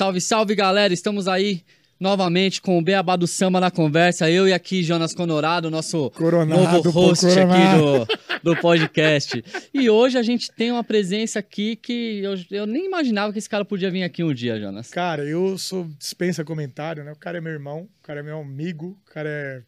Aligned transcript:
Salve, 0.00 0.18
salve 0.18 0.54
galera, 0.54 0.94
estamos 0.94 1.28
aí 1.28 1.62
novamente 2.00 2.62
com 2.62 2.78
o 2.78 2.82
Beabá 2.82 3.16
do 3.16 3.26
Samba 3.26 3.60
na 3.60 3.70
conversa. 3.70 4.30
Eu 4.30 4.48
e 4.48 4.52
aqui 4.54 4.82
Jonas 4.82 5.14
Conorado, 5.14 5.70
nosso 5.70 6.08
Coronado, 6.12 6.58
novo 6.58 6.88
host 6.88 7.26
aqui 7.26 8.08
do, 8.42 8.54
do 8.54 8.60
podcast. 8.62 9.44
E 9.74 9.90
hoje 9.90 10.16
a 10.16 10.22
gente 10.22 10.50
tem 10.52 10.72
uma 10.72 10.82
presença 10.82 11.38
aqui 11.38 11.76
que 11.76 12.18
eu, 12.22 12.34
eu 12.50 12.66
nem 12.66 12.86
imaginava 12.86 13.30
que 13.30 13.38
esse 13.38 13.48
cara 13.50 13.62
podia 13.62 13.90
vir 13.90 14.02
aqui 14.02 14.24
um 14.24 14.32
dia, 14.32 14.58
Jonas. 14.58 14.88
Cara, 14.88 15.22
eu 15.22 15.58
sou 15.58 15.86
dispensa 15.98 16.42
comentário, 16.46 17.04
né? 17.04 17.12
O 17.12 17.16
cara 17.16 17.36
é 17.36 17.40
meu 17.42 17.52
irmão, 17.52 17.82
o 17.82 18.02
cara 18.02 18.20
é 18.20 18.22
meu 18.22 18.40
amigo, 18.40 18.98
o 19.06 19.12
cara 19.12 19.28
é, 19.28 19.62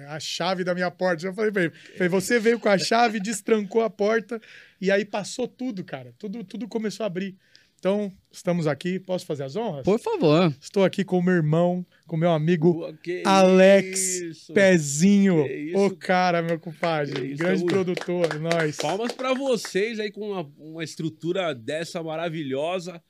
é 0.00 0.06
a 0.06 0.18
chave 0.18 0.64
da 0.64 0.74
minha 0.74 0.90
porta. 0.90 1.22
Já 1.22 1.32
falei 1.32 1.52
pra 1.52 1.62
ele, 1.62 1.72
falei, 1.94 2.08
você 2.08 2.40
veio 2.40 2.58
com 2.58 2.68
a 2.68 2.76
chave, 2.76 3.20
destrancou 3.20 3.82
a 3.82 3.88
porta 3.88 4.40
e 4.80 4.90
aí 4.90 5.04
passou 5.04 5.46
tudo, 5.46 5.84
cara. 5.84 6.12
Tudo, 6.18 6.42
tudo 6.42 6.66
começou 6.66 7.04
a 7.04 7.06
abrir. 7.06 7.36
Então, 7.80 8.12
estamos 8.30 8.66
aqui. 8.66 9.00
Posso 9.00 9.24
fazer 9.24 9.44
as 9.44 9.56
honras? 9.56 9.84
Por 9.84 9.98
favor. 9.98 10.54
Estou 10.60 10.84
aqui 10.84 11.02
com 11.02 11.18
o 11.18 11.22
meu 11.22 11.32
irmão, 11.32 11.84
com 12.06 12.14
o 12.14 12.18
meu 12.18 12.30
amigo 12.30 12.74
Pô, 12.74 12.94
Alex 13.24 14.20
isso. 14.20 14.52
Pezinho. 14.52 15.46
O 15.74 15.96
cara, 15.96 16.42
meu 16.42 16.60
compadre. 16.60 17.28
isso, 17.28 17.38
Grande 17.38 17.64
produtor, 17.64 18.38
nós. 18.38 18.76
Palmas 18.76 19.12
pra 19.12 19.32
vocês 19.32 19.98
aí 19.98 20.10
com 20.10 20.30
uma, 20.30 20.52
uma 20.58 20.84
estrutura 20.84 21.54
dessa 21.54 22.02
maravilhosa. 22.02 23.02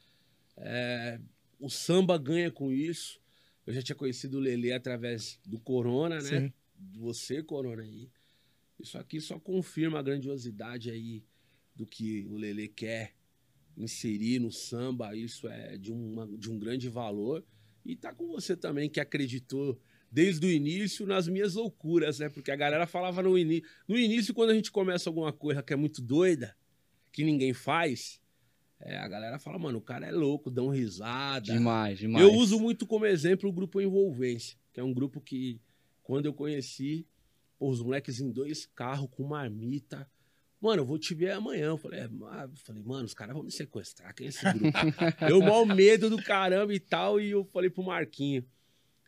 É, 0.56 1.18
o 1.58 1.68
samba 1.68 2.16
ganha 2.16 2.52
com 2.52 2.70
isso. 2.70 3.20
Eu 3.66 3.74
já 3.74 3.82
tinha 3.82 3.96
conhecido 3.96 4.38
o 4.38 4.40
Lelê 4.40 4.72
através 4.72 5.40
do 5.44 5.58
Corona, 5.58 6.20
né? 6.20 6.42
Sim. 6.42 6.52
Você, 6.96 7.42
Corona 7.42 7.82
aí. 7.82 8.08
Isso 8.78 8.96
aqui 8.96 9.20
só 9.20 9.36
confirma 9.36 9.98
a 9.98 10.02
grandiosidade 10.02 10.92
aí 10.92 11.24
do 11.74 11.84
que 11.84 12.24
o 12.30 12.36
Lelê 12.36 12.68
quer 12.68 13.18
inserir 13.82 14.38
no 14.38 14.50
samba. 14.50 15.14
Isso 15.14 15.48
é 15.48 15.76
de, 15.76 15.92
uma, 15.92 16.26
de 16.26 16.50
um 16.50 16.58
grande 16.58 16.88
valor. 16.88 17.44
E 17.84 17.96
tá 17.96 18.12
com 18.12 18.26
você 18.26 18.56
também, 18.56 18.88
que 18.88 19.00
acreditou 19.00 19.80
desde 20.10 20.44
o 20.46 20.50
início 20.50 21.06
nas 21.06 21.28
minhas 21.28 21.54
loucuras, 21.54 22.18
né? 22.18 22.28
Porque 22.28 22.50
a 22.50 22.56
galera 22.56 22.86
falava 22.86 23.22
no 23.22 23.38
início. 23.38 23.68
No 23.86 23.96
início, 23.96 24.34
quando 24.34 24.50
a 24.50 24.54
gente 24.54 24.70
começa 24.70 25.08
alguma 25.08 25.32
coisa 25.32 25.62
que 25.62 25.72
é 25.72 25.76
muito 25.76 26.02
doida, 26.02 26.56
que 27.12 27.24
ninguém 27.24 27.52
faz, 27.52 28.20
é, 28.80 28.96
a 28.96 29.06
galera 29.06 29.38
fala, 29.38 29.58
mano, 29.58 29.78
o 29.78 29.82
cara 29.82 30.06
é 30.06 30.10
louco, 30.10 30.50
dão 30.50 30.68
risada. 30.68 31.52
Demais, 31.52 31.98
demais. 31.98 32.24
Eu 32.24 32.34
uso 32.34 32.58
muito 32.58 32.86
como 32.86 33.06
exemplo 33.06 33.48
o 33.48 33.52
grupo 33.52 33.80
Envolvência, 33.80 34.58
que 34.72 34.80
é 34.80 34.84
um 34.84 34.92
grupo 34.92 35.20
que, 35.20 35.60
quando 36.02 36.26
eu 36.26 36.32
conheci, 36.32 37.06
pô, 37.58 37.68
os 37.70 37.82
moleques 37.82 38.20
em 38.20 38.30
dois 38.30 38.66
carros 38.66 39.08
com 39.10 39.24
marmita. 39.24 40.10
Mano, 40.60 40.82
eu 40.82 40.86
vou 40.86 40.98
te 40.98 41.14
ver 41.14 41.30
amanhã. 41.30 41.68
Eu 41.68 41.78
falei, 41.78 42.00
é, 42.00 42.08
falei 42.56 42.82
mano, 42.82 43.06
os 43.06 43.14
caras 43.14 43.34
vão 43.34 43.42
me 43.42 43.50
sequestrar. 43.50 44.14
Quem 44.14 44.26
é 44.26 44.28
esse 44.28 44.44
grupo? 44.44 44.78
eu 45.28 45.40
mal 45.40 45.64
medo 45.64 46.10
do 46.10 46.22
caramba 46.22 46.74
e 46.74 46.80
tal. 46.80 47.18
E 47.18 47.30
eu 47.30 47.44
falei 47.44 47.70
pro 47.70 47.82
Marquinho. 47.82 48.44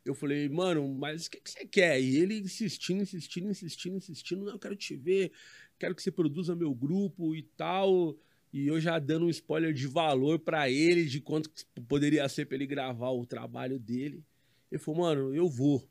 Eu 0.04 0.14
falei, 0.14 0.48
mano, 0.48 0.88
mas 0.88 1.26
o 1.26 1.30
que, 1.30 1.40
que 1.40 1.50
você 1.50 1.66
quer? 1.66 2.00
E 2.00 2.16
ele 2.16 2.40
insistindo, 2.40 3.02
insistindo, 3.02 3.50
insistindo, 3.50 3.96
insistindo. 3.96 4.44
Não, 4.44 4.52
eu 4.52 4.58
quero 4.58 4.74
te 4.74 4.96
ver, 4.96 5.30
quero 5.78 5.94
que 5.94 6.02
você 6.02 6.10
produza 6.10 6.56
meu 6.56 6.74
grupo 6.74 7.36
e 7.36 7.42
tal. 7.42 8.16
E 8.52 8.66
eu 8.66 8.80
já 8.80 8.98
dando 8.98 9.26
um 9.26 9.30
spoiler 9.30 9.72
de 9.72 9.86
valor 9.86 10.38
pra 10.38 10.68
ele, 10.68 11.04
de 11.04 11.20
quanto 11.20 11.50
poderia 11.86 12.28
ser 12.28 12.46
pra 12.46 12.56
ele 12.56 12.66
gravar 12.66 13.10
o 13.10 13.24
trabalho 13.24 13.78
dele. 13.78 14.24
Ele 14.70 14.78
falou, 14.78 15.02
mano, 15.02 15.34
eu 15.34 15.48
vou. 15.48 15.86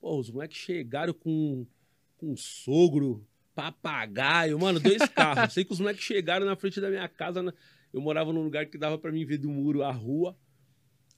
Pô, 0.00 0.18
os 0.18 0.30
moleques 0.30 0.58
chegaram 0.58 1.12
com, 1.12 1.66
com 2.16 2.32
um 2.32 2.36
sogro, 2.36 3.26
papagaio, 3.54 4.58
mano, 4.58 4.80
dois 4.80 5.08
carros. 5.08 5.52
Sei 5.52 5.64
que 5.64 5.72
os 5.72 5.80
moleques 5.80 6.02
chegaram 6.04 6.44
na 6.46 6.56
frente 6.56 6.80
da 6.80 6.88
minha 6.90 7.08
casa. 7.08 7.42
na- 7.42 7.52
Eu 7.92 8.00
morava 8.00 8.32
num 8.32 8.42
lugar 8.42 8.66
que 8.66 8.76
dava 8.78 8.98
pra 8.98 9.12
mim 9.12 9.24
ver 9.24 9.38
do 9.38 9.48
muro 9.48 9.82
a 9.82 9.90
rua. 9.92 10.36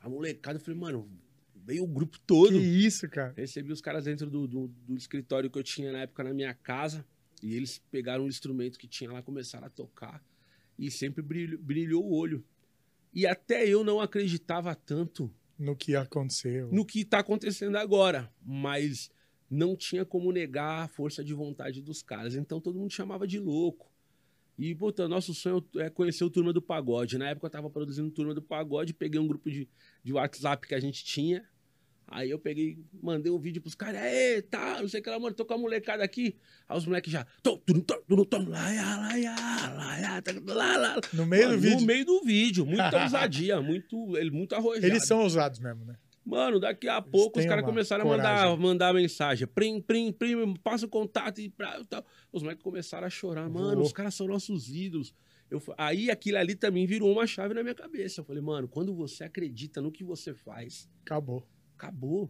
A 0.01 0.09
molecada, 0.09 0.59
eu 0.59 0.63
falei, 0.63 0.79
mano, 0.79 1.11
veio 1.55 1.85
o 1.85 1.87
grupo 1.87 2.19
todo. 2.27 2.51
Que 2.51 2.59
isso, 2.59 3.09
cara. 3.09 3.33
Recebi 3.37 3.73
os 3.73 3.81
caras 3.81 4.05
dentro 4.05 4.29
do, 4.31 4.47
do, 4.47 4.69
do 4.69 4.97
escritório 4.97 5.51
que 5.51 5.59
eu 5.59 5.63
tinha 5.63 5.91
na 5.91 6.01
época 6.01 6.23
na 6.23 6.33
minha 6.35 6.53
casa. 6.55 7.05
E 7.43 7.55
eles 7.55 7.79
pegaram 7.91 8.25
um 8.25 8.29
instrumento 8.29 8.79
que 8.79 8.87
tinha 8.87 9.11
lá, 9.11 9.23
começaram 9.23 9.67
a 9.67 9.71
tocar. 9.71 10.23
E 10.79 10.91
sempre 10.91 11.23
brilhou, 11.23 11.59
brilhou 11.61 12.05
o 12.05 12.15
olho. 12.15 12.45
E 13.13 13.27
até 13.27 13.67
eu 13.67 13.83
não 13.83 14.01
acreditava 14.01 14.75
tanto 14.75 15.33
No 15.59 15.75
que 15.75 15.97
aconteceu. 15.97 16.69
no 16.71 16.85
que 16.85 17.01
está 17.01 17.21
acontecendo 17.21 17.77
agora. 17.77 18.31
Mas 18.45 19.11
não 19.51 19.77
tinha 19.77 20.05
como 20.05 20.33
negar 20.33 20.85
a 20.85 20.89
força 20.89 21.23
de 21.25 21.35
vontade 21.35 21.81
dos 21.81 22.03
caras. 22.03 22.35
Então 22.35 22.61
todo 22.61 22.79
mundo 22.79 22.93
chamava 22.93 23.27
de 23.27 23.39
louco. 23.39 23.91
E, 24.59 24.75
puta, 24.75 25.07
nosso 25.07 25.35
sonho 25.35 25.63
é 25.77 25.91
conhecer 25.91 26.25
o 26.25 26.31
Turma 26.31 26.53
do 26.53 26.63
Pagode. 26.63 27.19
Na 27.19 27.29
época 27.29 27.47
eu 27.47 27.51
tava 27.51 27.69
produzindo 27.69 28.11
Turma 28.11 28.35
do 28.35 28.41
Pagode, 28.41 28.95
peguei 28.95 29.21
um 29.21 29.27
grupo 29.27 29.51
de, 29.51 29.69
de 30.03 30.13
WhatsApp 30.13 30.67
que 30.67 30.75
a 30.75 30.81
gente 30.81 31.05
tinha. 31.05 31.47
Aí 32.09 32.31
eu 32.31 32.39
peguei, 32.39 32.79
mandei 33.03 33.33
um 33.33 33.39
vídeo 33.39 33.61
pros 33.61 33.75
caras, 33.75 34.01
aê, 34.01 34.41
tá, 34.41 34.81
não 34.81 34.89
sei 34.89 35.01
o 35.01 35.03
que 35.03 35.11
lá, 35.11 35.19
mano, 35.19 35.35
tô 35.35 35.45
com 35.45 35.55
a 35.55 35.59
molecada 35.59 36.05
aqui. 36.05 36.37
Aí 36.69 36.79
os 36.79 36.87
moleques 36.87 37.13
já. 37.13 37.27
No 41.13 41.27
meio 41.27 41.49
Mano, 41.49 41.57
do 41.57 41.63
vídeo. 41.63 41.81
No 41.81 41.87
meio 41.87 42.05
do 42.05 42.23
vídeo, 42.23 42.65
muita 42.65 43.03
ousadia, 43.03 43.61
muito, 43.61 43.97
muito 44.33 44.55
arrojado. 44.55 44.87
Eles 44.87 45.05
são 45.05 45.21
ousados 45.21 45.59
mesmo, 45.59 45.85
né? 45.85 45.97
Mano, 46.27 46.59
daqui 46.59 46.89
a 46.89 47.01
pouco 47.01 47.39
os 47.39 47.47
caras 47.47 47.65
começaram 47.65 48.05
a 48.05 48.09
mandar, 48.09 48.57
mandar 48.57 48.93
mensagem. 48.93 49.47
Prim, 49.47 49.81
prim, 49.81 50.11
prim, 50.11 50.55
passa 50.57 50.85
o 50.85 50.89
contato 50.89 51.41
e 51.41 51.49
pra, 51.49 51.85
tal. 51.85 52.05
Os 52.33 52.43
moleques 52.43 52.65
começaram 52.65 53.07
a 53.07 53.11
chorar. 53.11 53.49
Mano, 53.49 53.77
Voou. 53.77 53.87
os 53.87 53.93
caras 53.93 54.13
são 54.13 54.27
nossos 54.27 54.69
ídolos. 54.69 55.15
Eu, 55.49 55.63
aí 55.79 56.11
aquilo 56.11 56.39
ali 56.39 56.57
também 56.57 56.85
virou 56.85 57.13
uma 57.13 57.29
chave 57.29 57.55
na 57.55 57.63
minha 57.63 57.77
cabeça. 57.77 58.21
Eu 58.21 58.25
falei, 58.25 58.43
mano, 58.43 58.67
quando 58.67 58.93
você 58.93 59.23
acredita 59.23 59.81
no 59.81 59.93
que 59.93 60.03
você 60.03 60.35
faz, 60.35 60.91
Acabou. 61.05 61.47
acabou. 61.77 62.29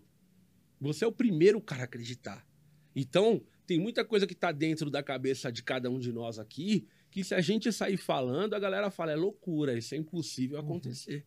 Você 0.78 1.02
é 1.02 1.08
o 1.08 1.12
primeiro 1.12 1.58
cara 1.58 1.82
a 1.82 1.84
acreditar. 1.86 2.46
Então, 2.94 3.42
tem 3.66 3.80
muita 3.80 4.04
coisa 4.04 4.26
que 4.26 4.34
tá 4.34 4.52
dentro 4.52 4.90
da 4.90 5.02
cabeça 5.02 5.50
de 5.50 5.62
cada 5.62 5.88
um 5.88 5.98
de 5.98 6.12
nós 6.12 6.38
aqui, 6.38 6.86
que 7.10 7.24
se 7.24 7.34
a 7.34 7.40
gente 7.40 7.72
sair 7.72 7.96
falando, 7.96 8.52
a 8.52 8.58
galera 8.58 8.90
fala, 8.90 9.12
é 9.12 9.16
loucura, 9.16 9.72
isso 9.72 9.94
é 9.94 9.98
impossível 9.98 10.58
acontecer. 10.58 11.24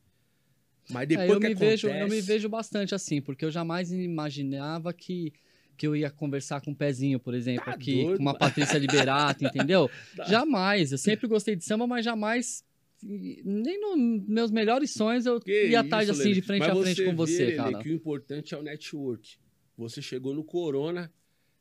Mas 0.91 1.03
É, 1.03 1.05
depois 1.05 1.29
eu, 1.29 1.39
que 1.39 1.47
me 1.47 1.53
acontece... 1.53 1.88
vejo, 1.88 1.89
eu 1.89 2.07
me 2.07 2.22
vejo 2.22 2.50
bastante 2.50 2.95
assim, 2.95 3.22
porque 3.22 3.45
eu 3.45 3.51
jamais 3.51 3.91
imaginava 3.91 4.91
que, 4.94 5.31
que 5.77 5.85
eu 5.88 5.95
ia 5.95 6.09
conversar 6.09 6.61
com 6.61 6.72
o 6.72 6.75
Pezinho, 6.75 7.19
por 7.19 7.33
exemplo, 7.33 7.66
Tá 7.66 7.72
aqui, 7.72 8.03
doido, 8.03 8.17
com 8.17 8.23
uma. 8.23 8.38
Patrícia 8.38 8.77
Liberato, 8.77 9.45
entendeu? 9.45 9.89
Tá. 10.16 10.25
Jamais. 10.25 10.91
Eu 10.91 10.97
sempre 10.97 11.27
gostei 11.27 11.55
de 11.55 11.63
samba, 11.63 11.85
mas 11.88 12.03
jamais. 12.05 12.63
Nem 13.01 13.79
nos 13.79 14.27
meus 14.27 14.51
melhores 14.51 14.91
sonhos 14.91 15.25
eu 15.25 15.39
Que 15.39 15.69
ia 15.69 15.79
estar 15.81 16.00
assim, 16.00 16.11
Lele. 16.23 16.33
de 16.33 16.41
frente 16.41 16.59
Mas 16.67 16.69
a 16.77 16.81
frente 16.81 17.03
com 17.06 17.11
vê, 17.11 17.16
você, 17.16 17.45
Lele, 17.45 17.56
cara. 17.56 17.79
que 17.79 17.89
o 17.89 17.94
importante 17.94 18.53
é 18.53 18.57
o 18.57 18.61
network. 18.63 19.38
Você 19.77 20.01
chegou 20.01 20.33
no 20.33 20.44
Corona, 20.44 21.09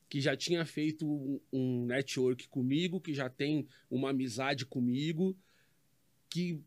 que 0.08 0.20
já 0.20 0.36
tinha 0.36 0.64
feito 0.64 1.06
um, 1.06 1.40
um 1.52 1.84
network 1.86 2.48
comigo, 2.48 3.00
que 3.00 3.14
já 3.14 3.28
tem 3.28 3.68
uma 3.88 4.10
amizade 4.10 4.66
comigo, 4.66 5.36
que 6.28 6.60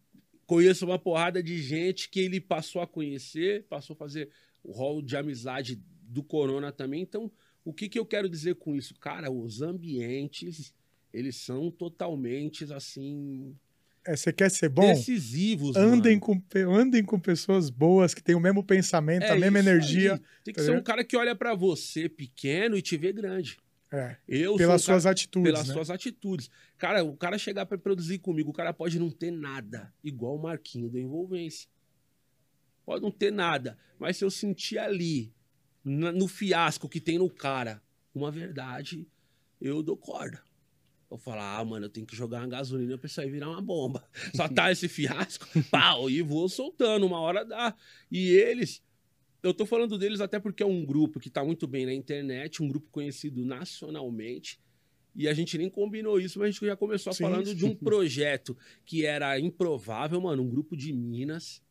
conheço 0.55 0.85
uma 0.85 0.99
porrada 0.99 1.41
de 1.41 1.61
gente 1.61 2.09
que 2.09 2.19
ele 2.19 2.41
passou 2.41 2.81
a 2.81 2.87
conhecer, 2.87 3.63
passou 3.69 3.93
a 3.93 3.97
fazer 3.97 4.29
o 4.61 4.73
rol 4.73 5.01
de 5.01 5.15
amizade 5.15 5.81
do 6.03 6.21
Corona 6.21 6.73
também. 6.73 7.01
Então, 7.03 7.31
o 7.63 7.71
que, 7.73 7.87
que 7.87 7.97
eu 7.97 8.05
quero 8.05 8.27
dizer 8.27 8.55
com 8.55 8.75
isso? 8.75 8.93
Cara, 8.99 9.31
os 9.31 9.61
ambientes, 9.61 10.73
eles 11.13 11.37
são 11.37 11.71
totalmente, 11.71 12.65
assim, 12.73 13.55
É, 14.05 14.13
você 14.13 14.33
quer 14.33 14.51
ser 14.51 14.67
bom? 14.67 14.93
decisivos, 14.93 15.77
Andem 15.77 16.19
mano. 16.19 16.41
com, 16.51 16.59
andem 16.69 17.01
com 17.01 17.17
pessoas 17.17 17.69
boas 17.69 18.13
que 18.13 18.21
têm 18.21 18.35
o 18.35 18.39
mesmo 18.41 18.61
pensamento, 18.61 19.23
a 19.31 19.35
mesma 19.37 19.59
É 19.59 19.61
energia. 19.61 20.13
aí. 20.15 20.19
Tem 20.43 20.53
que 20.53 20.59
tá 20.59 20.65
ser 20.65 20.71
um 20.71 20.75
vendo? 20.75 20.83
cara 20.83 21.03
que 21.05 21.15
olha 21.15 21.33
pra 21.33 21.55
você 21.55 22.09
pequeno 22.09 22.75
e 22.75 22.81
te 22.81 22.97
vê 22.97 23.13
grande. 23.13 23.57
É, 23.91 24.15
Eu 24.25 24.55
pelas 24.55 24.81
suas 24.83 25.03
cara, 25.03 25.11
atitudes, 25.11 25.51
pelas 25.51 25.67
né? 25.67 25.73
suas 25.73 25.89
atitudes. 25.89 26.49
Cara, 26.77 27.03
o 27.03 27.15
cara 27.15 27.37
chegar 27.37 27.65
pra 27.65 27.77
produzir 27.77 28.19
comigo, 28.19 28.49
o 28.49 28.53
cara 28.53 28.73
pode 28.73 28.97
não 28.97 29.11
ter 29.11 29.31
nada, 29.31 29.93
igual 30.01 30.37
o 30.37 30.41
Marquinho 30.41 30.89
da 30.89 30.99
Envolvência. 30.99 31.69
Pode 32.85 33.03
não 33.03 33.11
ter 33.11 33.31
nada, 33.31 33.77
mas 33.99 34.15
se 34.15 34.23
eu 34.23 34.31
sentir 34.31 34.77
ali, 34.77 35.33
no 35.83 36.27
fiasco 36.27 36.87
que 36.87 37.01
tem 37.01 37.17
no 37.17 37.29
cara, 37.29 37.81
uma 38.15 38.31
verdade, 38.31 39.05
eu 39.59 39.83
dou 39.83 39.97
corda. 39.97 40.41
Eu 41.09 41.17
falo, 41.17 41.41
ah, 41.41 41.65
mano, 41.65 41.87
eu 41.87 41.89
tenho 41.89 42.05
que 42.05 42.15
jogar 42.15 42.39
uma 42.39 42.47
gasolina 42.47 42.97
pra 42.97 43.05
isso 43.05 43.19
aí 43.19 43.29
virar 43.29 43.49
uma 43.49 43.61
bomba. 43.61 44.07
Só 44.33 44.47
tá 44.47 44.71
esse 44.71 44.87
fiasco, 44.87 45.45
pau, 45.69 46.09
e 46.09 46.21
vou 46.21 46.47
soltando, 46.47 47.05
uma 47.05 47.19
hora 47.19 47.43
dá. 47.43 47.75
E 48.09 48.29
eles, 48.29 48.81
eu 49.43 49.53
tô 49.53 49.65
falando 49.65 49.97
deles 49.97 50.21
até 50.21 50.39
porque 50.39 50.61
é 50.61 50.65
um 50.65 50.85
grupo 50.85 51.19
que 51.19 51.29
tá 51.29 51.43
muito 51.43 51.67
bem 51.67 51.85
na 51.85 51.93
internet, 51.93 52.61
um 52.61 52.67
grupo 52.67 52.89
conhecido 52.91 53.43
nacionalmente. 53.43 54.59
E 55.13 55.27
a 55.27 55.33
gente 55.33 55.57
nem 55.57 55.69
combinou 55.69 56.19
isso, 56.19 56.39
mas 56.39 56.49
a 56.49 56.51
gente 56.51 56.65
já 56.65 56.75
começou 56.75 57.11
Sim, 57.11 57.23
falando 57.23 57.47
sim. 57.47 57.55
de 57.55 57.65
um 57.65 57.75
projeto 57.75 58.57
que 58.85 59.05
era 59.05 59.37
improvável, 59.39 60.21
mano, 60.21 60.43
um 60.43 60.49
grupo 60.49 60.75
de 60.77 60.93
Minas. 60.93 61.61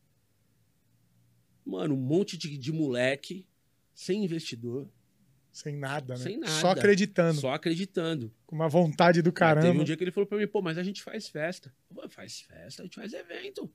Mano, 1.64 1.94
um 1.94 2.00
monte 2.00 2.37
de, 2.37 2.58
de 2.58 2.72
moleque, 2.72 3.46
sem 3.94 4.25
investidor, 4.25 4.88
Sem 5.52 5.76
nada, 5.76 6.14
né? 6.14 6.20
Sem 6.20 6.38
nada. 6.38 6.52
Só 6.52 6.70
acreditando. 6.70 7.40
só 7.40 7.52
acreditando. 7.52 8.32
Com 8.46 8.56
uma 8.56 8.69
vontade 8.69 9.22
do 9.22 9.28
Mas 9.28 9.34
Teve 9.34 9.55
caramba. 9.55 9.81
um 9.81 9.84
dia 9.84 9.96
que 9.96 10.05
ele 10.05 10.12
falou 10.12 10.26
pra 10.26 10.38
mim, 10.38 10.46
pô, 10.46 10.61
mas 10.61 10.78
a 10.78 10.82
gente 10.82 11.02
faz 11.02 11.28
festa. 11.28 11.75
Falei, 11.94 12.11
faz 12.11 12.40
festa, 12.40 12.82
a 12.82 12.84
gente 12.84 12.94
faz 12.94 13.12
evento. 13.12 13.70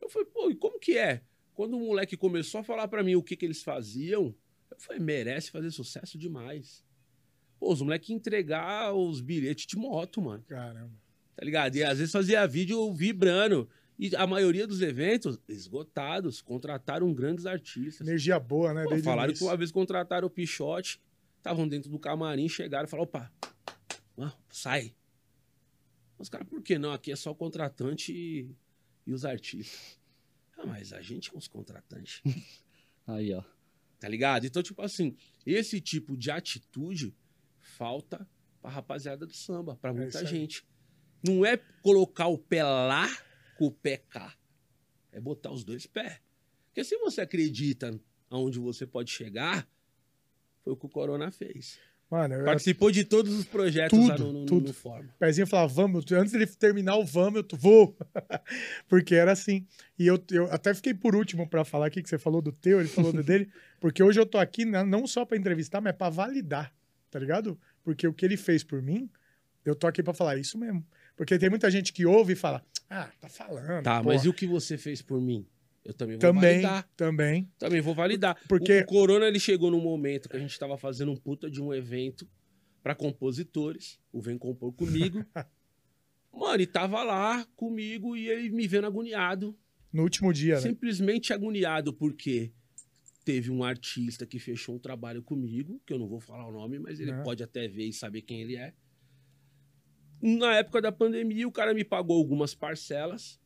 Eu 0.00 0.08
falei, 0.08 0.28
pô, 0.28 0.50
e 0.50 0.56
como 0.56 0.78
que 0.78 0.98
é? 0.98 1.22
Quando 1.54 1.76
o 1.76 1.80
moleque 1.80 2.16
começou 2.16 2.60
a 2.60 2.64
falar 2.64 2.88
pra 2.88 3.02
mim 3.02 3.14
o 3.14 3.22
que, 3.22 3.36
que 3.36 3.44
eles 3.44 3.62
faziam, 3.62 4.34
eu 4.70 4.78
falei, 4.78 5.00
merece 5.00 5.50
fazer 5.50 5.70
sucesso 5.70 6.18
demais. 6.18 6.84
Pô, 7.58 7.72
os 7.72 7.80
moleques 7.80 8.10
entregar 8.10 8.92
os 8.92 9.20
bilhetes 9.20 9.66
de 9.66 9.76
moto, 9.76 10.20
mano. 10.20 10.44
Caramba. 10.48 10.92
Tá 11.36 11.44
ligado? 11.44 11.76
E 11.76 11.84
às 11.84 11.98
vezes 11.98 12.12
fazia 12.12 12.46
vídeo 12.46 12.92
vibrando. 12.92 13.68
E 13.96 14.14
a 14.16 14.26
maioria 14.26 14.66
dos 14.66 14.82
eventos, 14.82 15.38
esgotados, 15.48 16.42
contrataram 16.42 17.12
grandes 17.14 17.46
artistas. 17.46 18.06
Energia 18.06 18.38
boa, 18.40 18.74
né? 18.74 18.84
Pô, 18.84 18.98
falaram 18.98 19.32
que 19.32 19.42
uma 19.42 19.56
vez 19.56 19.70
contrataram 19.70 20.26
o 20.26 20.30
Pichote, 20.30 21.00
estavam 21.38 21.68
dentro 21.68 21.88
do 21.88 21.98
camarim, 21.98 22.48
chegaram 22.48 22.86
e 22.86 22.90
falaram, 22.90 23.08
opa, 23.08 23.32
sai. 24.50 24.94
Os 26.18 26.28
caras, 26.28 26.48
por 26.48 26.62
que 26.62 26.78
não? 26.78 26.92
Aqui 26.92 27.12
é 27.12 27.16
só 27.16 27.30
o 27.30 27.34
contratante 27.34 28.12
e, 28.12 28.50
e 29.06 29.12
os 29.12 29.24
artistas. 29.24 29.98
Ah, 30.56 30.66
mas 30.66 30.92
a 30.92 31.00
gente 31.00 31.30
é 31.34 31.36
os 31.38 31.48
contratantes, 31.48 32.22
Aí, 33.06 33.32
ó. 33.34 33.42
tá 34.00 34.08
ligado? 34.08 34.46
Então, 34.46 34.62
tipo 34.62 34.80
assim, 34.82 35.16
esse 35.44 35.80
tipo 35.80 36.16
de 36.16 36.30
atitude 36.30 37.14
falta 37.60 38.26
pra 38.62 38.70
rapaziada 38.70 39.26
do 39.26 39.34
samba, 39.34 39.76
pra 39.76 39.92
muita 39.92 40.08
isso 40.08 40.18
aí. 40.18 40.26
gente. 40.26 40.66
Não 41.26 41.44
é 41.44 41.56
colocar 41.82 42.28
o 42.28 42.38
pé 42.38 42.62
lá 42.62 43.06
com 43.58 43.66
o 43.66 43.70
pé 43.72 43.96
cá. 43.98 44.34
É 45.12 45.20
botar 45.20 45.50
os 45.52 45.64
dois 45.64 45.86
pés. 45.86 46.20
Porque 46.66 46.84
se 46.84 46.96
você 46.98 47.20
acredita 47.20 47.98
aonde 48.30 48.58
você 48.58 48.86
pode 48.86 49.10
chegar, 49.10 49.68
foi 50.62 50.72
o 50.72 50.76
que 50.76 50.86
o 50.86 50.88
Corona 50.88 51.30
fez. 51.30 51.78
Mano, 52.14 52.34
eu, 52.36 52.44
Participou 52.44 52.92
de 52.92 53.04
todos 53.04 53.32
os 53.36 53.44
projetos 53.44 53.98
lá 54.08 54.14
Tudo, 54.14 54.32
no, 54.32 54.40
no, 54.40 54.46
tudo. 54.46 54.68
no 54.68 54.72
Forma. 54.72 55.08
o 55.08 55.18
pezinho 55.18 55.46
falava, 55.48 55.72
vamos, 55.72 56.04
antes 56.12 56.32
dele 56.32 56.46
terminar 56.46 56.96
o 56.96 57.04
vamos, 57.04 57.44
eu 57.50 57.58
vou. 57.58 57.96
porque 58.88 59.16
era 59.16 59.32
assim. 59.32 59.66
E 59.98 60.06
eu, 60.06 60.22
eu 60.30 60.44
até 60.52 60.72
fiquei 60.74 60.94
por 60.94 61.16
último 61.16 61.48
pra 61.48 61.64
falar 61.64 61.86
aqui, 61.86 62.02
que 62.02 62.08
você 62.08 62.16
falou 62.18 62.40
do 62.40 62.52
teu, 62.52 62.78
ele 62.78 62.88
falou 62.88 63.12
do 63.12 63.22
dele, 63.24 63.48
porque 63.80 64.00
hoje 64.00 64.20
eu 64.20 64.26
tô 64.26 64.38
aqui 64.38 64.64
na- 64.64 64.84
não 64.84 65.06
só 65.08 65.24
pra 65.24 65.36
entrevistar, 65.36 65.80
mas 65.80 65.94
pra 65.96 66.08
validar, 66.08 66.72
tá 67.10 67.18
ligado? 67.18 67.58
Porque 67.82 68.06
o 68.06 68.12
que 68.14 68.24
ele 68.24 68.36
fez 68.36 68.62
por 68.62 68.80
mim, 68.80 69.10
eu 69.64 69.74
tô 69.74 69.86
aqui 69.88 70.02
pra 70.02 70.14
falar 70.14 70.36
isso 70.36 70.56
mesmo. 70.56 70.86
Porque 71.16 71.36
tem 71.38 71.50
muita 71.50 71.68
gente 71.70 71.92
que 71.92 72.06
ouve 72.06 72.34
e 72.34 72.36
fala, 72.36 72.64
ah, 72.88 73.08
tá 73.20 73.28
falando. 73.28 73.82
Tá, 73.82 74.00
porra. 74.02 74.14
mas 74.14 74.24
e 74.24 74.28
o 74.28 74.32
que 74.32 74.46
você 74.46 74.78
fez 74.78 75.02
por 75.02 75.20
mim? 75.20 75.44
Eu 75.84 75.92
também 75.92 76.14
vou 76.16 76.20
Também, 76.20 76.62
validar. 76.62 76.88
também. 76.96 77.52
Também 77.58 77.80
vou 77.80 77.94
validar. 77.94 78.38
Porque- 78.48 78.80
O, 78.80 78.82
o 78.82 78.86
Corona 78.86 79.26
ele 79.26 79.38
chegou 79.38 79.70
num 79.70 79.80
momento 79.82 80.28
que 80.28 80.36
a 80.36 80.40
gente 80.40 80.58
tava 80.58 80.78
fazendo 80.78 81.12
um 81.12 81.16
puta 81.16 81.50
de 81.50 81.60
um 81.60 81.74
evento 81.74 82.26
pra 82.82 82.94
compositores. 82.94 84.00
O 84.12 84.20
Vem 84.22 84.38
Compor 84.38 84.72
comigo. 84.72 85.24
Mano, 86.32 86.62
e 86.62 86.66
tava 86.66 87.02
lá 87.04 87.44
comigo 87.54 88.16
e 88.16 88.28
ele 88.28 88.48
me 88.50 88.66
vendo 88.66 88.86
agoniado. 88.86 89.56
No 89.92 90.02
último 90.02 90.32
dia, 90.32 90.54
né? 90.56 90.60
Simplesmente 90.62 91.32
agoniado, 91.32 91.92
porque 91.92 92.50
teve 93.24 93.50
um 93.50 93.62
artista 93.62 94.26
que 94.26 94.38
fechou 94.38 94.74
um 94.74 94.78
trabalho 94.78 95.22
comigo, 95.22 95.80
que 95.86 95.92
eu 95.92 95.98
não 95.98 96.08
vou 96.08 96.18
falar 96.20 96.48
o 96.48 96.52
nome, 96.52 96.78
mas 96.78 96.98
ele 96.98 97.12
Não. 97.12 97.22
pode 97.22 97.42
até 97.42 97.68
ver 97.68 97.84
e 97.84 97.92
saber 97.92 98.22
quem 98.22 98.40
ele 98.40 98.56
é. 98.56 98.74
Na 100.20 100.56
época 100.56 100.80
da 100.82 100.90
pandemia, 100.90 101.46
o 101.46 101.52
cara 101.52 101.72
me 101.74 101.84
pagou 101.84 102.16
algumas 102.18 102.54
parcelas. 102.54 103.38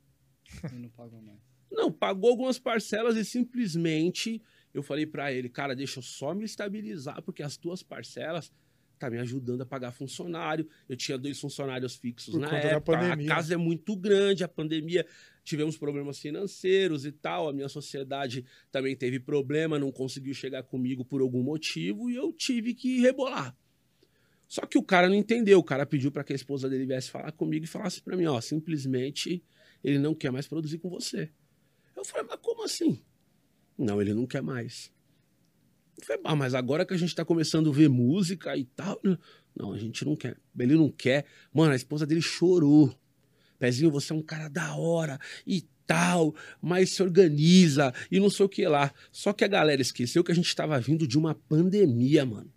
Eu 0.73 0.79
não 0.79 0.88
pago 0.88 1.20
mais. 1.20 1.38
Não, 1.70 1.92
pagou 1.92 2.30
algumas 2.30 2.58
parcelas 2.58 3.16
e 3.16 3.24
simplesmente 3.24 4.42
eu 4.72 4.82
falei 4.82 5.06
pra 5.06 5.32
ele, 5.32 5.48
cara, 5.48 5.74
deixa 5.74 5.98
eu 5.98 6.02
só 6.02 6.34
me 6.34 6.44
estabilizar, 6.44 7.22
porque 7.22 7.42
as 7.42 7.56
tuas 7.56 7.82
parcelas 7.82 8.52
tá 8.98 9.08
me 9.08 9.18
ajudando 9.18 9.62
a 9.62 9.66
pagar 9.66 9.92
funcionário. 9.92 10.68
Eu 10.88 10.96
tinha 10.96 11.16
dois 11.16 11.40
funcionários 11.40 11.94
fixos 11.96 12.34
Por 12.34 12.40
na 12.40 12.58
época. 12.58 13.12
A 13.12 13.24
casa 13.24 13.54
é 13.54 13.56
muito 13.56 13.96
grande, 13.96 14.42
a 14.42 14.48
pandemia, 14.48 15.06
tivemos 15.44 15.78
problemas 15.78 16.18
financeiros 16.18 17.06
e 17.06 17.12
tal. 17.12 17.48
A 17.48 17.52
minha 17.52 17.68
sociedade 17.68 18.44
também 18.70 18.96
teve 18.96 19.20
problema, 19.20 19.78
não 19.78 19.92
conseguiu 19.92 20.34
chegar 20.34 20.62
comigo 20.64 21.04
por 21.04 21.20
algum 21.20 21.42
motivo 21.42 22.10
e 22.10 22.16
eu 22.16 22.32
tive 22.32 22.74
que 22.74 23.00
rebolar. 23.00 23.56
Só 24.46 24.62
que 24.62 24.78
o 24.78 24.82
cara 24.82 25.08
não 25.08 25.14
entendeu. 25.14 25.58
O 25.58 25.64
cara 25.64 25.86
pediu 25.86 26.10
para 26.10 26.24
que 26.24 26.32
a 26.32 26.36
esposa 26.36 26.68
dele 26.68 26.86
viesse 26.86 27.10
falar 27.10 27.32
comigo 27.32 27.64
e 27.64 27.68
falasse 27.68 28.02
para 28.02 28.16
mim, 28.16 28.26
ó, 28.26 28.40
simplesmente 28.40 29.42
ele 29.84 29.98
não 29.98 30.14
quer 30.14 30.32
mais 30.32 30.48
produzir 30.48 30.78
com 30.78 30.88
você. 30.88 31.30
Eu 31.98 32.04
falei, 32.04 32.26
mas 32.28 32.38
como 32.40 32.64
assim? 32.64 33.00
Não, 33.76 34.00
ele 34.00 34.14
não 34.14 34.26
quer 34.26 34.42
mais. 34.42 34.90
Eu 35.98 36.06
falei, 36.06 36.22
ah, 36.24 36.36
mas 36.36 36.54
agora 36.54 36.86
que 36.86 36.94
a 36.94 36.96
gente 36.96 37.14
tá 37.14 37.24
começando 37.24 37.70
a 37.70 37.72
ver 37.72 37.88
música 37.88 38.56
e 38.56 38.64
tal. 38.64 39.00
Não, 39.54 39.72
a 39.72 39.78
gente 39.78 40.04
não 40.04 40.14
quer. 40.14 40.36
Ele 40.56 40.76
não 40.76 40.90
quer. 40.90 41.26
Mano, 41.52 41.72
a 41.72 41.76
esposa 41.76 42.06
dele 42.06 42.22
chorou. 42.22 42.94
Pezinho, 43.58 43.90
você 43.90 44.12
é 44.12 44.16
um 44.16 44.22
cara 44.22 44.48
da 44.48 44.76
hora 44.76 45.18
e 45.44 45.66
tal, 45.84 46.34
mas 46.62 46.90
se 46.90 47.02
organiza 47.02 47.92
e 48.10 48.20
não 48.20 48.30
sei 48.30 48.46
o 48.46 48.48
que 48.48 48.64
lá. 48.68 48.92
Só 49.10 49.32
que 49.32 49.42
a 49.42 49.48
galera 49.48 49.82
esqueceu 49.82 50.22
que 50.22 50.30
a 50.30 50.34
gente 50.34 50.54
tava 50.54 50.78
vindo 50.78 51.08
de 51.08 51.18
uma 51.18 51.34
pandemia, 51.34 52.24
mano. 52.24 52.52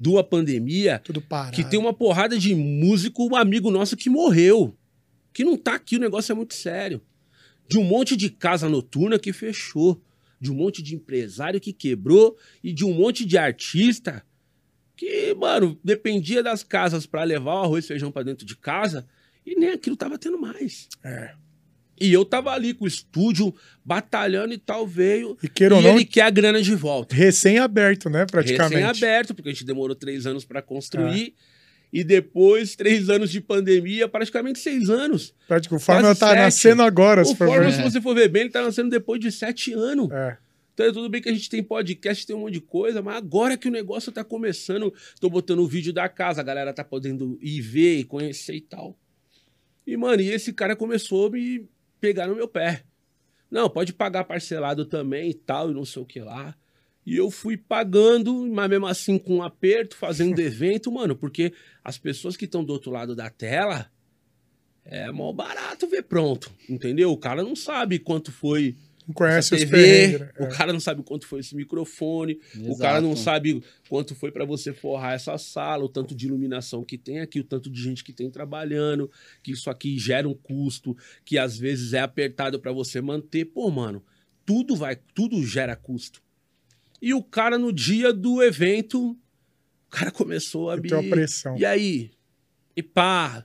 De 0.00 0.08
uma 0.08 0.24
pandemia 0.24 0.98
Tudo 1.04 1.20
parado. 1.20 1.54
que 1.54 1.62
tem 1.62 1.78
uma 1.78 1.92
porrada 1.92 2.36
de 2.36 2.54
músico, 2.54 3.28
um 3.28 3.36
amigo 3.36 3.70
nosso 3.70 3.96
que 3.96 4.10
morreu. 4.10 4.76
Que 5.32 5.44
não 5.44 5.56
tá 5.56 5.74
aqui, 5.74 5.96
o 5.96 6.00
negócio 6.00 6.32
é 6.32 6.34
muito 6.34 6.54
sério. 6.54 7.00
De 7.70 7.78
um 7.78 7.84
monte 7.84 8.16
de 8.16 8.28
casa 8.28 8.68
noturna 8.68 9.16
que 9.16 9.32
fechou. 9.32 10.02
De 10.40 10.50
um 10.50 10.54
monte 10.56 10.82
de 10.82 10.96
empresário 10.96 11.60
que 11.60 11.72
quebrou. 11.72 12.36
E 12.64 12.72
de 12.72 12.84
um 12.84 12.92
monte 12.92 13.24
de 13.24 13.38
artista 13.38 14.24
que, 14.96 15.32
mano, 15.34 15.78
dependia 15.84 16.42
das 16.42 16.64
casas 16.64 17.06
pra 17.06 17.22
levar 17.22 17.54
o 17.54 17.62
arroz 17.62 17.84
e 17.84 17.88
feijão 17.88 18.10
pra 18.10 18.24
dentro 18.24 18.44
de 18.44 18.56
casa. 18.56 19.06
E 19.46 19.54
nem 19.54 19.70
aquilo 19.70 19.96
tava 19.96 20.18
tendo 20.18 20.38
mais. 20.38 20.88
É. 21.04 21.32
E 22.00 22.12
eu 22.12 22.24
tava 22.24 22.50
ali 22.50 22.74
com 22.74 22.86
o 22.86 22.88
estúdio, 22.88 23.54
batalhando 23.84 24.52
e 24.52 24.58
tal, 24.58 24.86
veio. 24.86 25.38
E 25.40 25.48
queira 25.48 25.76
ou 25.76 25.80
e 25.80 25.84
não, 25.84 25.94
ele 25.94 26.04
quer 26.04 26.22
a 26.22 26.30
grana 26.30 26.60
de 26.60 26.74
volta 26.74 27.14
recém-aberto, 27.14 28.10
né? 28.10 28.26
Praticamente. 28.26 28.74
recém-aberto, 28.74 29.34
porque 29.34 29.50
a 29.50 29.52
gente 29.52 29.64
demorou 29.64 29.94
três 29.94 30.26
anos 30.26 30.44
para 30.44 30.60
construir. 30.60 31.34
E 31.92 32.04
depois, 32.04 32.76
três 32.76 33.10
anos 33.10 33.30
de 33.30 33.40
pandemia, 33.40 34.08
praticamente 34.08 34.58
seis 34.60 34.88
anos. 34.88 35.34
Praticamente. 35.48 35.82
O 35.82 35.84
Farmel 35.84 36.04
Quase 36.10 36.20
tá 36.20 36.28
sete. 36.28 36.38
nascendo 36.38 36.82
agora, 36.82 37.24
se 37.24 37.32
O 37.32 37.34
ver. 37.34 37.72
se 37.72 37.82
você 37.82 38.00
for 38.00 38.14
ver 38.14 38.28
bem, 38.28 38.42
ele 38.42 38.50
tá 38.50 38.62
nascendo 38.62 38.90
depois 38.90 39.20
de 39.20 39.32
sete 39.32 39.72
anos. 39.72 40.10
É. 40.10 40.38
Então 40.72 40.86
é 40.86 40.92
tudo 40.92 41.08
bem 41.08 41.20
que 41.20 41.28
a 41.28 41.32
gente 41.32 41.50
tem 41.50 41.62
podcast, 41.62 42.26
tem 42.26 42.34
um 42.34 42.40
monte 42.40 42.54
de 42.54 42.60
coisa, 42.60 43.02
mas 43.02 43.16
agora 43.16 43.56
que 43.56 43.68
o 43.68 43.70
negócio 43.72 44.10
tá 44.12 44.22
começando, 44.24 44.94
tô 45.20 45.28
botando 45.28 45.58
o 45.58 45.66
vídeo 45.66 45.92
da 45.92 46.08
casa, 46.08 46.40
a 46.40 46.44
galera 46.44 46.72
tá 46.72 46.84
podendo 46.84 47.36
ir 47.42 47.60
ver 47.60 47.98
e 47.98 48.04
conhecer 48.04 48.54
e 48.54 48.60
tal. 48.60 48.96
E, 49.86 49.96
mano, 49.96 50.22
e 50.22 50.30
esse 50.30 50.52
cara 50.52 50.76
começou 50.76 51.26
a 51.26 51.30
me 51.30 51.68
pegar 52.00 52.28
no 52.28 52.36
meu 52.36 52.46
pé. 52.48 52.84
Não, 53.50 53.68
pode 53.68 53.92
pagar 53.92 54.24
parcelado 54.24 54.84
também 54.84 55.30
e 55.30 55.34
tal, 55.34 55.70
e 55.70 55.74
não 55.74 55.84
sei 55.84 56.00
o 56.00 56.06
que 56.06 56.20
lá. 56.20 56.54
E 57.10 57.16
eu 57.16 57.28
fui 57.28 57.56
pagando, 57.56 58.46
mas 58.46 58.70
mesmo 58.70 58.86
assim 58.86 59.18
com 59.18 59.38
um 59.38 59.42
aperto, 59.42 59.96
fazendo 59.96 60.38
evento, 60.40 60.92
mano, 60.92 61.16
porque 61.16 61.52
as 61.82 61.98
pessoas 61.98 62.36
que 62.36 62.44
estão 62.44 62.62
do 62.64 62.72
outro 62.72 62.92
lado 62.92 63.16
da 63.16 63.28
tela 63.28 63.90
é 64.84 65.10
mó 65.10 65.32
barato 65.32 65.88
ver 65.88 66.02
pronto, 66.04 66.52
entendeu? 66.68 67.10
O 67.10 67.16
cara 67.16 67.42
não 67.42 67.56
sabe 67.56 67.98
quanto 67.98 68.30
foi 68.30 68.76
Não 69.08 69.12
conhece 69.14 69.52
os 69.54 69.60
TV, 69.60 69.70
perrengues, 69.70 70.20
né? 70.20 70.30
o 70.38 70.44
É. 70.44 70.56
cara 70.56 70.72
não 70.72 70.78
sabe 70.78 71.02
quanto 71.02 71.26
foi 71.26 71.40
esse 71.40 71.56
microfone, 71.56 72.38
o 72.56 72.60
Exato. 72.66 72.78
cara 72.78 73.00
não 73.00 73.16
sabe 73.16 73.60
quanto 73.88 74.14
foi 74.14 74.30
pra 74.30 74.44
você 74.44 74.72
forrar 74.72 75.14
essa 75.14 75.36
sala, 75.36 75.84
o 75.84 75.88
tanto 75.88 76.14
de 76.14 76.26
iluminação 76.26 76.84
que 76.84 76.96
tem 76.96 77.18
aqui, 77.20 77.40
o 77.40 77.44
tanto 77.44 77.68
de 77.68 77.82
gente 77.82 78.04
que 78.04 78.12
tem 78.12 78.30
trabalhando, 78.30 79.10
que 79.42 79.50
isso 79.50 79.68
aqui 79.68 79.98
gera 79.98 80.28
um 80.28 80.34
custo, 80.34 80.96
que 81.24 81.36
às 81.38 81.58
vezes 81.58 81.92
é 81.92 81.98
apertado 82.00 82.60
pra 82.60 82.70
você 82.72 83.00
manter. 83.00 83.46
Pô, 83.46 83.68
mano, 83.68 84.00
tudo 84.46 84.76
vai, 84.76 84.96
tudo 85.14 85.44
gera 85.44 85.74
custo. 85.74 86.22
E 87.00 87.14
o 87.14 87.22
cara 87.22 87.58
no 87.58 87.72
dia 87.72 88.12
do 88.12 88.42
evento, 88.42 89.12
o 89.12 89.90
cara 89.90 90.10
começou 90.10 90.70
a 90.70 90.76
me 90.76 90.92
uma 90.92 91.02
pressão. 91.02 91.56
E 91.56 91.64
aí? 91.64 92.10
E 92.76 92.82
pá, 92.82 93.44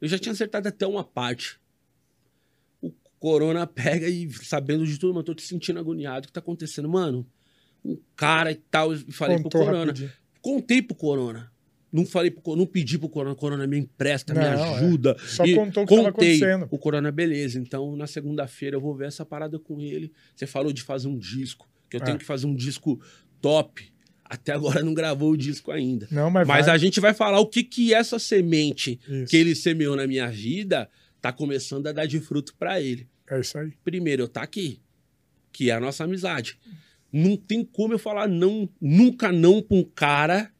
eu 0.00 0.08
já 0.08 0.18
tinha 0.18 0.32
acertado 0.32 0.68
até 0.68 0.86
uma 0.86 1.02
parte. 1.04 1.58
O 2.82 2.90
Corona 3.18 3.66
pega 3.66 4.08
e, 4.08 4.30
sabendo 4.32 4.86
de 4.86 4.98
tudo, 4.98 5.14
mano, 5.14 5.24
tô 5.24 5.34
te 5.34 5.42
sentindo 5.42 5.78
agoniado. 5.78 6.24
O 6.24 6.26
que 6.28 6.32
tá 6.32 6.40
acontecendo? 6.40 6.88
Mano, 6.88 7.26
um 7.84 7.96
cara 8.14 8.52
e 8.52 8.56
tal. 8.56 8.92
E 8.94 9.10
falei 9.12 9.36
Contou 9.38 9.50
pro 9.50 9.60
Corona. 9.60 9.78
rapidinho. 9.86 10.12
Contei 10.42 10.82
pro 10.82 10.94
Corona. 10.94 11.50
Não 11.90 12.04
falei 12.04 12.30
pro 12.30 12.42
Corona, 12.42 12.60
não 12.62 12.66
pedi 12.70 12.98
pro 12.98 13.08
Corona. 13.08 13.34
Corona 13.36 13.66
me 13.66 13.78
empresta, 13.78 14.34
me 14.34 14.40
Não, 14.40 14.46
é. 14.46 14.74
ajuda. 14.76 15.16
Só 15.18 15.44
E 15.46 15.54
contou 15.54 15.84
o 15.84 15.86
que 15.86 15.94
contei. 15.96 16.08
acontecendo. 16.10 16.68
O 16.70 16.78
Corona, 16.78 17.10
beleza. 17.12 17.58
Então, 17.58 17.94
na 17.96 18.06
segunda-feira, 18.06 18.76
eu 18.76 18.80
vou 18.80 18.94
ver 18.94 19.06
essa 19.06 19.24
parada 19.24 19.58
com 19.58 19.80
ele. 19.80 20.12
Você 20.34 20.44
falou 20.46 20.72
de 20.72 20.82
fazer 20.82 21.06
um 21.08 21.16
disco, 21.16 21.68
que 21.94 21.96
eu 21.96 22.02
É. 22.02 22.04
tenho 22.06 22.18
que 22.18 22.24
fazer 22.24 22.46
um 22.46 22.54
disco 22.54 23.00
top. 23.40 23.92
Até 24.24 24.52
agora 24.52 24.82
não 24.82 24.94
gravou 24.94 25.30
o 25.32 25.36
disco 25.36 25.70
ainda. 25.70 26.08
Não, 26.10 26.28
mas, 26.30 26.46
Mas 26.48 26.66
vai. 26.66 26.74
a 26.74 26.78
gente 26.78 26.98
vai 26.98 27.14
falar 27.14 27.38
o 27.40 27.46
que 27.46 27.62
que 27.62 27.94
essa 27.94 28.18
semente 28.18 28.98
Isso. 29.08 29.30
que 29.30 29.36
ele 29.36 29.54
semeou 29.54 29.94
na 29.94 30.06
minha 30.06 30.28
vida 30.30 30.90
tá 31.20 31.32
começando 31.32 31.86
a 31.86 31.92
dar 31.92 32.06
de 32.06 32.18
fruto 32.20 32.54
pra 32.58 32.80
ele. 32.80 33.08
É 33.30 33.38
isso 33.40 33.56
aí. 33.56 33.72
Primeiro, 33.84 34.22
eu 34.24 34.28
tá 34.28 34.42
aqui, 34.42 34.80
que 35.52 35.70
é 35.70 35.74
a 35.74 35.80
nossa 35.80 36.04
amizade. 36.04 36.58
Não 37.12 37.36
tem 37.36 37.64
como 37.64 37.94
eu 37.94 37.98
falar 37.98 38.26
não, 38.28 38.68
nunca 38.80 39.30
não 39.30 39.62
pra 39.62 39.76
um 39.76 39.84
cara 39.84 40.50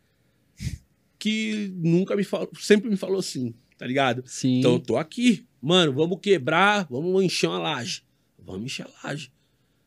que 1.19 1.73
nunca 1.77 2.15
me 2.15 2.23
falou, 2.25 2.51
sempre 2.61 2.89
me 2.91 2.97
falou 2.97 3.21
sim, 3.23 3.55
tá 3.79 3.87
ligado? 3.87 4.23
Sim. 4.27 4.59
Então 4.59 4.75
eu 4.75 4.79
tô 4.81 4.97
aqui. 4.97 5.47
Mano, 5.61 5.93
vamos 5.95 6.19
quebrar, 6.21 6.87
vamos 6.91 7.23
encher 7.25 7.49
uma 7.49 7.59
laje. 7.59 8.03
Vamos 8.39 8.65
encher 8.67 8.87
a 8.87 9.09
laje. 9.09 9.33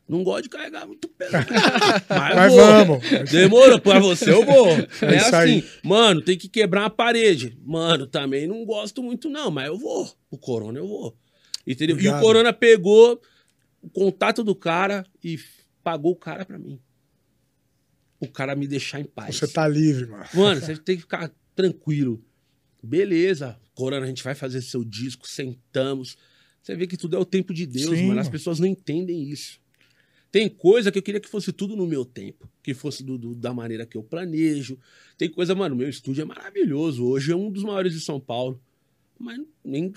Não 0.07 0.23
gosto 0.23 0.43
de 0.43 0.49
carregar 0.49 0.87
muito 0.87 1.09
peso. 1.09 1.33
Mas, 2.09 2.35
Mas 2.35 2.53
vamos. 2.53 3.29
Demorou 3.29 3.79
pra 3.79 3.99
você, 3.99 4.31
eu 4.31 4.45
vou. 4.45 4.69
É, 4.69 5.17
isso 5.17 5.35
assim, 5.35 5.35
aí. 5.35 5.69
mano, 5.83 6.21
tem 6.21 6.37
que 6.37 6.47
quebrar 6.47 6.83
uma 6.83 6.89
parede. 6.89 7.57
Mano, 7.65 8.07
também 8.07 8.47
não 8.47 8.63
gosto 8.63 9.03
muito, 9.03 9.29
não, 9.29 9.51
mas 9.51 9.67
eu 9.67 9.77
vou. 9.77 10.09
O 10.31 10.37
Corona 10.37 10.79
eu 10.79 10.87
vou. 10.87 11.17
Entendeu? 11.65 11.97
E 11.97 11.99
Obrigado. 11.99 12.19
o 12.19 12.21
Corona 12.21 12.53
pegou 12.53 13.21
o 13.81 13.89
contato 13.89 14.43
do 14.43 14.55
cara 14.55 15.05
e 15.21 15.37
pagou 15.83 16.13
o 16.13 16.15
cara 16.15 16.45
pra 16.45 16.57
mim. 16.57 16.79
O 18.19 18.27
cara 18.27 18.55
me 18.55 18.65
deixar 18.65 19.01
em 19.01 19.05
paz. 19.05 19.35
Você 19.35 19.47
tá 19.47 19.67
livre, 19.67 20.07
mano. 20.07 20.25
Mano, 20.33 20.61
você 20.61 20.77
tem 20.77 20.95
que 20.95 21.01
ficar 21.01 21.29
tranquilo. 21.53 22.23
Beleza, 22.81 23.59
Corona, 23.75 24.05
a 24.05 24.09
gente 24.09 24.23
vai 24.23 24.33
fazer 24.33 24.61
seu 24.61 24.85
disco, 24.85 25.27
sentamos. 25.27 26.15
Você 26.61 26.75
vê 26.75 26.87
que 26.87 26.97
tudo 26.97 27.15
é 27.15 27.19
o 27.19 27.25
tempo 27.25 27.53
de 27.53 27.65
Deus, 27.65 27.97
Sim, 27.97 28.07
mano. 28.07 28.19
As 28.19 28.29
pessoas 28.29 28.59
não 28.59 28.67
entendem 28.67 29.29
isso. 29.29 29.59
Tem 30.31 30.49
coisa 30.49 30.91
que 30.91 30.97
eu 30.97 31.01
queria 31.03 31.19
que 31.21 31.29
fosse 31.29 31.51
tudo 31.53 31.75
no 31.75 31.87
meu 31.87 32.03
tempo, 32.03 32.49
que 32.61 32.73
fosse 32.73 33.03
do- 33.03 33.17
do- 33.17 33.33
da 33.35 33.53
maneira 33.53 33.85
que 33.85 33.97
eu 33.97 34.03
planejo. 34.03 34.77
Tem 35.17 35.29
coisa, 35.29 35.55
mano, 35.55 35.75
meu 35.75 35.87
estúdio 35.89 36.21
é 36.21 36.25
maravilhoso. 36.25 37.05
Hoje 37.05 37.31
é 37.31 37.35
um 37.35 37.49
dos 37.49 37.63
maiores 37.63 37.93
de 37.93 38.01
São 38.01 38.19
Paulo. 38.19 38.61
Mas 39.19 39.39
nem, 39.63 39.91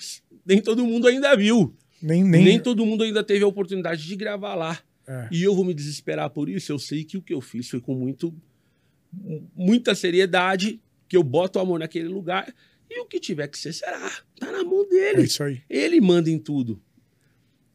nem 0.47 0.63
todo 0.63 0.85
mundo 0.87 1.07
ainda 1.09 1.37
viu. 1.37 1.75
Nem, 2.01 2.23
Nem, 2.25 2.45
nem... 2.45 2.61
todo 2.61 2.87
mundo 2.87 3.03
ainda 3.05 3.23
teve 3.23 3.45
a 3.45 3.47
oportunidade 3.47 4.07
de 4.07 4.17
gravar 4.17 4.55
lá. 4.55 4.81
É. 5.07 5.29
E 5.33 5.43
eu 5.43 5.55
vou 5.55 5.65
me 5.65 5.75
desesperar 5.75 6.31
por 6.31 6.49
isso. 6.49 6.73
Eu 6.73 6.79
sei 6.79 7.05
que 7.05 7.19
o 7.19 7.23
que 7.23 7.35
eu 7.35 7.41
fiz 7.41 7.69
foi 7.69 7.81
com 7.81 7.95
muito, 7.95 8.33
muita 9.55 9.95
seriedade, 9.95 10.81
que 11.09 11.17
eu 11.17 11.23
boto 11.23 11.59
o 11.59 11.63
amor 11.63 11.81
naquele 11.81 12.09
lugar. 12.09 12.55
E 12.89 13.01
o 13.01 13.05
que 13.07 13.21
tiver 13.21 13.49
que 13.49 13.59
ser, 13.59 13.73
será. 13.73 14.11
Tá 14.39 14.51
na 14.51 14.65
mão 14.65 14.83
É 14.83 14.89
dele. 14.89 15.23
isso 15.23 15.43
aí. 15.43 15.61
Ele 15.69 16.01
manda 16.01 16.31
em 16.31 16.39
tudo. 16.39 16.81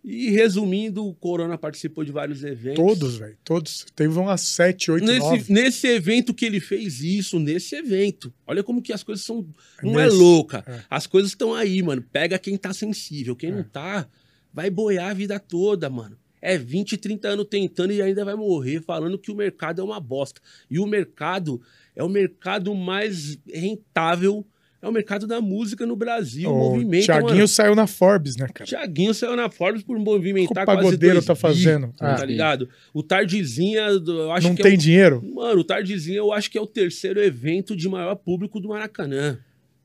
E 0.08 0.30
resumindo, 0.30 1.04
o 1.04 1.16
Corona 1.16 1.58
participou 1.58 2.04
de 2.04 2.12
vários 2.12 2.44
eventos. 2.44 2.76
Todos, 2.86 3.18
velho. 3.18 3.36
Todos. 3.44 3.88
Teve 3.96 4.20
umas 4.20 4.42
sete, 4.42 4.92
oito, 4.92 5.04
Nesse, 5.04 5.20
nove. 5.20 5.46
nesse 5.54 5.88
evento 5.88 6.32
que 6.32 6.46
ele 6.46 6.60
fez 6.60 7.02
isso, 7.02 7.40
nesse 7.40 7.76
evento. 7.76 8.32
Olha 8.46 8.64
como 8.64 8.84
que 8.84 8.94
as 8.94 9.02
coisas 9.02 9.26
são. 9.26 9.48
Não 9.82 10.00
é 10.00 10.06
nesse. 10.06 10.16
louca. 10.16 10.64
É. 10.68 10.82
As 10.92 11.08
coisas 11.08 11.32
estão 11.32 11.56
aí, 11.56 11.82
mano. 11.82 12.04
Pega 12.04 12.38
quem 12.38 12.56
tá 12.56 12.72
sensível. 12.72 13.36
Quem 13.36 13.50
É. 13.50 13.56
não 13.56 13.64
tá, 13.64 14.08
vai 14.54 14.70
boiar 14.70 15.10
a 15.10 15.14
vida 15.16 15.40
toda, 15.40 15.90
mano. 15.90 16.16
É 16.40 16.56
20, 16.56 16.98
30 16.98 17.28
anos 17.30 17.48
tentando 17.50 17.92
e 17.92 18.00
ainda 18.04 18.24
vai 18.24 18.36
morrer 18.36 18.80
falando 18.84 19.18
que 19.18 19.32
o 19.32 19.36
mercado 19.36 19.82
é 19.82 19.84
uma 19.84 20.00
bosta. 20.00 20.40
E 20.70 20.78
o 20.78 20.86
mercado 20.86 21.60
é 21.96 22.04
o 22.04 22.10
mercado 22.10 22.76
mais 22.76 23.40
rentável, 23.52 24.46
é 24.86 24.89
o 24.89 24.92
mercado 24.92 25.25
da 25.25 25.42
música 25.42 25.86
no 25.86 25.96
Brasil. 25.96 26.50
O 26.50 26.56
movimento, 26.72 27.06
Thiaguinho 27.06 27.34
mano. 27.36 27.48
saiu 27.48 27.75
na 27.75 27.88
Forbes, 27.88 28.36
né, 28.38 28.48
cara? 28.54 28.70
Thiaguinho 28.70 29.13
saiu 29.13 29.36
na 29.36 29.50
Forbes 29.50 29.84
por 29.84 29.98
movimentar 29.98 30.63
O 30.63 30.65
quase 30.65 30.77
pagodeiro 30.84 31.15
dois 31.15 31.25
tá 31.25 31.34
bi, 31.34 31.39
fazendo? 31.39 31.94
Tá 31.98 32.18
Ah. 32.22 32.25
ligado? 32.25 32.70
O 32.94 33.01
Tardezinha, 33.01 33.82
eu 33.82 34.32
acho 34.32 34.48
Não 34.48 34.56
que 34.56 34.62
tem 34.63 34.74
é 34.74 34.75
o 34.75 34.77
dinheiro? 34.77 35.24
Mano, 35.34 35.62
o 35.62 35.63
Tardezinha 35.63 36.18
eu 36.18 36.32
acho 36.32 36.50
que 36.51 36.58
é 36.58 36.62
o 36.62 36.68
terceiro 36.68 37.20
evento 37.22 37.75
de 37.75 37.89
maior 37.89 38.15
público 38.15 38.60
do 38.60 38.70
Maracanã, 38.70 39.38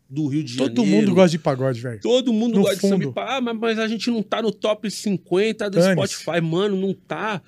do 0.09 0.27
Rio 0.27 0.43
de 0.45 0.53
Janeiro. 0.55 0.75
Todo 0.75 0.87
mundo 0.87 1.15
gosta 1.15 1.31
de 1.31 1.39
pagode, 1.39 1.81
velho. 1.81 2.01
Todo 2.01 2.33
mundo 2.33 2.57
No 2.57 2.63
gosta 2.63 2.77
de 2.77 2.81
samba 2.83 2.95
fundo. 3.05 3.11
e 3.11 3.15
pa- 3.15 3.37
Ah, 3.37 3.41
mas, 3.41 3.57
mas 3.59 3.79
a 3.79 3.87
gente 3.89 4.11
não 4.11 4.23
tá 4.23 4.43
no 4.43 4.51
top 4.53 4.91
50 4.91 5.71
do. 5.71 5.81
Spotify. 5.81 6.41
Mano, 6.43 6.77
não 6.77 6.93
tá 6.93 7.41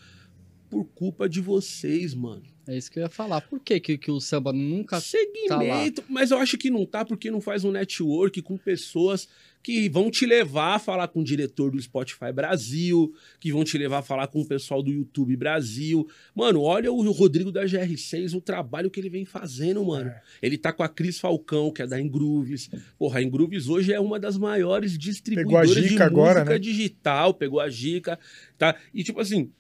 por 0.71 0.85
culpa 0.95 1.29
de 1.29 1.41
vocês, 1.41 2.15
mano. 2.15 2.43
É 2.67 2.77
isso 2.77 2.91
que 2.91 2.99
eu 2.99 3.03
ia 3.03 3.09
falar. 3.09 3.41
Por 3.41 3.59
que, 3.61 3.81
que, 3.81 3.99
que 3.99 4.11
o 4.11 4.21
samba 4.21 4.53
nunca. 4.53 5.01
Segmento, 5.01 6.05
mas 6.09 6.31
eu 6.31 6.39
acho 6.39 6.57
que 6.57 6.71
não 6.71 6.87
tá 6.87 7.05
porque 7.05 7.31
não 7.31 7.41
faz 7.41 7.65
um 7.65 7.73
network 7.73 8.41
com 8.43 8.57
pessoas 8.57 9.29
que 9.63 9.89
vão 9.89 10.11
te 10.11 10.27
levar 10.27 10.75
a 10.75 10.79
falar 10.79 11.07
com 11.09 11.21
o 11.21 11.25
diretor 11.25 11.71
do 11.71 11.81
Spotify 11.81 12.33
Brasil, 12.33 13.15
que 13.39 13.53
vão 13.53 13.63
te 13.63 13.79
levar 13.79 13.99
a 13.99 14.03
falar 14.03 14.27
com 14.27 14.41
o 14.41 14.47
pessoal 14.47 14.83
do 14.83 14.91
YouTube 14.91 15.37
Brasil. 15.37 16.09
Mano, 16.35 16.61
olha 16.63 16.91
o 16.93 17.11
Rodrigo 17.13 17.53
da 17.53 17.65
GR6, 17.65 18.35
o 18.35 18.41
trabalho 18.41 18.91
que 18.91 18.99
ele 18.99 19.09
vem 19.09 19.25
fazendo, 19.25 19.85
mano. 19.85 20.11
É. 20.11 20.21
Ele 20.43 20.59
tá 20.59 20.73
com 20.73 20.83
a 20.83 20.89
Cris 20.89 21.19
Falcão, 21.21 21.71
que 21.71 21.83
é 21.83 21.87
da 21.87 22.01
Ingrooves. 22.01 22.69
Porra, 22.99 23.21
a 23.21 23.23
Ingrooves 23.23 23.69
hoje 23.69 23.93
é 23.93 24.01
uma 24.01 24.19
das 24.19 24.37
maiores 24.37 24.99
distribuidoras 24.99 25.71
de 25.71 25.81
música 25.83 26.05
agora, 26.05 26.45
né? 26.45 26.59
digital, 26.59 27.33
pegou 27.33 27.61
a 27.61 27.69
Gica, 27.69 28.19
tá? 28.59 28.75
E 28.93 29.05
tipo 29.05 29.21
assim, 29.21 29.51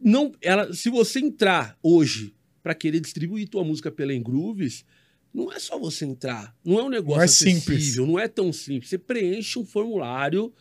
não, 0.00 0.32
ela, 0.40 0.72
se 0.72 0.90
você 0.90 1.18
entrar 1.20 1.76
hoje 1.82 2.34
pra 2.62 2.74
querer 2.74 3.00
distribuir 3.00 3.48
tua 3.48 3.64
música 3.64 3.90
pela 3.90 4.14
Ingrooves, 4.14 4.84
não 5.32 5.52
é 5.52 5.58
só 5.58 5.78
você 5.78 6.04
entrar, 6.04 6.56
não 6.64 6.78
é 6.78 6.82
um 6.82 6.88
negócio 6.88 7.16
Não 7.18 7.24
é 7.24 7.28
simples. 7.28 7.96
não 7.96 8.18
é 8.18 8.28
tão 8.28 8.52
simples. 8.52 8.90
Você 8.90 8.98
preenche 8.98 9.58
um 9.58 9.64
formulário, 9.64 10.52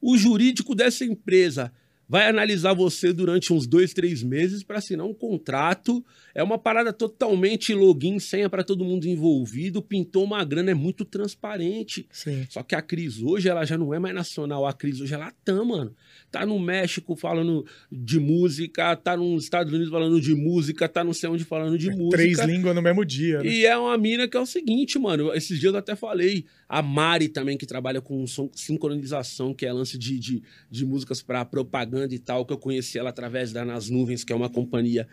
o 0.00 0.16
jurídico 0.16 0.74
dessa 0.74 1.04
empresa 1.04 1.72
vai 2.10 2.26
analisar 2.28 2.74
você 2.74 3.12
durante 3.12 3.52
uns 3.52 3.68
dois, 3.68 3.94
três 3.94 4.20
meses 4.20 4.64
para 4.64 4.78
assinar 4.78 5.06
um 5.06 5.14
contrato. 5.14 6.04
É 6.34 6.42
uma 6.42 6.58
parada 6.58 6.92
totalmente 6.92 7.72
login, 7.72 8.18
senha 8.18 8.50
para 8.50 8.64
todo 8.64 8.84
mundo 8.84 9.06
envolvido. 9.06 9.80
Pintou 9.80 10.24
uma 10.24 10.42
grana, 10.44 10.72
é 10.72 10.74
muito 10.74 11.04
transparente. 11.04 12.04
Sim. 12.10 12.44
Só 12.50 12.64
que 12.64 12.74
a 12.74 12.82
Cris 12.82 13.22
hoje, 13.22 13.48
ela 13.48 13.64
já 13.64 13.78
não 13.78 13.94
é 13.94 14.00
mais 14.00 14.12
nacional. 14.12 14.66
A 14.66 14.72
Cris 14.72 15.00
hoje, 15.00 15.14
ela 15.14 15.32
tá, 15.44 15.64
mano. 15.64 15.94
Tá 16.32 16.44
no 16.44 16.58
México 16.58 17.14
falando 17.14 17.64
de 17.90 18.18
música, 18.18 18.96
tá 18.96 19.16
nos 19.16 19.44
Estados 19.44 19.72
Unidos 19.72 19.90
falando 19.92 20.20
de 20.20 20.34
música, 20.34 20.88
tá 20.88 21.04
não 21.04 21.12
sei 21.12 21.28
onde 21.30 21.44
falando 21.44 21.78
de 21.78 21.90
música. 21.90 22.16
Três 22.16 22.40
línguas 22.40 22.74
no 22.74 22.82
mesmo 22.82 23.04
dia, 23.04 23.38
né? 23.38 23.46
E 23.48 23.64
é 23.66 23.76
uma 23.78 23.96
mina 23.96 24.26
que 24.26 24.36
é 24.36 24.40
o 24.40 24.46
seguinte, 24.46 24.98
mano. 24.98 25.32
Esses 25.32 25.60
dias 25.60 25.72
eu 25.72 25.78
até 25.78 25.94
falei. 25.94 26.44
A 26.68 26.82
Mari 26.82 27.28
também, 27.28 27.56
que 27.56 27.66
trabalha 27.66 28.00
com 28.00 28.26
som- 28.26 28.50
sincronização, 28.54 29.54
que 29.54 29.64
é 29.66 29.72
lance 29.72 29.96
de, 29.96 30.18
de, 30.18 30.42
de 30.70 30.84
músicas 30.84 31.22
para 31.22 31.44
propaganda 31.44 31.99
e 32.14 32.18
tal, 32.18 32.44
que 32.46 32.52
eu 32.52 32.58
conheci 32.58 32.98
ela 32.98 33.10
através 33.10 33.52
da 33.52 33.64
Nas 33.64 33.88
Nuvens, 33.90 34.24
que 34.24 34.32
é 34.32 34.36
uma 34.36 34.48
companhia 34.50 35.06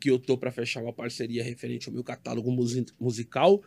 que 0.00 0.10
eu 0.10 0.18
tô 0.18 0.36
para 0.36 0.50
fechar 0.52 0.82
uma 0.82 0.92
parceria 0.92 1.42
referente 1.42 1.88
ao 1.88 1.94
meu 1.94 2.04
catálogo 2.04 2.50
musi- 2.50 2.84
musical. 3.00 3.62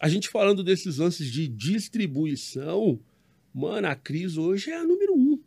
A 0.00 0.08
gente 0.08 0.28
falando 0.28 0.62
desses 0.62 0.98
lances 0.98 1.30
de 1.30 1.48
distribuição, 1.48 2.98
mano, 3.52 3.88
a 3.88 3.94
Cris 3.94 4.36
hoje 4.36 4.70
é 4.70 4.76
a 4.78 4.84
número 4.84 5.14
um. 5.14 5.38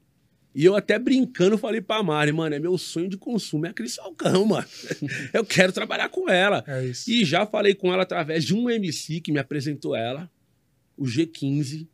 E 0.53 0.65
eu 0.65 0.75
até 0.75 1.00
brincando 1.00 1.58
falei 1.58 1.80
pra 1.80 2.03
Mari, 2.03 2.34
mano, 2.34 2.53
é 2.53 2.60
meu 2.60 2.77
sonho 2.77 3.08
de 3.08 3.18
consumo, 3.18 3.65
é 3.65 3.70
a 3.70 3.74
Cris 3.74 3.96
Falcão, 3.96 4.44
mano. 4.46 4.68
eu 5.34 5.46
quero 5.46 5.72
trabalhar 5.72 6.10
com 6.10 6.30
ela. 6.30 6.63
É 6.68 6.86
isso. 6.86 7.10
E 7.10 7.24
já 7.24 7.46
falei 7.46 7.74
com 7.74 7.91
ela 7.94 8.03
através 8.03 8.44
de 8.44 8.53
um 8.53 8.70
MC 8.70 9.22
que 9.22 9.32
me 9.32 9.39
apresentou 9.39 9.96
ela, 9.96 10.30
o 10.98 11.06
G15. 11.06 11.88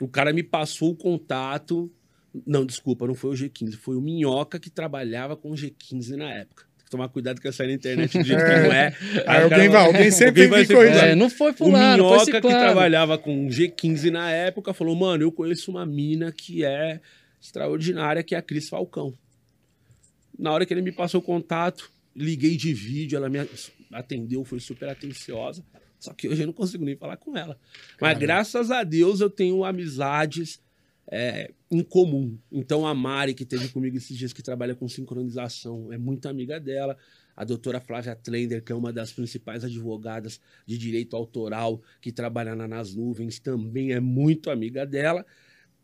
O 0.00 0.06
cara 0.08 0.32
me 0.32 0.42
passou 0.42 0.90
o 0.90 0.96
contato. 0.96 1.90
Não, 2.46 2.64
desculpa, 2.64 3.06
não 3.06 3.14
foi 3.14 3.30
o 3.30 3.34
G15, 3.34 3.76
foi 3.76 3.96
o 3.96 4.00
Minhoca 4.00 4.58
que 4.58 4.70
trabalhava 4.70 5.36
com 5.36 5.50
o 5.50 5.54
G15 5.54 6.16
na 6.16 6.32
época. 6.32 6.64
Tem 6.78 6.84
que 6.86 6.90
tomar 6.90 7.08
cuidado 7.08 7.40
com 7.42 7.48
essa 7.48 7.64
na 7.66 7.72
internet 7.72 8.16
do 8.18 8.24
jeito 8.24 8.40
que 8.42 8.48
não 8.48 8.72
é. 8.72 8.86
Aí 8.88 9.20
o 9.20 9.24
cara 9.24 9.42
alguém 9.44 9.68
vai, 9.68 9.86
alguém 9.86 10.10
sempre 10.10 10.46
vai 10.46 10.60
me 10.60 10.66
ser- 10.66 10.74
corrigir. 10.74 11.04
É, 11.04 11.14
não 11.14 11.28
foi 11.28 11.50
O 11.50 11.54
fulano, 11.54 12.02
foi 12.04 12.10
Minhoca 12.12 12.26
que 12.30 12.32
ciclano. 12.36 12.58
trabalhava 12.58 13.18
com 13.18 13.46
o 13.46 13.50
G15 13.50 14.10
na 14.10 14.30
época 14.30 14.72
falou: 14.72 14.96
Mano, 14.96 15.22
eu 15.24 15.30
conheço 15.32 15.70
uma 15.70 15.84
mina 15.84 16.32
que 16.32 16.64
é 16.64 17.00
extraordinária, 17.40 18.22
que 18.22 18.34
é 18.34 18.38
a 18.38 18.42
Cris 18.42 18.68
Falcão. 18.68 19.12
Na 20.38 20.52
hora 20.52 20.64
que 20.64 20.72
ele 20.72 20.80
me 20.82 20.92
passou 20.92 21.20
o 21.20 21.22
contato, 21.24 21.90
liguei 22.16 22.56
de 22.56 22.72
vídeo, 22.72 23.16
ela 23.16 23.28
me 23.28 23.38
atendeu, 23.92 24.44
foi 24.44 24.58
super 24.60 24.88
atenciosa. 24.88 25.62
Só 26.00 26.12
que 26.14 26.28
hoje 26.28 26.42
eu 26.42 26.46
não 26.46 26.52
consigo 26.54 26.84
nem 26.84 26.96
falar 26.96 27.16
com 27.16 27.36
ela. 27.36 27.58
Mas 28.00 28.14
Caramba. 28.14 28.20
graças 28.20 28.70
a 28.70 28.82
Deus 28.82 29.20
eu 29.20 29.28
tenho 29.30 29.64
amizades 29.64 30.60
é, 31.10 31.52
em 31.70 31.82
comum. 31.82 32.38
Então 32.50 32.86
a 32.86 32.94
Mari, 32.94 33.34
que 33.34 33.44
teve 33.44 33.68
comigo 33.68 33.96
esses 33.96 34.16
dias, 34.16 34.32
que 34.32 34.42
trabalha 34.42 34.74
com 34.74 34.88
sincronização, 34.88 35.92
é 35.92 35.98
muito 35.98 36.28
amiga 36.28 36.60
dela. 36.60 36.96
A 37.34 37.44
doutora 37.44 37.80
Flávia 37.80 38.14
Tlender, 38.14 38.62
que 38.62 38.72
é 38.72 38.74
uma 38.74 38.92
das 38.92 39.12
principais 39.12 39.64
advogadas 39.64 40.40
de 40.66 40.76
direito 40.76 41.16
autoral, 41.16 41.80
que 42.00 42.12
trabalha 42.12 42.54
na 42.54 42.68
Nas 42.68 42.94
Nuvens, 42.94 43.38
também 43.38 43.92
é 43.92 44.00
muito 44.00 44.50
amiga 44.50 44.84
dela. 44.84 45.24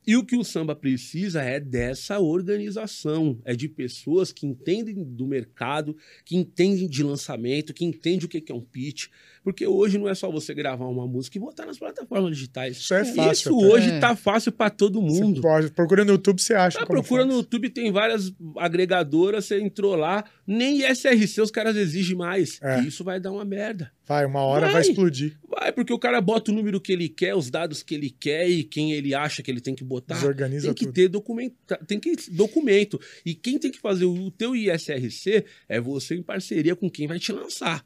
E 0.07 0.17
o 0.17 0.25
que 0.25 0.37
o 0.37 0.43
samba 0.43 0.75
precisa 0.75 1.43
é 1.43 1.61
dessa 1.61 2.19
organização, 2.19 3.39
é 3.45 3.55
de 3.55 3.69
pessoas 3.69 4.33
que 4.33 4.47
entendem 4.47 5.05
do 5.05 5.27
mercado, 5.27 5.95
que 6.25 6.35
entendem 6.35 6.89
de 6.89 7.03
lançamento, 7.03 7.75
que 7.75 7.85
entendem 7.85 8.25
o 8.25 8.29
que 8.29 8.51
é 8.51 8.55
um 8.55 8.63
pitch. 8.63 9.09
Porque 9.49 9.67
hoje 9.67 9.97
não 9.99 10.09
é 10.09 10.15
só 10.15 10.31
você 10.31 10.53
gravar 10.53 10.87
uma 10.87 11.07
música 11.07 11.39
e 11.39 11.41
botar 11.41 11.65
nas 11.65 11.79
plataformas 11.79 12.35
digitais. 12.37 12.77
Isso 12.77 12.93
é 12.95 13.05
fácil. 13.05 13.33
Isso 13.33 13.57
até. 13.59 13.67
hoje 13.75 13.91
É. 13.91 13.99
tá 13.99 14.15
fácil 14.15 14.53
para 14.53 14.69
todo 14.71 15.01
Você 15.01 15.23
mundo. 15.25 15.41
pode, 15.41 15.71
procura 15.71 16.05
no 16.05 16.13
YouTube, 16.13 16.41
você 16.43 16.55
acha 16.55 16.79
Ah, 16.79 16.87
como 16.87 17.01
procura 17.01 17.23
faz. 17.23 17.33
no 17.33 17.41
YouTube, 17.41 17.71
tem 17.71 17.91
várias 17.91 18.31
agregadoras, 18.57 19.47
você 19.47 19.61
entrou 19.61 19.97
lá, 19.97 20.25
nem 20.47 20.83
SRC 20.83 21.41
os 21.41 21.51
caras 21.51 21.77
exigem 21.77 22.17
mais. 22.17 22.59
É. 22.63 22.81
E 22.83 22.89
isso 22.89 23.03
vai 23.03 23.19
dar 23.19 23.33
uma 23.33 23.45
merda. 23.45 23.91
Vai, 24.07 24.25
uma 24.25 24.41
hora 24.41 24.67
vai, 24.67 24.73
Vai. 24.75 24.83
explodir. 24.83 25.37
Vai, 25.47 25.71
porque 25.73 25.93
o 25.93 25.99
cara 25.99 26.19
bota 26.21 26.51
o 26.51 26.55
número 26.55 26.81
que 26.81 26.93
ele 26.93 27.09
quer, 27.11 27.35
os 27.35 27.51
dados 27.51 27.83
que 27.83 27.95
ele 27.95 28.09
quer 28.11 28.49
e 28.49 28.65
quem 28.65 28.93
ele 28.93 29.15
acha 29.15 29.43
que 29.43 29.51
ele 29.51 29.61
tem 29.61 29.75
que 29.75 29.85
botar. 29.85 30.15
Desorganiza 30.15 30.67
Tem 30.69 30.75
que 30.75 30.85
tudo. 30.87 30.95
ter 30.95 31.09
documento, 31.09 31.55
tem 31.87 32.01
que 32.01 32.15
documento. 32.31 32.99
E 33.25 33.35
quem 33.35 33.59
tem 33.59 33.71
que 33.71 33.79
fazer 33.79 34.05
o 34.07 34.31
teu 34.31 34.55
ISRC 34.57 35.45
é 35.69 35.81
você 35.81 36.15
em 36.15 36.23
parceria 36.23 36.75
com 36.75 36.89
quem 36.91 37.07
vai 37.07 37.19
te 37.19 37.33
lançar. 37.33 37.85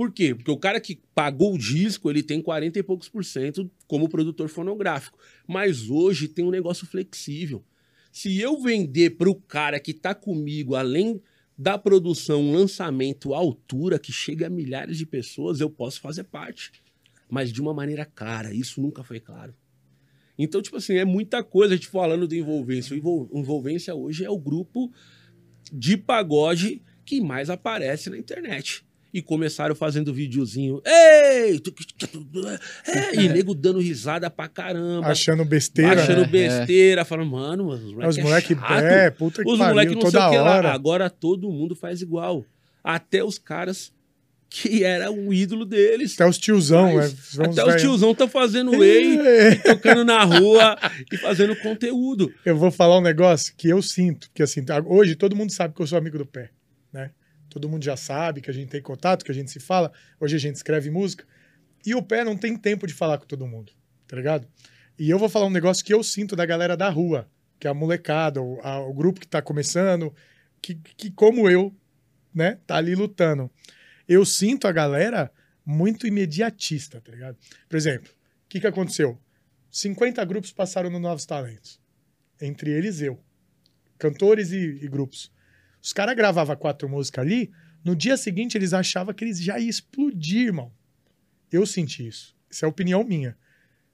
Por 0.00 0.10
quê? 0.10 0.34
Porque 0.34 0.50
o 0.50 0.56
cara 0.56 0.80
que 0.80 0.98
pagou 1.14 1.52
o 1.54 1.58
disco, 1.58 2.08
ele 2.08 2.22
tem 2.22 2.40
40 2.40 2.78
e 2.78 2.82
poucos 2.82 3.06
por 3.06 3.22
cento 3.22 3.70
como 3.86 4.08
produtor 4.08 4.48
fonográfico. 4.48 5.18
Mas 5.46 5.90
hoje 5.90 6.26
tem 6.26 6.42
um 6.42 6.50
negócio 6.50 6.86
flexível. 6.86 7.62
Se 8.10 8.40
eu 8.40 8.58
vender 8.62 9.18
pro 9.18 9.34
cara 9.34 9.78
que 9.78 9.92
tá 9.92 10.14
comigo, 10.14 10.74
além 10.74 11.20
da 11.54 11.76
produção, 11.76 12.40
um 12.40 12.52
lançamento 12.54 13.34
à 13.34 13.36
altura 13.36 13.98
que 13.98 14.10
chega 14.10 14.46
a 14.46 14.48
milhares 14.48 14.96
de 14.96 15.04
pessoas, 15.04 15.60
eu 15.60 15.68
posso 15.68 16.00
fazer 16.00 16.24
parte. 16.24 16.72
Mas 17.28 17.52
de 17.52 17.60
uma 17.60 17.74
maneira 17.74 18.06
clara, 18.06 18.54
isso 18.54 18.80
nunca 18.80 19.04
foi 19.04 19.20
claro. 19.20 19.54
Então, 20.38 20.62
tipo 20.62 20.78
assim, 20.78 20.94
é 20.94 21.04
muita 21.04 21.44
coisa 21.44 21.74
a 21.74 21.76
gente 21.76 21.88
falando 21.88 22.26
do 22.26 22.34
Envolvência. 22.34 22.94
O 22.94 22.96
Envol- 22.96 23.28
o 23.30 23.38
Envolvência 23.38 23.94
hoje 23.94 24.24
é 24.24 24.30
o 24.30 24.38
grupo 24.38 24.90
de 25.70 25.98
pagode 25.98 26.80
que 27.04 27.20
mais 27.20 27.50
aparece 27.50 28.08
na 28.08 28.16
internet. 28.16 28.82
E 29.12 29.20
começaram 29.20 29.74
fazendo 29.74 30.12
videozinho. 30.14 30.80
Ei! 30.86 31.60
é", 32.86 33.14
E 33.16 33.28
nego 33.28 33.54
dando 33.54 33.80
risada 33.80 34.30
pra 34.30 34.46
caramba. 34.48 35.08
Achando 35.08 35.44
besteira. 35.44 36.00
achando 36.02 36.20
né? 36.22 36.26
besteira, 36.26 37.04
falando, 37.04 37.30
mano, 37.30 37.68
os 37.68 37.82
É, 37.82 38.08
Os 38.08 38.18
moleques 38.18 38.56
moleques. 38.56 38.58
é. 38.84 39.06
É, 39.06 39.10
puta 39.10 39.42
que 39.42 39.50
Os 39.50 39.58
moleques 39.58 39.94
não 39.94 40.02
sei 40.10 40.20
o 40.20 40.30
que 40.30 40.36
lá. 40.38 40.56
hora. 40.56 40.72
Agora 40.72 41.10
todo 41.10 41.50
mundo 41.50 41.74
faz 41.74 42.00
igual. 42.00 42.44
Até 42.84 43.22
os 43.24 43.36
caras 43.38 43.92
que 44.48 44.82
era 44.82 45.12
o 45.12 45.32
ídolo 45.32 45.64
deles. 45.64 46.14
Até 46.14 46.26
os 46.28 46.36
tiozão, 46.38 46.94
Mas 46.94 47.38
é, 47.38 47.44
Até 47.44 47.64
os 47.64 47.80
tiozão 47.80 48.10
estão 48.12 48.28
fazendo 48.28 48.72
whey, 48.72 49.18
É. 49.24 49.54
tocando 49.56 50.04
na 50.04 50.24
rua 50.24 50.76
e 51.12 51.16
fazendo 51.16 51.54
conteúdo. 51.56 52.32
Eu 52.44 52.56
vou 52.56 52.70
falar 52.70 52.98
um 52.98 53.02
negócio 53.02 53.54
que 53.56 53.68
eu 53.68 53.80
sinto, 53.80 54.28
que 54.34 54.42
assim, 54.42 54.64
tá- 54.64 54.82
hoje 54.84 55.14
todo 55.14 55.36
mundo 55.36 55.52
sabe 55.52 55.72
que 55.74 55.80
eu 55.82 55.86
sou 55.86 55.96
amigo 55.98 56.18
do 56.18 56.26
pé, 56.26 56.50
né? 56.92 57.10
Todo 57.50 57.68
mundo 57.68 57.84
já 57.84 57.96
sabe 57.96 58.40
que 58.40 58.50
a 58.50 58.54
gente 58.54 58.68
tem 58.70 58.80
contato, 58.80 59.24
que 59.24 59.30
a 59.30 59.34
gente 59.34 59.50
se 59.50 59.60
fala. 59.60 59.92
Hoje 60.18 60.36
a 60.36 60.38
gente 60.38 60.56
escreve 60.56 60.90
música. 60.90 61.24
E 61.84 61.94
o 61.94 62.02
pé 62.02 62.24
não 62.24 62.36
tem 62.36 62.56
tempo 62.56 62.86
de 62.86 62.94
falar 62.94 63.18
com 63.18 63.26
todo 63.26 63.46
mundo, 63.46 63.72
tá 64.06 64.16
ligado? 64.16 64.46
E 64.98 65.10
eu 65.10 65.18
vou 65.18 65.28
falar 65.28 65.46
um 65.46 65.50
negócio 65.50 65.84
que 65.84 65.92
eu 65.92 66.02
sinto 66.02 66.36
da 66.36 66.46
galera 66.46 66.76
da 66.76 66.88
rua, 66.88 67.28
que 67.58 67.66
é 67.66 67.70
a 67.70 67.74
molecada, 67.74 68.40
o, 68.40 68.60
a- 68.62 68.80
o 68.80 68.92
grupo 68.94 69.18
que 69.20 69.26
tá 69.26 69.42
começando, 69.42 70.14
que, 70.62 70.74
que 70.74 71.10
como 71.10 71.48
eu, 71.50 71.74
né, 72.34 72.58
tá 72.66 72.76
ali 72.76 72.94
lutando. 72.94 73.50
Eu 74.06 74.24
sinto 74.24 74.68
a 74.68 74.72
galera 74.72 75.32
muito 75.64 76.06
imediatista, 76.06 77.00
tá 77.00 77.10
ligado? 77.12 77.36
Por 77.68 77.76
exemplo, 77.76 78.10
o 78.10 78.48
que 78.48 78.60
que 78.60 78.66
aconteceu? 78.66 79.18
50 79.70 80.24
grupos 80.24 80.52
passaram 80.52 80.90
no 80.90 80.98
Novos 80.98 81.24
Talentos. 81.26 81.80
Entre 82.40 82.70
eles 82.70 83.00
eu. 83.00 83.18
Cantores 83.98 84.50
e, 84.52 84.78
e 84.82 84.88
grupos. 84.88 85.30
Os 85.82 85.92
caras 85.92 86.14
gravavam 86.14 86.56
quatro 86.56 86.88
músicas 86.88 87.24
ali, 87.24 87.50
no 87.84 87.96
dia 87.96 88.16
seguinte 88.16 88.56
eles 88.56 88.72
achavam 88.72 89.14
que 89.14 89.24
eles 89.24 89.40
já 89.40 89.58
iam 89.58 89.68
explodir, 89.68 90.46
irmão. 90.46 90.72
Eu 91.50 91.66
senti 91.66 92.06
isso. 92.06 92.36
Isso 92.50 92.64
é 92.64 92.68
opinião 92.68 93.02
minha. 93.04 93.36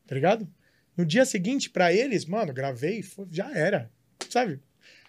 Tá 0.06 0.14
ligado? 0.14 0.48
No 0.96 1.04
dia 1.04 1.24
seguinte, 1.24 1.68
pra 1.70 1.92
eles, 1.92 2.24
mano, 2.24 2.52
gravei, 2.52 3.02
foi- 3.02 3.26
já 3.30 3.50
era. 3.56 3.90
Sabe? 4.30 4.60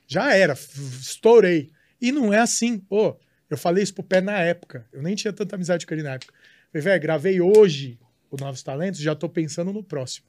Já 0.06 0.34
era. 0.36 0.54
Estourei. 0.54 1.72
E 2.02 2.12
não 2.12 2.34
é 2.34 2.40
assim. 2.40 2.78
Pô, 2.78 3.18
eu 3.50 3.58
falei 3.58 3.84
isso 3.84 3.94
pro 3.94 4.04
pé 4.04 4.22
na 4.22 4.40
época. 4.40 4.86
Eu 4.92 5.02
nem 5.02 5.16
tinha 5.16 5.34
tanta 5.34 5.56
amizade 5.56 5.86
com 5.86 5.94
ele 5.94 6.04
na 6.04 6.14
época. 6.14 6.34
Falei, 6.72 6.84
velho, 6.84 7.02
gravei 7.02 7.42
hoje 7.42 8.00
o 8.30 8.36
Novos 8.38 8.62
Talentos, 8.62 9.00
já 9.00 9.16
tô 9.16 9.30
pensando 9.30 9.72
no 9.72 9.82
próximo. 9.84 10.26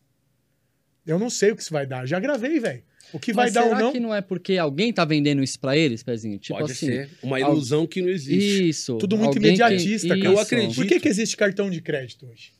Eu 1.09 1.19
não 1.19 1.31
sei 1.31 1.51
o 1.51 1.57
que 1.57 1.63
isso 1.63 1.73
vai 1.73 1.87
dar. 1.87 2.07
Já 2.07 2.21
gravei, 2.21 2.61
velho. 2.61 2.83
O 3.13 3.19
que 3.19 3.33
vai 3.33 3.47
Mas 3.47 3.55
dar 3.55 3.63
ou 3.63 3.69
será 3.69 3.81
não. 3.81 3.93
que 3.93 3.99
não 3.99 4.15
é 4.15 4.21
porque 4.21 4.59
alguém 4.59 4.93
tá 4.93 5.03
vendendo 5.05 5.43
isso 5.43 5.59
pra 5.59 5.75
eles, 5.75 6.03
Pezinho? 6.03 6.39
Tipo 6.39 6.59
Pode 6.59 6.73
assim. 6.73 6.87
ser 6.87 7.11
uma 7.23 7.41
ilusão 7.41 7.87
que 7.87 8.03
não 8.03 8.11
existe. 8.11 8.69
Isso. 8.69 8.99
Tudo 8.99 9.17
muito 9.17 9.29
alguém 9.39 9.55
que- 9.57 9.63
imediatista, 9.63 10.09
cara. 10.09 10.21
Eu 10.21 10.39
acredito. 10.39 10.75
Por 10.75 10.87
que, 10.87 11.01
que 11.01 11.09
existe 11.09 11.35
cartão 11.37 11.71
de 11.71 11.81
crédito 11.81 12.27
hoje? 12.27 12.53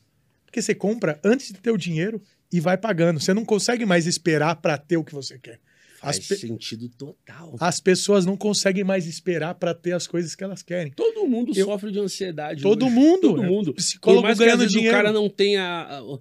Porque 0.45 0.59
você 0.61 0.73
compra 0.73 1.19
antes 1.23 1.49
de 1.49 1.59
ter 1.59 1.69
o 1.69 1.77
dinheiro 1.77 2.19
e 2.51 2.59
vai 2.59 2.75
pagando. 2.75 3.19
Você 3.19 3.31
não 3.31 3.45
consegue 3.45 3.85
mais 3.85 4.07
esperar 4.07 4.55
pra 4.55 4.75
ter 4.79 4.97
o 4.97 5.03
que 5.03 5.13
você 5.13 5.37
quer. 5.37 5.59
Faz 5.99 6.17
As 6.17 6.27
pe- 6.27 6.35
sentido 6.37 6.89
total. 6.97 7.55
As 7.59 7.79
pessoas 7.79 8.25
não 8.25 8.35
conseguem 8.35 8.83
mais 8.83 9.05
esperar 9.05 9.53
pra 9.53 9.75
ter 9.75 9.91
as 9.91 10.07
coisas 10.07 10.33
que 10.33 10.43
elas 10.43 10.63
querem. 10.63 10.91
Todo 10.93 11.27
mundo 11.27 11.51
Eu- 11.55 11.65
sofre 11.67 11.91
de 11.91 11.99
ansiedade. 11.99 12.63
Todo 12.63 12.87
hoje. 12.87 12.95
mundo. 12.95 13.21
Todo 13.21 13.43
é 13.43 13.45
mundo. 13.47 13.65
Por 13.73 13.75
Psicólogo 13.75 14.23
mais 14.23 14.37
que 14.37 14.43
às 14.43 14.47
ganhando 14.47 14.59
vezes 14.61 14.73
dinheiro. 14.73 14.95
o 14.95 14.97
cara 14.97 15.11
não 15.13 15.29
tenha 15.29 15.61
a- 15.61 16.19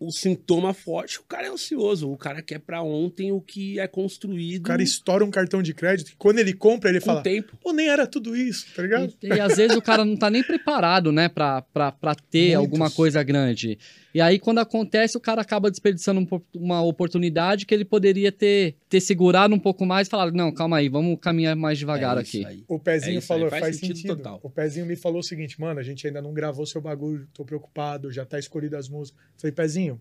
o, 0.00 0.10
sintoma 0.10 0.72
forte, 0.72 1.18
o 1.18 1.24
cara 1.24 1.46
é 1.46 1.50
ansioso. 1.50 2.10
O 2.10 2.16
cara 2.16 2.42
quer 2.42 2.58
pra 2.58 2.82
ontem 2.82 3.32
o 3.32 3.40
que 3.40 3.78
é 3.80 3.86
construído 3.86 4.62
O 4.62 4.66
cara 4.66 4.82
estoura 4.82 5.24
um 5.24 5.30
cartão 5.30 5.62
de 5.62 5.74
crédito 5.74 6.10
que 6.10 6.16
quando 6.16 6.38
ele 6.38 6.52
compra, 6.52 6.90
ele 6.90 7.00
com 7.00 7.06
fala: 7.06 7.20
o 7.20 7.22
tempo. 7.22 7.56
pô, 7.60 7.72
nem 7.72 7.88
era 7.88 8.06
tudo 8.06 8.36
isso, 8.36 8.66
tá 8.74 8.82
ligado? 8.82 9.12
E, 9.22 9.26
e 9.28 9.40
às 9.40 9.56
vezes 9.56 9.76
o 9.76 9.82
cara 9.82 10.04
não 10.04 10.16
tá 10.16 10.30
nem 10.30 10.42
preparado, 10.42 11.10
né, 11.12 11.28
pra, 11.28 11.62
pra, 11.62 11.92
pra 11.92 12.14
ter 12.14 12.56
Muitos. 12.56 12.56
alguma 12.56 12.90
coisa 12.90 13.22
grande. 13.22 13.78
E 14.14 14.20
aí, 14.20 14.38
quando 14.38 14.58
acontece, 14.58 15.16
o 15.16 15.20
cara 15.20 15.42
acaba 15.42 15.70
desperdiçando 15.70 16.20
um 16.20 16.40
uma 16.54 16.80
oportunidade 16.82 17.66
que 17.66 17.74
ele 17.74 17.84
poderia 17.84 18.32
ter, 18.32 18.76
ter 18.88 19.00
segurado 19.00 19.54
um 19.54 19.58
pouco 19.58 19.84
mais 19.84 20.08
e 20.08 20.10
falar: 20.10 20.32
não, 20.32 20.50
calma 20.52 20.78
aí, 20.78 20.88
vamos 20.88 21.18
caminhar 21.20 21.54
mais 21.54 21.78
devagar 21.78 22.16
É 22.16 22.20
aqui. 22.20 22.38
isso 22.38 22.46
aí. 22.48 22.64
O 22.66 22.78
pezinho 22.78 23.16
É 23.16 23.18
isso 23.18 23.32
aí, 23.32 23.38
falou, 23.38 23.50
faz 23.50 23.62
faz, 23.62 23.76
sentido 23.76 23.96
sentido. 23.96 24.16
total. 24.16 24.40
O 24.42 24.48
pezinho 24.50 24.86
me 24.86 24.96
falou 24.96 25.20
o 25.20 25.22
seguinte, 25.22 25.60
mano, 25.60 25.78
a 25.78 25.82
gente 25.82 26.06
ainda 26.06 26.22
não 26.22 26.32
gravou 26.32 26.64
seu 26.64 26.80
bagulho, 26.80 27.28
tô 27.34 27.44
preocupado, 27.44 28.10
já 28.10 28.24
tá 28.24 28.38
escolhido 28.38 28.76
as 28.76 28.88
músicas. 28.88 29.20
Falei, 29.36 29.52
pezinho, 29.52 30.00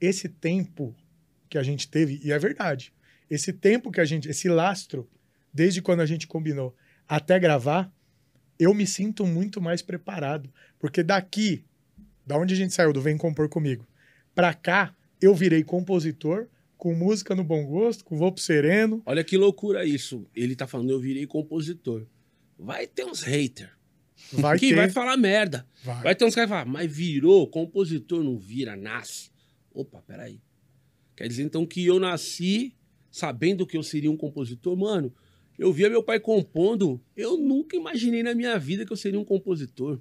esse 0.00 0.28
tempo 0.28 0.94
que 1.48 1.58
a 1.58 1.62
gente 1.62 1.88
teve, 1.88 2.20
e 2.24 2.30
é 2.32 2.38
verdade, 2.38 2.92
esse 3.30 3.52
tempo 3.52 3.90
que 3.90 4.00
a 4.00 4.04
gente, 4.04 4.28
esse 4.28 4.48
lastro, 4.48 5.08
desde 5.52 5.82
quando 5.82 6.00
a 6.00 6.06
gente 6.06 6.26
combinou 6.26 6.74
até 7.08 7.38
gravar, 7.38 7.92
eu 8.58 8.72
me 8.72 8.86
sinto 8.86 9.26
muito 9.26 9.60
mais 9.60 9.82
preparado. 9.82 10.48
Porque 10.78 11.02
daqui, 11.02 11.64
da 12.26 12.36
onde 12.38 12.54
a 12.54 12.56
gente 12.56 12.72
saiu, 12.74 12.92
do 12.92 13.00
Vem 13.00 13.16
Compor 13.16 13.48
Comigo, 13.48 13.86
pra 14.34 14.52
cá, 14.54 14.94
eu 15.20 15.34
virei 15.34 15.62
compositor, 15.62 16.48
com 16.76 16.94
música 16.94 17.34
no 17.34 17.44
bom 17.44 17.64
gosto, 17.64 18.04
com 18.04 18.16
voo 18.16 18.32
pro 18.32 18.42
sereno. 18.42 19.02
Olha 19.06 19.24
que 19.24 19.36
loucura 19.36 19.84
isso. 19.84 20.26
Ele 20.34 20.54
tá 20.54 20.66
falando, 20.66 20.90
eu 20.90 21.00
virei 21.00 21.26
compositor. 21.26 22.06
Vai 22.58 22.86
ter 22.86 23.04
uns 23.04 23.22
haters 23.22 23.70
Vai 24.32 24.58
que 24.60 24.68
ter. 24.70 24.74
vai 24.76 24.90
falar 24.90 25.16
merda. 25.16 25.66
vai. 25.82 26.02
Vai 26.02 26.14
ter 26.14 26.24
uns 26.24 26.34
caras 26.34 26.50
que 26.50 26.56
falam, 26.56 26.72
mas 26.72 26.90
virou, 26.94 27.46
compositor 27.48 28.22
não 28.22 28.38
vira, 28.38 28.76
nasce. 28.76 29.30
Opa, 29.72 30.02
peraí. 30.02 30.40
Quer 31.16 31.28
dizer 31.28 31.42
então 31.44 31.64
que 31.64 31.84
eu 31.86 31.98
nasci 31.98 32.74
sabendo 33.10 33.66
que 33.66 33.76
eu 33.76 33.82
seria 33.82 34.10
um 34.10 34.16
compositor? 34.16 34.76
Mano, 34.76 35.12
eu 35.58 35.72
via 35.72 35.88
meu 35.88 36.02
pai 36.02 36.18
compondo, 36.18 37.00
eu 37.16 37.36
nunca 37.38 37.76
imaginei 37.76 38.22
na 38.22 38.34
minha 38.34 38.58
vida 38.58 38.84
que 38.84 38.92
eu 38.92 38.96
seria 38.96 39.18
um 39.18 39.24
compositor. 39.24 40.00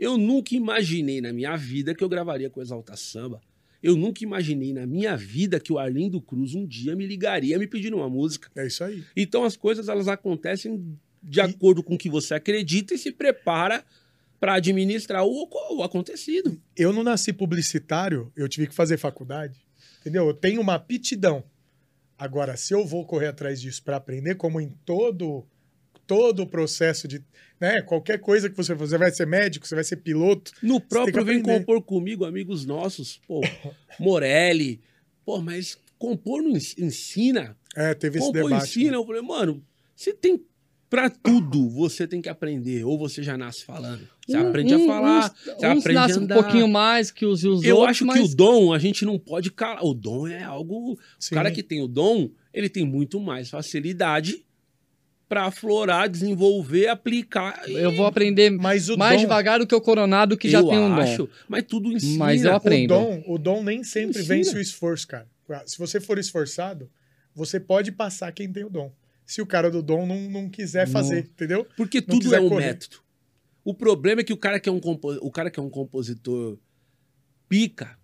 Eu 0.00 0.16
nunca 0.16 0.54
imaginei 0.54 1.20
na 1.20 1.32
minha 1.32 1.54
vida 1.56 1.94
que 1.94 2.02
eu 2.02 2.08
gravaria 2.08 2.48
com 2.48 2.62
Exalta 2.62 2.96
Samba. 2.96 3.40
Eu 3.82 3.96
nunca 3.96 4.24
imaginei 4.24 4.72
na 4.72 4.86
minha 4.86 5.16
vida 5.16 5.60
que 5.60 5.72
o 5.72 5.78
Arlindo 5.78 6.20
Cruz 6.20 6.54
um 6.54 6.66
dia 6.66 6.96
me 6.96 7.06
ligaria 7.06 7.58
me 7.58 7.66
pedindo 7.66 7.96
uma 7.98 8.08
música. 8.08 8.50
É 8.56 8.66
isso 8.66 8.82
aí. 8.82 9.04
Então 9.14 9.44
as 9.44 9.56
coisas 9.56 9.88
elas 9.88 10.08
acontecem 10.08 10.96
de 11.22 11.38
E- 11.38 11.42
acordo 11.42 11.82
com 11.82 11.94
o 11.94 11.98
que 11.98 12.08
você 12.10 12.34
acredita 12.34 12.94
e 12.94 12.98
se 12.98 13.12
prepara 13.12 13.84
para 14.40 14.54
administrar 14.54 15.22
o, 15.24 15.48
o 15.76 15.82
acontecido. 15.82 16.58
eu 16.74 16.94
não 16.94 17.02
nasci 17.02 17.30
publicitário, 17.30 18.32
eu 18.34 18.48
tive 18.48 18.66
que 18.68 18.74
fazer 18.74 18.96
faculdade, 18.96 19.60
entendeu? 20.00 20.26
Eu 20.26 20.32
tenho 20.34 20.62
uma 20.62 20.74
aptidão. 20.76 21.44
Agora, 22.18 22.56
se 22.56 22.72
eu 22.72 22.86
vou 22.86 23.04
correr 23.04 23.26
atrás 23.28 23.60
disso 23.60 23.82
para 23.82 23.96
aprender, 23.96 24.36
como 24.36 24.58
em 24.60 24.70
todo 24.86 25.46
todo 26.14 26.42
o 26.42 26.46
processo 26.46 27.06
de, 27.06 27.22
né, 27.60 27.80
qualquer 27.82 28.18
coisa 28.18 28.50
que 28.50 28.56
você 28.56 28.74
for, 28.74 28.86
você 28.88 28.98
vai 28.98 29.12
ser 29.12 29.26
médico, 29.28 29.64
você 29.66 29.76
vai 29.76 29.84
ser 29.84 29.96
piloto, 29.98 30.50
No 30.60 30.80
próprio 30.80 31.24
Vem. 31.24 31.40
Compor 31.40 31.80
Comigo, 31.82 32.24
amigos 32.24 32.66
nossos, 32.66 33.20
pô, 33.28 33.40
Morelli, 33.98 34.80
pô, 35.24 35.40
mas 35.40 35.78
compor 35.98 36.42
não 36.42 36.50
ens- 36.56 36.76
ensina? 36.78 37.56
é, 37.76 37.94
teve 37.94 38.18
esse 38.18 38.26
compor 38.26 38.44
debate. 38.50 38.64
ensina? 38.68 38.90
né? 38.92 38.96
Eu 38.96 39.06
falei, 39.06 39.22
mano, 39.22 39.64
você 39.94 40.12
tem... 40.12 40.44
Pra 40.88 41.08
tudo, 41.08 41.68
você 41.70 42.04
tem 42.04 42.20
que 42.20 42.28
aprender. 42.28 42.82
Ou 42.82 42.98
você 42.98 43.22
já 43.22 43.38
nasce 43.38 43.64
falando. 43.64 44.08
Você 44.26 44.36
Um- 44.36 44.48
aprende 44.48 44.74
a 44.74 44.76
um- 44.76 44.86
falar, 44.88 45.18
uns, 45.26 45.44
você 45.44 45.66
uns 45.68 45.78
aprende 45.78 45.90
a 45.98 46.00
nascem 46.00 46.20
um 46.20 46.24
andar. 46.24 46.34
pouquinho 46.42 46.66
mais 46.66 47.12
que 47.12 47.24
os, 47.24 47.44
os 47.44 47.62
Eu 47.62 47.76
outros, 47.76 47.90
acho 47.92 48.06
mas... 48.06 48.18
que 48.18 48.24
o 48.24 48.34
dom, 48.36 48.72
a 48.72 48.78
gente 48.80 49.04
não 49.04 49.16
pode 49.16 49.52
calar. 49.52 49.84
O 49.84 49.94
dom 49.94 50.26
é 50.26 50.42
algo 50.42 50.98
Sim. 51.16 51.36
O 51.36 51.38
cara 51.38 51.52
que 51.52 51.62
tem 51.62 51.80
o 51.80 51.86
dom, 51.86 52.28
ele 52.52 52.68
tem 52.68 52.84
muito 52.84 53.20
mais 53.20 53.48
facilidade 53.48 54.44
para 55.30 55.44
aflorar, 55.44 56.08
desenvolver, 56.08 56.88
aplicar. 56.88 57.62
e 57.68 57.74
Eu 57.74 57.92
vou 57.94 58.04
aprender 58.04 58.50
Mas 58.50 58.88
o 58.88 58.98
mais 58.98 59.12
dom, 59.14 59.20
devagar 59.28 59.60
do 59.60 59.66
que 59.68 59.72
o 59.76 59.80
coronado 59.80 60.36
que 60.36 60.50
já 60.50 60.58
eu 60.58 60.66
tem 60.68 60.76
um 60.76 60.88
dom. 60.92 61.00
acho, 61.00 61.28
Mas 61.48 61.62
tudo 61.62 61.92
ensina. 61.92 62.18
Mas 62.18 62.42
eu 62.42 62.50
o 62.50 62.56
aprendo. 62.56 62.88
dom, 62.88 63.22
o 63.28 63.38
dom 63.38 63.62
nem 63.62 63.84
sempre 63.84 64.18
Ensina. 64.20 64.34
vence 64.34 64.56
o 64.56 64.60
esforço, 64.60 65.06
cara. 65.06 65.28
Se 65.66 65.78
você 65.78 66.00
for 66.00 66.18
esforçado, 66.18 66.90
você 67.32 67.60
pode 67.60 67.92
passar 67.92 68.32
quem 68.32 68.52
tem 68.52 68.64
o 68.64 68.68
dom. 68.68 68.92
Se 69.24 69.40
o 69.40 69.46
cara 69.46 69.70
do 69.70 69.80
dom 69.84 70.04
não, 70.04 70.20
não 70.28 70.48
quiser 70.50 70.86
Não. 70.88 70.92
fazer, 70.92 71.20
entendeu? 71.20 71.64
Porque 71.76 72.00
não 72.00 72.18
tudo 72.18 72.34
é 72.34 72.40
um 72.40 72.48
correr. 72.48 72.66
método. 72.66 72.96
O 73.64 73.72
problema 73.72 74.22
é 74.22 74.24
que 74.24 74.32
o 74.32 74.36
cara 74.36 74.58
que 74.58 74.68
é 74.68 74.72
um, 74.72 74.80
compo- 74.80 75.12
o 75.22 75.30
cara 75.30 75.48
que 75.48 75.60
é 75.60 75.62
um 75.62 75.70
compositor 75.70 76.58
pica, 77.48 77.96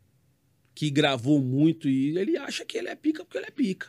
que 0.74 0.90
gravou 0.90 1.40
muito 1.40 1.88
e 1.88 2.16
ele 2.16 2.36
acha 2.36 2.64
que 2.64 2.78
ele 2.78 2.88
é 2.88 2.94
pica 2.94 3.24
porque 3.24 3.38
ele 3.38 3.46
é 3.46 3.50
pica. 3.50 3.88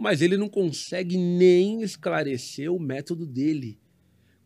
Mas 0.00 0.22
ele 0.22 0.38
não 0.38 0.48
consegue 0.48 1.18
nem 1.18 1.82
esclarecer 1.82 2.72
o 2.72 2.80
método 2.80 3.26
dele. 3.26 3.78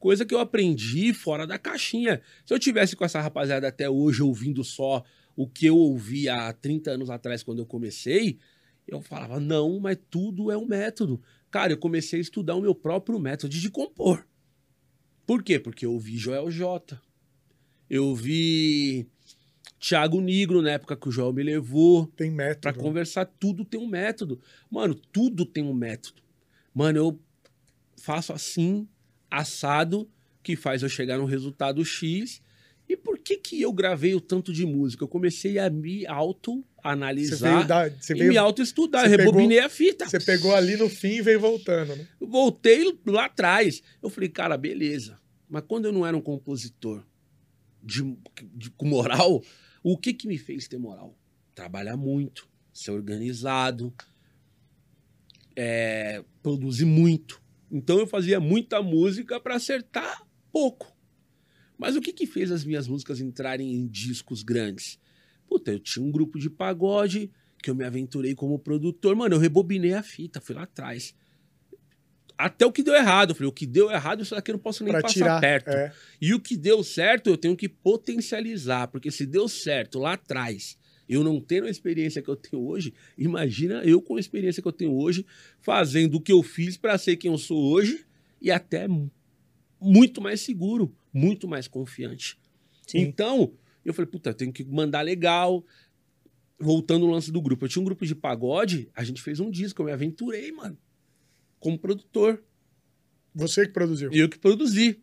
Coisa 0.01 0.27
que 0.27 0.35
eu 0.35 0.41
aprendi 0.41 1.15
fora 1.15 1.47
da 1.47 1.57
caixinha. 1.57 2.21
Se 2.45 2.53
eu 2.53 2.59
tivesse 2.59 2.97
com 2.97 3.05
essa 3.05 3.21
rapaziada 3.21 3.69
até 3.69 3.89
hoje 3.89 4.21
ouvindo 4.21 4.65
só 4.65 5.05
o 5.37 5.49
que 5.49 5.67
eu 5.67 5.77
ouvi 5.77 6.29
há 6.29 6.53
30 6.53 6.91
anos 6.91 7.09
atrás 7.09 7.45
quando 7.45 7.61
eu 7.61 7.67
comecei, 7.67 8.41
Eu 8.87 9.01
falava, 9.01 9.41
não, 9.41 9.79
mas 9.81 9.97
tudo 10.11 10.51
é 10.51 10.59
um 10.59 10.67
método. 10.67 11.23
Cara, 11.51 11.73
eu 11.73 11.79
comecei 11.79 12.19
a 12.19 12.23
estudar 12.23 12.55
o 12.55 12.61
meu 12.61 12.75
próprio 12.75 13.19
método 13.19 13.55
de 13.55 13.71
compor. 13.71 14.27
Por 15.27 15.43
quê? 15.43 15.59
Porque 15.59 15.87
eu 15.87 15.99
vi 15.99 16.19
Joel 16.19 16.51
J. 16.51 17.01
Eu 17.89 18.15
vi 18.15 19.09
Thiago 19.87 20.21
Negro, 20.21 20.63
na 20.63 20.71
época 20.71 20.97
que 20.97 21.09
o 21.09 21.13
Joel 21.13 21.33
me 21.33 21.43
levou. 21.43 22.07
Tem 22.17 22.31
método. 22.31 22.61
Pra 22.61 22.73
conversar, 22.73 23.27
tudo 23.39 23.65
tem 23.65 23.79
um 23.79 23.87
método. 23.87 24.41
Mano, 24.71 24.95
tudo 24.95 25.45
tem 25.45 25.63
um 25.63 25.75
método. 25.75 26.23
Mano, 26.75 26.99
eu 26.99 27.21
faço 27.97 28.33
assim, 28.33 28.89
assado, 29.31 30.09
que 30.43 30.57
faz 30.57 30.83
eu 30.83 30.89
chegar 30.89 31.19
no 31.19 31.27
resultado 31.27 31.85
X. 31.85 32.41
E 32.89 32.97
por 32.97 33.19
que 33.19 33.37
que 33.37 33.61
eu 33.61 33.73
gravei 33.73 34.15
o 34.15 34.21
tanto 34.21 34.53
de 34.53 34.65
música? 34.65 35.05
Eu 35.05 35.09
comecei 35.09 35.59
a 35.59 35.69
me 35.69 36.07
autoanalisar 36.07 37.67
da, 37.67 37.89
você 37.89 38.15
e 38.15 38.19
veio, 38.19 38.31
me 38.31 38.37
autoestudar. 38.39 39.07
rebobinei 39.09 39.59
a 39.59 39.69
fita. 39.69 40.09
você 40.09 40.21
pegou 40.21 40.55
ali 40.55 40.77
no 40.77 40.89
fim 40.89 41.17
e 41.17 41.23
veio 41.23 41.41
voltando, 41.41 41.97
né? 41.97 42.07
Voltei 42.21 42.85
lá 43.07 43.27
atrás. 43.27 43.83
Eu 44.03 44.11
falei, 44.11 44.29
cara, 44.29 44.57
beleza. 44.57 45.19
Mas 45.49 45.63
quando 45.67 45.87
eu 45.87 45.93
não 45.93 46.07
era 46.07 46.17
um 46.17 46.21
compositor 46.21 47.03
de, 47.83 48.03
de- 48.55 48.71
com 48.71 48.87
moral, 48.87 49.43
o 49.85 49.99
que 49.99 50.15
que 50.15 50.27
me 50.27 50.39
fez 50.39 50.67
ter 50.67 50.79
moral? 50.79 51.15
Trabalhar 51.55 51.97
muito, 51.97 52.49
ser 52.73 52.91
organizado, 52.91 53.93
é, 55.55 56.25
produzir 56.43 56.87
muito. 56.87 57.41
Então 57.71 57.99
eu 57.99 58.07
fazia 58.07 58.41
muita 58.41 58.81
música 58.83 59.39
para 59.39 59.57
acertar 59.57 60.27
pouco. 60.51 60.97
Mas 61.77 61.97
o 61.97 62.01
que 62.01 62.15
que 62.15 62.27
fez 62.27 62.51
as 62.51 62.65
minhas 62.65 62.89
músicas 62.89 63.21
entrarem 63.21 63.75
em 63.75 63.87
discos 63.87 64.43
grandes? 64.43 64.99
Puta, 65.47 65.71
eu 65.71 65.79
tinha 65.79 66.03
um 66.03 66.11
grupo 66.11 66.39
de 66.39 66.49
pagode 66.49 67.31
que 67.63 67.69
eu 67.69 67.75
me 67.75 67.85
aventurei 67.85 68.35
como 68.35 68.59
produtor. 68.59 69.15
Mano, 69.15 69.35
eu 69.35 69.39
rebobinei 69.39 69.93
a 69.93 70.03
fita, 70.03 70.41
fui 70.41 70.55
lá 70.55 70.63
atrás. 70.63 71.15
Até 72.37 72.67
o 72.67 72.73
que 72.73 72.83
deu 72.83 72.95
errado. 72.95 73.31
Eu 73.31 73.35
falei, 73.35 73.49
o 73.49 73.53
que 73.53 73.67
deu 73.67 73.91
errado, 73.91 74.23
isso 74.23 74.35
daqui 74.35 74.51
eu 74.51 74.55
não 74.55 74.61
posso 74.61 74.83
nem 74.83 74.93
Pra 74.93 75.03
passar 75.03 75.15
tirar. 75.15 75.41
perto. 75.41 75.69
É. 75.69 75.93
E 76.21 76.35
o 76.35 76.41
que 76.41 76.57
deu 76.57 76.83
certo, 76.83 77.29
eu 77.31 77.37
tenho 77.37 77.57
que 77.57 77.69
potencializar. 77.69 78.89
Porque 78.89 79.11
se 79.11 79.25
deu 79.25 79.47
certo 79.49 79.99
lá 80.01 80.15
atrás, 80.15 80.77
eu 81.09 81.23
não 81.23 81.41
tendo 81.41 81.67
a 81.67 81.71
experiência 81.71 82.21
que 82.23 82.29
eu 82.29 82.35
tenho 82.37 82.63
hoje, 82.67 82.93
imagina 83.17 83.83
eu 83.85 84.01
com 84.03 84.17
a 84.17 84.21
experiência 84.21 84.61
que 84.63 84.67
eu 84.69 84.73
tenho 84.73 84.93
hoje, 84.95 85.25
fazendo 85.61 86.17
o 86.17 86.21
que 86.21 86.33
eu 86.33 86.43
fiz 86.43 86.77
para 86.77 86.97
ser 86.99 87.17
quem 87.17 87.31
eu 87.31 87.39
sou 87.39 87.63
hoje 87.73 88.05
e 88.43 88.51
até 88.51 88.89
mu- 88.89 89.11
muito 89.81 90.21
mais 90.21 90.41
seguro, 90.41 90.93
muito 91.13 91.47
mais 91.47 91.69
confiante. 91.69 92.39
Sim. 92.87 92.99
Então, 92.99 93.53
eu 93.85 93.93
falei, 93.95 94.11
puta, 94.11 94.31
eu 94.31 94.35
tenho 94.35 94.53
que 94.53 94.65
mandar 94.65 95.03
legal. 95.03 95.65
Voltando 96.59 97.05
ao 97.05 97.11
lance 97.13 97.31
do 97.33 97.43
grupo. 97.43 97.65
Eu 97.65 97.69
tinha 97.69 97.83
um 97.83 97.85
grupo 97.85 98.07
de 98.07 98.15
pagode, 98.15 98.89
a 98.95 99.03
gente 99.05 99.21
fez 99.21 99.41
um 99.41 99.51
disco, 99.51 99.83
eu 99.83 99.87
me 99.87 99.93
aventurei, 99.93 100.53
mano. 100.53 100.79
Como 101.65 101.79
produtor. 101.79 102.45
Você 103.35 103.67
que 103.67 103.73
produziu. 103.73 104.11
Eu 104.13 104.29
que 104.29 104.39
produzi. 104.39 105.01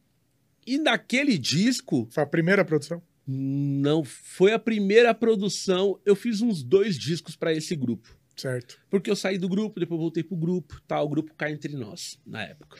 E 0.66 0.78
naquele 0.78 1.36
disco, 1.40 2.08
Foi 2.12 2.22
a 2.22 2.28
primeira 2.28 2.64
produção? 2.64 3.02
não 3.26 4.04
foi 4.04 4.54
a 4.54 4.60
primeira 4.60 5.12
produção. 5.14 6.00
Eu 6.06 6.16
fiz 6.16 6.40
uns 6.40 6.62
dois 6.62 7.00
discos 7.00 7.36
para 7.36 7.52
esse 7.52 7.76
grupo. 7.76 8.16
Certo. 8.36 8.80
Porque 8.92 9.10
eu 9.10 9.16
saí 9.16 9.40
do 9.40 9.50
grupo, 9.50 9.80
depois 9.80 10.00
voltei 10.00 10.24
pro 10.24 10.38
grupo, 10.38 10.80
tá? 10.88 11.02
O 11.02 11.10
grupo 11.10 11.34
cai 11.34 11.52
entre 11.52 11.74
nós, 11.76 12.20
na 12.26 12.44
época. 12.44 12.78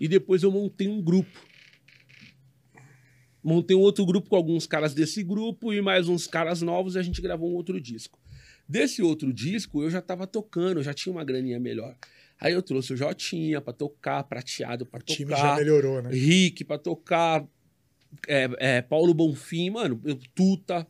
E 0.00 0.06
depois 0.06 0.44
eu 0.44 0.52
montei 0.52 0.86
um 0.86 1.02
grupo. 1.02 1.44
Montei 3.42 3.76
um 3.76 3.80
outro 3.80 4.06
grupo 4.06 4.28
com 4.30 4.36
alguns 4.36 4.64
caras 4.64 4.94
desse 4.94 5.24
grupo 5.24 5.72
e 5.72 5.82
mais 5.82 6.08
uns 6.08 6.26
caras 6.28 6.62
novos 6.62 6.94
e 6.94 6.98
a 7.00 7.02
gente 7.02 7.20
gravou 7.20 7.50
um 7.50 7.54
outro 7.54 7.80
disco. 7.80 8.18
Desse 8.68 9.02
outro 9.02 9.32
disco, 9.32 9.82
eu 9.82 9.90
já 9.90 10.00
tava 10.00 10.24
tocando, 10.24 10.78
eu 10.78 10.84
já 10.84 10.94
tinha 10.94 11.12
uma 11.12 11.24
graninha 11.24 11.58
melhor. 11.58 11.96
Aí 12.40 12.52
eu 12.52 12.62
trouxe 12.62 12.92
o 12.92 12.96
Jotinha 12.96 13.60
pra 13.60 13.72
tocar, 13.72 14.22
Prateado 14.24 14.84
pra 14.84 15.00
O 15.00 15.02
time 15.02 15.30
já 15.30 15.36
tocar, 15.36 15.56
melhorou, 15.56 16.02
né? 16.02 16.10
Rick 16.10 16.64
pra 16.64 16.78
tocar, 16.78 17.46
é, 18.28 18.48
é, 18.58 18.82
Paulo 18.82 19.14
Bonfim, 19.14 19.70
mano, 19.70 20.00
eu, 20.04 20.18
Tuta. 20.34 20.86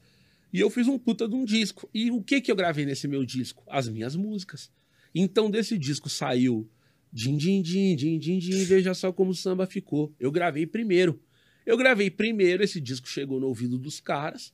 E 0.53 0.61
eu 0.61 0.71
fiz 0.71 0.87
um 0.87 0.99
puta 0.99 1.29
de 1.29 1.35
um 1.35 1.45
disco. 1.45 1.89
E 1.93 2.11
o 2.11 2.23
que 2.23 2.41
que 2.41 2.51
eu 2.51 2.57
gravei 2.57 2.87
nesse 2.87 3.09
meu 3.09 3.25
disco? 3.25 3.65
As 3.69 3.89
minhas 3.89 4.15
músicas. 4.15 4.71
Então 5.15 5.51
desse 5.51 5.77
disco 5.77 6.09
saiu 6.09 6.69
Din 7.13 7.37
Din 7.37 7.63
Din, 7.63 7.95
Din 7.97 8.19
Din 8.19 8.39
Din, 8.39 8.65
veja 8.65 8.95
só 8.95 9.13
como 9.13 9.31
o 9.31 9.35
samba 9.35 9.67
ficou. 9.67 10.15
Eu 10.19 10.31
gravei 10.31 10.67
primeiro. 10.67 11.21
Eu 11.65 11.77
gravei 11.77 12.11
primeiro, 12.11 12.63
esse 12.63 12.81
disco 12.81 13.09
chegou 13.09 13.41
no 13.41 13.47
ouvido 13.47 13.79
dos 13.79 13.99
caras, 13.99 14.53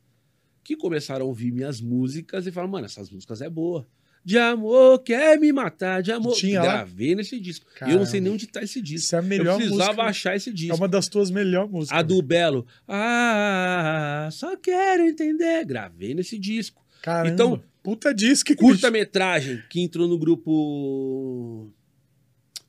que 0.63 0.77
começaram 0.77 1.25
a 1.25 1.29
ouvir 1.29 1.51
minhas 1.51 1.81
músicas 1.81 2.47
e 2.47 2.53
falaram, 2.53 2.71
mano, 2.71 2.87
essas 2.87 3.11
músicas 3.11 3.41
é 3.41 3.51
boa. 3.51 3.89
De 4.23 4.37
amor, 4.39 4.99
quer 5.03 5.39
me 5.41 5.51
matar, 5.51 6.03
de 6.03 6.13
amor. 6.13 6.35
Tinha 6.35 6.61
lá? 6.61 6.67
Gravei 6.67 7.15
nesse 7.15 7.41
disco. 7.41 7.67
E 7.87 7.91
eu 7.91 7.97
não 7.99 8.05
sei 8.05 8.21
nem 8.21 8.33
onde 8.33 8.47
tá 8.47 8.63
esse 8.63 8.81
disco. 8.83 9.05
Isso 9.07 9.17
é 9.17 9.19
a 9.19 9.23
melhor 9.23 9.55
eu 9.55 9.57
precisava 9.57 9.87
música. 9.93 10.03
achar 10.05 10.37
esse 10.37 10.53
disco. 10.53 10.73
É 10.75 10.77
uma 10.77 10.87
das 10.89 11.09
tuas 11.09 11.31
melhores 11.31 11.71
músicas. 11.71 11.99
A 11.99 12.03
do 12.03 12.21
Belo. 12.21 12.67
Ah, 12.87 14.29
só 14.31 14.57
quero 14.57 15.05
entender. 15.05 15.65
Gravei 15.65 16.13
nesse 16.15 16.39
disco. 16.39 16.85
Caramba. 17.03 17.33
Então, 17.33 17.63
puta 17.83 18.13
disco. 18.15 18.55
Curta-metragem 18.57 19.63
que 19.71 19.81
entrou 19.81 20.07
no 20.07 20.19
grupo 20.19 21.71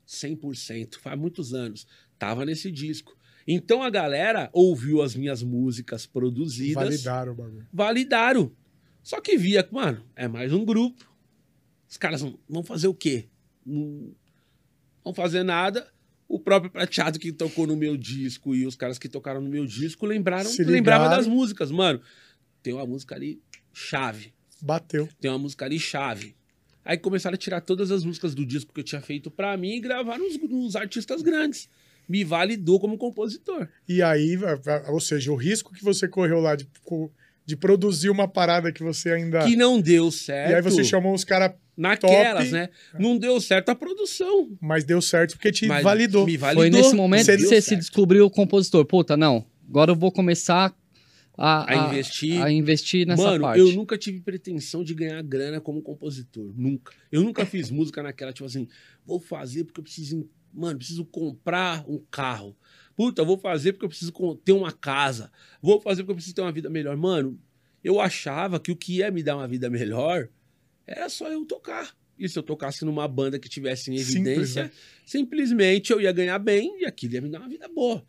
100%, 0.08 0.96
faz 1.00 1.20
muitos 1.20 1.54
anos. 1.54 1.86
Tava 2.18 2.46
nesse 2.46 2.72
disco. 2.72 3.16
Então 3.48 3.82
a 3.82 3.90
galera 3.90 4.50
ouviu 4.54 5.02
as 5.02 5.16
minhas 5.16 5.42
músicas 5.42 6.06
produzidas, 6.06 6.76
Validaram 6.84 7.32
o 7.32 7.36
bagulho. 7.36 7.68
validaram. 7.74 8.52
Só 9.04 9.20
que 9.20 9.36
via, 9.36 9.68
mano, 9.72 10.04
é 10.16 10.28
mais 10.28 10.54
um 10.54 10.64
grupo. 10.64 11.11
Os 11.92 11.98
caras 11.98 12.22
vão, 12.48 12.64
fazer 12.64 12.88
o 12.88 12.94
quê? 12.94 13.28
Não 13.66 14.16
vão 15.04 15.14
fazer 15.14 15.44
nada. 15.44 15.86
O 16.26 16.40
próprio 16.40 16.72
prateado 16.72 17.20
que 17.20 17.34
tocou 17.34 17.68
no 17.68 17.76
meu 17.76 17.98
disco 17.98 18.56
e 18.56 18.66
os 18.66 18.78
caras 18.78 18.98
que 18.98 19.10
tocaram 19.10 19.42
no 19.42 19.50
meu 19.50 19.66
disco 19.66 20.06
lembraram, 20.06 20.50
ligaram. 21.04 21.10
das 21.10 21.28
músicas. 21.28 21.70
Mano, 21.70 22.02
tem 22.64 22.72
uma 22.72 22.86
música 22.86 23.16
ali 23.16 23.42
chave. 23.74 24.34
Bateu. 24.62 25.10
Tem 25.20 25.30
uma 25.30 25.38
música 25.38 25.66
ali 25.66 25.78
chave. 25.78 26.34
Aí 26.86 26.98
começaram 26.98 27.36
a 27.36 27.38
tirar 27.38 27.60
todas 27.60 27.92
as 27.92 28.06
músicas 28.06 28.34
do 28.34 28.46
disco 28.46 28.74
que 28.74 28.80
eu 28.80 28.86
tinha 28.86 29.02
feito 29.02 29.30
pra 29.30 29.58
mim 29.58 29.76
e 29.76 29.82
gravar 29.82 30.18
nos, 30.18 30.38
nos 30.38 30.78
artistas 30.78 31.22
grandes. 31.22 31.68
Me 32.08 32.24
validou 32.24 32.80
como 32.80 32.98
compositor. 32.98 33.68
E 33.86 34.02
aí, 34.02 34.38
ou 34.88 35.02
seja, 35.02 35.30
o 35.30 35.36
risco 35.36 35.74
que 35.74 35.84
você 35.84 36.08
correu 36.08 36.40
lá 36.40 36.56
de, 36.56 36.66
de 37.46 37.56
produzir 37.58 38.10
uma 38.10 38.28
parada 38.28 38.72
que 38.72 38.84
você 38.84 39.12
ainda. 39.12 39.46
Que 39.46 39.56
não 39.56 39.80
deu 39.82 40.12
certo. 40.12 40.52
E 40.52 40.56
aí 40.56 40.62
você 40.62 40.84
chamou 40.84 41.14
os 41.14 41.24
caras, 41.24 41.52
Naquelas, 41.76 42.44
top. 42.50 42.52
né? 42.52 42.70
Não 43.00 43.18
deu 43.18 43.40
certo 43.42 43.70
a 43.70 43.76
produção. 43.76 44.50
mas 44.62 44.84
deu 44.84 45.02
certo 45.02 45.32
porque 45.32 45.52
te 45.52 45.66
Mas 45.68 45.84
validou. 45.84 46.26
Me 46.26 46.38
validou. 46.38 46.62
Foi 46.64 46.70
nesse 46.70 46.96
momento 46.96 47.26
Você 47.26 47.38
que 47.38 47.44
você 47.44 47.62
se 47.62 47.70
certo. 47.70 47.80
descobriu 47.82 48.26
o 48.26 48.30
compositor. 48.30 48.86
Puta, 48.86 49.18
não. 49.18 49.46
Agora 49.68 49.92
eu 49.92 49.96
vou 49.96 50.12
começar 50.12 50.76
a, 51.38 51.72
A 51.74 51.88
investir. 51.88 52.42
a 52.42 52.52
investir 52.52 53.08
nessa 53.08 53.24
Mano, 53.24 53.42
parte. 53.46 53.60
eu 53.60 53.72
nunca 53.74 53.98
tive 53.98 54.20
pretensão 54.20 54.84
de 54.84 54.94
ganhar 54.94 55.22
grana 55.24 55.60
como 55.60 55.82
compositor. 55.82 56.54
Nunca. 56.56 56.94
Eu 57.12 57.24
nunca 57.24 57.46
fiz 57.46 57.72
música 57.72 58.04
naquela, 58.04 58.32
tipo 58.34 58.46
assim, 58.46 58.68
vou 59.06 59.20
fazer 59.20 59.64
porque 59.64 59.80
eu 59.80 59.84
preciso. 59.84 60.30
Mano, 60.54 60.78
preciso 60.78 61.06
comprar 61.06 61.84
um 61.90 61.98
carro. 62.12 62.56
Puta, 62.96 63.24
vou 63.24 63.38
fazer 63.38 63.74
porque 63.74 63.86
eu 63.86 63.90
preciso 63.90 64.14
ter 64.44 64.52
uma 64.52 64.72
casa. 64.72 65.32
Vou 65.62 65.80
fazer 65.82 66.04
porque 66.04 66.12
eu 66.12 66.16
preciso 66.16 66.36
ter 66.36 66.42
uma 66.42 66.52
vida 66.52 66.70
melhor. 66.70 66.96
Mano, 66.98 67.40
eu 67.84 68.00
achava 68.00 68.60
que 68.60 68.72
o 68.72 68.76
que 68.76 68.98
ia 68.98 69.12
me 69.12 69.24
dar 69.24 69.38
uma 69.38 69.48
vida 69.48 69.70
melhor 69.70 70.30
era 70.86 71.10
só 71.10 71.32
eu 71.32 71.46
tocar. 71.46 71.96
E 72.18 72.30
se 72.30 72.38
eu 72.38 72.44
tocasse 72.44 72.86
numa 72.86 73.08
banda 73.08 73.40
que 73.40 73.50
tivesse 73.50 73.92
em 73.92 73.98
Simples, 73.98 74.16
evidência, 74.16 74.64
né? 74.66 74.72
simplesmente 75.06 75.92
eu 75.92 76.00
ia 76.00 76.12
ganhar 76.12 76.38
bem 76.38 76.82
e 76.82 76.86
aquilo 76.86 77.16
ia 77.16 77.22
me 77.22 77.30
dar 77.30 77.40
uma 77.40 77.50
vida 77.50 77.68
boa. 77.68 78.06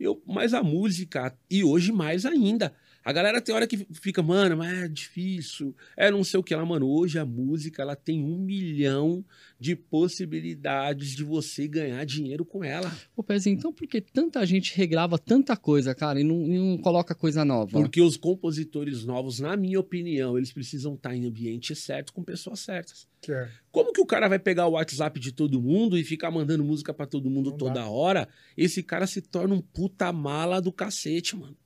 Eu, 0.00 0.20
mas 0.26 0.52
a 0.52 0.62
música, 0.62 1.36
e 1.48 1.62
hoje 1.62 1.92
mais 1.92 2.26
ainda. 2.26 2.74
A 3.04 3.12
galera 3.12 3.40
tem 3.40 3.54
hora 3.54 3.66
que 3.66 3.86
fica, 3.92 4.22
mano, 4.22 4.56
mas 4.56 4.84
é 4.84 4.88
difícil, 4.88 5.74
é 5.96 6.10
não 6.10 6.22
sei 6.22 6.38
o 6.38 6.42
que 6.42 6.54
lá, 6.54 6.64
mano. 6.64 6.88
Hoje 6.88 7.18
a 7.18 7.24
música, 7.24 7.82
ela 7.82 7.96
tem 7.96 8.22
um 8.22 8.38
milhão 8.38 9.24
de 9.58 9.74
possibilidades 9.74 11.10
de 11.10 11.24
você 11.24 11.66
ganhar 11.66 12.04
dinheiro 12.04 12.44
com 12.44 12.62
ela. 12.62 12.92
Ô, 13.16 13.22
Pezinho, 13.22 13.56
então 13.56 13.72
por 13.72 13.86
que 13.86 14.00
tanta 14.00 14.44
gente 14.46 14.76
regrava 14.76 15.18
tanta 15.18 15.56
coisa, 15.56 15.94
cara, 15.94 16.20
e 16.20 16.24
não, 16.24 16.46
e 16.46 16.58
não 16.58 16.78
coloca 16.78 17.14
coisa 17.14 17.44
nova? 17.44 17.72
Porque 17.72 18.00
os 18.00 18.16
compositores 18.16 19.04
novos, 19.04 19.40
na 19.40 19.56
minha 19.56 19.80
opinião, 19.80 20.36
eles 20.36 20.52
precisam 20.52 20.94
estar 20.94 21.14
em 21.14 21.26
ambiente 21.26 21.74
certo 21.74 22.12
com 22.12 22.22
pessoas 22.22 22.60
certas. 22.60 23.06
Que 23.20 23.32
é. 23.32 23.48
Como 23.70 23.92
que 23.92 24.00
o 24.00 24.06
cara 24.06 24.28
vai 24.28 24.38
pegar 24.38 24.66
o 24.66 24.72
WhatsApp 24.72 25.18
de 25.18 25.32
todo 25.32 25.62
mundo 25.62 25.96
e 25.96 26.04
ficar 26.04 26.30
mandando 26.30 26.64
música 26.64 26.92
pra 26.92 27.06
todo 27.06 27.30
mundo 27.30 27.50
Não 27.50 27.56
toda 27.56 27.74
dá. 27.74 27.88
hora? 27.88 28.28
Esse 28.56 28.82
cara 28.82 29.06
se 29.06 29.20
torna 29.20 29.54
um 29.54 29.60
puta 29.60 30.12
mala 30.12 30.60
do 30.60 30.72
cacete, 30.72 31.36
mano. 31.36 31.56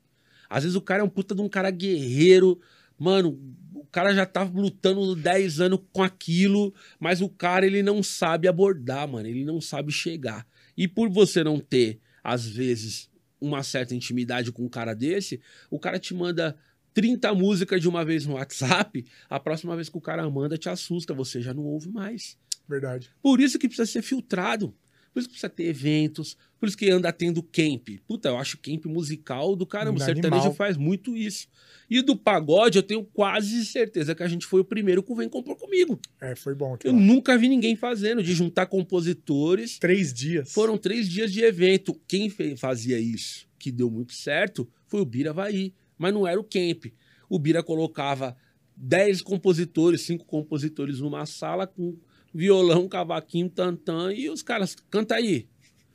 Às 0.49 0.65
vezes 0.65 0.77
o 0.77 0.81
cara 0.81 1.03
é 1.03 1.05
um 1.05 1.09
puta 1.09 1.35
de 1.35 1.41
um 1.41 1.49
cara 1.49 1.71
guerreiro. 1.71 2.61
Mano, 2.99 3.39
o 3.75 3.85
cara 3.85 4.15
já 4.15 4.27
tá 4.27 4.43
lutando 4.43 5.15
10 5.15 5.61
anos 5.61 5.81
com 5.93 6.03
aquilo, 6.03 6.75
mas 6.99 7.21
o 7.21 7.29
cara 7.29 7.67
ele 7.67 7.83
não 7.83 8.03
sabe 8.03 8.49
abordar, 8.49 9.09
mano. 9.09 9.29
Ele 9.29 9.45
não 9.45 9.61
sabe 9.61 9.93
chegar. 9.93 10.47
E 10.77 10.87
por 10.87 11.09
você 11.09 11.43
não 11.43 11.59
ter, 11.59 12.01
às 12.23 12.47
vezes, 12.47 13.11
uma 13.41 13.63
certa 13.63 13.95
intimidade 13.95 14.53
com 14.53 14.65
um 14.65 14.69
cara 14.69 14.95
desse, 14.95 15.41
o 15.71 15.79
cara 15.79 15.99
te 15.99 16.15
manda 16.15 16.57
30 16.93 17.35
músicas 17.35 17.81
de 17.81 17.89
uma 17.89 18.05
vez 18.05 18.25
no 18.27 18.35
WhatsApp, 18.35 19.05
a 19.29 19.39
próxima 19.39 19.75
vez 19.75 19.89
que 19.89 19.99
o 19.99 20.01
cara 20.01 20.29
manda 20.31 20.57
te 20.57 20.69
assusta, 20.69 21.13
você 21.13 21.41
já 21.43 21.53
não 21.53 21.65
ouve 21.65 21.91
mais. 21.91 22.39
Verdade. 22.69 23.11
Por 23.23 23.41
isso 23.41 23.59
que 23.59 23.69
precisa 23.69 23.87
ser 23.87 24.03
filtrado. 24.03 24.75
Por 25.17 25.21
isso 25.21 25.29
que 25.31 25.33
precisa 25.33 25.49
ter 25.49 25.65
eventos, 25.65 26.37
por 26.61 26.69
isso 26.69 26.77
que 26.77 26.91
anda 26.91 27.11
tendo 27.11 27.43
camp. 27.43 27.89
Puta, 28.07 28.29
eu 28.29 28.37
acho 28.37 28.59
camp 28.59 28.85
musical 28.85 29.57
do 29.57 29.65
caramba. 29.65 29.99
O 29.99 30.03
Animal. 30.03 30.23
sertanejo 30.23 30.53
faz 30.55 30.77
muito 30.77 31.17
isso. 31.17 31.49
E 31.89 32.03
do 32.03 32.15
pagode, 32.15 32.77
eu 32.77 32.83
tenho 32.83 33.03
quase 33.03 33.65
certeza 33.65 34.15
que 34.15 34.23
a 34.23 34.29
gente 34.29 34.45
foi 34.45 34.61
o 34.61 34.65
primeiro 34.65 35.03
que 35.03 35.15
vem 35.15 35.27
compor 35.27 35.57
comigo. 35.57 35.99
É, 36.21 36.37
foi 36.37 36.55
bom. 36.55 36.77
Eu 36.85 36.93
lá. 36.93 36.99
nunca 36.99 37.39
vi 37.39 37.49
ninguém 37.49 37.75
fazendo, 37.75 38.23
de 38.23 38.35
juntar 38.35 38.67
compositores. 38.67 39.79
Três 39.79 40.13
dias. 40.13 40.53
Foram 40.53 40.77
três 40.77 41.09
dias 41.09 41.33
de 41.33 41.43
evento. 41.43 41.99
Quem 42.07 42.29
fazia 42.55 43.01
isso, 43.01 43.49
que 43.59 43.73
deu 43.73 43.91
muito 43.91 44.13
certo, 44.13 44.69
foi 44.87 45.01
o 45.01 45.07
Bira 45.07 45.31
Havaí. 45.31 45.73
Mas 45.97 46.13
não 46.13 46.27
era 46.27 46.39
o 46.39 46.45
camp. 46.45 46.93
O 47.27 47.39
Bira 47.39 47.63
colocava 47.63 48.37
dez 48.77 49.23
compositores, 49.23 50.03
cinco 50.03 50.27
compositores 50.27 51.01
numa 51.01 51.25
sala 51.25 51.67
com 51.67 51.97
violão, 52.37 52.87
cavaquinho, 52.89 53.49
tantã, 53.49 54.13
e 54.13 54.29
os 54.31 54.43
caras, 54.43 54.77
canta 54.91 55.15
aí. 55.17 55.49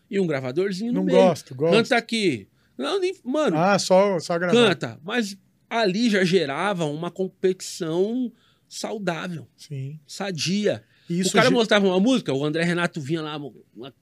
E 0.10 0.20
um 0.20 0.28
gravadorzinho 0.28 0.92
no 0.92 1.00
Não 1.00 1.06
meio. 1.06 1.18
gosto, 1.20 1.56
gosto. 1.56 1.74
Canta 1.76 1.96
aqui. 1.96 2.48
Não, 2.78 3.00
nem, 3.00 3.14
mano, 3.24 3.58
Ah, 3.58 3.78
só, 3.80 4.20
só 4.20 4.38
gravar. 4.40 4.54
canta. 4.54 5.00
Mas 5.04 5.38
ali 5.70 6.10
já 6.10 6.24
gerava 6.24 6.86
uma 6.86 7.10
competição 7.12 8.32
saudável, 8.68 9.48
Sim. 9.56 10.00
sadia. 10.08 10.84
E 11.10 11.20
Isso 11.20 11.30
o 11.30 11.34
cara 11.34 11.48
ge- 11.50 11.54
mostrava 11.54 11.86
uma 11.86 12.00
música, 12.00 12.34
o 12.34 12.44
André 12.44 12.64
Renato 12.64 13.00
vinha 13.02 13.22
lá 13.22 13.40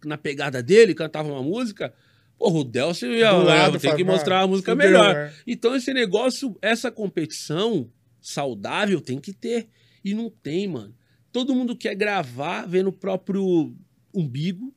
na, 0.03 0.17
pegada 0.17 0.61
dele, 0.63 0.93
cantava 0.95 1.29
uma 1.31 1.41
música. 1.43 1.93
Porra, 2.37 2.59
o 2.59 2.63
Delcio 2.63 3.11
ia, 3.11 3.31
Do 3.33 3.43
lado, 3.43 3.79
tem 3.79 3.95
que 3.95 4.03
mostrar 4.03 4.39
"Ah, 4.39 4.43
a 4.43 4.47
música 4.47 4.71
fudeu, 4.71 4.87
melhor. 4.87 5.15
é. 5.15 5.33
Então, 5.45 5.75
esse 5.75 5.93
negócio, 5.93 6.55
essa 6.61 6.89
competição 6.91 7.89
saudável 8.21 9.01
tem 9.01 9.19
que 9.19 9.33
ter. 9.33 9.67
E 10.05 10.13
não 10.13 10.29
tem, 10.29 10.67
mano. 10.67 10.95
Todo 11.31 11.53
mundo 11.55 11.75
quer 11.75 11.95
gravar 11.95 12.65
vendo 12.65 12.87
o 12.87 12.93
próprio 12.93 13.75
umbigo. 14.13 14.73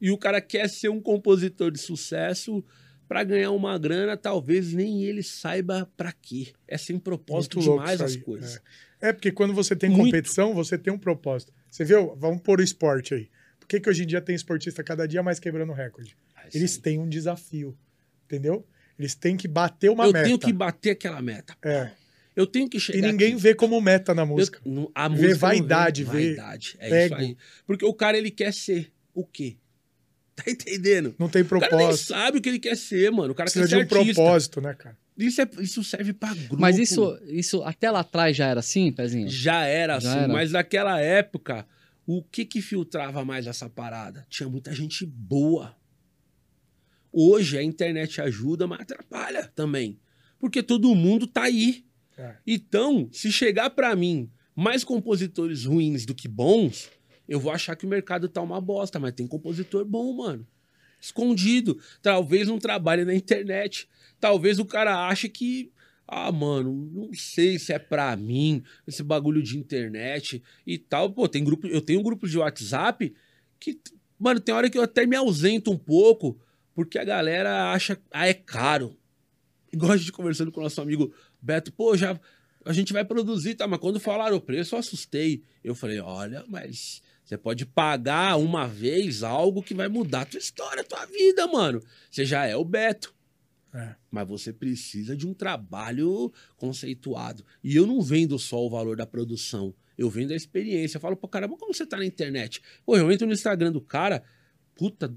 E 0.00 0.10
o 0.10 0.18
cara 0.18 0.40
quer 0.40 0.68
ser 0.68 0.88
um 0.88 1.00
compositor 1.00 1.70
de 1.72 1.78
sucesso 1.78 2.64
pra 3.08 3.24
ganhar 3.24 3.50
uma 3.50 3.76
grana, 3.78 4.16
talvez 4.16 4.72
nem 4.72 5.02
ele 5.02 5.22
saiba 5.22 5.90
pra 5.96 6.12
quê. 6.12 6.52
É 6.68 6.76
sem 6.78 6.98
propósito 6.98 7.56
Muito 7.58 7.70
demais 7.70 8.00
as 8.00 8.16
coisas. 8.16 8.60
É, 9.00 9.12
porque 9.12 9.32
quando 9.32 9.54
você 9.54 9.74
tem 9.74 9.90
Muito. 9.90 10.04
competição, 10.06 10.54
você 10.54 10.76
tem 10.78 10.92
um 10.92 10.98
propósito. 10.98 11.52
Você 11.70 11.84
viu? 11.84 12.14
Vamos 12.16 12.40
pôr 12.42 12.60
o 12.60 12.62
esporte 12.62 13.14
aí. 13.14 13.28
Por 13.58 13.66
que, 13.66 13.80
que 13.80 13.88
hoje 13.90 14.02
em 14.04 14.06
dia 14.06 14.20
tem 14.20 14.34
esportista 14.34 14.82
cada 14.84 15.06
dia 15.06 15.22
mais 15.22 15.38
quebrando 15.40 15.72
recorde? 15.72 16.16
Ah, 16.34 16.44
Eles 16.54 16.76
aí. 16.76 16.82
têm 16.82 16.98
um 16.98 17.08
desafio, 17.08 17.76
entendeu? 18.24 18.66
Eles 18.98 19.14
têm 19.14 19.36
que 19.36 19.46
bater 19.48 19.90
uma 19.90 20.06
Eu 20.06 20.12
meta. 20.12 20.24
tenho 20.26 20.38
que 20.38 20.52
bater 20.52 20.90
aquela 20.90 21.20
meta. 21.22 21.56
É. 21.62 21.90
Eu 22.38 22.46
tenho 22.46 22.68
que 22.68 22.78
chegar 22.78 22.98
E 23.08 23.10
ninguém 23.10 23.32
aqui. 23.32 23.42
vê 23.42 23.54
como 23.54 23.80
meta 23.80 24.14
na 24.14 24.22
Eu- 24.22 24.26
música. 24.26 24.60
não- 24.64 24.90
a 24.94 25.08
Vê 25.08 25.14
música 25.14 25.28
não 25.32 25.38
vaidade, 25.40 26.04
vê 26.04 26.10
vaidade. 26.34 26.76
É 26.78 27.06
isso 27.06 27.14
aí. 27.16 27.36
Porque 27.66 27.84
o 27.84 27.92
cara 27.92 28.16
ele 28.16 28.30
quer 28.30 28.52
ser 28.54 28.92
o 29.12 29.26
quê? 29.26 29.56
Tá 30.36 30.44
entendendo? 30.48 31.16
Não 31.18 31.28
tem 31.28 31.42
O 31.42 31.46
cara 31.48 31.60
nem 31.62 31.68
propósito. 31.86 32.06
sabe 32.06 32.38
o 32.38 32.40
que 32.40 32.48
ele 32.48 32.60
quer 32.60 32.76
ser, 32.76 33.10
mano. 33.10 33.32
O 33.32 33.34
cara 33.34 33.50
Precisa 33.50 33.64
quer 33.76 33.82
de 33.84 33.88
ser 33.88 33.94
um 33.96 33.98
artista. 34.00 34.22
propósito, 34.22 34.60
né, 34.60 34.72
cara? 34.74 34.96
Isso, 35.18 35.40
é- 35.42 35.50
isso 35.58 35.82
serve 35.82 36.12
pra 36.12 36.32
grupo. 36.32 36.56
Mas 36.56 36.78
isso, 36.78 37.18
isso 37.26 37.60
até 37.64 37.90
lá 37.90 38.00
atrás 38.00 38.36
já 38.36 38.46
era 38.46 38.60
assim, 38.60 38.92
Pezinho? 38.92 39.28
já 39.28 39.64
era 39.64 39.98
Já 39.98 40.10
assim, 40.12 40.18
era. 40.20 40.32
mas 40.32 40.52
naquela 40.52 41.00
época, 41.00 41.66
o 42.06 42.22
que 42.22 42.44
que 42.44 42.62
filtrava 42.62 43.24
mais 43.24 43.48
essa 43.48 43.68
parada? 43.68 44.24
Tinha 44.30 44.48
muita 44.48 44.72
gente 44.72 45.04
boa. 45.04 45.74
Hoje 47.12 47.58
a 47.58 47.62
internet 47.62 48.20
ajuda, 48.20 48.66
mas 48.68 48.80
atrapalha 48.82 49.50
também. 49.56 49.98
Porque 50.38 50.62
todo 50.62 50.94
mundo 50.94 51.26
tá 51.26 51.42
aí. 51.42 51.84
É. 52.18 52.36
Então, 52.46 53.08
se 53.12 53.30
chegar 53.30 53.70
pra 53.70 53.94
mim 53.94 54.30
mais 54.54 54.82
compositores 54.82 55.64
ruins 55.64 56.04
do 56.04 56.14
que 56.14 56.26
bons, 56.26 56.90
eu 57.28 57.38
vou 57.38 57.52
achar 57.52 57.76
que 57.76 57.86
o 57.86 57.88
mercado 57.88 58.28
tá 58.28 58.42
uma 58.42 58.60
bosta, 58.60 58.98
mas 58.98 59.14
tem 59.14 59.26
compositor 59.26 59.84
bom, 59.84 60.12
mano. 60.14 60.46
Escondido. 61.00 61.78
Talvez 62.02 62.48
não 62.48 62.58
trabalhe 62.58 63.04
na 63.04 63.14
internet. 63.14 63.88
Talvez 64.18 64.58
o 64.58 64.64
cara 64.64 65.06
ache 65.06 65.28
que, 65.28 65.70
ah, 66.06 66.32
mano, 66.32 66.90
não 66.92 67.10
sei 67.12 67.58
se 67.58 67.72
é 67.72 67.78
pra 67.78 68.16
mim 68.16 68.64
esse 68.86 69.02
bagulho 69.02 69.42
de 69.42 69.56
internet 69.56 70.42
e 70.66 70.76
tal. 70.76 71.12
Pô, 71.12 71.28
tem 71.28 71.44
grupo, 71.44 71.66
eu 71.68 71.80
tenho 71.80 72.00
um 72.00 72.02
grupo 72.02 72.26
de 72.26 72.36
WhatsApp 72.36 73.14
que, 73.60 73.78
mano, 74.18 74.40
tem 74.40 74.54
hora 74.54 74.68
que 74.68 74.76
eu 74.76 74.82
até 74.82 75.06
me 75.06 75.14
ausento 75.14 75.70
um 75.70 75.78
pouco, 75.78 76.40
porque 76.74 76.98
a 76.98 77.04
galera 77.04 77.72
acha, 77.72 77.96
ah, 78.10 78.26
é 78.26 78.34
caro. 78.34 78.96
Igual 79.72 79.92
a 79.92 79.96
gente 79.96 80.12
conversando 80.12 80.50
com 80.50 80.60
o 80.60 80.62
nosso 80.62 80.80
amigo 80.80 81.12
Beto, 81.40 81.72
pô, 81.72 81.96
já 81.96 82.18
a 82.64 82.72
gente 82.72 82.92
vai 82.92 83.04
produzir, 83.04 83.54
tá? 83.54 83.66
Mas 83.66 83.80
quando 83.80 83.98
falaram 83.98 84.36
o 84.36 84.40
preço, 84.40 84.74
eu 84.74 84.78
assustei. 84.78 85.42
Eu 85.64 85.74
falei, 85.74 86.00
olha, 86.00 86.44
mas 86.48 87.02
você 87.24 87.36
pode 87.36 87.64
pagar 87.64 88.36
uma 88.38 88.66
vez 88.66 89.22
algo 89.22 89.62
que 89.62 89.74
vai 89.74 89.88
mudar 89.88 90.22
a 90.22 90.24
tua 90.26 90.38
história, 90.38 90.82
a 90.82 90.84
tua 90.84 91.06
vida, 91.06 91.46
mano. 91.46 91.82
Você 92.10 92.24
já 92.24 92.46
é 92.46 92.56
o 92.56 92.64
Beto. 92.64 93.14
É. 93.72 93.94
Mas 94.10 94.26
você 94.26 94.52
precisa 94.52 95.16
de 95.16 95.26
um 95.26 95.34
trabalho 95.34 96.32
conceituado. 96.56 97.44
E 97.62 97.76
eu 97.76 97.86
não 97.86 98.00
vendo 98.00 98.38
só 98.38 98.64
o 98.64 98.70
valor 98.70 98.96
da 98.96 99.06
produção. 99.06 99.74
Eu 99.96 100.08
vendo 100.08 100.32
a 100.32 100.36
experiência. 100.36 100.96
Eu 100.96 101.00
falo, 101.00 101.16
pô, 101.16 101.28
caramba, 101.28 101.56
como 101.56 101.74
você 101.74 101.86
tá 101.86 101.96
na 101.96 102.06
internet? 102.06 102.62
Pô, 102.84 102.96
eu 102.96 103.10
entro 103.12 103.26
no 103.26 103.32
Instagram 103.32 103.72
do 103.72 103.80
cara, 103.80 104.22
puta, 104.78 105.12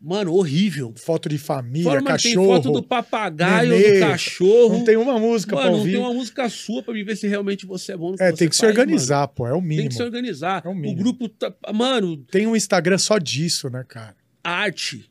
mano, 0.00 0.32
horrível. 0.32 0.94
Foto 0.96 1.28
de 1.28 1.36
família, 1.36 1.82
Fala, 1.84 2.00
mano, 2.00 2.16
tem 2.16 2.32
cachorro. 2.32 2.46
foto 2.54 2.72
do 2.72 2.82
papagaio, 2.82 3.68
nenê, 3.70 3.94
do 3.94 4.00
cachorro. 4.06 4.72
Não 4.78 4.84
tem 4.84 4.96
uma 4.96 5.18
música 5.18 5.56
pra 5.56 5.64
Mano, 5.64 5.72
não 5.72 5.78
ouvir. 5.80 5.90
tem 5.92 6.00
uma 6.00 6.14
música 6.14 6.48
sua 6.48 6.82
pra 6.82 6.94
me 6.94 7.02
ver 7.02 7.16
se 7.16 7.26
realmente 7.26 7.66
você 7.66 7.92
é 7.92 7.96
bom 7.96 8.14
É, 8.20 8.30
tem 8.32 8.48
que 8.48 8.54
se 8.54 8.60
faz, 8.62 8.70
organizar, 8.70 9.26
pô. 9.28 9.46
É 9.46 9.50
o 9.50 9.56
mano. 9.56 9.66
mínimo. 9.66 9.82
Tem 9.82 9.88
que 9.88 9.94
se 9.96 10.02
organizar. 10.04 10.62
É 10.64 10.68
o 10.68 10.70
o 10.70 10.74
mínimo. 10.76 10.96
grupo 11.02 11.28
tá... 11.28 11.52
Mano, 11.74 12.16
Tem 12.30 12.46
um 12.46 12.54
Instagram 12.54 12.98
só 12.98 13.18
disso, 13.18 13.68
né, 13.68 13.84
cara? 13.86 14.14
arte. 14.44 15.10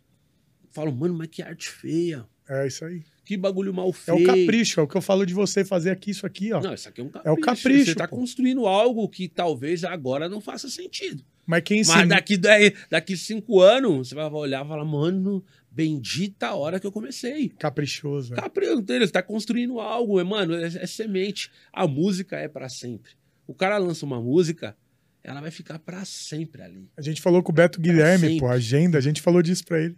Falo, 0.72 0.92
mano, 0.92 1.14
mas 1.14 1.28
que 1.28 1.42
arte 1.42 1.70
feia. 1.70 2.26
É 2.48 2.66
isso 2.66 2.86
aí. 2.86 3.02
Que 3.26 3.38
bagulho 3.38 3.72
mal 3.74 3.90
É 3.90 3.94
feio. 3.94 4.18
o 4.18 4.24
capricho, 4.24 4.80
é 4.80 4.84
o 4.84 4.88
que 4.88 4.96
eu 4.98 5.02
falo 5.02 5.24
de 5.26 5.34
você 5.36 5.64
fazer 5.64 5.92
aqui, 5.92 6.10
isso 6.12 6.26
aqui, 6.26 6.52
ó. 6.52 6.60
Não, 6.62 6.74
isso 6.74 6.90
aqui 6.90 7.02
é 7.02 7.04
um 7.04 7.10
capricho. 7.10 7.28
É 7.30 7.32
o 7.32 7.38
capricho, 7.40 7.86
Você 7.92 7.96
tá 7.96 8.08
pô. 8.08 8.16
construindo 8.16 8.66
algo 8.66 9.08
que 9.08 9.28
talvez 9.28 9.84
agora 9.84 10.28
não 10.30 10.42
faça 10.42 10.68
sentido. 10.70 11.24
Mas 11.50 11.64
quem 11.64 11.82
Mas 11.84 12.08
daqui, 12.08 12.38
daqui, 12.38 12.76
daqui 12.92 13.18
cinco 13.18 13.60
anos, 13.60 14.10
você 14.10 14.14
vai 14.14 14.30
olhar 14.30 14.64
e 14.64 14.68
falar, 14.68 14.86
mano, 14.86 15.44
bendita 15.72 16.46
a 16.50 16.54
hora 16.56 16.80
que 16.80 16.86
eu 16.86 16.92
comecei. 16.92 17.50
Caprichoso. 17.58 18.36
né? 18.36 18.36
Capricho 18.40 18.80
dele, 18.82 19.08
você 19.08 19.12
tá 19.14 19.24
construindo 19.24 19.80
algo, 19.80 20.20
é, 20.20 20.24
mano, 20.24 20.54
é, 20.54 20.66
é 20.68 20.86
semente. 20.86 21.50
A 21.74 21.88
música 21.88 22.38
é 22.38 22.48
pra 22.48 22.70
sempre. 22.70 23.14
O 23.48 23.56
cara 23.56 23.80
lança 23.80 24.06
uma 24.06 24.22
música, 24.22 24.78
ela 25.24 25.42
vai 25.42 25.50
ficar 25.50 25.80
pra 25.80 26.06
sempre 26.06 26.62
ali. 26.62 26.88
A 26.96 27.02
gente 27.02 27.20
falou 27.20 27.42
com 27.42 27.52
o 27.52 27.56
Beto 27.56 27.82
Guilherme, 27.82 28.28
sempre. 28.28 28.40
pô, 28.42 28.48
agenda, 28.48 29.00
a 29.00 29.02
gente 29.02 29.20
falou 29.20 29.42
disso 29.42 29.66
pra 29.66 29.82
ele. 29.82 29.96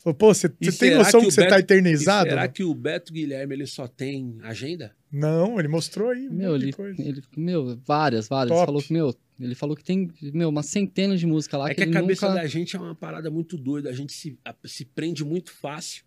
Falou, 0.00 0.14
pô, 0.14 0.34
você 0.34 0.52
você 0.60 0.72
tem 0.78 0.94
noção 0.96 1.20
que 1.20 1.26
que, 1.26 1.32
o 1.32 1.34
você 1.34 1.42
tá 1.46 1.56
Beto- 1.56 1.60
eternizado? 1.72 2.26
E 2.28 2.30
será 2.32 2.46
que 2.48 2.62
o 2.62 2.74
Beto 2.74 3.10
Guilherme 3.12 3.54
ele 3.54 3.66
só 3.66 3.86
tem 3.88 4.36
agenda? 4.42 4.94
Não, 5.10 5.58
ele 5.58 5.68
mostrou 5.68 6.10
aí 6.10 6.28
um 6.28 6.32
Meu, 6.32 6.52
monte 6.52 6.60
de 6.60 6.64
ele, 6.66 6.72
coisa. 6.74 7.02
ele, 7.02 7.22
meu, 7.36 7.78
várias, 7.86 8.28
várias. 8.28 8.50
Ele 8.50 8.58
Top. 8.60 8.66
falou 8.66 8.82
que, 8.82 8.92
meu, 8.92 9.14
ele 9.40 9.54
falou 9.54 9.74
que 9.76 9.82
tem, 9.84 10.10
meu, 10.20 10.48
uma 10.48 10.62
centena 10.62 11.16
de 11.16 11.26
música 11.26 11.56
lá 11.56 11.66
é 11.66 11.68
que, 11.70 11.76
que 11.76 11.82
a 11.82 11.86
ele 11.86 11.92
cabeça 11.94 12.28
nunca... 12.28 12.40
da 12.42 12.46
gente 12.46 12.76
é 12.76 12.78
uma 12.78 12.94
parada 12.94 13.30
muito 13.30 13.56
doida. 13.56 13.88
A 13.90 13.92
gente 13.92 14.12
se, 14.12 14.38
a- 14.44 14.54
se 14.64 14.84
prende 14.84 15.24
muito 15.24 15.50
fácil 15.52 16.04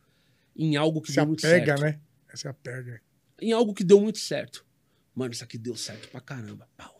em 0.55 0.75
algo 0.75 1.01
que 1.01 1.09
Se 1.09 1.15
deu 1.15 1.25
muito 1.27 1.45
apega, 1.45 1.77
certo. 1.77 1.81
né? 1.81 1.99
Essa 2.31 2.47
é 2.47 2.51
a 2.51 2.53
pega. 2.53 3.01
Em 3.41 3.51
algo 3.51 3.73
que 3.73 3.83
deu 3.83 3.99
muito 3.99 4.19
certo. 4.19 4.63
Mano, 5.15 5.31
isso 5.31 5.43
aqui 5.43 5.59
deu 5.59 5.75
certo 5.75 6.09
pra 6.09 6.19
caramba. 6.19 6.67
Pau. 6.75 6.97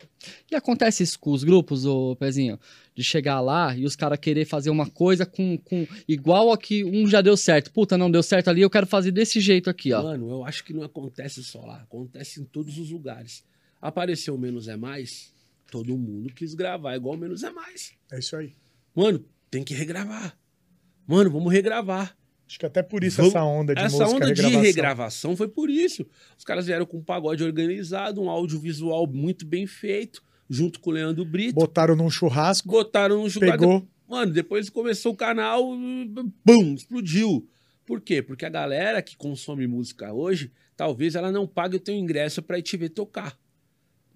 E 0.48 0.54
acontece 0.54 1.02
isso 1.02 1.18
com 1.18 1.32
os 1.32 1.42
grupos, 1.42 1.84
ô 1.84 2.14
Pezinho? 2.14 2.60
De 2.94 3.02
chegar 3.02 3.40
lá 3.40 3.76
e 3.76 3.84
os 3.84 3.96
caras 3.96 4.20
querer 4.20 4.44
fazer 4.44 4.70
uma 4.70 4.88
coisa 4.88 5.26
com, 5.26 5.58
com 5.58 5.84
igual 6.06 6.52
a 6.52 6.56
que 6.58 6.84
um 6.84 7.08
já 7.08 7.20
deu 7.20 7.36
certo. 7.36 7.72
Puta, 7.72 7.98
não 7.98 8.08
deu 8.08 8.22
certo 8.22 8.48
ali, 8.48 8.60
eu 8.62 8.70
quero 8.70 8.86
fazer 8.86 9.10
desse 9.10 9.40
jeito 9.40 9.68
aqui, 9.68 9.92
ó. 9.92 10.00
Mano, 10.02 10.30
eu 10.30 10.44
acho 10.44 10.62
que 10.62 10.72
não 10.72 10.84
acontece 10.84 11.42
só 11.42 11.66
lá. 11.66 11.78
Acontece 11.82 12.40
em 12.40 12.44
todos 12.44 12.78
os 12.78 12.88
lugares. 12.90 13.44
Apareceu 13.82 14.38
Menos 14.38 14.68
é 14.68 14.76
Mais, 14.76 15.33
todo 15.70 15.96
mundo 15.96 16.32
quis 16.34 16.54
gravar 16.54 16.94
igual 16.96 17.16
Menos 17.16 17.42
é 17.42 17.50
Mais. 17.50 17.92
É 18.12 18.18
isso 18.18 18.36
aí. 18.36 18.52
Mano, 18.94 19.24
tem 19.50 19.62
que 19.64 19.74
regravar. 19.74 20.36
Mano, 21.06 21.30
vamos 21.30 21.52
regravar. 21.52 22.16
Acho 22.46 22.58
que 22.58 22.66
até 22.66 22.82
por 22.82 23.02
isso 23.02 23.16
Vamos- 23.16 23.34
essa 23.34 23.42
onda 23.44 23.74
de 23.74 23.80
Essa 23.80 23.96
música, 23.98 24.16
onda 24.16 24.26
regravação. 24.26 24.60
de 24.60 24.66
regravação 24.66 25.36
foi 25.36 25.48
por 25.48 25.70
isso. 25.70 26.06
Os 26.36 26.44
caras 26.44 26.66
vieram 26.66 26.84
com 26.86 26.98
um 26.98 27.02
pagode 27.02 27.42
organizado, 27.42 28.20
um 28.22 28.28
audiovisual 28.30 29.06
muito 29.06 29.46
bem 29.46 29.66
feito, 29.66 30.22
junto 30.48 30.78
com 30.78 30.90
o 30.90 30.92
Leandro 30.92 31.24
Brito. 31.24 31.54
Botaram 31.54 31.96
num 31.96 32.10
churrasco, 32.10 32.68
Botaram 32.68 33.22
no 33.22 33.28
jogador. 33.28 33.58
pegou. 33.58 33.88
Mano, 34.06 34.32
depois 34.32 34.68
começou 34.68 35.12
o 35.12 35.16
canal, 35.16 35.64
bum, 36.44 36.74
explodiu. 36.74 37.48
Por 37.86 38.00
quê? 38.00 38.22
Porque 38.22 38.44
a 38.44 38.50
galera 38.50 39.02
que 39.02 39.16
consome 39.16 39.66
música 39.66 40.12
hoje, 40.12 40.52
talvez 40.76 41.14
ela 41.14 41.32
não 41.32 41.46
pague 41.46 41.76
o 41.76 41.80
teu 41.80 41.94
ingresso 41.94 42.42
pra 42.42 42.58
ir 42.58 42.62
te 42.62 42.76
ver 42.76 42.90
tocar. 42.90 43.36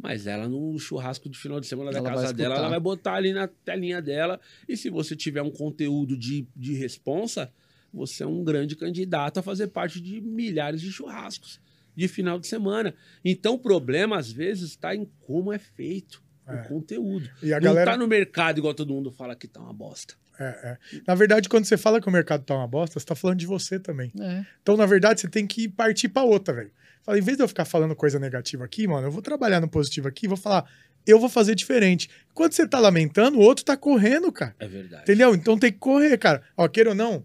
Mas 0.01 0.27
ela 0.27 0.49
no 0.49 0.79
churrasco 0.79 1.29
de 1.29 1.37
final 1.37 1.59
de 1.61 1.67
semana 1.67 1.91
da 1.91 1.99
Ela 1.99 2.11
casa 2.11 2.33
dela, 2.33 2.55
ela 2.57 2.69
vai 2.69 2.79
botar 2.81 3.15
ali 3.15 3.33
na 3.33 3.49
telinha 3.49 4.01
dela. 4.01 4.41
E 4.69 4.77
se 4.77 4.89
você 4.91 5.17
tiver 5.17 5.43
um 5.43 5.51
conteúdo 5.51 6.17
de, 6.17 6.47
de 6.55 6.75
responsa, 6.75 7.53
você 7.93 8.23
é 8.23 8.27
um 8.27 8.45
grande 8.45 8.77
candidato 8.77 9.39
a 9.39 9.43
fazer 9.43 9.69
parte 9.69 10.01
de 10.01 10.21
milhares 10.21 10.81
de 10.81 10.93
churrascos. 10.93 11.61
de 11.97 12.07
final 12.07 12.39
de 12.39 12.47
semana. 12.47 12.95
Então 13.25 13.55
o 13.55 13.59
problema, 13.59 14.17
às 14.17 14.31
vezes, 14.31 14.71
está 14.71 14.95
em 14.95 15.05
como 15.27 15.53
é 15.53 15.59
feito 15.59 16.23
É. 16.47 16.55
o 16.63 16.69
conteúdo. 16.69 17.29
E 17.43 17.53
a 17.53 17.57
Não 17.57 17.65
galera. 17.65 17.91
tá 17.91 17.97
no 17.97 18.07
mercado 18.07 18.59
igual 18.59 18.73
todo 18.73 18.95
mundo 18.95 19.11
fala 19.11 19.35
que 19.35 19.49
tá 19.49 19.59
uma 19.61 19.73
bosta. 19.73 20.15
É, 20.39 20.45
é. 20.95 21.01
Na 21.09 21.17
verdade, 21.17 21.49
quando 21.49 21.65
você 21.65 21.77
fala 21.77 22.01
que 22.01 22.09
o 22.09 22.13
mercado 22.13 22.45
tá 22.45 22.55
uma 22.55 22.69
bosta, 22.69 23.01
você 23.01 23.05
tá 23.05 23.17
falando 23.17 23.41
de 23.41 23.47
você 23.47 23.81
também. 23.81 24.13
É. 24.21 24.45
Então, 24.63 24.77
na 24.77 24.87
verdade, 24.87 25.21
você 25.21 25.29
tem 25.29 25.45
que 25.45 25.69
partir 25.69 26.09
pra 26.09 26.23
outra, 26.23 26.55
velho. 26.55 26.71
Fala, 27.03 27.19
em 27.19 27.23
vez 27.23 27.37
de 27.37 27.43
eu 27.43 27.49
ficar 27.49 27.65
falando 27.65 27.95
coisa 27.95 28.19
negativa 28.19 28.65
aqui, 28.65 28.87
mano, 28.87 29.07
eu 29.07 29.11
vou 29.11 29.23
trabalhar 29.23 29.61
no 29.61 29.69
positivo 29.69 30.09
aqui 30.09 30.29
vou 30.29 30.37
falar, 30.37 30.71
eu 31.07 31.19
vou 31.19 31.29
fazer 31.29 31.55
diferente. 31.55 32.11
Quando 32.35 32.53
você 32.53 32.67
tá 32.67 32.79
lamentando, 32.79 33.39
o 33.39 33.43
outro 33.43 33.65
tá 33.65 33.77
correndo, 33.77 34.31
cara. 34.31 34.55
É 34.59 34.69
verdade. 34.69 35.03
Entendeu? 35.03 35.35
Então 35.35 35.59
tem 35.59 35.73
que 35.73 35.79
correr, 35.79 36.17
cara. 36.19 36.43
Ó, 36.57 36.69
queira 36.69 36.91
ou 36.91 36.97
não, 36.97 37.25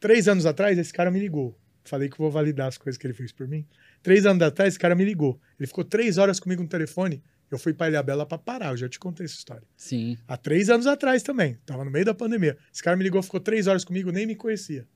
três 0.00 0.26
anos 0.26 0.44
atrás, 0.46 0.76
esse 0.78 0.92
cara 0.92 1.10
me 1.10 1.20
ligou. 1.20 1.56
Falei 1.84 2.08
que 2.08 2.18
vou 2.18 2.30
validar 2.30 2.68
as 2.68 2.78
coisas 2.78 2.98
que 2.98 3.06
ele 3.06 3.14
fez 3.14 3.32
por 3.32 3.48
mim. 3.48 3.66
Três 4.02 4.26
anos 4.26 4.42
atrás, 4.42 4.74
esse 4.74 4.78
cara 4.78 4.94
me 4.94 5.04
ligou. 5.04 5.40
Ele 5.58 5.66
ficou 5.66 5.84
três 5.84 6.18
horas 6.18 6.38
comigo 6.40 6.62
no 6.62 6.68
telefone. 6.68 7.22
Eu 7.50 7.58
fui 7.58 7.74
pra 7.74 7.88
Ilhabela 7.88 8.24
pra 8.24 8.38
parar. 8.38 8.70
Eu 8.70 8.76
já 8.76 8.88
te 8.88 8.98
contei 8.98 9.26
essa 9.26 9.34
história. 9.34 9.66
Sim. 9.76 10.16
Há 10.26 10.36
três 10.36 10.70
anos 10.70 10.86
atrás 10.86 11.22
também. 11.22 11.58
Tava 11.66 11.84
no 11.84 11.90
meio 11.90 12.04
da 12.04 12.14
pandemia. 12.14 12.56
Esse 12.72 12.82
cara 12.82 12.96
me 12.96 13.04
ligou, 13.04 13.22
ficou 13.22 13.40
três 13.40 13.66
horas 13.66 13.84
comigo, 13.84 14.10
nem 14.10 14.26
me 14.26 14.34
conhecia. 14.34 14.86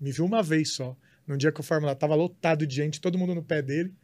Me 0.00 0.10
viu 0.10 0.24
uma 0.24 0.42
vez 0.42 0.72
só. 0.72 0.96
Num 1.30 1.36
dia 1.36 1.52
que 1.52 1.60
o 1.60 1.62
Fórmula 1.62 1.94
tava 1.94 2.16
lotado 2.16 2.66
de 2.66 2.74
gente, 2.74 3.00
todo 3.00 3.16
mundo 3.16 3.36
no 3.36 3.42
pé 3.42 3.62
dele. 3.62 3.94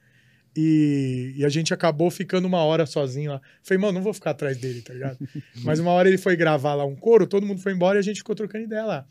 E, 0.56 1.34
e 1.36 1.44
a 1.44 1.48
gente 1.48 1.74
acabou 1.74 2.08
ficando 2.08 2.46
uma 2.46 2.62
hora 2.62 2.86
sozinho 2.86 3.32
lá. 3.32 3.40
Falei, 3.64 3.80
mano, 3.80 3.94
não 3.94 4.02
vou 4.02 4.14
ficar 4.14 4.30
atrás 4.30 4.56
dele, 4.56 4.80
tá 4.80 4.94
ligado? 4.94 5.18
Mas 5.64 5.80
uma 5.80 5.90
hora 5.90 6.08
ele 6.08 6.18
foi 6.18 6.36
gravar 6.36 6.74
lá 6.74 6.84
um 6.84 6.94
coro, 6.94 7.26
todo 7.26 7.44
mundo 7.44 7.60
foi 7.60 7.72
embora 7.72 7.98
e 7.98 8.00
a 8.00 8.02
gente 8.02 8.18
ficou 8.18 8.36
trocando 8.36 8.64
ideia 8.64 8.84
lá. 8.84 9.06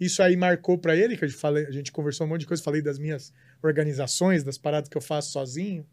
Isso 0.00 0.20
aí 0.20 0.34
marcou 0.34 0.76
pra 0.78 0.96
ele, 0.96 1.16
que 1.16 1.24
a 1.24 1.28
gente, 1.28 1.38
falei, 1.38 1.64
a 1.64 1.70
gente 1.70 1.92
conversou 1.92 2.26
um 2.26 2.30
monte 2.30 2.40
de 2.40 2.46
coisa, 2.48 2.60
falei 2.60 2.82
das 2.82 2.98
minhas 2.98 3.32
organizações, 3.62 4.42
das 4.42 4.58
paradas 4.58 4.88
que 4.88 4.96
eu 4.96 5.00
faço 5.00 5.30
sozinho. 5.30 5.86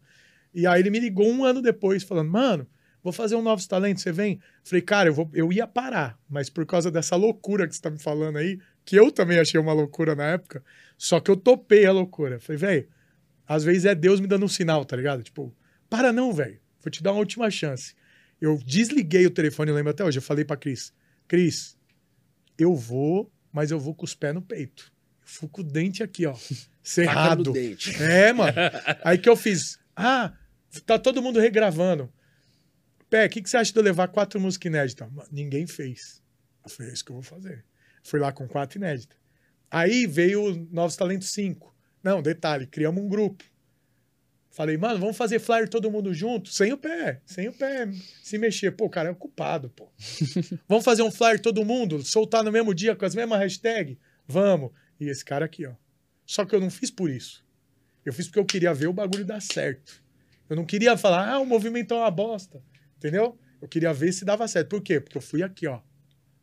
E 0.52 0.66
aí 0.66 0.80
ele 0.80 0.90
me 0.90 0.98
ligou 0.98 1.30
um 1.30 1.44
ano 1.44 1.62
depois, 1.62 2.02
falando, 2.02 2.28
mano, 2.28 2.66
vou 3.00 3.12
fazer 3.12 3.36
um 3.36 3.42
Novos 3.42 3.68
Talentos, 3.68 4.02
você 4.02 4.10
vem? 4.10 4.40
Falei, 4.64 4.82
cara, 4.82 5.08
eu, 5.10 5.14
vou, 5.14 5.30
eu 5.32 5.52
ia 5.52 5.66
parar, 5.66 6.18
mas 6.28 6.50
por 6.50 6.66
causa 6.66 6.90
dessa 6.90 7.14
loucura 7.14 7.68
que 7.68 7.76
você 7.76 7.80
tá 7.80 7.90
me 7.90 7.98
falando 7.98 8.36
aí, 8.36 8.58
que 8.88 8.96
eu 8.96 9.12
também 9.12 9.38
achei 9.38 9.60
uma 9.60 9.74
loucura 9.74 10.14
na 10.14 10.24
época, 10.28 10.64
só 10.96 11.20
que 11.20 11.30
eu 11.30 11.36
topei 11.36 11.84
a 11.84 11.92
loucura. 11.92 12.40
Falei, 12.40 12.56
velho, 12.58 12.88
às 13.46 13.62
vezes 13.62 13.84
é 13.84 13.94
Deus 13.94 14.18
me 14.18 14.26
dando 14.26 14.46
um 14.46 14.48
sinal, 14.48 14.82
tá 14.82 14.96
ligado? 14.96 15.22
Tipo, 15.22 15.54
para 15.90 16.10
não, 16.10 16.32
velho, 16.32 16.58
vou 16.82 16.90
te 16.90 17.02
dar 17.02 17.12
uma 17.12 17.18
última 17.18 17.50
chance. 17.50 17.94
Eu 18.40 18.56
desliguei 18.64 19.26
o 19.26 19.30
telefone, 19.30 19.70
eu 19.70 19.74
lembro 19.74 19.90
até 19.90 20.02
hoje, 20.02 20.16
eu 20.16 20.22
falei 20.22 20.42
pra 20.42 20.56
Cris, 20.56 20.90
Cris, 21.26 21.76
eu 22.56 22.74
vou, 22.74 23.30
mas 23.52 23.70
eu 23.70 23.78
vou 23.78 23.94
com 23.94 24.06
os 24.06 24.14
pés 24.14 24.32
no 24.32 24.40
peito. 24.40 24.90
Eu 25.20 25.26
fui 25.26 25.50
com 25.50 25.60
o 25.60 25.64
dente 25.64 26.02
aqui, 26.02 26.24
ó, 26.24 26.34
cerrado. 26.82 27.52
dente. 27.52 27.94
É, 28.02 28.32
mano. 28.32 28.56
Aí 29.04 29.18
que 29.18 29.28
eu 29.28 29.36
fiz. 29.36 29.78
Ah, 29.94 30.32
tá 30.86 30.98
todo 30.98 31.20
mundo 31.20 31.38
regravando. 31.38 32.10
Pé, 33.10 33.26
o 33.26 33.28
que, 33.28 33.42
que 33.42 33.50
você 33.50 33.58
acha 33.58 33.70
de 33.70 33.78
eu 33.78 33.82
levar 33.82 34.08
quatro 34.08 34.40
músicas 34.40 34.70
inéditas? 34.70 35.08
Ninguém 35.30 35.66
fez. 35.66 36.22
Eu 36.64 36.70
falei, 36.70 36.90
é 36.90 36.94
isso 36.94 37.04
que 37.04 37.10
eu 37.10 37.16
vou 37.16 37.22
fazer. 37.22 37.67
Fui 38.02 38.18
lá 38.18 38.32
com 38.32 38.48
quatro 38.48 38.78
inéditas. 38.78 39.16
Aí 39.70 40.06
veio 40.06 40.44
o 40.44 40.68
Novos 40.70 40.96
Talentos 40.96 41.30
5. 41.30 41.74
Não, 42.02 42.22
detalhe, 42.22 42.66
criamos 42.66 43.02
um 43.02 43.08
grupo. 43.08 43.44
Falei, 44.50 44.76
mano, 44.76 44.98
vamos 44.98 45.16
fazer 45.16 45.38
flyer 45.38 45.68
todo 45.68 45.90
mundo 45.90 46.12
junto, 46.12 46.48
sem 46.50 46.72
o 46.72 46.78
pé, 46.78 47.20
sem 47.24 47.48
o 47.48 47.52
pé 47.52 47.88
se 48.22 48.38
mexer. 48.38 48.72
Pô, 48.72 48.86
o 48.86 48.90
cara 48.90 49.08
é 49.08 49.12
ocupado, 49.12 49.70
pô. 49.70 49.88
vamos 50.66 50.84
fazer 50.84 51.02
um 51.02 51.10
flyer 51.10 51.40
todo 51.40 51.64
mundo, 51.64 52.02
soltar 52.02 52.42
no 52.42 52.50
mesmo 52.50 52.74
dia 52.74 52.96
com 52.96 53.04
as 53.04 53.14
mesmas 53.14 53.38
hashtags? 53.38 53.96
Vamos. 54.26 54.72
E 54.98 55.08
esse 55.08 55.24
cara 55.24 55.44
aqui, 55.44 55.66
ó. 55.66 55.74
Só 56.26 56.44
que 56.44 56.54
eu 56.54 56.60
não 56.60 56.70
fiz 56.70 56.90
por 56.90 57.08
isso. 57.08 57.44
Eu 58.04 58.12
fiz 58.12 58.26
porque 58.26 58.38
eu 58.38 58.44
queria 58.44 58.74
ver 58.74 58.88
o 58.88 58.92
bagulho 58.92 59.24
dar 59.24 59.40
certo. 59.40 60.02
Eu 60.48 60.56
não 60.56 60.64
queria 60.64 60.96
falar, 60.96 61.28
ah, 61.28 61.38
o 61.38 61.46
movimento 61.46 61.94
é 61.94 61.98
uma 61.98 62.10
bosta. 62.10 62.62
Entendeu? 62.96 63.38
Eu 63.60 63.68
queria 63.68 63.92
ver 63.92 64.12
se 64.12 64.24
dava 64.24 64.48
certo. 64.48 64.70
Por 64.70 64.82
quê? 64.82 64.98
Porque 64.98 65.18
eu 65.18 65.22
fui 65.22 65.42
aqui, 65.42 65.66
ó. 65.66 65.80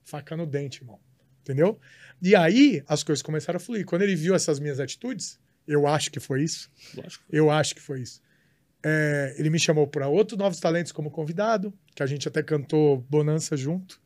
Faca 0.04 0.38
no 0.38 0.46
dente, 0.46 0.82
irmão. 0.82 1.00
Entendeu? 1.46 1.80
E 2.20 2.36
aí 2.36 2.84
as 2.88 3.04
coisas 3.04 3.22
começaram 3.22 3.58
a 3.58 3.60
fluir. 3.60 3.86
Quando 3.86 4.02
ele 4.02 4.16
viu 4.16 4.34
essas 4.34 4.60
minhas 4.60 4.80
atitudes, 4.80 5.40
eu 5.68 5.86
acho 5.86 6.12
que 6.12 6.20
foi 6.20 6.42
isso. 6.42 6.72
Lógico. 6.96 7.24
Eu 7.30 7.52
acho 7.52 7.76
que 7.76 7.82
foi 7.82 8.02
isso. 8.02 8.20
É, 8.84 9.36
ele 9.38 9.52
me 9.52 9.60
chamou 9.60 9.88
para 9.88 10.08
outro 10.08 10.36
Novos 10.36 10.60
Talentos 10.60 10.92
como 10.92 11.12
convidado, 11.12 11.72
que 11.96 12.02
a 12.02 12.08
gente 12.08 12.28
até 12.28 12.42
cantou 12.42 13.06
Bonança 13.08 13.56
junto. 13.56 14.02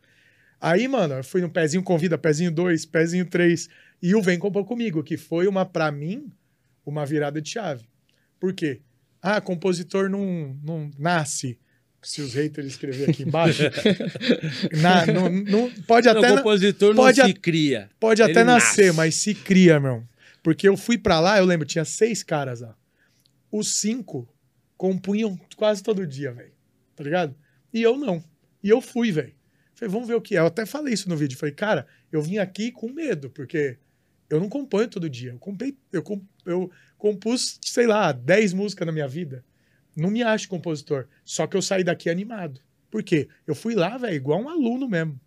Aí, 0.59 0.85
mano, 0.85 1.15
eu 1.15 1.23
fui 1.23 1.39
no 1.39 1.49
pezinho 1.49 1.81
convida, 1.81 2.17
pezinho 2.17 2.51
2, 2.51 2.85
pezinho 2.87 3.25
3, 3.25 3.69
e 4.01 4.13
o 4.13 4.21
Vem 4.21 4.37
Compor 4.37 4.65
Comigo, 4.65 5.01
que 5.01 5.15
foi 5.15 5.47
uma, 5.47 5.65
para 5.65 5.89
mim, 5.91 6.29
uma 6.85 7.05
virada 7.05 7.41
de 7.41 7.49
chave. 7.49 7.87
Por 8.37 8.53
quê? 8.53 8.81
Ah, 9.21 9.39
compositor 9.39 10.09
não, 10.09 10.57
não 10.61 10.91
nasce. 10.97 11.57
Se 12.01 12.21
os 12.21 12.33
haters 12.33 12.67
escrever 12.67 13.09
aqui 13.09 13.23
embaixo. 13.23 13.63
na- 14.81 15.05
não, 15.05 15.29
não- 15.29 15.71
pode 15.87 16.07
Não, 16.07 16.17
até, 16.17 16.31
o 16.33 16.37
compositor 16.37 16.89
não 16.89 16.95
pode 17.03 17.15
se 17.15 17.21
a- 17.21 17.33
cria. 17.33 17.89
Pode 17.99 18.21
até 18.21 18.43
nascer, 18.43 18.85
nasce. 18.87 18.97
mas 18.97 19.15
se 19.15 19.33
cria, 19.35 19.79
meu. 19.79 20.03
Porque 20.41 20.67
eu 20.67 20.77
fui 20.77 20.97
pra 20.97 21.19
lá, 21.19 21.37
eu 21.37 21.45
lembro, 21.45 21.67
tinha 21.67 21.83
seis 21.85 22.23
caras 22.23 22.61
lá. 22.61 22.75
Os 23.51 23.75
cinco 23.75 24.27
compunham 24.77 25.37
quase 25.57 25.83
todo 25.83 26.07
dia, 26.07 26.31
velho. 26.31 26.53
Tá 26.95 27.03
ligado? 27.03 27.35
E 27.73 27.81
eu 27.81 27.97
não. 27.97 28.23
E 28.63 28.69
eu 28.69 28.79
fui, 28.81 29.11
velho. 29.11 29.33
Falei, 29.75 29.91
vamos 29.91 30.07
ver 30.07 30.15
o 30.15 30.21
que 30.21 30.35
é. 30.35 30.39
Eu 30.39 30.45
até 30.45 30.65
falei 30.65 30.93
isso 30.93 31.09
no 31.09 31.17
vídeo. 31.17 31.37
Falei, 31.37 31.53
cara, 31.55 31.85
eu 32.11 32.21
vim 32.21 32.37
aqui 32.37 32.71
com 32.71 32.89
medo, 32.91 33.29
porque 33.29 33.77
eu 34.29 34.39
não 34.39 34.47
componho 34.49 34.87
todo 34.87 35.09
dia. 35.09 35.31
Eu, 35.31 35.39
compei, 35.39 35.75
eu, 35.91 36.03
eu 36.45 36.71
compus, 36.97 37.59
sei 37.61 37.87
lá, 37.87 38.11
10 38.11 38.53
músicas 38.53 38.85
na 38.85 38.91
minha 38.91 39.07
vida. 39.07 39.43
Não 39.95 40.09
me 40.09 40.23
acho 40.23 40.47
compositor. 40.47 41.07
Só 41.25 41.45
que 41.47 41.57
eu 41.57 41.61
saí 41.61 41.83
daqui 41.83 42.09
animado. 42.09 42.61
Por 42.89 43.03
quê? 43.03 43.27
Eu 43.45 43.53
fui 43.55 43.75
lá, 43.75 43.97
velho, 43.97 44.15
igual 44.15 44.41
um 44.41 44.49
aluno 44.49 44.87
mesmo. 44.87 45.19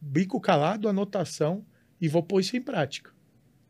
Bico 0.00 0.40
calado, 0.40 0.88
anotação, 0.88 1.64
e 2.00 2.08
vou 2.08 2.22
pôr 2.22 2.40
isso 2.40 2.56
em 2.56 2.62
prática. 2.62 3.12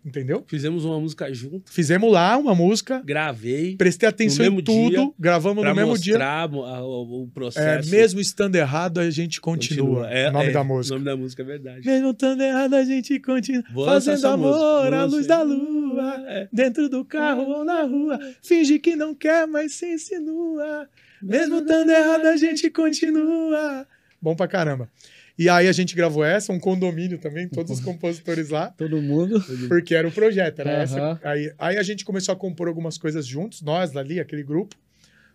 Entendeu? 0.04 0.44
Fizemos 0.46 0.84
uma 0.84 1.00
música 1.00 1.32
junto, 1.32 1.72
Fizemos 1.72 2.12
lá 2.12 2.36
uma 2.36 2.54
música, 2.54 3.00
gravei 3.02 3.74
prestei 3.74 4.06
atenção 4.06 4.44
No 4.50 4.60
em 4.60 4.62
tudo, 4.62 4.90
dia, 4.90 5.10
gravamos 5.18 5.62
pra 5.62 5.70
no 5.70 5.76
mesmo 5.76 5.96
dia. 5.98 6.12
mostrar 6.18 6.46
mo- 6.50 6.62
a- 6.64 6.82
o, 6.84 7.22
o 7.22 7.24
É, 7.24 7.30
processo. 7.32 7.90
mesmo 7.90 8.20
estando 8.20 8.54
errado, 8.56 8.98
a 8.98 9.08
gente 9.10 9.40
continua. 9.40 10.10
É, 10.10 10.28
o 10.28 10.32
nome 10.32 10.48
é, 10.48 10.50
da 10.52 10.60
O 10.60 10.64
música. 10.66 10.94
nome 10.96 11.06
da 11.06 11.16
música 11.16 11.42
é 11.42 11.46
verdade. 11.46 11.86
Mesmo 11.86 12.10
estando 12.10 12.42
errado, 12.42 12.74
a 12.74 12.84
gente 12.84 13.18
continua. 13.18 13.64
Vou 13.72 13.86
Fazendo 13.86 14.12
música, 14.12 14.28
amor 14.34 14.92
à 14.92 15.04
luz 15.04 15.26
da 15.26 15.40
lua. 15.42 15.83
É. 16.28 16.48
Dentro 16.52 16.88
do 16.88 17.04
carro 17.04 17.42
ou 17.42 17.64
na 17.64 17.82
rua. 17.82 18.18
Finge 18.42 18.78
que 18.78 18.96
não 18.96 19.14
quer, 19.14 19.46
mas 19.46 19.74
se 19.74 19.86
insinua. 19.94 20.88
Mesmo 21.22 21.58
estando 21.58 21.90
errado, 21.90 22.26
a 22.26 22.36
gente 22.36 22.70
continua. 22.70 23.86
Bom 24.20 24.34
pra 24.36 24.46
caramba. 24.48 24.88
E 25.36 25.48
aí 25.48 25.66
a 25.66 25.72
gente 25.72 25.96
gravou 25.96 26.24
essa, 26.24 26.52
um 26.52 26.60
condomínio 26.60 27.18
também, 27.18 27.48
todos 27.48 27.72
os 27.72 27.84
compositores 27.84 28.50
lá. 28.50 28.70
Todo 28.70 29.02
mundo. 29.02 29.42
Porque 29.68 29.94
era 29.94 30.06
o 30.06 30.12
projeto, 30.12 30.60
era 30.60 30.70
Aham. 30.70 30.82
essa. 30.82 31.20
Aí, 31.24 31.52
aí 31.58 31.76
a 31.76 31.82
gente 31.82 32.04
começou 32.04 32.32
a 32.32 32.36
compor 32.36 32.68
algumas 32.68 32.96
coisas 32.96 33.26
juntos, 33.26 33.60
nós 33.60 33.96
ali, 33.96 34.20
aquele 34.20 34.44
grupo. 34.44 34.76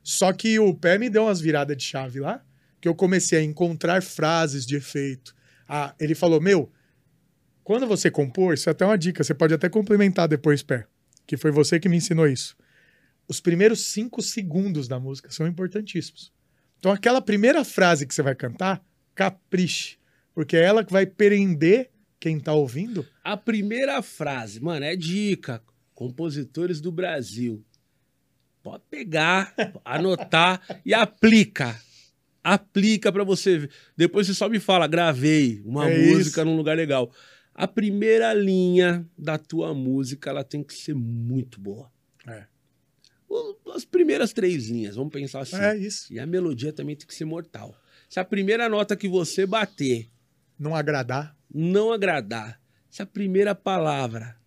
Só 0.02 0.32
que 0.32 0.58
o 0.58 0.74
pé 0.74 0.98
me 0.98 1.10
deu 1.10 1.24
umas 1.24 1.42
viradas 1.42 1.76
de 1.76 1.84
chave 1.84 2.20
lá, 2.22 2.42
que 2.80 2.88
eu 2.88 2.96
comecei 2.96 3.40
a 3.40 3.44
encontrar 3.44 4.02
frases 4.02 4.66
de 4.66 4.78
efeito. 4.78 5.36
Ah, 5.68 5.94
ele 6.00 6.16
falou: 6.16 6.40
Meu, 6.40 6.72
quando 7.70 7.86
você 7.86 8.10
compor, 8.10 8.56
isso 8.56 8.68
é 8.68 8.72
até 8.72 8.84
uma 8.84 8.98
dica, 8.98 9.24
você 9.24 9.32
pode 9.32 9.54
até 9.54 9.70
complementar 9.70 10.28
depois, 10.28 10.64
pé, 10.64 10.88
que 11.28 11.38
foi 11.38 11.52
você 11.52 11.80
que 11.80 11.88
me 11.88 11.98
ensinou 11.98 12.28
isso. 12.28 12.58
Os 13.28 13.40
primeiros 13.40 13.86
cinco 13.86 14.24
segundos 14.24 14.88
da 14.88 15.00
música 15.00 15.30
são 15.30 15.46
importantíssimos. 15.46 16.34
Então, 16.80 16.92
aquela 16.92 17.22
primeira 17.22 17.63
frase 17.63 18.08
que 18.08 18.15
você 18.15 18.24
vai 18.24 18.34
cantar, 18.34 18.84
capriche, 19.13 20.00
porque 20.34 20.58
é 20.58 20.63
ela 20.63 20.84
que 20.84 20.92
vai 20.92 21.06
prender 21.06 21.92
quem 22.20 22.40
tá 22.40 22.54
ouvindo 22.54 23.06
A 23.24 23.38
primeira 23.38 24.02
frase, 24.02 24.60
mano, 24.60 24.84
é 24.84 24.96
dica. 24.96 25.62
Compositores 25.94 26.82
do 26.82 26.92
Brasil. 26.92 27.63
Pode 28.63 28.82
pegar, 28.90 29.54
anotar 29.86 30.60
e 30.84 30.92
aplica. 30.92 31.80
Aplica 32.44 33.12
pra 33.12 33.24
você 33.24 33.60
ver. 33.60 33.70
Depois 33.96 34.26
você 34.26 34.34
só 34.34 34.50
me 34.50 34.60
fala, 34.60 34.88
gravei 34.88 35.62
uma 35.63 35.88
É 35.88 36.08
música 36.08 36.42
isso. 36.42 36.46
num 36.46 36.58
lugar 36.58 36.76
legal. 36.76 37.13
A 37.62 37.68
primeira 37.68 38.34
linha 38.34 39.06
da 39.18 39.38
tua 39.38 39.74
música, 39.74 40.30
ela 40.30 40.44
tem 40.46 40.64
que 40.64 40.74
ser 40.74 40.94
muito 40.96 41.60
boa. 41.60 41.92
É. 42.26 42.46
As 43.76 43.84
primeiras 43.84 44.32
três 44.32 44.70
linhas, 44.70 44.96
vamos 44.96 45.12
pensar 45.12 45.42
assim. 45.42 45.58
É 45.58 45.76
isso. 45.76 46.12
E 46.12 46.20
a 46.20 46.26
melodia 46.26 46.72
também 46.72 46.96
tem 46.96 47.06
que 47.06 47.14
ser 47.14 47.26
mortal. 47.26 47.76
Se 48.08 48.18
a 48.20 48.24
primeira 48.24 48.70
nota 48.70 48.96
que 48.96 49.08
você 49.10 49.46
bater 49.46 50.10
Não 50.58 50.74
agradar. 50.74 51.36
não 51.54 51.92
agradar, 51.92 52.60
se 52.90 53.02
a 53.02 53.06
primeira 53.06 53.54
palavra 53.54 54.38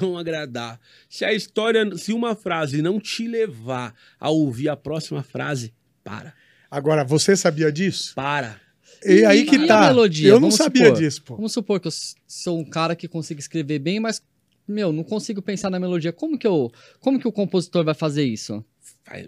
não 0.00 0.18
agradar, 0.18 0.78
se 1.08 1.24
a 1.24 1.32
história, 1.32 1.96
se 1.96 2.12
uma 2.12 2.36
frase 2.36 2.82
não 2.82 3.00
te 3.00 3.26
levar 3.26 3.94
a 4.20 4.28
ouvir 4.28 4.68
a 4.68 4.76
próxima 4.76 5.22
frase, 5.22 5.72
para, 6.04 6.34
Agora, 6.70 7.04
você 7.04 7.34
sabia 7.34 7.72
disso? 7.72 8.14
para. 8.14 8.60
E 9.04 9.24
aí 9.24 9.44
que 9.44 9.56
e 9.56 9.64
a 9.64 9.66
tá. 9.66 9.86
melodia? 9.88 10.28
Eu 10.28 10.34
não 10.34 10.42
Vamos 10.42 10.56
sabia 10.56 10.86
supor. 10.86 10.98
disso, 10.98 11.22
pô. 11.22 11.36
Vamos 11.36 11.52
supor 11.52 11.80
que 11.80 11.88
eu 11.88 11.92
sou 12.26 12.58
um 12.58 12.64
cara 12.64 12.96
que 12.96 13.06
consiga 13.08 13.40
escrever 13.40 13.78
bem, 13.78 14.00
mas 14.00 14.22
meu, 14.66 14.92
não 14.92 15.02
consigo 15.02 15.40
pensar 15.40 15.70
na 15.70 15.80
melodia. 15.80 16.12
Como 16.12 16.38
que, 16.38 16.46
eu, 16.46 16.70
como 17.00 17.18
que 17.18 17.26
o 17.26 17.32
compositor 17.32 17.84
vai 17.84 17.94
fazer 17.94 18.24
isso? 18.24 18.62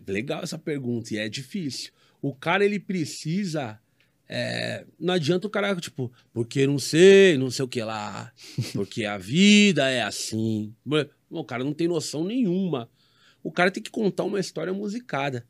Legal 0.07 0.43
essa 0.43 0.59
pergunta, 0.59 1.15
e 1.15 1.19
é 1.19 1.29
difícil. 1.29 1.93
O 2.21 2.35
cara, 2.35 2.63
ele 2.65 2.79
precisa. 2.79 3.81
é, 4.29 4.85
não 4.99 5.15
adianta 5.15 5.47
o 5.47 5.51
cara, 5.51 5.75
tipo, 5.77 6.13
porque 6.33 6.67
não 6.67 6.79
sei, 6.79 7.39
não 7.39 7.51
sei 7.51 7.65
o 7.65 7.69
que 7.69 7.83
lá, 7.83 8.31
porque 8.75 9.07
a 9.07 9.17
vida 9.17 9.89
é 9.89 10.03
assim. 10.03 10.75
O 11.31 11.43
cara 11.43 11.65
não 11.65 11.73
tem 11.73 11.89
noção 11.89 12.23
nenhuma. 12.23 12.91
O 13.43 13.51
cara 13.51 13.71
tem 13.71 13.83
que 13.83 13.91
contar 13.91 14.25
uma 14.25 14.39
história 14.39 14.73
musicada. 14.75 15.47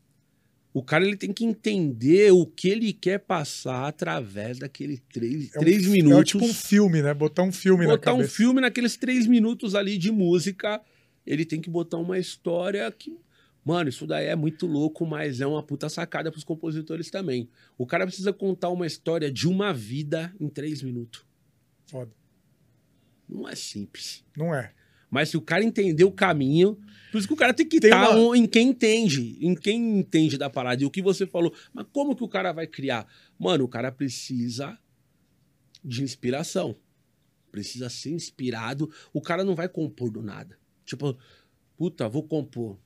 O 0.73 0.81
cara 0.81 1.05
ele 1.05 1.17
tem 1.17 1.33
que 1.33 1.43
entender 1.43 2.31
o 2.31 2.45
que 2.45 2.69
ele 2.69 2.93
quer 2.93 3.19
passar 3.19 3.87
através 3.87 4.57
daqueles 4.57 5.01
três, 5.11 5.53
É 5.53 5.57
um- 5.59 5.61
três 5.61 5.85
É 5.85 5.89
minutos. 5.89 6.31
tipo 6.31 6.45
um 6.45 6.53
filme, 6.53 7.01
né? 7.01 7.13
Botar 7.13 7.43
um 7.43 7.51
filme 7.51 7.85
na 7.85 7.91
botar 7.93 8.13
um 8.13 8.23
filme 8.23 8.61
naqueles 8.61 8.95
três 8.95 9.27
minutos 9.27 9.75
ali 9.75 9.97
de 9.97 10.11
música, 10.11 10.81
ele 11.27 11.43
tem 11.45 11.59
que 11.59 11.69
botar 11.69 11.97
uma 11.97 12.17
história 12.17 12.89
que. 12.91 13.17
Mano, 13.63 13.89
isso 13.89 14.07
daí 14.07 14.25
é 14.25 14.35
muito 14.35 14.65
louco, 14.65 15.05
mas 15.05 15.39
é 15.39 15.45
uma 15.45 15.61
puta 15.61 15.87
sacada 15.87 16.31
pros 16.31 16.43
compositores 16.43 17.11
também. 17.11 17.47
O 17.77 17.85
cara 17.85 18.07
precisa 18.07 18.33
contar 18.33 18.69
uma 18.69 18.87
história 18.87 19.31
de 19.31 19.47
uma 19.47 19.71
vida 19.71 20.33
em 20.39 20.47
três 20.49 20.81
minutos. 20.81 21.23
Foda. 21.85 22.11
Não 23.29 23.47
é 23.47 23.53
simples. 23.55 24.23
Não 24.35 24.55
é. 24.55 24.71
Mas 25.11 25.29
se 25.29 25.35
o 25.37 25.41
cara 25.41 25.61
entender 25.63 26.05
o 26.05 26.11
caminho, 26.11 26.79
por 27.11 27.17
isso 27.17 27.27
que 27.27 27.33
o 27.33 27.37
cara 27.37 27.53
tem 27.53 27.67
que 27.67 27.79
Tem 27.81 27.89
estar 27.91 28.15
uma- 28.17 28.37
em 28.37 28.47
quem 28.47 28.69
entende, 28.69 29.37
em 29.45 29.53
quem 29.53 29.99
entende 29.99 30.37
da 30.37 30.49
parada. 30.49 30.81
E 30.81 30.85
o 30.85 30.89
que 30.89 31.01
você 31.01 31.27
falou, 31.27 31.53
mas 31.73 31.85
como 31.91 32.15
que 32.15 32.23
o 32.23 32.29
cara 32.29 32.53
vai 32.53 32.65
criar? 32.65 33.05
Mano, 33.37 33.65
o 33.65 33.67
cara 33.67 33.91
precisa 33.91 34.79
de 35.83 36.01
inspiração. 36.01 36.75
Precisa 37.51 37.89
ser 37.89 38.11
inspirado. 38.11 38.89
O 39.11 39.21
cara 39.21 39.43
não 39.43 39.53
vai 39.53 39.67
compor 39.67 40.09
do 40.09 40.21
nada. 40.21 40.57
Tipo, 40.85 41.17
puta, 41.75 42.07
vou 42.07 42.23
compor. 42.23 42.79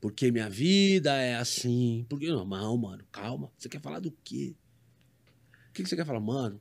Porque 0.00 0.30
minha 0.30 0.48
vida 0.48 1.16
é 1.16 1.34
assim. 1.34 2.06
Porque 2.08 2.28
não, 2.28 2.44
não, 2.46 2.76
mano, 2.76 3.04
calma. 3.10 3.50
Você 3.58 3.68
quer 3.68 3.80
falar 3.80 3.98
do 3.98 4.12
quê? 4.22 4.54
O 5.70 5.72
que 5.72 5.82
que 5.82 5.88
você 5.88 5.96
quer 5.96 6.06
falar? 6.06 6.20
Mano, 6.20 6.60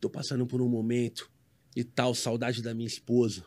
tô 0.00 0.08
passando 0.08 0.46
por 0.46 0.62
um 0.62 0.68
momento 0.68 1.28
e 1.74 1.82
tal, 1.82 2.14
saudade 2.14 2.62
da 2.62 2.72
minha 2.72 2.86
esposa. 2.86 3.44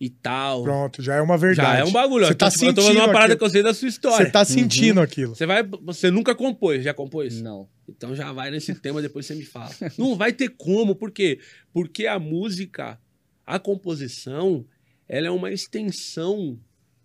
E 0.00 0.08
tal. 0.08 0.62
Pronto, 0.62 1.02
já 1.02 1.16
é 1.16 1.20
uma 1.20 1.36
verdade. 1.36 1.72
Já 1.72 1.78
é 1.78 1.84
um 1.84 1.90
bagulho. 1.90 2.24
Você 2.24 2.32
Eu 2.32 2.36
tá 2.36 2.50
tô, 2.50 2.54
eu 2.64 2.74
tô 2.74 2.82
falando 2.82 2.82
sentindo 2.82 2.98
uma 2.98 3.06
parada 3.12 3.24
aquilo. 3.34 3.38
que 3.38 3.44
eu 3.44 3.50
sei 3.50 3.62
da 3.64 3.74
sua 3.74 3.88
história. 3.88 4.26
Você 4.26 4.30
tá 4.30 4.44
sentindo 4.44 5.00
aquilo. 5.00 5.34
Você 5.34 5.44
vai. 5.44 5.62
Você 5.64 6.10
nunca 6.10 6.34
compôs, 6.36 6.84
já 6.84 6.94
compôs? 6.94 7.42
Não. 7.42 7.68
Então 7.88 8.14
já 8.14 8.32
vai 8.32 8.50
nesse 8.50 8.74
tema, 8.76 9.02
depois 9.02 9.26
você 9.26 9.34
me 9.34 9.44
fala. 9.44 9.74
Não 9.98 10.14
vai 10.14 10.32
ter 10.32 10.50
como, 10.50 10.94
por 10.94 11.10
quê? 11.10 11.40
Porque 11.72 12.06
a 12.06 12.18
música, 12.18 12.98
a 13.44 13.58
composição, 13.58 14.64
ela 15.08 15.26
é 15.26 15.30
uma 15.30 15.50
extensão 15.50 16.58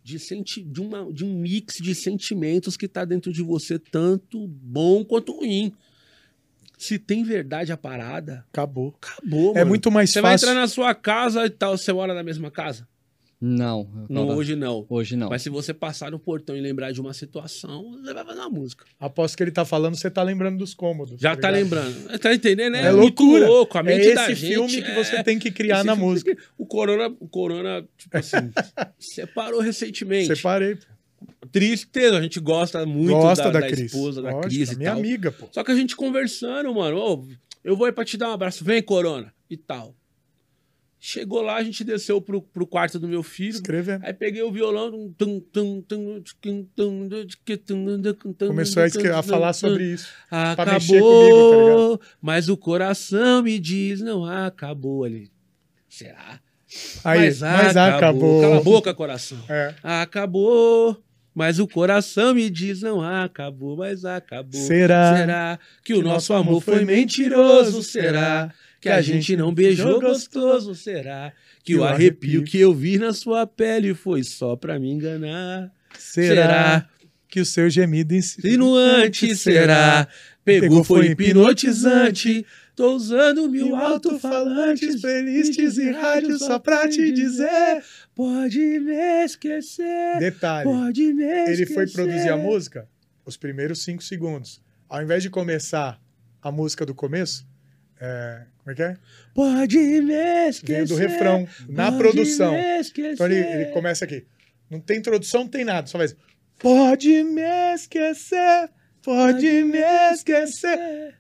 de, 0.04 0.20
senti 0.20 0.62
de, 0.62 0.82
uma, 0.82 1.12
de 1.12 1.24
um 1.26 1.34
mix 1.34 1.78
de 1.78 1.96
sentimentos 1.96 2.76
que 2.78 2.88
tá 2.88 3.06
dentro 3.06 3.32
de 3.32 3.42
você, 3.42 3.80
tanto 3.80 4.48
bom 4.48 5.04
quanto 5.04 5.32
ruim. 5.32 5.74
Se 6.84 7.00
tem 7.00 7.24
verdade 7.24 7.72
a 7.72 7.78
parada, 7.78 8.44
Acabou. 8.52 8.94
acabou, 9.02 9.52
É 9.52 9.60
mano. 9.60 9.68
muito 9.70 9.90
mais 9.90 10.10
Você 10.10 10.20
vai 10.20 10.34
fácil. 10.34 10.50
entrar 10.50 10.60
na 10.60 10.68
sua 10.68 10.94
casa 10.94 11.46
e 11.46 11.50
tal, 11.50 11.78
você 11.78 11.94
mora 11.94 12.14
na 12.14 12.24
mesma 12.24 12.52
casa? 12.52 12.86
Não. 13.46 13.90
Não, 14.10 14.26
Não, 14.28 14.38
hoje 14.38 14.56
não. 14.56 14.86
Hoje 14.90 15.18
não. 15.18 15.28
Mas 15.30 15.42
se 15.42 15.50
você 15.50 15.74
passar 15.74 16.10
no 16.12 16.18
portão 16.18 16.56
e 16.56 16.62
lembrar 16.62 16.92
de 16.94 17.02
uma 17.02 17.14
situação, 17.14 17.92
você 18.02 18.14
vai 18.14 18.24
fazer 18.24 18.40
uma 18.40 18.50
música. 18.50 18.86
Aposto 18.98 19.36
que 19.36 19.44
ele 19.44 19.52
tá 19.52 19.66
falando, 19.66 19.96
você 19.98 20.10
tá 20.10 20.24
lembrando 20.24 20.58
dos 20.58 20.74
cômodos. 20.74 21.20
Já 21.20 21.36
tá, 21.36 21.52
ligado? 21.52 21.64
lembrando. 21.64 22.20
Tá 22.20 22.34
entendendo? 22.34 22.76
É 22.76 22.92
muito 22.94 23.22
loucura. 23.24 23.48
louco. 23.48 23.78
A 23.78 23.82
É 23.82 23.84
mente 23.84 24.14
da 24.14 24.32
esse 24.32 24.36
gente 24.36 24.54
filme 24.54 24.82
que 24.82 24.92
é- 24.92 25.04
você 25.04 25.22
tem 25.24 25.38
que 25.38 25.52
criar 25.52 25.78
esse 25.80 25.86
na 25.86 25.94
música. 25.96 26.34
que- 26.34 26.42
O 26.58 26.66
Corona, 26.66 27.14
o 27.20 27.28
Corona 27.28 27.86
tipo 27.98 28.18
assim, 28.18 28.38
separou 28.98 29.60
recentemente. 29.60 30.34
Separei 30.34 30.78
tristeza, 31.52 32.18
a 32.18 32.22
gente 32.22 32.40
gosta 32.40 32.86
muito 32.86 33.12
gosta 33.12 33.52
da, 33.52 33.60
da, 33.60 33.68
da 33.68 33.70
esposa, 33.70 34.22
da 34.22 34.32
Lógico, 34.32 34.50
Cris. 34.50 34.78
minha 34.78 34.92
tal. 34.92 35.00
amiga, 35.00 35.32
pô. 35.32 35.48
Só 35.52 35.64
que 35.64 35.72
a 35.72 35.76
gente 35.76 35.96
conversando, 35.96 36.74
mano, 36.74 37.28
eu 37.64 37.76
vou 37.76 37.86
aí 37.86 37.92
pra 37.92 38.06
te 38.06 38.18
dar 38.18 38.30
um 38.30 38.34
abraço, 38.34 38.64
vem, 38.64 38.82
Corona, 38.82 39.34
e 39.50 39.58
tal. 39.58 39.96
Chegou 41.06 41.42
lá, 41.42 41.58
a 41.58 41.64
gente 41.64 41.84
desceu 41.84 42.22
pro, 42.22 42.42
pro 42.42 42.66
quarto 42.66 42.98
do 42.98 43.10
meu 43.10 43.22
filho. 43.22 43.56
Escrevendo. 43.56 44.06
Aí 44.06 44.14
peguei 44.14 44.42
o 44.42 44.50
violão. 44.50 45.14
Começou 48.40 48.82
a, 48.82 49.20
a 49.20 49.22
falar 49.22 49.52
sobre 49.52 49.84
isso. 49.96 50.08
Acabou. 50.32 50.80
Comigo, 50.80 51.98
tá 51.98 52.06
mas 52.22 52.48
o 52.48 52.56
coração 52.56 53.44
me 53.44 53.60
diz: 53.60 54.00
não, 54.00 54.24
acabou 54.24 55.04
ali. 55.04 55.30
Será? 55.90 56.40
Aí, 57.04 57.20
mas, 57.20 57.42
mas 57.42 57.76
acabou. 57.76 57.98
acabou. 57.98 58.42
Cala 58.42 58.58
a 58.58 58.64
boca, 58.64 58.94
coração. 58.94 59.40
É. 59.50 59.76
Acabou 59.84 61.04
mas 61.34 61.60
o 61.60 61.68
coração 61.68 62.34
me 62.34 62.50
diz 62.50 62.82
não 62.82 63.02
acabou, 63.02 63.78
mas 63.78 64.06
acabou. 64.06 64.62
Será? 64.62 65.18
Será 65.18 65.60
que 65.84 65.94
o 65.94 66.02
nosso 66.02 66.34
amor 66.34 66.62
foi 66.62 66.86
mentiroso? 66.86 67.82
Será 67.82 68.54
que 68.80 68.90
a 68.90 69.02
gente 69.02 69.36
não 69.36 69.54
beijou 69.54 70.00
gostoso? 70.00 70.76
Será 70.76 71.34
que 71.64 71.76
o 71.76 71.84
arrepio 71.84 72.44
que 72.44 72.60
eu 72.60 72.74
vi 72.74 72.98
na 72.98 73.14
sua 73.14 73.48
pele 73.48 73.94
foi 73.94 74.24
só 74.24 74.56
pra 74.56 74.78
me 74.78 74.92
enganar? 74.92 75.72
Será, 75.98 76.88
que 77.30 77.40
o 77.40 77.46
seu 77.46 77.68
gemido 77.70 78.14
Insinuante 78.14 79.36
será? 79.36 80.08
Pegou, 80.46 80.84
foi 80.84 81.08
hipnotizante. 81.08 82.46
Tô 82.76 82.96
usando 82.96 83.48
mil 83.50 83.76
alto-falantes, 83.76 85.00
playlists 85.00 85.78
e 85.78 85.92
rádios 85.92 86.40
só 86.40 86.58
pra 86.58 86.90
te 86.90 87.12
dizer. 87.12 87.84
Pode 88.16 88.60
me 88.80 89.24
esquecer. 89.24 90.18
Detalhe, 90.20 90.64
Pode 90.70 91.14
me 91.14 91.24
esquecer. 91.24 91.52
ele 91.54 91.66
foi 91.68 91.88
produzir 91.88 92.30
a 92.30 92.38
música 92.38 92.88
os 93.26 93.38
primeiros 93.38 93.84
cinco 93.84 94.04
segundos. 94.04 94.62
Ao 94.90 95.02
invés 95.02 95.22
de 95.24 95.30
começar 95.30 96.00
a 96.42 96.52
música 96.52 96.86
do 96.86 96.94
começo, 96.96 97.48
é, 98.00 98.46
como 98.58 98.72
é 98.72 98.76
que 98.76 98.84
é? 98.84 98.98
Pode 99.34 99.78
me 99.78 100.48
esquecer. 100.50 100.74
Veio 100.74 100.88
do 100.88 100.96
refrão, 100.96 101.48
na 101.70 101.92
Pode 101.92 101.98
produção. 102.00 102.54
me 102.54 102.80
esquecer. 102.80 103.14
Então 103.14 103.26
ele, 103.28 103.36
ele 103.38 103.66
começa 103.68 104.04
aqui. 104.04 104.26
Não 104.70 104.80
tem 104.80 104.98
introdução, 104.98 105.42
não 105.42 105.48
tem 105.48 105.64
nada. 105.64 105.88
Só 105.88 105.98
faz. 105.98 106.16
Pode 106.60 107.24
me 107.24 107.42
esquecer, 107.74 108.70
pode 109.02 109.64
me 109.64 109.80
esquecer. 110.12 111.16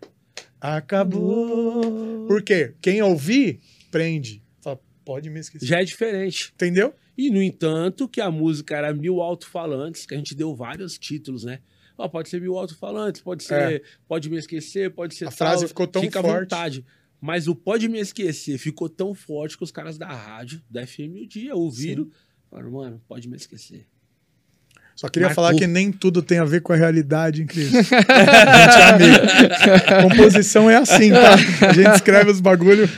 Acabou. 0.64 2.26
Por 2.26 2.41
quê? 2.41 2.74
Quem 2.82 3.01
ouvir, 3.01 3.59
prende. 3.91 4.41
Fala, 4.61 4.80
pode 5.03 5.30
me 5.30 5.41
esquecer. 5.41 5.66
Já 5.66 5.82
é 5.82 5.84
diferente. 5.84 6.53
Entendeu? 6.55 6.93
E, 7.18 7.30
no 7.30 7.43
entanto, 7.43 8.07
que 8.07 8.22
a 8.22 8.32
música 8.32 8.76
era 8.78 8.93
mil 8.93 9.22
alto-falantes, 9.22 10.05
que 10.05 10.14
a 10.14 10.18
gente 10.18 10.34
deu 10.34 10.55
vários 10.55 10.97
títulos, 10.97 11.43
né? 11.43 11.59
Ó, 11.97 12.07
pode 12.07 12.30
ser 12.30 12.39
mil 12.39 12.57
alto-falantes, 12.57 13.22
pode 13.22 13.43
ser 13.43 13.84
Pode 14.07 14.30
Me 14.30 14.38
Esquecer, 14.38 14.89
pode 14.91 15.16
ser 15.16 15.26
É. 15.26 15.28
A 15.28 15.32
frase 15.32 15.68
ficou 15.68 15.86
tão 15.86 16.01
fica 16.01 16.22
forte. 16.22 16.36
à 16.36 16.39
vontade. 16.39 16.86
Mas 17.20 17.47
o 17.47 17.55
Pode 17.55 17.88
Me 17.89 17.99
Esquecer 17.99 18.57
ficou 18.57 18.88
tão 18.88 19.14
forte 19.14 19.57
que 19.57 19.64
os 19.64 19.72
caras 19.72 19.97
da 19.97 20.07
rádio, 20.07 20.61
da 20.70 20.88
FM 20.88 21.24
o 21.24 21.28
dia, 21.28 21.53
ouviram. 21.55 22.09
Falaram, 22.49 22.72
mano, 22.72 23.01
pode 23.07 23.28
me 23.28 23.36
esquecer. 23.36 23.86
Só 24.95 25.07
queria 25.09 25.27
Marcou. 25.27 25.43
falar 25.43 25.57
que 25.57 25.65
nem 25.65 25.91
tudo 25.91 26.21
tem 26.21 26.37
a 26.39 26.45
ver 26.45 26.61
com 26.61 26.71
a 26.71 26.75
realidade, 26.75 27.43
Cris? 27.45 27.73
a 27.73 27.79
gente 27.79 28.77
é 28.77 28.89
amigo. 28.89 30.09
Composição 30.09 30.69
é 30.69 30.77
assim, 30.77 31.11
tá? 31.11 31.33
A 31.67 31.73
gente 31.73 31.95
escreve 31.95 32.31
os 32.31 32.39
bagulho. 32.39 32.89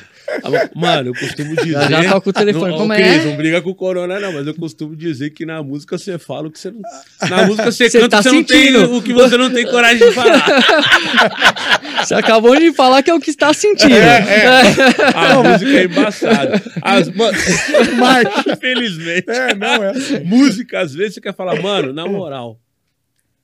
Ah, 0.44 0.70
Mano, 0.76 1.10
eu 1.10 1.14
costumo 1.14 1.56
dizer. 1.56 1.72
Já, 1.72 2.04
já 2.04 2.14
tá 2.14 2.22
com 2.22 2.30
o 2.30 2.34
telefone. 2.34 2.72
Não, 2.72 2.78
Como 2.78 2.92
ô, 2.92 2.96
é? 2.96 3.02
Cris, 3.02 3.26
não 3.26 3.36
briga 3.36 3.62
com 3.62 3.70
o 3.70 3.76
Corona, 3.76 4.20
não, 4.20 4.34
mas 4.34 4.48
eu 4.48 4.56
costumo 4.56 4.96
dizer 4.96 5.32
que 5.32 5.46
na 5.46 5.62
música 5.62 5.98
você 5.98 6.18
fala 6.18 6.48
o 6.48 6.52
que 6.52 6.60
você 6.60 6.72
não. 6.72 6.82
Na 7.30 7.46
música 7.46 7.72
você 7.72 7.90
canta 7.90 8.10
tá 8.10 8.20
o 8.20 8.24
que 8.24 8.30
você 8.30 8.36
não 8.36 8.44
tem, 8.44 8.78
o 8.78 9.02
que 9.02 9.14
você 9.14 9.38
não 9.38 9.54
tem 9.54 9.66
coragem 9.66 10.08
de 10.08 10.14
falar. 10.14 10.46
Você 12.04 12.14
acabou 12.14 12.56
de 12.56 12.74
falar 12.74 13.02
que 13.02 13.10
é 13.10 13.14
o 13.14 13.20
que 13.20 13.30
está 13.30 13.54
sentindo. 13.54 13.96
A 15.16 15.44
música 15.44 15.72
é 15.72 15.84
embaçada. 15.86 16.62
As, 16.82 17.10
mano, 17.16 17.38
infelizmente. 18.48 19.30
É, 19.30 19.56
não, 19.56 19.84
é 19.84 19.90
assim. 19.92 20.20
Música, 20.24 20.82
às 20.82 20.94
vezes, 20.94 21.16
você 21.16 21.22
quer 21.22 21.34
falar, 21.34 21.62
mano, 21.62 21.94
na 21.94 22.06
moral, 22.08 22.60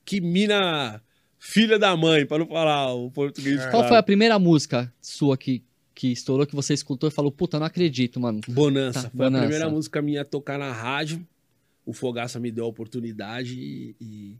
que 0.05 0.21
mina 0.21 1.01
filha 1.41 1.79
da 1.79 1.97
mãe, 1.97 2.25
pra 2.25 2.37
não 2.37 2.45
falar 2.45 2.93
o 2.93 3.09
português. 3.09 3.59
É. 3.59 3.63
Qual 3.63 3.71
claro. 3.71 3.87
foi 3.87 3.97
a 3.97 4.03
primeira 4.03 4.37
música 4.37 4.93
sua 5.01 5.35
que, 5.35 5.63
que 5.93 6.11
estourou, 6.11 6.45
que 6.47 6.55
você 6.55 6.73
escutou 6.73 7.09
e 7.09 7.11
falou, 7.11 7.31
puta, 7.31 7.59
não 7.59 7.65
acredito, 7.65 8.19
mano. 8.19 8.39
Bonança. 8.47 9.03
Tá, 9.03 9.09
foi 9.09 9.17
Bonança. 9.17 9.37
a 9.37 9.47
primeira 9.47 9.69
música 9.69 10.01
minha 10.01 10.21
a 10.21 10.25
tocar 10.25 10.57
na 10.57 10.71
rádio. 10.71 11.25
O 11.85 11.93
Fogaça 11.93 12.39
me 12.39 12.51
deu 12.51 12.65
a 12.65 12.67
oportunidade 12.67 13.55
e, 13.59 13.95
e 13.99 14.35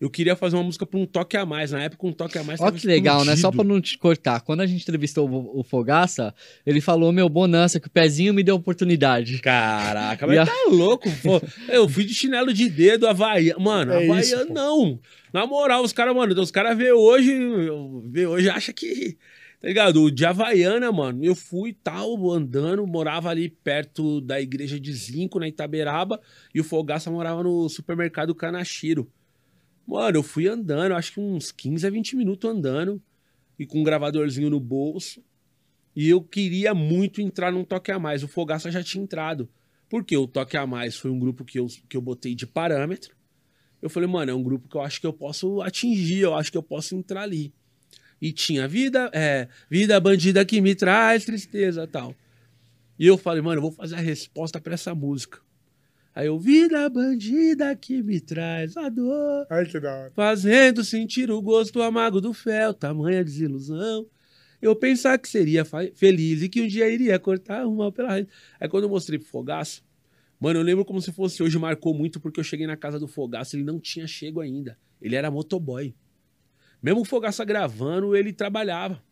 eu 0.00 0.10
queria 0.10 0.34
fazer 0.34 0.56
uma 0.56 0.62
música 0.64 0.84
pra 0.84 0.98
um 0.98 1.06
toque 1.06 1.36
a 1.36 1.46
mais. 1.46 1.70
Na 1.70 1.82
época, 1.82 2.06
um 2.06 2.12
toque 2.12 2.36
a 2.38 2.42
mais. 2.42 2.60
Olha 2.60 2.72
que 2.72 2.86
legal, 2.86 3.24
né? 3.24 3.36
Só 3.36 3.50
pra 3.52 3.62
não 3.62 3.80
te 3.80 3.96
cortar. 3.96 4.40
Quando 4.40 4.60
a 4.62 4.66
gente 4.66 4.82
entrevistou 4.82 5.28
o, 5.30 5.60
o 5.60 5.62
Fogaça, 5.62 6.34
ele 6.66 6.80
falou, 6.80 7.12
meu, 7.12 7.28
bonança, 7.28 7.78
que 7.78 7.86
o 7.86 7.90
pezinho 7.90 8.34
me 8.34 8.42
deu 8.42 8.56
oportunidade. 8.56 9.38
Caraca, 9.40 10.26
mas 10.26 10.38
a- 10.38 10.46
tá 10.46 10.52
louco, 10.70 11.08
pô. 11.22 11.40
Eu 11.68 11.88
fui 11.88 12.04
de 12.04 12.12
chinelo 12.14 12.52
de 12.52 12.68
dedo, 12.68 13.06
Havaia. 13.06 13.56
Mano, 13.58 13.92
É 13.92 14.06
pô. 14.06 14.52
não. 14.52 14.98
Na 15.32 15.46
moral, 15.46 15.82
os 15.84 15.92
caras, 15.92 16.14
mano, 16.14 16.38
os 16.40 16.50
caras 16.50 16.76
vê 16.76 16.92
hoje, 16.92 17.32
vê 18.06 18.26
hoje, 18.26 18.48
acha 18.50 18.72
que 18.72 19.16
Tá 19.64 19.68
ligado? 19.68 20.10
De 20.10 20.26
Havaiana, 20.26 20.92
mano, 20.92 21.24
eu 21.24 21.34
fui 21.34 21.72
tal, 21.72 22.30
andando, 22.30 22.86
morava 22.86 23.30
ali 23.30 23.48
perto 23.48 24.20
da 24.20 24.38
igreja 24.38 24.78
de 24.78 24.92
Zinco, 24.92 25.40
na 25.40 25.48
Itaberaba, 25.48 26.20
e 26.54 26.60
o 26.60 26.64
Fogaça 26.64 27.10
morava 27.10 27.42
no 27.42 27.66
supermercado 27.70 28.34
Canachiro. 28.34 29.10
Mano, 29.86 30.18
eu 30.18 30.22
fui 30.22 30.46
andando, 30.46 30.92
acho 30.92 31.14
que 31.14 31.20
uns 31.20 31.50
15 31.50 31.86
a 31.86 31.88
20 31.88 32.14
minutos 32.14 32.50
andando, 32.50 33.02
e 33.58 33.64
com 33.64 33.80
um 33.80 33.82
gravadorzinho 33.82 34.50
no 34.50 34.60
bolso. 34.60 35.24
E 35.96 36.10
eu 36.10 36.20
queria 36.20 36.74
muito 36.74 37.22
entrar 37.22 37.50
num 37.50 37.64
Toque 37.64 37.90
a 37.90 37.98
Mais. 37.98 38.22
O 38.22 38.28
Fogaça 38.28 38.70
já 38.70 38.82
tinha 38.82 39.02
entrado. 39.02 39.48
Porque 39.88 40.14
o 40.14 40.28
Toque 40.28 40.58
a 40.58 40.66
Mais 40.66 40.94
foi 40.94 41.10
um 41.10 41.18
grupo 41.18 41.42
que 41.42 41.58
eu, 41.58 41.68
que 41.88 41.96
eu 41.96 42.02
botei 42.02 42.34
de 42.34 42.46
parâmetro. 42.46 43.16
Eu 43.80 43.88
falei, 43.88 44.10
mano, 44.10 44.30
é 44.30 44.34
um 44.34 44.42
grupo 44.42 44.68
que 44.68 44.76
eu 44.76 44.82
acho 44.82 45.00
que 45.00 45.06
eu 45.06 45.12
posso 45.14 45.62
atingir, 45.62 46.20
eu 46.20 46.34
acho 46.34 46.52
que 46.52 46.58
eu 46.58 46.62
posso 46.62 46.94
entrar 46.94 47.22
ali. 47.22 47.50
E 48.24 48.32
tinha 48.32 48.66
vida, 48.66 49.10
é, 49.12 49.48
vida 49.68 50.00
bandida 50.00 50.42
que 50.46 50.58
me 50.58 50.74
traz 50.74 51.26
tristeza 51.26 51.86
tal. 51.86 52.14
E 52.98 53.06
eu 53.06 53.18
falei, 53.18 53.42
mano, 53.42 53.58
eu 53.58 53.60
vou 53.60 53.70
fazer 53.70 53.96
a 53.96 54.00
resposta 54.00 54.58
para 54.58 54.72
essa 54.72 54.94
música. 54.94 55.40
Aí 56.14 56.28
eu, 56.28 56.38
vida 56.38 56.88
bandida 56.88 57.76
que 57.76 58.02
me 58.02 58.18
traz 58.22 58.78
a 58.78 58.88
dor. 58.88 59.46
Ai, 59.50 59.66
que 59.66 59.78
da 59.78 59.94
hora. 59.94 60.12
Fazendo 60.16 60.82
sentir 60.82 61.30
o 61.30 61.42
gosto 61.42 61.82
amargo 61.82 62.18
do 62.18 62.32
fel, 62.32 62.72
tamanha 62.72 63.22
desilusão. 63.22 64.06
Eu 64.62 64.74
pensar 64.74 65.18
que 65.18 65.28
seria 65.28 65.62
feliz 65.94 66.40
e 66.40 66.48
que 66.48 66.62
um 66.62 66.66
dia 66.66 66.88
iria 66.88 67.18
cortar 67.18 67.66
o 67.66 67.76
mal 67.76 67.92
pela 67.92 68.08
raiz. 68.08 68.26
Aí 68.58 68.70
quando 68.70 68.84
eu 68.84 68.88
mostrei 68.88 69.18
pro 69.18 69.28
Fogaço, 69.28 69.84
mano, 70.40 70.60
eu 70.60 70.64
lembro 70.64 70.82
como 70.82 70.98
se 71.02 71.12
fosse 71.12 71.42
hoje, 71.42 71.58
marcou 71.58 71.92
muito, 71.92 72.18
porque 72.18 72.40
eu 72.40 72.44
cheguei 72.44 72.66
na 72.66 72.74
casa 72.74 72.98
do 72.98 73.06
Fogaço, 73.06 73.54
ele 73.54 73.64
não 73.64 73.78
tinha 73.78 74.06
chego 74.06 74.40
ainda. 74.40 74.78
Ele 75.02 75.14
era 75.14 75.30
motoboy. 75.30 75.94
Mesmo 76.84 77.00
o 77.00 77.04
Fogaça 77.06 77.42
gravando, 77.46 78.14
ele 78.14 78.30
trabalhava. 78.30 79.02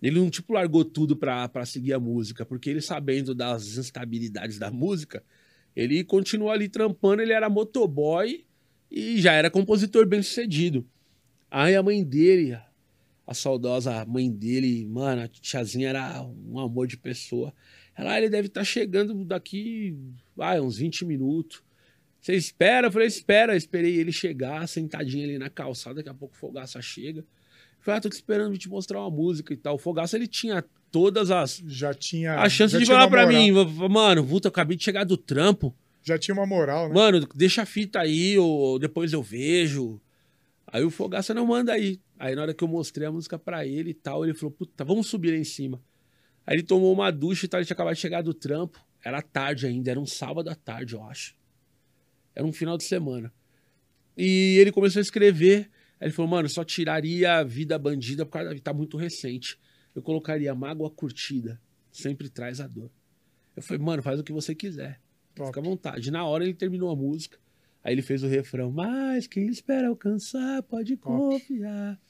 Ele 0.00 0.20
não, 0.20 0.30
tipo, 0.30 0.52
largou 0.52 0.84
tudo 0.84 1.16
pra 1.16 1.66
seguir 1.66 1.92
a 1.92 1.98
música, 1.98 2.46
porque 2.46 2.70
ele 2.70 2.80
sabendo 2.80 3.34
das 3.34 3.76
instabilidades 3.76 4.60
da 4.60 4.70
música, 4.70 5.20
ele 5.74 6.04
continuou 6.04 6.52
ali 6.52 6.68
trampando, 6.68 7.20
ele 7.20 7.32
era 7.32 7.50
motoboy 7.50 8.46
e 8.88 9.20
já 9.20 9.32
era 9.32 9.50
compositor 9.50 10.06
bem 10.06 10.22
sucedido. 10.22 10.86
Aí 11.50 11.74
a 11.74 11.82
mãe 11.82 12.04
dele, 12.04 12.56
a 13.26 13.34
saudosa 13.34 14.04
mãe 14.04 14.30
dele, 14.30 14.86
mano, 14.86 15.22
a 15.22 15.26
tiazinha 15.26 15.88
era 15.88 16.22
um 16.22 16.60
amor 16.60 16.86
de 16.86 16.96
pessoa. 16.96 17.52
Ela, 17.96 18.12
ah, 18.12 18.18
ele 18.18 18.28
deve 18.28 18.46
estar 18.46 18.60
tá 18.60 18.64
chegando 18.64 19.24
daqui, 19.24 19.98
vai, 20.36 20.60
uns 20.60 20.76
20 20.76 21.04
minutos. 21.04 21.60
Você 22.24 22.34
espera? 22.34 22.86
Eu 22.86 22.90
falei, 22.90 23.06
espera. 23.06 23.52
Eu 23.52 23.56
esperei 23.58 23.96
ele 23.96 24.10
chegar, 24.10 24.66
sentadinho 24.66 25.24
ali 25.24 25.36
na 25.36 25.50
calçada, 25.50 25.96
daqui 25.96 26.08
a 26.08 26.14
pouco 26.14 26.34
o 26.34 26.38
Fogaça 26.38 26.80
chega. 26.80 27.20
Eu 27.20 27.26
falei, 27.80 27.98
ah, 27.98 28.00
tô 28.00 28.08
te 28.08 28.14
esperando 28.14 28.56
te 28.56 28.66
mostrar 28.66 29.00
uma 29.00 29.10
música 29.10 29.52
e 29.52 29.56
tal. 29.58 29.74
O 29.74 29.78
Fogaça, 29.78 30.16
ele 30.16 30.26
tinha 30.26 30.64
todas 30.90 31.30
as... 31.30 31.62
Já 31.66 31.92
tinha... 31.92 32.40
A 32.40 32.48
chance 32.48 32.78
de 32.78 32.86
falar 32.86 33.08
pra 33.08 33.26
mim, 33.26 33.50
mano, 33.90 34.26
puta, 34.26 34.48
eu 34.48 34.50
acabei 34.50 34.74
de 34.74 34.82
chegar 34.82 35.04
do 35.04 35.18
trampo. 35.18 35.76
Já 36.02 36.18
tinha 36.18 36.34
uma 36.34 36.46
moral, 36.46 36.88
né? 36.88 36.94
Mano, 36.94 37.28
deixa 37.34 37.60
a 37.60 37.66
fita 37.66 38.00
aí, 38.00 38.38
ou 38.38 38.78
depois 38.78 39.12
eu 39.12 39.22
vejo. 39.22 40.00
Aí 40.66 40.82
o 40.82 40.88
Fogaça 40.88 41.34
não 41.34 41.46
manda 41.46 41.74
aí. 41.74 42.00
Aí 42.18 42.34
na 42.34 42.40
hora 42.40 42.54
que 42.54 42.64
eu 42.64 42.68
mostrei 42.68 43.06
a 43.06 43.12
música 43.12 43.38
pra 43.38 43.66
ele 43.66 43.90
e 43.90 43.94
tal, 43.94 44.24
ele 44.24 44.32
falou, 44.32 44.50
puta, 44.50 44.82
vamos 44.82 45.08
subir 45.08 45.32
lá 45.32 45.36
em 45.36 45.44
cima. 45.44 45.78
Aí 46.46 46.56
ele 46.56 46.62
tomou 46.62 46.90
uma 46.90 47.10
ducha 47.10 47.44
e 47.44 47.48
tal, 47.50 47.60
ele 47.60 47.66
tinha 47.66 47.74
acabado 47.74 47.96
de 47.96 48.00
chegar 48.00 48.22
do 48.22 48.32
trampo. 48.32 48.82
Era 49.04 49.20
tarde 49.20 49.66
ainda, 49.66 49.90
era 49.90 50.00
um 50.00 50.06
sábado 50.06 50.48
à 50.48 50.54
tarde, 50.54 50.94
eu 50.94 51.02
acho. 51.04 51.34
Era 52.34 52.46
um 52.46 52.52
final 52.52 52.76
de 52.76 52.84
semana. 52.84 53.32
E 54.16 54.56
ele 54.58 54.72
começou 54.72 55.00
a 55.00 55.02
escrever. 55.02 55.70
Aí 56.00 56.08
ele 56.08 56.12
falou, 56.12 56.30
mano, 56.30 56.48
só 56.48 56.64
tiraria 56.64 57.38
a 57.38 57.44
vida 57.44 57.78
bandida 57.78 58.24
por 58.24 58.32
causa 58.32 58.54
da 58.54 58.60
tá 58.60 58.72
muito 58.72 58.96
recente. 58.96 59.58
Eu 59.94 60.02
colocaria 60.02 60.54
mágoa 60.54 60.90
curtida. 60.90 61.60
Sempre 61.92 62.28
traz 62.28 62.60
a 62.60 62.66
dor. 62.66 62.90
Eu 63.56 63.62
falei, 63.62 63.82
mano, 63.82 64.02
faz 64.02 64.18
o 64.18 64.24
que 64.24 64.32
você 64.32 64.54
quiser. 64.54 65.00
Top. 65.34 65.48
Fica 65.48 65.60
à 65.60 65.62
vontade. 65.62 66.10
Na 66.10 66.24
hora 66.24 66.44
ele 66.44 66.54
terminou 66.54 66.90
a 66.90 66.96
música. 66.96 67.38
Aí 67.82 67.94
ele 67.94 68.02
fez 68.02 68.22
o 68.22 68.26
refrão. 68.26 68.70
Mas 68.72 69.26
quem 69.26 69.46
espera 69.48 69.88
alcançar 69.88 70.62
pode 70.62 70.96
confiar. 70.96 72.00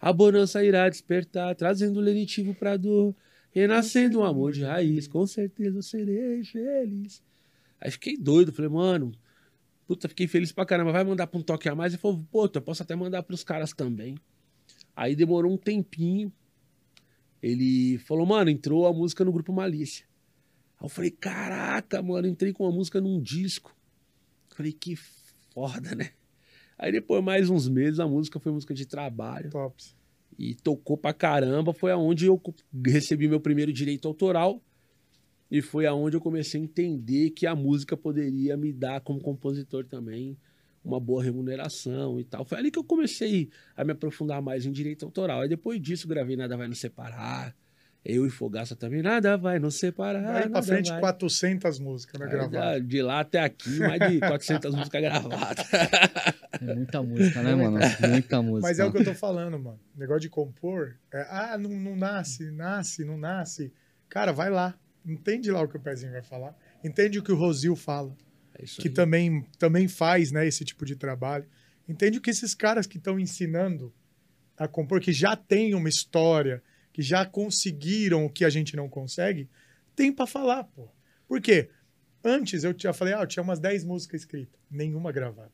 A 0.00 0.12
bonança 0.12 0.64
irá 0.64 0.88
despertar, 0.88 1.54
trazendo 1.54 2.00
lenitivo 2.00 2.54
pra 2.54 2.76
dor. 2.76 3.14
Renascendo 3.50 4.20
um 4.20 4.24
amor 4.24 4.52
de 4.52 4.62
raiz, 4.62 5.08
com 5.08 5.26
certeza 5.26 5.78
eu 5.78 5.82
serei 5.82 6.44
feliz. 6.44 7.22
Aí 7.80 7.90
fiquei 7.90 8.14
doido, 8.14 8.52
falei, 8.52 8.70
mano, 8.70 9.12
puta, 9.86 10.08
fiquei 10.08 10.26
feliz 10.26 10.52
pra 10.52 10.66
caramba. 10.66 10.92
Vai 10.92 11.04
mandar 11.04 11.26
pra 11.26 11.38
um 11.38 11.42
toque 11.42 11.68
a 11.68 11.74
mais? 11.74 11.92
Ele 11.92 12.00
falou, 12.00 12.24
pô, 12.30 12.50
eu 12.52 12.62
posso 12.62 12.82
até 12.82 12.94
mandar 12.94 13.22
pros 13.22 13.44
caras 13.44 13.72
também. 13.72 14.16
Aí 14.94 15.14
demorou 15.14 15.52
um 15.52 15.56
tempinho. 15.56 16.32
Ele 17.42 17.98
falou, 17.98 18.26
mano, 18.26 18.50
entrou 18.50 18.86
a 18.86 18.92
música 18.92 19.24
no 19.24 19.32
grupo 19.32 19.52
Malícia. 19.52 20.06
Aí 20.78 20.86
eu 20.86 20.88
falei, 20.88 21.10
caraca, 21.10 22.02
mano, 22.02 22.26
entrei 22.26 22.52
com 22.52 22.66
a 22.66 22.72
música 22.72 23.00
num 23.00 23.20
disco. 23.20 23.74
Falei, 24.54 24.72
que 24.72 24.96
foda, 25.52 25.94
né? 25.94 26.10
Aí 26.78 26.92
depois, 26.92 27.22
mais 27.22 27.48
uns 27.48 27.68
meses, 27.68 28.00
a 28.00 28.06
música 28.06 28.38
foi 28.40 28.52
música 28.52 28.74
de 28.74 28.86
trabalho. 28.86 29.50
Tops. 29.50 29.94
E 30.38 30.54
tocou 30.54 30.96
pra 30.96 31.14
caramba. 31.14 31.72
Foi 31.72 31.92
aonde 31.92 32.26
eu 32.26 32.40
recebi 32.84 33.28
meu 33.28 33.40
primeiro 33.40 33.72
direito 33.72 34.08
autoral. 34.08 34.62
E 35.50 35.62
foi 35.62 35.86
aonde 35.86 36.16
eu 36.16 36.20
comecei 36.20 36.60
a 36.60 36.64
entender 36.64 37.30
que 37.30 37.46
a 37.46 37.54
música 37.54 37.96
poderia 37.96 38.56
me 38.56 38.72
dar, 38.72 39.00
como 39.00 39.20
compositor 39.20 39.84
também, 39.84 40.36
uma 40.84 41.00
boa 41.00 41.22
remuneração 41.22 42.18
e 42.20 42.24
tal. 42.24 42.44
Foi 42.44 42.58
ali 42.58 42.70
que 42.70 42.78
eu 42.78 42.84
comecei 42.84 43.50
a 43.76 43.84
me 43.84 43.92
aprofundar 43.92 44.40
mais 44.40 44.64
em 44.66 44.72
direito 44.72 45.04
autoral. 45.04 45.40
Aí 45.40 45.48
depois 45.48 45.80
disso, 45.80 46.08
gravei 46.08 46.36
Nada 46.36 46.56
Vai 46.56 46.68
Nos 46.68 46.80
Separar. 46.80 47.54
Eu 48.04 48.24
e 48.24 48.30
Fogaça 48.30 48.76
também, 48.76 49.02
Nada 49.02 49.36
Vai 49.36 49.58
Nos 49.58 49.80
Separar. 49.80 50.22
Daí 50.42 50.48
pra 50.48 50.62
frente, 50.62 50.90
vai. 50.90 51.00
400 51.00 51.80
músicas, 51.80 52.20
né? 52.20 52.26
Aí, 52.26 52.32
Gravadas. 52.32 52.86
de 52.86 53.02
lá 53.02 53.20
até 53.20 53.40
aqui, 53.40 53.80
mais 53.80 54.12
de 54.12 54.20
400 54.20 54.74
músicas 54.76 55.02
gravadas. 55.02 55.66
É 56.60 56.74
muita 56.74 57.02
música, 57.02 57.42
né, 57.42 57.54
mano? 57.56 57.78
Muita 58.08 58.40
música. 58.40 58.68
Mas 58.68 58.78
é 58.78 58.84
o 58.84 58.92
que 58.92 58.98
eu 58.98 59.04
tô 59.04 59.14
falando, 59.14 59.58
mano. 59.58 59.80
Negócio 59.96 60.20
de 60.20 60.28
compor. 60.28 60.96
é, 61.12 61.26
ah, 61.28 61.58
não, 61.58 61.70
não 61.70 61.96
nasce, 61.96 62.50
nasce, 62.52 63.04
não 63.04 63.18
nasce. 63.18 63.72
Cara, 64.08 64.32
vai 64.32 64.50
lá. 64.50 64.78
Entende 65.06 65.50
lá 65.50 65.62
o 65.62 65.68
que 65.68 65.76
o 65.76 65.80
Pezinho 65.80 66.12
vai 66.12 66.22
falar. 66.22 66.56
Entende 66.82 67.18
o 67.18 67.22
que 67.22 67.30
o 67.30 67.36
Rosil 67.36 67.76
fala. 67.76 68.16
É 68.54 68.64
que 68.64 68.88
aí. 68.88 68.94
também, 68.94 69.46
também 69.58 69.86
faz 69.86 70.32
né, 70.32 70.46
esse 70.46 70.64
tipo 70.64 70.84
de 70.84 70.96
trabalho. 70.96 71.46
Entende 71.88 72.18
o 72.18 72.20
que 72.20 72.30
esses 72.30 72.54
caras 72.54 72.86
que 72.86 72.98
estão 72.98 73.20
ensinando 73.20 73.94
a 74.56 74.66
compor, 74.66 75.00
que 75.00 75.12
já 75.12 75.36
têm 75.36 75.74
uma 75.74 75.88
história, 75.88 76.62
que 76.92 77.02
já 77.02 77.24
conseguiram 77.24 78.24
o 78.24 78.30
que 78.30 78.44
a 78.44 78.50
gente 78.50 78.74
não 78.74 78.88
consegue, 78.88 79.48
tem 79.94 80.12
para 80.12 80.26
falar, 80.26 80.64
pô. 80.64 80.88
Por 81.28 81.40
quê? 81.40 81.70
Antes 82.24 82.64
eu 82.64 82.74
já 82.76 82.92
falei, 82.92 83.14
ah, 83.14 83.20
eu 83.20 83.26
tinha 83.26 83.42
umas 83.42 83.60
10 83.60 83.84
músicas 83.84 84.22
escritas, 84.22 84.58
nenhuma 84.68 85.12
gravada. 85.12 85.52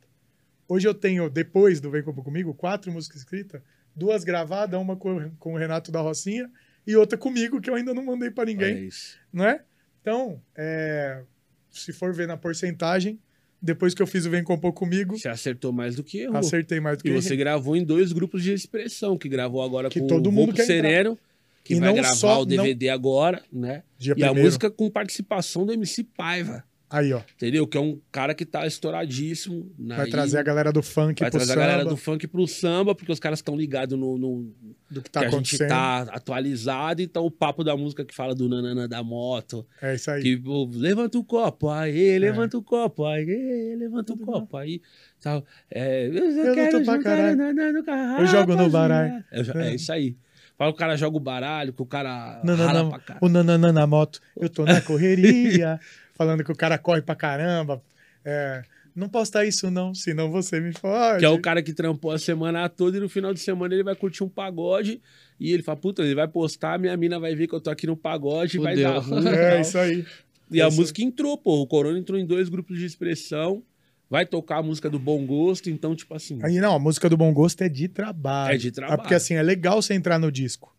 Hoje 0.66 0.88
eu 0.88 0.94
tenho, 0.94 1.28
depois 1.28 1.80
do 1.80 1.90
Vem 1.90 2.02
Compor 2.02 2.24
Comigo, 2.24 2.54
quatro 2.54 2.90
músicas 2.90 3.18
escritas, 3.18 3.60
duas 3.94 4.24
gravadas, 4.24 4.80
uma 4.80 4.96
com, 4.96 5.30
com 5.36 5.52
o 5.52 5.58
Renato 5.58 5.92
da 5.92 6.00
Rocinha 6.00 6.50
e 6.86 6.96
outra 6.96 7.16
comigo, 7.18 7.60
que 7.60 7.70
eu 7.70 7.74
ainda 7.74 7.92
não 7.94 8.04
mandei 8.04 8.30
para 8.30 8.46
ninguém 8.46 8.74
É 8.74 8.80
isso. 8.80 9.18
não 9.32 9.44
é? 9.44 9.62
Então, 10.00 10.40
é, 10.56 11.22
se 11.70 11.92
for 11.92 12.12
ver 12.12 12.26
na 12.26 12.36
porcentagem, 12.36 13.18
depois 13.60 13.94
que 13.94 14.02
eu 14.02 14.06
fiz 14.06 14.26
o 14.26 14.30
Vem 14.30 14.42
Compor 14.42 14.72
Comigo, 14.72 15.16
Você 15.16 15.28
acertou 15.28 15.72
mais 15.72 15.94
do 15.94 16.02
que 16.02 16.18
eu. 16.18 16.36
acertei 16.36 16.80
mais 16.80 16.98
do 16.98 17.02
que 17.04 17.10
E 17.10 17.12
você 17.12 17.36
gravou 17.36 17.76
em 17.76 17.84
dois 17.84 18.12
grupos 18.12 18.42
de 18.42 18.52
expressão, 18.52 19.16
que 19.16 19.28
gravou 19.28 19.62
agora 19.62 19.88
Que 19.88 20.00
com 20.00 20.06
todo 20.08 20.26
o 20.26 20.32
mundo. 20.32 20.56
Sereno, 20.56 21.16
que 21.62 21.74
E 21.74 21.78
vai 21.78 21.90
não 21.90 21.94
gravar 21.94 22.14
só- 22.16 22.42
o 22.42 22.44
DVD 22.44 22.88
agora, 22.88 23.40
né? 23.52 23.84
Dia 23.96 24.10
e 24.16 24.22
a 24.24 24.26
primeiro. 24.26 24.42
música 24.44 24.68
com 24.68 24.90
participação 24.90 25.64
do 25.64 25.72
MC 25.72 26.02
Paiva, 26.02 26.64
Aí, 26.92 27.12
ó. 27.12 27.20
entendeu? 27.36 27.66
Que 27.66 27.78
é 27.78 27.80
um 27.80 27.98
cara 28.12 28.34
que 28.34 28.44
tá 28.44 28.66
estouradíssimo. 28.66 29.72
Vai 29.78 30.08
trazer 30.10 30.38
a 30.38 30.42
galera 30.42 30.70
do 30.70 30.82
funk 30.82 31.20
Vai 31.20 31.30
pro 31.30 31.38
trazer 31.38 31.52
a 31.52 31.54
samba, 31.54 31.66
galera 31.66 31.88
do 31.88 31.96
funk 31.96 32.26
pro 32.28 32.46
samba, 32.46 32.94
porque 32.94 33.10
os 33.10 33.18
caras 33.18 33.38
estão 33.38 33.56
ligados 33.56 33.98
no, 33.98 34.18
no- 34.18 34.52
do 34.90 35.00
que 35.00 35.10
tá 35.10 35.20
que 35.20 35.26
a 35.26 35.30
gente 35.30 35.54
acontecendo. 35.56 35.68
tá 35.68 36.02
atualizado. 36.12 37.00
Então 37.02 37.24
o 37.24 37.30
papo 37.30 37.64
da 37.64 37.74
música 37.76 38.04
que 38.04 38.14
fala 38.14 38.34
do 38.34 38.48
nanana 38.48 38.86
da 38.86 39.02
moto, 39.02 39.66
É 39.80 39.94
isso 39.94 40.10
aí. 40.10 40.20
É. 40.20 40.22
que 40.22 40.42
levanta 40.78 41.18
o 41.18 41.24
copo, 41.24 41.70
aí, 41.70 42.18
levanta 42.18 42.58
o 42.58 42.62
copo, 42.62 43.06
aí, 43.06 43.74
levanta 43.78 44.12
o 44.12 44.18
copo, 44.18 44.56
aí, 44.56 44.82
tal. 45.20 45.44
É, 45.70 46.06
eu, 46.08 46.12
Eu 46.14 46.54
quero 46.54 46.78
luto 46.78 46.84
pra 46.84 47.02
caralho. 47.02 47.36
nanana 47.36 47.72
no 47.72 47.82
carro, 47.84 48.20
Eu 48.22 48.26
jogo 48.26 48.54
no 48.54 48.68
baralho. 48.68 49.24
Eu 49.32 49.44
jo- 49.44 49.52
É 49.58 49.74
isso 49.74 49.90
aí. 49.92 50.16
Fala 50.58 50.70
que 50.70 50.76
o 50.76 50.78
cara 50.78 50.96
joga 50.96 51.16
o 51.16 51.20
baralho, 51.20 51.72
que 51.72 51.82
o 51.82 51.86
cara 51.86 52.40
não, 52.44 52.54
rala 52.54 52.88
pra 52.90 52.98
caralho. 53.00 53.26
O 53.26 53.28
nananã 53.28 53.72
na 53.72 53.86
moto. 53.86 54.20
Eu 54.36 54.48
tô 54.50 54.64
na 54.64 54.80
correria. 54.82 55.80
Falando 56.14 56.44
que 56.44 56.52
o 56.52 56.56
cara 56.56 56.78
corre 56.78 57.02
pra 57.02 57.14
caramba. 57.14 57.82
É, 58.24 58.62
não 58.94 59.08
posta 59.08 59.44
isso, 59.44 59.70
não, 59.70 59.94
senão 59.94 60.30
você 60.30 60.60
me 60.60 60.72
fode. 60.72 61.20
Que 61.20 61.24
é 61.24 61.28
o 61.28 61.40
cara 61.40 61.62
que 61.62 61.72
trampou 61.72 62.10
a 62.10 62.18
semana 62.18 62.68
toda 62.68 62.98
e 62.98 63.00
no 63.00 63.08
final 63.08 63.32
de 63.32 63.40
semana 63.40 63.74
ele 63.74 63.82
vai 63.82 63.94
curtir 63.96 64.22
um 64.22 64.28
pagode 64.28 65.00
e 65.40 65.52
ele 65.52 65.62
fala, 65.62 65.78
puta, 65.78 66.02
ele 66.02 66.14
vai 66.14 66.28
postar, 66.28 66.78
minha 66.78 66.96
mina 66.96 67.18
vai 67.18 67.34
ver 67.34 67.46
que 67.48 67.54
eu 67.54 67.60
tô 67.60 67.70
aqui 67.70 67.86
no 67.86 67.96
pagode 67.96 68.58
e 68.58 68.60
vai 68.60 68.76
dar 68.76 68.98
ruim. 68.98 69.24
É 69.28 69.60
isso 69.60 69.78
aí. 69.78 70.04
E 70.50 70.60
a 70.60 70.68
Isso. 70.68 70.76
música 70.76 71.02
entrou, 71.02 71.38
pô. 71.38 71.62
O 71.62 71.66
Corona 71.66 71.98
entrou 71.98 72.18
em 72.18 72.26
dois 72.26 72.50
grupos 72.50 72.78
de 72.78 72.84
expressão. 72.84 73.62
Vai 74.10 74.26
tocar 74.26 74.58
a 74.58 74.62
música 74.62 74.90
do 74.90 74.98
Bom 74.98 75.24
Gosto, 75.24 75.70
então, 75.70 75.96
tipo 75.96 76.14
assim. 76.14 76.38
Aí, 76.42 76.58
não, 76.58 76.74
a 76.74 76.78
música 76.78 77.08
do 77.08 77.16
Bom 77.16 77.32
Gosto 77.32 77.62
é 77.62 77.68
de 77.70 77.88
trabalho. 77.88 78.54
É 78.54 78.58
de 78.58 78.70
trabalho. 78.70 79.00
porque 79.00 79.14
assim, 79.14 79.34
é 79.34 79.42
legal 79.42 79.80
você 79.80 79.94
entrar 79.94 80.18
no 80.18 80.30
disco. 80.30 80.76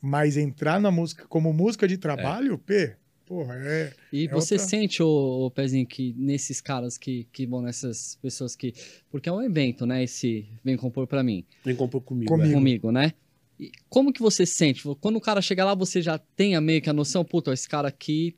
Mas 0.00 0.36
entrar 0.36 0.80
na 0.80 0.90
música 0.90 1.24
como 1.28 1.52
música 1.52 1.86
de 1.86 1.96
trabalho, 1.96 2.58
P, 2.58 2.96
porra, 3.28 3.54
é. 3.58 3.92
E 4.12 4.24
É 4.24 4.28
você 4.30 4.54
outra- 4.54 4.68
sente, 4.68 5.02
ô, 5.02 5.46
ô 5.46 5.50
Pezinho, 5.50 5.86
que 5.86 6.14
nesses 6.16 6.60
caras 6.60 6.96
que, 6.96 7.28
que 7.32 7.46
vão 7.46 7.60
nessas 7.62 8.16
pessoas 8.22 8.56
que. 8.56 8.72
Porque 9.10 9.28
é 9.28 9.32
um 9.32 9.42
evento, 9.42 9.84
né? 9.86 10.02
Esse 10.02 10.46
Vem 10.64 10.76
Compor 10.76 11.06
pra 11.06 11.22
mim. 11.22 11.44
Vem 11.64 11.76
compor 11.76 12.00
comigo. 12.00 12.30
Comigo. 12.30 12.50
é. 12.50 12.54
Comigo, 12.54 12.90
né? 12.92 13.12
E 13.60 13.70
como 13.88 14.12
que 14.12 14.20
você 14.22 14.46
sente? 14.46 14.82
Quando 15.00 15.16
o 15.16 15.20
cara 15.20 15.42
chega 15.42 15.64
lá, 15.64 15.74
você 15.74 16.00
já 16.00 16.16
tem 16.18 16.54
a 16.56 16.60
meio 16.60 16.80
que 16.80 16.88
a 16.88 16.92
noção, 16.92 17.24
puta, 17.24 17.52
esse 17.52 17.68
cara 17.68 17.88
aqui. 17.88 18.34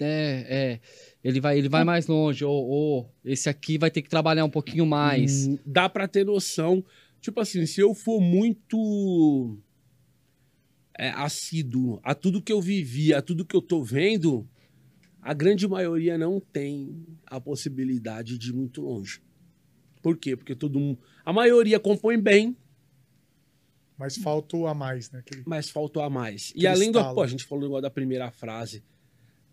É, 0.00 0.46
é. 0.48 0.80
Ele 1.24 1.40
vai, 1.40 1.58
ele 1.58 1.68
vai 1.68 1.82
mais 1.82 2.06
longe, 2.06 2.44
ou, 2.44 2.66
ou 2.68 3.12
esse 3.24 3.48
aqui 3.48 3.76
vai 3.76 3.90
ter 3.90 4.00
que 4.00 4.08
trabalhar 4.08 4.44
um 4.44 4.50
pouquinho 4.50 4.86
mais. 4.86 5.48
Hum, 5.48 5.58
Dá 5.66 5.88
pra 5.88 6.06
ter 6.06 6.24
noção. 6.24 6.84
Tipo 7.20 7.40
assim, 7.40 7.66
se 7.66 7.80
eu 7.80 7.92
for 7.94 8.20
muito 8.20 9.58
é, 10.98 11.10
assíduo 11.10 12.00
a 12.02 12.14
tudo 12.14 12.42
que 12.42 12.52
eu 12.52 12.60
vivi, 12.60 13.14
a 13.14 13.22
tudo 13.22 13.44
que 13.46 13.54
eu 13.56 13.62
tô 13.62 13.82
vendo, 13.82 14.46
a 15.22 15.32
grande 15.32 15.66
maioria 15.68 16.18
não 16.18 16.40
tem 16.40 17.06
a 17.26 17.40
possibilidade 17.40 18.36
de 18.36 18.50
ir 18.50 18.52
muito 18.52 18.82
longe. 18.82 19.22
Por 20.02 20.16
quê? 20.16 20.36
Porque 20.36 20.54
todo 20.54 20.78
mundo. 20.78 20.98
A 21.24 21.32
maioria 21.32 21.78
compõe 21.80 22.18
bem, 22.18 22.56
Mas 23.96 24.16
falta 24.16 24.56
o 24.56 24.66
a 24.68 24.74
mais, 24.74 25.10
né? 25.10 25.18
Aquele- 25.18 25.42
mas 25.44 25.68
faltou 25.70 26.02
a 26.02 26.08
mais. 26.08 26.52
E 26.54 26.66
além 26.68 26.92
do. 26.92 27.02
Pô, 27.14 27.20
a 27.22 27.26
gente 27.26 27.44
falou 27.44 27.64
igual 27.66 27.80
da 27.80 27.90
primeira 27.90 28.30
frase, 28.30 28.84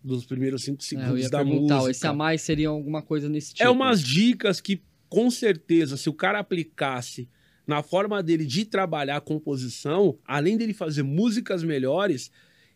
dos 0.02 0.24
primeiros 0.24 0.62
cinco 0.62 0.80
É, 0.82 0.84
eu 0.84 0.88
segundos 1.00 1.20
ia 1.22 1.28
da 1.30 1.44
música. 1.44 1.90
esse 1.90 2.06
a 2.06 2.12
mais 2.12 2.42
seria 2.42 2.68
alguma 2.68 3.02
coisa 3.02 3.28
nesse 3.28 3.54
tipo. 3.54 3.64
É 3.64 3.68
umas 3.68 4.00
dicas 4.00 4.60
que, 4.60 4.80
com 5.08 5.30
certeza, 5.32 5.96
se 5.96 6.08
o 6.08 6.14
cara 6.14 6.38
aplicasse 6.38 7.28
na 7.66 7.82
forma 7.82 8.22
dele 8.22 8.46
de 8.46 8.64
trabalhar 8.64 9.16
a 9.16 9.20
composição, 9.20 10.18
além 10.24 10.56
dele 10.56 10.72
fazer 10.72 11.02
músicas 11.02 11.64
melhores, 11.64 12.30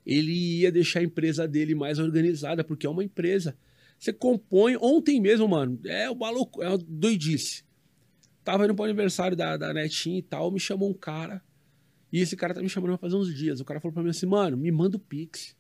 ele 0.05 0.33
ia 0.61 0.73
deixar 0.73 1.01
a 1.01 1.05
empresa 1.05 1.47
dele 1.47 1.75
mais 1.75 1.99
organizada, 1.99 2.65
porque 2.65 2.87
é 2.87 2.91
uma 2.91 3.05
empresa. 3.05 3.57
Você 3.99 4.13
compõe. 4.13 4.77
Ontem 4.81 5.21
mesmo, 5.21 5.47
mano, 5.47 5.79
é 5.85 6.11
o 6.11 6.17
maluco, 6.17 6.63
é 6.63 6.69
uma 6.69 6.79
doidice. 6.79 7.65
Tava 8.43 8.65
indo 8.65 8.75
pro 8.75 8.85
aniversário 8.85 9.37
da, 9.37 9.57
da 9.57 9.73
Netinha 9.73 10.19
e 10.19 10.23
tal, 10.23 10.51
me 10.51 10.59
chamou 10.59 10.91
um 10.91 10.95
cara. 10.95 11.43
E 12.13 12.19
esse 12.19 12.37
cara 12.37 12.55
tá 12.55 12.61
me 12.61 12.69
chamando 12.69 12.91
pra 12.91 12.99
fazer 12.99 13.15
uns 13.15 13.33
dias. 13.33 13.61
O 13.61 13.65
cara 13.65 13.79
falou 13.79 13.93
pra 13.93 14.03
mim 14.03 14.11
assim, 14.11 14.27
mano, 14.27 14.57
me 14.57 14.73
manda 14.73 14.97
o 14.97 15.01
Pix. 15.01 15.55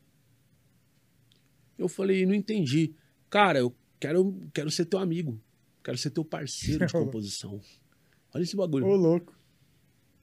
Eu 1.78 1.88
falei, 1.88 2.26
não 2.26 2.34
entendi. 2.34 2.94
Cara, 3.28 3.60
eu 3.60 3.74
quero, 4.00 4.36
quero 4.52 4.70
ser 4.70 4.86
teu 4.86 4.98
amigo. 4.98 5.40
Quero 5.84 5.96
ser 5.96 6.10
teu 6.10 6.24
parceiro 6.24 6.86
de 6.86 6.92
composição. 6.92 7.60
Olha 8.34 8.42
esse 8.42 8.56
bagulho. 8.56 8.86
Ô, 8.86 8.94
louco. 8.94 9.34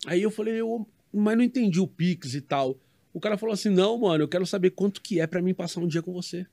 Aí 0.05 0.21
eu 0.21 0.31
falei, 0.31 0.55
eu, 0.55 0.87
mas 1.13 1.37
não 1.37 1.43
entendi 1.43 1.79
o 1.79 1.87
Pix 1.87 2.33
e 2.33 2.41
tal. 2.41 2.77
O 3.13 3.19
cara 3.19 3.37
falou 3.37 3.53
assim: 3.53 3.69
não, 3.69 3.97
mano, 3.97 4.23
eu 4.23 4.27
quero 4.27 4.45
saber 4.45 4.71
quanto 4.71 5.01
que 5.01 5.19
é 5.19 5.27
pra 5.27 5.41
mim 5.41 5.53
passar 5.53 5.81
um 5.81 5.87
dia 5.87 6.01
com 6.01 6.13
você. 6.13 6.45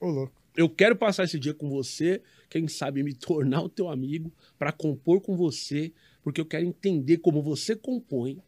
Ô, 0.00 0.08
louco. 0.08 0.32
Eu 0.56 0.70
quero 0.70 0.96
passar 0.96 1.24
esse 1.24 1.38
dia 1.38 1.52
com 1.52 1.68
você, 1.68 2.22
quem 2.48 2.66
sabe 2.66 3.02
me 3.02 3.12
tornar 3.14 3.62
o 3.62 3.68
teu 3.68 3.90
amigo, 3.90 4.32
pra 4.58 4.72
compor 4.72 5.20
com 5.20 5.36
você, 5.36 5.92
porque 6.22 6.40
eu 6.40 6.46
quero 6.46 6.64
entender 6.64 7.18
como 7.18 7.42
você 7.42 7.76
compõe. 7.76 8.42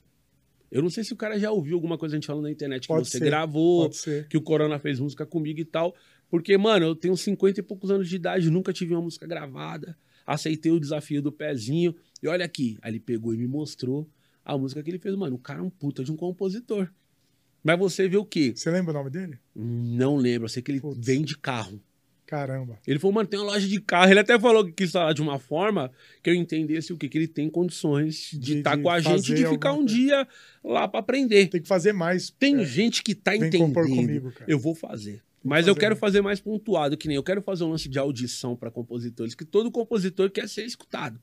Eu 0.71 0.83
não 0.83 0.91
sei 0.91 1.05
se 1.05 1.13
o 1.13 1.17
cara 1.17 1.39
já 1.39 1.51
ouviu 1.51 1.77
alguma 1.77 1.97
coisa 1.97 2.15
a 2.15 2.17
gente 2.17 2.27
falando 2.27 2.45
na 2.45 2.51
internet 2.51 2.83
que 2.83 2.89
Pode 2.89 3.09
você 3.09 3.19
ser, 3.19 3.25
gravou, 3.25 3.91
que 4.29 4.37
o 4.37 4.43
Corona 4.43 4.79
fez 4.79 5.01
música 5.01 5.25
comigo 5.25 5.61
e 5.61 5.65
tal. 5.65 5.95
Porque, 6.31 6.57
mano, 6.59 6.87
eu 6.87 6.95
tenho 6.95 7.17
50 7.17 7.61
e 7.61 7.63
poucos 7.63 7.91
anos 7.91 8.09
de 8.09 8.17
idade, 8.17 8.51
nunca 8.51 8.73
tive 8.73 8.95
uma 8.95 9.01
música 9.01 9.27
gravada. 9.27 9.97
Aceitei 10.29 10.71
o 10.71 10.79
desafio 10.79 11.23
do 11.23 11.33
pezinho. 11.33 11.95
E 12.23 12.29
olha 12.29 12.45
aqui, 12.45 12.77
aí 12.83 12.93
ele 12.93 13.01
pegou 13.01 13.33
e 13.33 13.39
me 13.39 13.47
mostrou 13.47 14.07
a 14.45 14.57
música 14.59 14.83
que 14.83 14.91
ele 14.91 14.99
fez. 14.99 15.17
Mano, 15.17 15.37
o 15.37 15.39
cara 15.39 15.61
é 15.61 15.63
um 15.63 15.71
puta 15.71 16.05
de 16.05 16.13
um 16.13 16.17
compositor. 16.17 16.93
Mas 17.65 17.79
você 17.79 18.07
vê 18.07 18.19
o 18.19 18.25
quê? 18.27 18.53
Você 18.55 18.71
lembra 18.71 18.93
o 18.93 18.99
nome 18.99 19.09
dele? 19.11 19.39
Não 19.55 20.17
lembro, 20.17 20.45
eu 20.45 20.49
sei 20.51 20.63
que 20.63 20.71
ele 20.71 20.81
Putz. 20.81 21.05
vende 21.05 21.37
carro. 21.37 21.81
Caramba. 22.27 22.79
Ele 22.87 22.99
falou, 22.99 23.15
mano, 23.15 23.27
tem 23.27 23.41
uma 23.41 23.47
loja 23.47 23.67
de 23.67 23.81
carro. 23.81 24.11
Ele 24.11 24.21
até 24.21 24.39
falou 24.39 24.63
que 24.63 24.73
quis 24.73 24.93
falar 24.93 25.15
de 25.15 25.23
uma 25.23 25.39
forma 25.39 25.91
que 26.23 26.29
eu 26.29 26.35
entendesse 26.35 26.93
o 26.93 26.99
quê? 26.99 27.09
Que 27.09 27.17
ele 27.17 27.27
tem 27.27 27.49
condições 27.49 28.31
de 28.35 28.59
estar 28.59 28.77
de 28.77 28.83
com 28.83 28.91
a 28.91 29.01
gente, 29.01 29.33
de 29.35 29.47
ficar 29.47 29.73
um 29.73 29.79
coisa. 29.79 29.95
dia 29.95 30.29
lá 30.63 30.87
pra 30.87 31.01
aprender. 31.01 31.47
Tem 31.47 31.63
que 31.63 31.67
fazer 31.67 31.95
mais. 31.95 32.29
Tem 32.29 32.61
é, 32.61 32.65
gente 32.67 33.03
que 33.03 33.15
tá 33.15 33.31
Vem 33.31 33.45
entendendo. 33.45 33.73
comigo, 33.73 34.31
cara. 34.33 34.45
Eu 34.47 34.59
vou 34.59 34.75
fazer. 34.75 35.23
Mas 35.43 35.67
eu 35.67 35.75
quero 35.77 35.95
fazer 35.97 36.21
mais 36.21 36.41
pontuado, 36.41 36.97
que 36.97 37.07
nem 37.09 37.17
eu 37.17 37.23
quero 37.23 37.41
fazer 37.41 37.65
um 37.65 37.71
lance 37.71 37.89
de 37.89 37.99
audição 37.99 38.57
pra 38.57 38.71
compositores, 38.71 39.35
que 39.35 39.45
todo 39.45 39.71
compositor 39.71 40.31
quer 40.31 40.49
ser 40.49 40.65
escutado. 40.65 41.21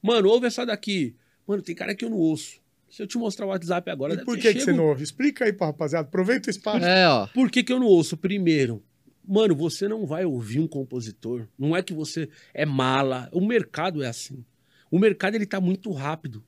Mano, 0.00 0.28
ouve 0.28 0.46
essa 0.46 0.64
daqui. 0.64 1.16
Mano, 1.46 1.62
tem 1.62 1.74
cara 1.74 1.94
que 1.94 2.04
eu 2.04 2.10
não 2.10 2.16
ouço. 2.16 2.60
Se 2.88 3.02
eu 3.02 3.06
te 3.06 3.18
mostrar 3.18 3.46
o 3.46 3.48
WhatsApp 3.48 3.90
agora, 3.90 4.12
E 4.12 4.16
deve 4.16 4.24
por 4.26 4.36
que, 4.36 4.42
que 4.42 4.60
chego- 4.60 4.64
você 4.64 4.72
não 4.72 4.86
ouve? 4.86 5.02
Explica 5.02 5.44
aí 5.46 5.52
pra 5.52 5.66
rapaziada. 5.66 6.06
Aproveita 6.06 6.48
o 6.48 6.50
espaço. 6.50 6.84
É, 6.84 7.08
ó. 7.08 7.26
Por 7.26 7.50
que, 7.50 7.62
que 7.64 7.72
eu 7.72 7.80
não 7.80 7.86
ouço? 7.86 8.16
Primeiro, 8.16 8.82
mano, 9.26 9.54
você 9.56 9.88
não 9.88 10.06
vai 10.06 10.24
ouvir 10.24 10.60
um 10.60 10.68
compositor. 10.68 11.48
Não 11.58 11.76
é 11.76 11.82
que 11.82 11.92
você 11.92 12.28
é 12.52 12.64
mala. 12.64 13.28
O 13.32 13.40
mercado 13.44 14.02
é 14.02 14.06
assim. 14.06 14.44
O 14.90 14.98
mercado 14.98 15.34
ele 15.34 15.46
tá 15.46 15.60
muito 15.60 15.90
rápido. 15.90 16.44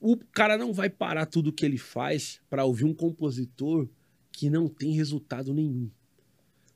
O 0.00 0.16
cara 0.32 0.56
não 0.56 0.72
vai 0.72 0.88
parar 0.88 1.26
tudo 1.26 1.52
que 1.52 1.66
ele 1.66 1.76
faz 1.78 2.40
pra 2.48 2.64
ouvir 2.64 2.84
um 2.84 2.94
compositor 2.94 3.88
que 4.38 4.48
não 4.48 4.68
tem 4.68 4.92
resultado 4.92 5.52
nenhum. 5.52 5.90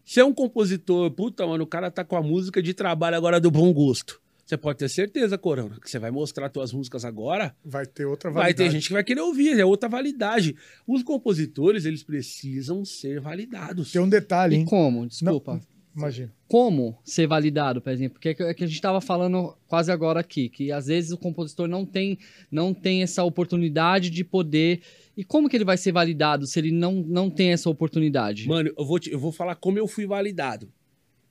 Se 0.04 0.18
é 0.18 0.24
um 0.24 0.34
compositor, 0.34 1.08
puta, 1.12 1.46
mano, 1.46 1.62
o 1.62 1.66
cara 1.66 1.92
tá 1.92 2.04
com 2.04 2.16
a 2.16 2.22
música 2.22 2.60
de 2.60 2.74
trabalho 2.74 3.16
agora 3.16 3.38
do 3.40 3.52
bom 3.52 3.72
gosto. 3.72 4.20
Você 4.44 4.56
pode 4.56 4.80
ter 4.80 4.88
certeza, 4.88 5.38
Corona, 5.38 5.78
que 5.80 5.88
você 5.88 6.00
vai 6.00 6.10
mostrar 6.10 6.50
suas 6.52 6.72
músicas 6.72 7.04
agora, 7.04 7.54
Vai 7.64 7.86
ter 7.86 8.04
outra 8.04 8.30
Vai 8.32 8.42
validade. 8.46 8.68
ter 8.68 8.72
gente 8.74 8.88
que 8.88 8.92
vai 8.92 9.04
querer 9.04 9.20
ouvir, 9.20 9.58
é 9.60 9.64
outra 9.64 9.88
validade. 9.88 10.56
Os 10.86 11.04
compositores, 11.04 11.84
eles 11.84 12.02
precisam 12.02 12.84
ser 12.84 13.20
validados. 13.20 13.92
Tem 13.92 14.02
um 14.02 14.08
detalhe, 14.08 14.56
E 14.56 14.58
hein? 14.58 14.64
como? 14.64 15.06
Desculpa. 15.06 15.60
Imagina. 15.96 16.32
Como 16.48 16.98
ser 17.04 17.26
validado, 17.28 17.80
por 17.80 17.90
exemplo? 17.92 18.14
Porque 18.14 18.30
é 18.30 18.34
que- 18.34 18.42
é 18.42 18.54
que 18.54 18.64
a 18.64 18.66
gente 18.66 18.76
estava 18.76 19.00
falando 19.00 19.54
quase 19.68 19.92
agora 19.92 20.18
aqui, 20.20 20.48
que 20.48 20.72
às 20.72 20.86
vezes 20.86 21.12
o 21.12 21.18
compositor 21.18 21.68
não 21.68 21.86
tem, 21.86 22.18
não 22.50 22.74
tem 22.74 23.02
essa 23.02 23.22
oportunidade 23.22 24.10
de 24.10 24.24
poder. 24.24 24.80
E 25.16 25.24
como 25.24 25.48
que 25.48 25.56
ele 25.56 25.64
vai 25.64 25.76
ser 25.76 25.92
validado 25.92 26.46
se 26.46 26.58
ele 26.58 26.72
não, 26.72 26.94
não 26.94 27.30
tem 27.30 27.52
essa 27.52 27.68
oportunidade? 27.68 28.48
Mano, 28.48 28.72
eu 28.76 28.84
vou, 28.84 28.98
te- 28.98 29.10
eu 29.12 29.18
vou 29.18 29.30
falar 29.32 29.54
como 29.56 29.78
eu 29.78 29.86
fui 29.86 30.06
validado. 30.06 30.72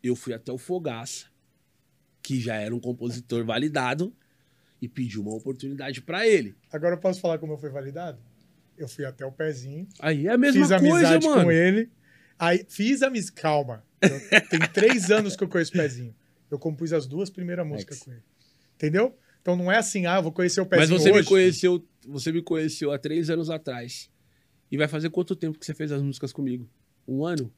Eu 0.04 0.16
fui 0.16 0.34
até 0.34 0.52
o 0.52 0.58
Fogaça, 0.58 1.26
que 2.22 2.40
já 2.40 2.56
era 2.56 2.76
um 2.76 2.80
compositor 2.80 3.44
validado, 3.46 4.14
e 4.82 4.88
pedi 4.88 5.20
uma 5.20 5.34
oportunidade 5.34 6.02
pra 6.02 6.28
ele. 6.28 6.56
Agora 6.72 6.96
eu 6.96 7.00
posso 7.00 7.20
falar 7.20 7.38
como 7.40 7.54
eu 7.54 7.58
fui 7.58 7.70
validado? 7.70 8.20
Eu 8.78 8.88
fui 8.88 9.06
até 9.06 9.26
o 9.26 9.32
pezinho, 9.32 9.88
Aí 10.00 10.26
é 10.28 10.32
a 10.32 10.38
mesma 10.38 10.60
fiz 10.68 10.70
coisa, 10.70 10.98
amizade 11.08 11.28
mano. 11.28 11.44
com 11.44 11.52
ele. 11.52 11.90
Aí 12.40 12.66
fiz 12.68 13.02
amizade. 13.04 13.34
Calma. 13.34 13.84
Eu- 14.02 14.10
tem 14.50 14.60
três 14.74 15.12
anos 15.12 15.36
que 15.36 15.44
eu 15.44 15.48
conheço 15.48 15.72
o 15.72 15.78
pezinho. 15.78 16.16
Eu 16.50 16.58
compus 16.58 16.92
as 16.94 17.06
duas 17.06 17.30
primeiras 17.30 17.66
músicas 17.66 17.98
Ex. 17.98 18.06
com 18.06 18.12
ele. 18.12 18.24
Entendeu? 18.76 19.16
Então 19.42 19.56
não 19.56 19.72
é 19.72 19.78
assim, 19.78 20.06
ah, 20.06 20.18
eu 20.18 20.24
vou 20.24 20.32
conhecer 20.32 20.62
o 20.62 20.68
Mas 20.70 20.82
pezinho 20.82 21.00
você 21.00 21.10
hoje. 21.12 21.20
me 21.22 21.26
conheceu, 21.26 21.86
você 22.08 22.32
me 22.32 22.42
conheceu 22.42 22.92
há 22.92 22.98
três 22.98 23.30
anos 23.30 23.50
atrás. 23.50 24.10
E 24.72 24.78
vai 24.78 24.88
fazer 24.88 25.10
quanto 25.10 25.36
tempo 25.36 25.58
que 25.60 25.66
você 25.66 25.74
fez 25.74 25.92
as 25.92 26.02
músicas 26.02 26.32
comigo? 26.32 26.70
Um 27.08 27.26
ano? 27.26 27.52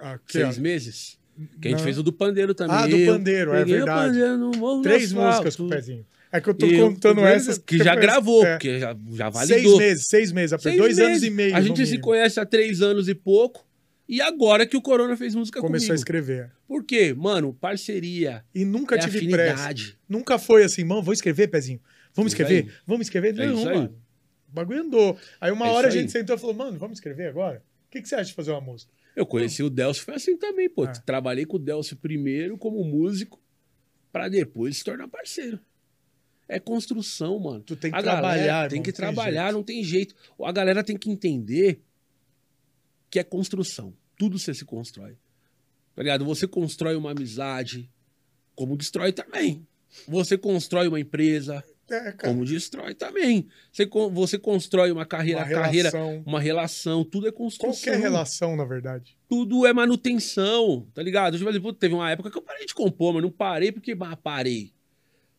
Ah, 0.00 0.18
que 0.24 0.32
Seis 0.32 0.56
meses? 0.58 1.18
Que 1.60 1.68
a 1.68 1.70
gente 1.70 1.78
não. 1.78 1.84
fez 1.84 1.98
o 1.98 2.02
do 2.02 2.12
pandeiro 2.12 2.54
também. 2.54 2.74
Ah, 2.76 2.86
do 2.86 2.96
Eu 2.96 3.12
pandeiro, 3.12 3.52
é 3.52 3.58
peguei 3.60 3.74
o 3.74 3.76
verdade. 3.84 4.18
pandeiro 4.18 4.82
Três 4.82 5.12
músicas 5.12 5.56
com 5.56 5.64
o 5.64 5.68
pezinho. 5.68 6.06
É 6.32 6.40
que 6.40 6.48
eu 6.50 6.54
tô 6.54 6.66
E 6.66 6.74
eu- 6.74 6.88
contando 6.90 7.20
essas. 7.20 7.58
Que 7.58 7.78
já 7.78 7.94
depois- 7.94 8.00
gravou, 8.00 8.44
é, 8.44 8.52
porque 8.54 8.78
já, 8.80 8.96
já 9.12 9.32
Seis 9.32 9.48
validou. 9.50 9.78
meses, 9.78 10.06
seis 10.08 10.32
meses. 10.32 10.60
Seis 10.62 10.76
dois 10.76 10.96
meses. 10.96 11.10
anos 11.10 11.22
e 11.22 11.30
meio. 11.30 11.56
A 11.56 11.60
gente 11.60 11.86
se 11.86 11.98
conhece 11.98 12.38
há 12.40 12.44
três 12.46 12.82
anos 12.82 13.08
e 13.08 13.14
pouco. 13.14 13.66
E 14.08 14.22
agora 14.22 14.66
que 14.66 14.76
o 14.76 14.80
Corona 14.80 15.16
fez 15.16 15.34
música 15.34 15.60
Começou 15.60 15.84
a 15.84 15.88
comigo. 15.88 15.94
escrever. 16.00 16.50
Por 16.66 16.82
quê? 16.82 17.12
Mano, 17.14 17.52
parceria. 17.52 18.42
E 18.54 18.64
nunca 18.64 18.94
é 18.96 18.98
tive 18.98 19.28
pressa. 19.28 19.52
afinidade. 19.54 19.98
Nunca 20.08 20.38
foi 20.38 20.64
assim, 20.64 20.82
mano, 20.82 21.02
vou 21.02 21.12
escrever, 21.12 21.48
pezinho. 21.48 21.80
Vamos 22.14 22.32
Isso 22.32 22.40
escrever? 22.42 22.64
aí. 22.70 22.74
Vamos 22.86 23.06
escrever? 23.06 23.38
É 23.38 23.46
Não, 23.46 23.64
mano. 23.64 23.94
O 24.48 24.52
bagulho 24.52 24.80
andou. 24.80 25.18
Aí 25.40 25.52
uma 25.52 25.66
É 25.66 25.70
hora 25.70 25.88
a 25.88 25.90
gente 25.90 26.04
aí. 26.06 26.10
sentou 26.10 26.34
e 26.36 26.38
falou, 26.38 26.56
mano, 26.56 26.78
vamos 26.78 26.96
escrever 26.96 27.28
agora? 27.28 27.62
O 27.86 27.90
que, 27.90 28.00
que 28.00 28.08
você 28.08 28.14
acha 28.14 28.24
de 28.30 28.34
fazer 28.34 28.50
uma 28.50 28.60
música? 28.62 28.90
Eu 29.14 29.26
conheci 29.26 29.62
o 29.62 29.68
Delcio, 29.68 30.02
foi 30.04 30.14
assim 30.14 30.36
também, 30.38 30.70
pô. 30.70 30.84
Ah. 30.84 30.92
Trabalhei 30.92 31.44
com 31.44 31.56
o 31.56 31.60
Delcio 31.60 31.96
primeiro 31.96 32.56
como 32.56 32.82
músico, 32.84 33.38
pra 34.10 34.28
depois 34.28 34.78
se 34.78 34.84
tornar 34.84 35.06
parceiro. 35.08 35.58
É 36.48 36.58
construção, 36.58 37.38
mano. 37.38 37.60
Tu 37.60 37.76
tem 37.76 37.90
que 37.90 37.96
a 37.98 38.00
galera 38.00 38.20
trabalhar, 38.26 38.68
tem 38.70 38.76
irmão, 38.76 38.84
que 38.84 38.92
tem 38.92 38.96
trabalhar, 39.06 39.42
jeito. 39.44 39.54
não 39.54 39.62
tem 39.62 39.84
jeito. 39.84 40.14
A 40.42 40.52
galera 40.52 40.82
tem 40.82 40.96
que 40.96 41.10
entender 41.10 41.82
que 43.10 43.18
é 43.18 43.24
construção. 43.24 43.94
Tudo 44.16 44.38
você 44.38 44.52
se 44.54 44.64
constrói. 44.64 45.16
Tá 45.94 46.02
ligado? 46.02 46.24
Você 46.24 46.46
constrói 46.46 46.96
uma 46.96 47.10
amizade, 47.12 47.90
como 48.54 48.76
destrói 48.76 49.12
também. 49.12 49.66
Você 50.06 50.36
constrói 50.36 50.86
uma 50.88 51.00
empresa, 51.00 51.64
É, 51.90 52.12
como 52.12 52.44
destrói 52.44 52.94
também. 52.94 53.48
Você, 53.72 53.86
você 54.12 54.38
constrói 54.38 54.92
uma 54.92 55.06
carreira, 55.06 55.40
Uma 55.40 55.48
carreira, 55.48 55.90
relação. 55.90 56.22
uma 56.26 56.40
relação, 56.40 57.04
tudo 57.04 57.26
é 57.26 57.32
construção. 57.32 57.72
Qualquer 57.72 57.98
relação, 57.98 58.54
na 58.54 58.64
verdade. 58.64 59.16
Tudo 59.28 59.66
é 59.66 59.72
manutenção, 59.72 60.86
tá 60.92 61.02
ligado? 61.02 61.38
Tipo 61.38 61.48
assim, 61.48 61.72
teve 61.74 61.94
uma 61.94 62.10
época 62.10 62.30
que 62.30 62.36
eu 62.36 62.42
parei 62.42 62.66
de 62.66 62.74
compor, 62.74 63.14
mas 63.14 63.22
não 63.22 63.30
parei 63.30 63.72
porque 63.72 63.96
parei. 64.22 64.72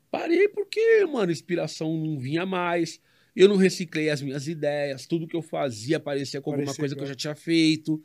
Parei 0.10 0.48
porque, 0.50 1.06
mano, 1.06 1.32
inspiração 1.32 1.96
não 1.96 2.18
vinha 2.20 2.46
mais. 2.46 3.00
Eu 3.36 3.48
não 3.48 3.56
reciclei 3.56 4.10
as 4.10 4.22
minhas 4.22 4.48
ideias, 4.48 5.06
tudo 5.06 5.28
que 5.28 5.36
eu 5.36 5.42
fazia 5.42 6.00
parecia 6.00 6.42
com 6.42 6.52
alguma 6.52 6.74
coisa 6.76 6.96
que 6.96 7.02
eu 7.02 7.08
já 7.08 7.16
tinha 7.16 7.36
feito. 7.36 8.02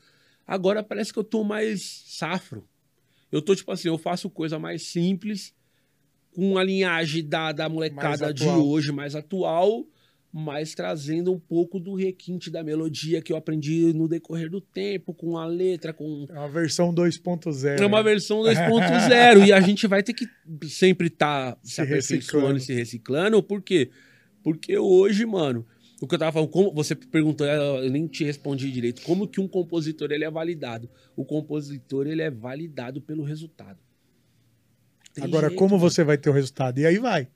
Agora 0.47 0.83
parece 0.83 1.12
que 1.12 1.18
eu 1.18 1.25
tô 1.25 1.43
mais 1.43 2.03
safro. 2.07 2.66
Eu 3.33 3.43
tô 3.43 3.55
tipo 3.57 3.72
assim, 3.72 3.89
eu 3.89 3.99
faço 3.99 4.29
coisa 4.31 4.59
mais 4.59 4.83
simples, 4.83 5.53
com 6.35 6.59
a 6.59 6.62
linhagem 6.64 7.27
da, 7.27 7.51
da 7.53 7.68
molecada 7.68 8.33
de 8.33 8.47
hoje, 8.47 8.93
mais 8.93 9.14
atual, 9.16 9.85
mas 10.33 10.75
trazendo 10.75 11.33
um 11.33 11.39
pouco 11.39 11.79
do 11.81 11.95
requinte 11.95 12.51
da 12.51 12.62
melodia 12.62 13.22
que 13.22 13.33
eu 13.33 13.37
aprendi 13.37 13.93
no 13.93 14.07
decorrer 14.09 14.51
do 14.51 14.61
tempo, 14.61 15.14
com 15.14 15.39
a 15.39 15.47
letra, 15.47 15.93
com 15.93 16.27
É 16.29 16.39
uma 16.39 16.49
versão 16.49 16.93
2.0. 16.93 17.81
é 17.81 17.87
uma 17.87 18.03
né? 18.03 18.11
versão 18.11 18.41
2.0 18.43 19.47
e 19.47 19.53
a 19.53 19.61
gente 19.61 19.87
vai 19.87 20.03
ter 20.03 20.12
que 20.12 20.27
sempre 20.68 21.07
estar 21.07 21.57
se, 21.62 21.75
Se 21.77 21.81
aperfeiçoando 21.81 22.18
reciclando. 22.55 22.59
e 22.59 22.61
se 22.61 22.75
reciclando. 22.75 23.43
Por 23.43 23.62
quê? 23.62 23.91
Porque 24.45 24.78
hoje, 24.78 25.24
mano, 25.26 25.66
o 26.01 26.07
que 26.07 26.14
eu 26.14 26.18
tava 26.18 26.30
falando, 26.32 26.51
como 26.51 26.72
você 26.72 26.95
perguntou, 26.95 27.47
eu 27.47 27.90
nem 27.90 28.07
te 28.07 28.22
respondi 28.24 28.70
direito, 28.70 29.03
como 29.03 29.26
que 29.26 29.40
um 29.40 29.49
compositor 29.49 30.12
ele 30.12 30.22
é 30.24 30.30
validado? 30.30 30.88
O 31.16 31.24
compositor 31.24 32.07
ele 32.07 32.22
é 32.22 32.30
validado 32.30 33.01
pelo 33.01 33.24
resultado. 33.24 33.78
Tem 35.14 35.24
Agora, 35.24 35.49
jeito, 35.49 35.59
como 35.59 35.76
mano. 35.76 35.80
você 35.90 36.05
vai 36.05 36.18
ter 36.18 36.28
o 36.28 36.32
resultado? 36.32 36.78
E 36.78 36.86
aí 36.86 36.99
vai. 36.99 37.26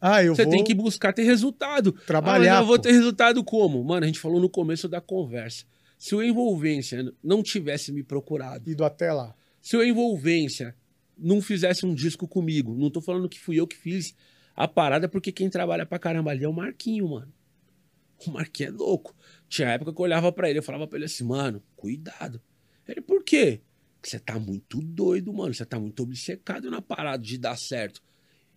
Ah, 0.00 0.22
eu 0.22 0.34
Você 0.34 0.44
vou 0.44 0.52
tem 0.52 0.64
que 0.64 0.74
buscar 0.74 1.12
ter 1.12 1.22
resultado. 1.22 1.92
trabalhar. 1.92 2.58
Ah, 2.58 2.62
eu 2.62 2.66
vou 2.66 2.78
ter 2.78 2.90
resultado 2.92 3.42
como? 3.44 3.82
Mano, 3.84 4.04
a 4.04 4.06
gente 4.06 4.18
falou 4.18 4.40
no 4.40 4.48
começo 4.50 4.88
da 4.88 5.00
conversa. 5.00 5.64
Se 5.96 6.14
o 6.16 6.22
Envolvência 6.22 7.12
não 7.22 7.42
tivesse 7.42 7.92
me 7.92 8.02
procurado, 8.02 8.68
Ido 8.68 8.84
até 8.84 9.12
lá. 9.12 9.32
se 9.60 9.76
o 9.76 9.82
Envolvência 9.84 10.74
não 11.16 11.40
fizesse 11.40 11.86
um 11.86 11.94
disco 11.94 12.26
comigo, 12.26 12.74
não 12.76 12.90
tô 12.90 13.00
falando 13.00 13.28
que 13.28 13.38
fui 13.38 13.60
eu 13.60 13.66
que 13.66 13.76
fiz 13.76 14.12
a 14.54 14.68
parada, 14.68 15.08
porque 15.08 15.32
quem 15.32 15.48
trabalha 15.48 15.86
pra 15.86 15.98
caramba 15.98 16.30
ali 16.30 16.44
é 16.44 16.48
o 16.48 16.52
Marquinho, 16.52 17.08
mano. 17.08 17.32
O 18.26 18.30
Marquinho 18.30 18.68
é 18.68 18.72
louco. 18.72 19.14
Tinha 19.48 19.68
época 19.68 19.92
que 19.92 20.00
eu 20.00 20.04
olhava 20.04 20.30
pra 20.32 20.48
ele, 20.48 20.58
eu 20.58 20.62
falava 20.62 20.86
pra 20.86 20.96
ele 20.98 21.06
assim, 21.06 21.24
mano, 21.24 21.62
cuidado. 21.76 22.40
Ele, 22.86 23.00
por 23.00 23.22
quê? 23.24 23.60
Você 24.02 24.18
tá 24.18 24.38
muito 24.38 24.80
doido, 24.80 25.32
mano. 25.32 25.54
Você 25.54 25.64
tá 25.64 25.78
muito 25.78 26.02
obcecado 26.02 26.70
na 26.70 26.82
parada 26.82 27.22
de 27.22 27.38
dar 27.38 27.56
certo. 27.56 28.02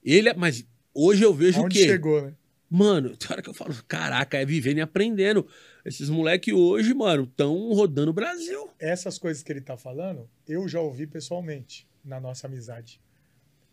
Ele 0.03 0.29
é. 0.29 0.33
Mas 0.33 0.65
hoje 0.93 1.23
eu 1.23 1.33
vejo 1.33 1.59
o 1.59 1.63
Aonde 1.63 1.79
quê? 1.79 1.85
chegou, 1.85 2.21
né? 2.21 2.33
Mano, 2.69 3.15
tem 3.15 3.31
hora 3.31 3.41
que 3.41 3.49
eu 3.49 3.53
falo, 3.53 3.73
caraca, 3.87 4.37
é 4.37 4.45
vivendo 4.45 4.79
e 4.79 4.81
aprendendo. 4.81 5.47
Esses 5.85 6.09
moleque 6.09 6.51
hoje, 6.51 6.93
mano, 6.93 7.27
tão 7.27 7.71
rodando 7.73 8.09
o 8.09 8.13
Brasil. 8.13 8.69
Essas 8.79 9.19
coisas 9.19 9.43
que 9.43 9.51
ele 9.51 9.61
tá 9.61 9.77
falando, 9.77 10.27
eu 10.47 10.67
já 10.67 10.81
ouvi 10.81 11.05
pessoalmente 11.05 11.87
na 12.03 12.19
nossa 12.19 12.47
amizade. 12.47 12.99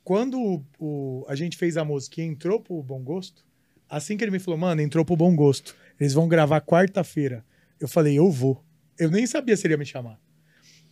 Quando 0.05 0.39
o, 0.41 0.65
o- 0.79 1.25
a 1.29 1.35
gente 1.35 1.57
fez 1.57 1.77
a 1.77 1.85
música 1.85 2.21
e 2.21 2.25
entrou 2.25 2.61
pro 2.61 2.83
Bom 2.83 3.03
Gosto, 3.03 3.45
assim 3.89 4.17
que 4.17 4.25
ele 4.25 4.31
me 4.31 4.39
falou, 4.39 4.59
mano, 4.59 4.81
entrou 4.81 5.05
pro 5.05 5.17
Bom 5.17 5.35
Gosto. 5.35 5.77
Eles 6.01 6.13
vão 6.15 6.29
gravar 6.29 6.61
quarta-feira. 6.61 7.45
Eu 7.79 7.87
falei, 7.89 8.19
eu 8.19 8.31
vou. 8.31 8.65
Eu 8.99 9.11
nem 9.11 9.27
sabia 9.27 9.57
se 9.57 9.67
ele 9.67 9.75
ia 9.75 9.79
me 9.79 9.87
chamar. 9.87 10.21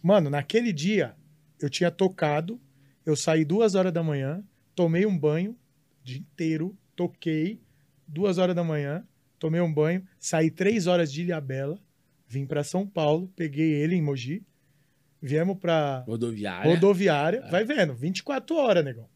Mano, 0.03 0.31
naquele 0.31 0.73
dia, 0.73 1.15
eu 1.61 1.69
tinha 1.69 1.91
tocado, 1.91 2.61
eu 3.05 3.17
saí 3.17 3.45
duas 3.45 3.75
horas 3.75 3.93
da 3.93 4.03
manhã, 4.03 4.43
tomei 4.75 5.05
um 5.05 5.19
banho, 5.19 5.57
dia 6.03 6.19
inteiro, 6.19 6.77
toquei, 6.97 7.61
duas 8.07 8.39
horas 8.39 8.55
da 8.57 8.65
manhã, 8.65 9.07
tomei 9.39 9.61
um 9.61 9.73
banho, 9.73 10.03
saí 10.19 10.51
três 10.51 10.87
horas 10.87 11.13
de 11.13 11.23
Ilhabela, 11.23 11.79
vim 12.27 12.47
para 12.47 12.65
São 12.65 12.87
Paulo, 12.87 13.31
peguei 13.37 13.73
ele 13.73 13.95
em 13.95 14.03
Mogi, 14.03 14.43
viemos 15.21 15.59
para 15.59 16.05
Rodoviária. 16.07 16.71
rodoviária, 16.75 17.43
É. 17.47 17.51
vai 17.51 17.64
vendo, 17.64 17.95
24 17.95 18.57
horas, 18.57 18.85
negão. 18.85 19.09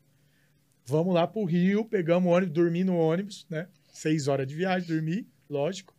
Vamos 0.86 1.14
lá 1.14 1.26
pro 1.26 1.44
Rio, 1.44 1.84
pegamos 1.84 2.30
o 2.30 2.34
ônibus, 2.34 2.55
dormi 2.55 2.84
no 2.84 2.96
ônibus, 2.96 3.46
né? 3.48 3.66
Seis 3.92 4.28
horas 4.28 4.46
de 4.46 4.55
viagem, 4.55 4.86
dormi, 4.88 5.26
lógico. 5.48 5.94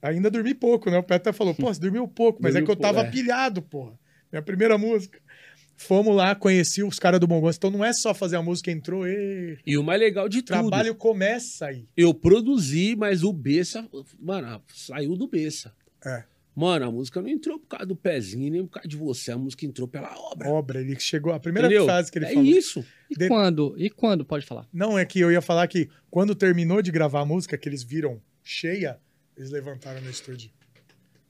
Ainda 0.00 0.30
dormi 0.30 0.54
pouco, 0.54 0.90
né? 0.90 0.98
O 0.98 1.02
Petra 1.02 1.32
falou, 1.32 1.54
pô, 1.54 1.72
você 1.72 1.80
dormiu 1.80 2.06
pouco, 2.06 2.40
mas 2.42 2.54
é 2.54 2.60
Dormiu 2.60 2.66
que 2.66 2.72
eu 2.72 2.76
tava 2.82 3.00
é. 3.02 3.10
pilhado, 3.10 3.62
porra. 3.62 3.98
Minha 4.30 4.42
primeira 4.42 4.78
música. 4.78 5.20
Fomos 5.76 6.14
lá, 6.14 6.34
conheci 6.36 6.82
os 6.84 6.98
caras 6.98 7.18
do 7.18 7.26
Bom 7.26 7.40
Gosto. 7.40 7.58
Então 7.58 7.70
não 7.70 7.84
é 7.84 7.92
só 7.92 8.14
fazer 8.14 8.36
a 8.36 8.42
música, 8.42 8.70
entrou, 8.70 9.06
e 9.08 9.58
E 9.66 9.76
o 9.76 9.82
mais 9.82 9.98
legal 9.98 10.28
de 10.28 10.38
o 10.38 10.42
tudo, 10.42 10.48
trabalho 10.48 10.94
começa 10.94 11.66
aí. 11.66 11.88
eu 11.96 12.14
produzi, 12.14 12.94
mas 12.94 13.24
o 13.24 13.32
Bessa, 13.32 13.88
mano, 14.20 14.62
saiu 14.72 15.16
do 15.16 15.26
Bessa. 15.26 15.74
É. 16.04 16.22
Mano, 16.54 16.86
a 16.86 16.90
música 16.90 17.20
não 17.22 17.28
entrou 17.28 17.58
por 17.58 17.66
causa 17.68 17.86
do 17.86 17.96
pezinho, 17.96 18.50
nem 18.52 18.64
por 18.66 18.72
causa 18.74 18.86
de 18.88 18.96
você. 18.96 19.32
A 19.32 19.38
música 19.38 19.64
entrou 19.64 19.88
pela 19.88 20.14
obra. 20.30 20.50
Obra, 20.50 20.80
ele 20.80 20.98
chegou. 21.00 21.32
A 21.32 21.40
primeira 21.40 21.66
entendeu? 21.66 21.86
frase 21.86 22.12
que 22.12 22.18
ele 22.18 22.26
é 22.26 22.34
falou. 22.34 22.44
isso. 22.44 22.84
E 23.10 23.14
De- 23.16 23.28
quando? 23.28 23.74
E 23.78 23.88
quando? 23.88 24.24
Pode 24.24 24.44
falar. 24.44 24.68
Não, 24.72 24.98
é 24.98 25.04
que 25.06 25.18
eu 25.20 25.32
ia 25.32 25.40
falar 25.40 25.66
que 25.66 25.88
quando 26.10 26.34
terminou 26.34 26.82
de 26.82 26.90
gravar 26.90 27.20
a 27.20 27.24
música, 27.24 27.56
que 27.56 27.66
eles 27.68 27.82
viram 27.82 28.20
cheia, 28.42 28.98
eles 29.36 29.50
levantaram 29.50 30.00
no 30.02 30.10
estúdio. 30.10 30.50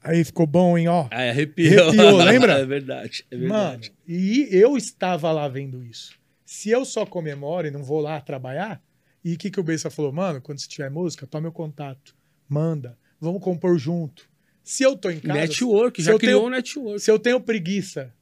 Aí 0.02 0.24
ficou 0.24 0.46
bom, 0.48 0.76
hein, 0.76 0.88
ó. 0.88 1.06
Aí 1.12 1.30
arrepiou. 1.30 1.88
Arrepiou, 1.90 2.16
lembra? 2.24 2.52
é 2.54 2.66
verdade, 2.66 3.24
é 3.30 3.36
Mano, 3.36 3.48
verdade. 3.80 3.92
e 4.08 4.48
eu 4.50 4.76
estava 4.76 5.30
lá 5.30 5.46
vendo 5.46 5.84
isso. 5.84 6.18
Se 6.44 6.68
eu 6.70 6.84
só 6.84 7.06
comemoro 7.06 7.68
e 7.68 7.70
não 7.70 7.84
vou 7.84 8.00
lá 8.00 8.20
trabalhar, 8.20 8.82
e 9.24 9.34
o 9.34 9.38
que, 9.38 9.48
que 9.52 9.60
o 9.60 9.62
Bessa 9.62 9.88
falou? 9.88 10.12
Mano, 10.12 10.40
quando 10.42 10.58
você 10.58 10.66
tiver 10.66 10.90
música, 10.90 11.24
toma 11.28 11.42
meu 11.42 11.52
contato. 11.52 12.16
Manda. 12.48 12.98
Vamos 13.20 13.40
compor 13.40 13.78
junto. 13.78 14.28
Se 14.62 14.82
eu 14.82 14.96
tô 14.96 15.10
em 15.10 15.18
casa, 15.20 15.38
network, 15.40 16.00
se 16.00 16.06
já 16.06 16.12
eu 16.12 16.18
criou 16.18 16.40
tenho- 16.40 16.46
um 16.48 16.50
network. 16.50 17.00
se 17.00 17.10
eu 17.10 17.18
tenho 17.18 17.40
preguiça. 17.40 18.12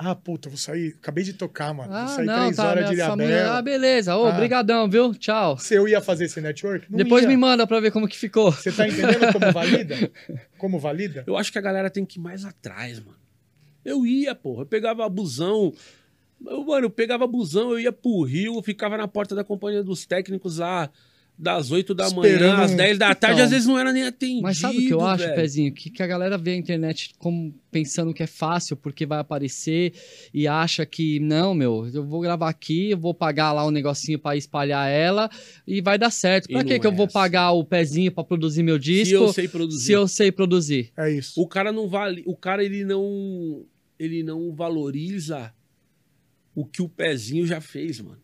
Ah, 0.00 0.14
puta, 0.14 0.48
vou 0.48 0.56
sair. 0.56 0.94
Acabei 1.02 1.24
de 1.24 1.32
tocar, 1.32 1.74
mano. 1.74 1.88
vou 1.90 1.98
Ah, 1.98 2.06
sair 2.06 2.24
não, 2.26 2.38
três 2.44 2.56
tá. 2.56 2.68
horas 2.68 2.88
de 2.88 2.94
Minha 2.94 3.06
família... 3.08 3.30
Ilhabela. 3.32 3.58
Ah, 3.58 3.62
beleza. 3.62 4.16
Ô, 4.16 4.26
Ah. 4.26 4.30
brigadão, 4.32 4.88
viu? 4.88 5.12
Tchau. 5.12 5.58
Se 5.58 5.74
eu 5.74 5.88
ia 5.88 6.00
fazer 6.00 6.26
esse 6.26 6.40
network, 6.40 6.86
não 6.88 6.96
Depois 6.98 7.24
ia. 7.24 7.28
me 7.28 7.36
manda 7.36 7.66
pra 7.66 7.80
ver 7.80 7.90
como 7.90 8.06
que 8.06 8.16
ficou. 8.16 8.52
Você 8.52 8.70
tá 8.70 8.86
entendendo 8.86 9.32
como 9.32 9.50
valida? 9.52 9.96
Como 10.56 10.78
valida? 10.78 11.24
Eu 11.26 11.36
acho 11.36 11.50
que 11.50 11.58
a 11.58 11.60
galera 11.60 11.90
tem 11.90 12.04
que 12.06 12.18
ir 12.20 12.22
mais 12.22 12.44
atrás, 12.44 13.00
mano. 13.00 13.18
Eu 13.84 14.06
ia, 14.06 14.36
porra. 14.36 14.62
Eu 14.62 14.66
pegava 14.66 15.08
busão. 15.08 15.74
Eu, 16.46 16.64
mano, 16.64 16.86
eu 16.86 16.90
pegava 16.90 17.26
busão, 17.26 17.72
eu 17.72 17.80
ia 17.80 17.90
pro 17.92 18.22
Rio, 18.22 18.54
eu 18.54 18.62
ficava 18.62 18.96
na 18.96 19.08
porta 19.08 19.34
da 19.34 19.42
companhia 19.42 19.82
dos 19.82 20.06
técnicos 20.06 20.58
lá, 20.58 20.88
das 21.40 21.70
8 21.70 21.94
da 21.94 22.06
Esperando 22.08 22.40
manhã, 22.52 22.64
às 22.64 22.72
um- 22.72 22.76
10 22.76 22.98
da 22.98 23.14
tarde, 23.14 23.34
Então, 23.36 23.44
às 23.44 23.50
vezes 23.52 23.66
não 23.68 23.78
era 23.78 23.92
nem 23.92 24.02
atendido. 24.02 24.42
Mas 24.42 24.58
sabe 24.58 24.78
o 24.78 24.86
que 24.88 24.92
eu 24.92 25.00
acho, 25.00 25.22
velho? 25.22 25.36
Pezinho? 25.36 25.72
Que, 25.72 25.88
que 25.88 26.02
a 26.02 26.06
galera 26.06 26.36
vê 26.36 26.50
a 26.50 26.56
internet 26.56 27.12
como 27.16 27.54
pensando 27.70 28.12
que 28.12 28.22
é 28.24 28.26
fácil, 28.26 28.76
porque 28.76 29.06
vai 29.06 29.20
aparecer 29.20 29.92
e 30.34 30.48
acha 30.48 30.84
que, 30.84 31.20
não, 31.20 31.54
meu, 31.54 31.88
eu 31.94 32.04
vou 32.04 32.20
gravar 32.20 32.48
aqui, 32.48 32.90
eu 32.90 32.98
vou 32.98 33.14
pagar 33.14 33.52
lá 33.52 33.64
um 33.64 33.70
negocinho 33.70 34.18
pra 34.18 34.34
espalhar 34.36 34.90
ela 34.90 35.30
e 35.64 35.80
vai 35.80 35.96
dar 35.96 36.10
certo. 36.10 36.48
Pra 36.48 36.64
que 36.64 36.72
não 36.74 36.80
que 36.80 36.86
eu 36.88 36.90
é 36.90 36.94
vou 36.94 37.04
assim. 37.06 37.12
pagar 37.12 37.52
o 37.52 37.64
Pezinho 37.64 38.10
pra 38.10 38.24
produzir 38.24 38.64
meu 38.64 38.78
disco 38.78 39.06
Se 39.06 39.12
eu 39.14 39.32
sei 39.32 39.46
produzir. 39.46 39.84
se 39.86 39.92
eu 39.92 40.08
sei 40.08 40.32
produzir? 40.32 40.90
É 40.96 41.08
isso. 41.12 41.40
O 41.40 41.46
cara 41.46 41.70
não 41.70 41.88
vale, 41.88 42.24
o 42.26 42.34
cara 42.36 42.64
ele 42.64 42.84
não 42.84 43.64
ele 43.96 44.22
não 44.24 44.52
valoriza 44.52 45.52
o 46.54 46.64
que 46.64 46.82
o 46.82 46.88
pezinho 46.88 47.46
já 47.46 47.60
fez, 47.60 48.00
mano. 48.00 48.18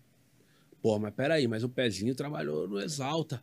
Pô, 0.84 0.98
mas 0.98 1.14
peraí, 1.14 1.48
mas 1.48 1.64
o 1.64 1.68
pezinho 1.70 2.14
trabalhou 2.14 2.68
no 2.68 2.78
Exalta. 2.78 3.42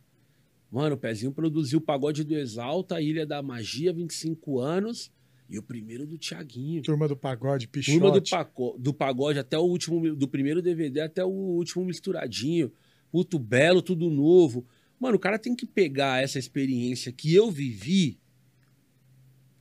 Mano, 0.70 0.94
o 0.94 0.96
pezinho 0.96 1.32
produziu 1.32 1.80
o 1.80 1.82
pagode 1.82 2.22
do 2.22 2.36
Exalta, 2.36 3.00
Ilha 3.02 3.26
da 3.26 3.42
Magia, 3.42 3.92
25 3.92 4.60
anos, 4.60 5.10
e 5.50 5.58
o 5.58 5.62
primeiro 5.62 6.06
do 6.06 6.16
Tiaguinho. 6.16 6.82
Turma 6.82 7.08
do 7.08 7.16
pagode, 7.16 7.66
pichote. 7.66 7.98
Turma 7.98 8.12
do, 8.12 8.22
paco- 8.30 8.76
do 8.78 8.94
pagode 8.94 9.40
até 9.40 9.58
o 9.58 9.62
último, 9.62 10.14
do 10.14 10.28
primeiro 10.28 10.62
DVD 10.62 11.00
até 11.00 11.24
o 11.24 11.30
último 11.30 11.84
misturadinho. 11.84 12.70
Puto 13.10 13.40
belo, 13.40 13.82
tudo 13.82 14.08
novo. 14.08 14.64
Mano, 14.96 15.16
o 15.16 15.20
cara 15.20 15.36
tem 15.36 15.56
que 15.56 15.66
pegar 15.66 16.22
essa 16.22 16.38
experiência 16.38 17.10
que 17.10 17.34
eu 17.34 17.50
vivi 17.50 18.20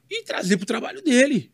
e 0.08 0.22
trazer 0.24 0.56
pro 0.58 0.68
trabalho 0.68 1.02
dele. 1.02 1.52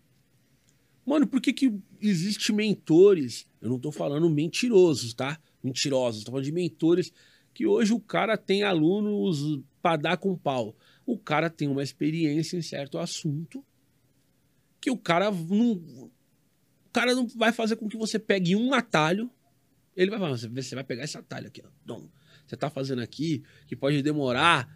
Mano, 1.06 1.26
por 1.26 1.40
que 1.40 1.54
que 1.54 1.74
existe 2.02 2.52
mentores? 2.52 3.48
Eu 3.62 3.70
não 3.70 3.80
tô 3.80 3.94
falando 3.94 4.30
mentirosos, 4.30 5.14
tá? 5.14 5.40
Mentirosos, 5.64 6.24
tô 6.24 6.32
falando 6.32 6.46
de 6.46 6.52
mentores 6.52 7.12
que 7.54 7.66
hoje 7.66 7.92
o 7.92 8.00
cara 8.00 8.38
tem 8.38 8.64
alunos 8.64 9.60
pra 9.82 9.96
dar 9.96 10.18
com 10.18 10.38
pau. 10.38 10.76
O 11.06 11.18
cara 11.18 11.50
tem 11.50 11.68
uma 11.68 11.82
experiência 11.82 12.56
em 12.56 12.62
certo 12.62 13.00
assunto 13.00 13.66
que 14.80 14.92
o 14.92 14.98
cara 14.98 15.32
não. 15.32 15.72
O 15.72 16.12
cara 16.94 17.16
não 17.16 17.28
vai 17.28 17.52
fazer 17.52 17.76
com 17.76 17.88
que 17.88 17.98
você 17.98 18.20
pegue 18.20 18.56
um 18.56 18.74
atalho. 18.74 19.30
Ele 19.96 20.12
vai 20.12 20.20
falar, 20.20 20.38
você 20.38 20.76
vai 20.76 20.84
pegar 20.84 21.04
esse 21.04 21.18
atalho 21.18 21.48
aqui, 21.48 21.64
ó. 21.66 21.70
Dom, 21.84 22.08
você 22.46 22.56
tá 22.56 22.70
fazendo 22.70 23.02
aqui 23.02 23.44
que 23.66 23.76
pode 23.76 24.02
demorar 24.02 24.72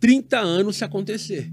30 0.00 0.38
anos 0.38 0.76
se 0.76 0.84
acontecer. 0.84 1.50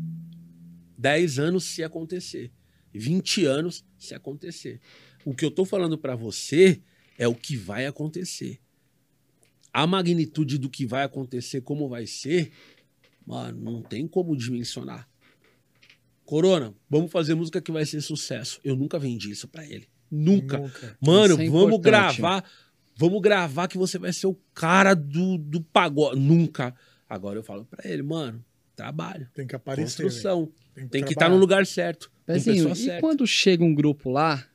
10 0.98 1.40
anos 1.40 1.64
se 1.64 1.84
acontecer. 1.84 2.52
20 2.94 3.46
anos 3.46 3.86
se 3.98 4.16
acontecer. 4.16 4.82
O 5.24 5.36
que 5.36 5.46
eu 5.46 5.52
tô 5.52 5.66
falando 5.66 5.98
pra 5.98 6.16
você 6.16 6.82
é 7.18 7.28
o 7.28 7.36
que 7.36 7.56
vai 7.58 7.86
acontecer. 7.86 8.60
A 9.74 9.86
magnitude 9.86 10.58
do 10.58 10.70
que 10.70 10.86
vai 10.86 11.04
acontecer, 11.04 11.62
como 11.62 11.88
vai 11.88 12.08
ser, 12.08 12.52
mano, 13.26 13.60
não 13.60 13.82
tem 13.82 14.08
como 14.08 14.36
dimensionar. 14.36 15.08
Corona, 16.26 16.74
vamos 16.90 17.12
fazer 17.12 17.36
música 17.36 17.62
que 17.62 17.72
vai 17.72 17.86
ser 17.86 18.02
sucesso. 18.02 18.60
Eu 18.64 18.76
nunca 18.76 19.00
vendi 19.00 19.32
isso 19.32 19.48
pra 19.48 19.66
ele. 19.66 19.88
Nunca. 20.10 20.58
Nunca. 20.58 20.98
Mano, 21.00 21.42
é 21.42 21.50
vamos 21.50 21.80
gravar. 21.80 22.44
Vamos 22.98 23.22
gravar 23.22 23.68
que 23.68 23.78
você 23.78 23.98
vai 23.98 24.12
ser 24.12 24.28
o 24.28 24.38
cara 24.54 24.94
do, 24.96 25.38
do 25.38 25.62
pagode. 25.62 26.20
Nunca. 26.20 26.76
Agora 27.08 27.40
eu 27.40 27.44
falo 27.44 27.64
pra 27.64 27.90
ele, 27.90 28.02
mano, 28.02 28.44
trabalho, 28.76 29.30
Tem 29.34 29.46
que 29.48 29.56
aparecer. 29.56 30.04
construção. 30.04 30.52
Tem 30.76 30.88
que 30.90 30.98
estar 30.98 31.14
trabalhar. 31.14 31.30
no 31.36 31.40
lugar 31.40 31.66
certo. 31.66 32.10
Com 32.10 32.34
Pezinho, 32.34 32.72
e 32.72 32.76
certa. 32.76 33.00
quando 33.00 33.26
chega 33.26 33.64
um 33.64 33.74
grupo 33.74 34.10
lá, 34.10 34.46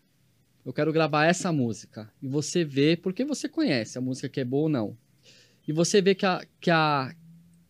eu 0.64 0.72
quero 0.72 0.92
gravar 0.92 1.26
essa 1.26 1.52
música, 1.52 2.12
e 2.22 2.28
você 2.28 2.64
vê, 2.64 2.96
porque 2.96 3.24
você 3.24 3.48
conhece 3.48 3.98
a 3.98 4.00
música 4.00 4.28
que 4.28 4.40
é 4.40 4.44
boa 4.44 4.64
ou 4.64 4.68
não, 4.68 4.96
e 5.66 5.72
você 5.72 6.00
vê 6.00 6.14
que 6.14 6.26
a, 6.26 6.44
que 6.60 6.70
a, 6.70 7.14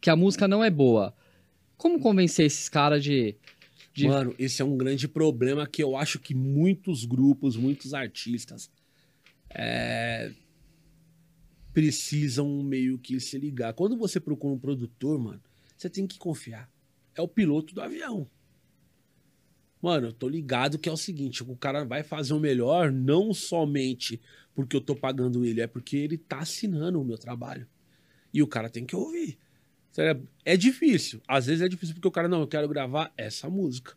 que 0.00 0.10
a 0.10 0.16
música 0.16 0.46
não 0.46 0.62
é 0.62 0.70
boa, 0.70 1.14
como 1.76 1.98
convencer 1.98 2.46
esses 2.46 2.68
caras 2.68 3.02
de, 3.02 3.36
de 3.92 4.06
Mano, 4.06 4.34
esse 4.38 4.62
é 4.62 4.64
um 4.64 4.76
grande 4.76 5.06
problema 5.06 5.66
que 5.66 5.82
eu 5.82 5.96
acho 5.96 6.18
que 6.18 6.34
muitos 6.34 7.04
grupos, 7.04 7.56
muitos 7.56 7.92
artistas 7.92 8.70
é, 9.50 10.32
precisam 11.72 12.62
meio 12.62 12.98
que 12.98 13.18
se 13.20 13.38
ligar. 13.38 13.74
Quando 13.74 13.96
você 13.96 14.20
procura 14.20 14.54
um 14.54 14.58
produtor, 14.58 15.18
mano, 15.18 15.42
você 15.76 15.90
tem 15.90 16.06
que 16.06 16.18
confiar. 16.18 16.70
É 17.14 17.20
o 17.20 17.28
piloto 17.28 17.74
do 17.74 17.82
avião. 17.82 18.28
Mano, 19.82 20.06
eu 20.06 20.12
tô 20.12 20.28
ligado 20.28 20.78
que 20.78 20.88
é 20.88 20.92
o 20.92 20.96
seguinte: 20.96 21.42
o 21.42 21.56
cara 21.56 21.84
vai 21.84 22.04
fazer 22.04 22.32
o 22.32 22.40
melhor 22.40 22.92
não 22.92 23.34
somente 23.34 24.20
porque 24.54 24.76
eu 24.76 24.80
tô 24.80 24.94
pagando 24.94 25.44
ele, 25.44 25.60
é 25.60 25.66
porque 25.66 25.96
ele 25.96 26.16
tá 26.16 26.38
assinando 26.38 27.00
o 27.00 27.04
meu 27.04 27.18
trabalho. 27.18 27.66
E 28.32 28.42
o 28.42 28.46
cara 28.46 28.70
tem 28.70 28.86
que 28.86 28.94
ouvir. 28.94 29.38
É 30.44 30.56
difícil. 30.56 31.20
Às 31.26 31.46
vezes 31.46 31.62
é 31.62 31.68
difícil 31.68 31.94
porque 31.94 32.08
o 32.08 32.12
cara, 32.12 32.28
não, 32.28 32.40
eu 32.40 32.46
quero 32.46 32.68
gravar 32.68 33.12
essa 33.16 33.50
música. 33.50 33.94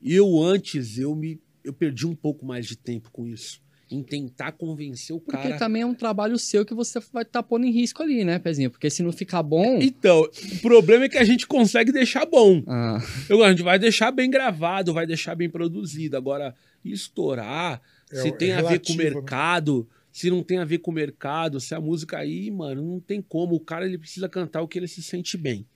E 0.00 0.14
eu 0.14 0.42
antes, 0.42 0.98
eu 0.98 1.14
me 1.14 1.40
eu 1.62 1.72
perdi 1.72 2.06
um 2.06 2.14
pouco 2.14 2.46
mais 2.46 2.66
de 2.66 2.76
tempo 2.76 3.10
com 3.10 3.26
isso. 3.26 3.60
Em 3.90 4.02
tentar 4.02 4.52
convencer 4.52 5.16
o 5.16 5.20
Porque 5.20 5.42
cara. 5.42 5.58
também 5.58 5.80
é 5.82 5.86
um 5.86 5.94
trabalho 5.94 6.38
seu 6.38 6.62
que 6.64 6.74
você 6.74 7.00
vai 7.10 7.22
estar 7.22 7.42
pondo 7.42 7.64
em 7.64 7.70
risco 7.70 8.02
ali, 8.02 8.22
né, 8.22 8.38
Pezinho? 8.38 8.70
Porque 8.70 8.90
se 8.90 9.02
não 9.02 9.10
ficar 9.12 9.42
bom. 9.42 9.78
Então, 9.80 10.20
o 10.22 10.58
problema 10.60 11.06
é 11.06 11.08
que 11.08 11.16
a 11.16 11.24
gente 11.24 11.46
consegue 11.46 11.90
deixar 11.90 12.26
bom. 12.26 12.62
Ah, 12.66 12.98
Eu, 13.30 13.42
a 13.42 13.48
gente 13.50 13.62
vai 13.62 13.78
deixar 13.78 14.10
bem 14.10 14.30
gravado, 14.30 14.92
vai 14.92 15.06
deixar 15.06 15.34
bem 15.34 15.48
produzido. 15.48 16.16
Agora, 16.18 16.54
estourar, 16.84 17.80
É 18.12 18.16
se 18.16 18.32
tem 18.32 18.50
é 18.50 18.56
a 18.56 18.62
ver 18.62 18.80
com 18.80 18.92
o 18.92 18.96
né? 18.96 19.04
mercado, 19.04 19.88
se 20.12 20.28
não 20.30 20.42
tem 20.42 20.58
a 20.58 20.64
ver 20.64 20.78
com 20.78 20.90
o 20.90 20.94
mercado, 20.94 21.60
se 21.60 21.74
a 21.74 21.80
música 21.80 22.18
aí, 22.18 22.50
mano, 22.50 22.82
não 22.82 23.00
tem 23.00 23.22
como. 23.22 23.54
O 23.54 23.60
cara 23.60 23.86
ele 23.86 23.96
precisa 23.98 24.28
cantar 24.28 24.62
o 24.62 24.68
que 24.68 24.78
ele 24.78 24.88
se 24.88 25.02
sente 25.02 25.36
bem. 25.36 25.66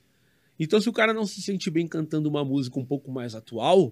Então, 0.59 0.79
se 0.79 0.87
o 0.87 0.93
cara 0.93 1.13
não 1.13 1.25
se 1.25 1.41
sente 1.41 1.69
bem 1.71 1.87
cantando 1.87 2.29
uma 2.29 2.45
música 2.45 2.79
um 2.79 2.85
pouco 2.85 3.11
mais 3.11 3.33
atual, 3.33 3.91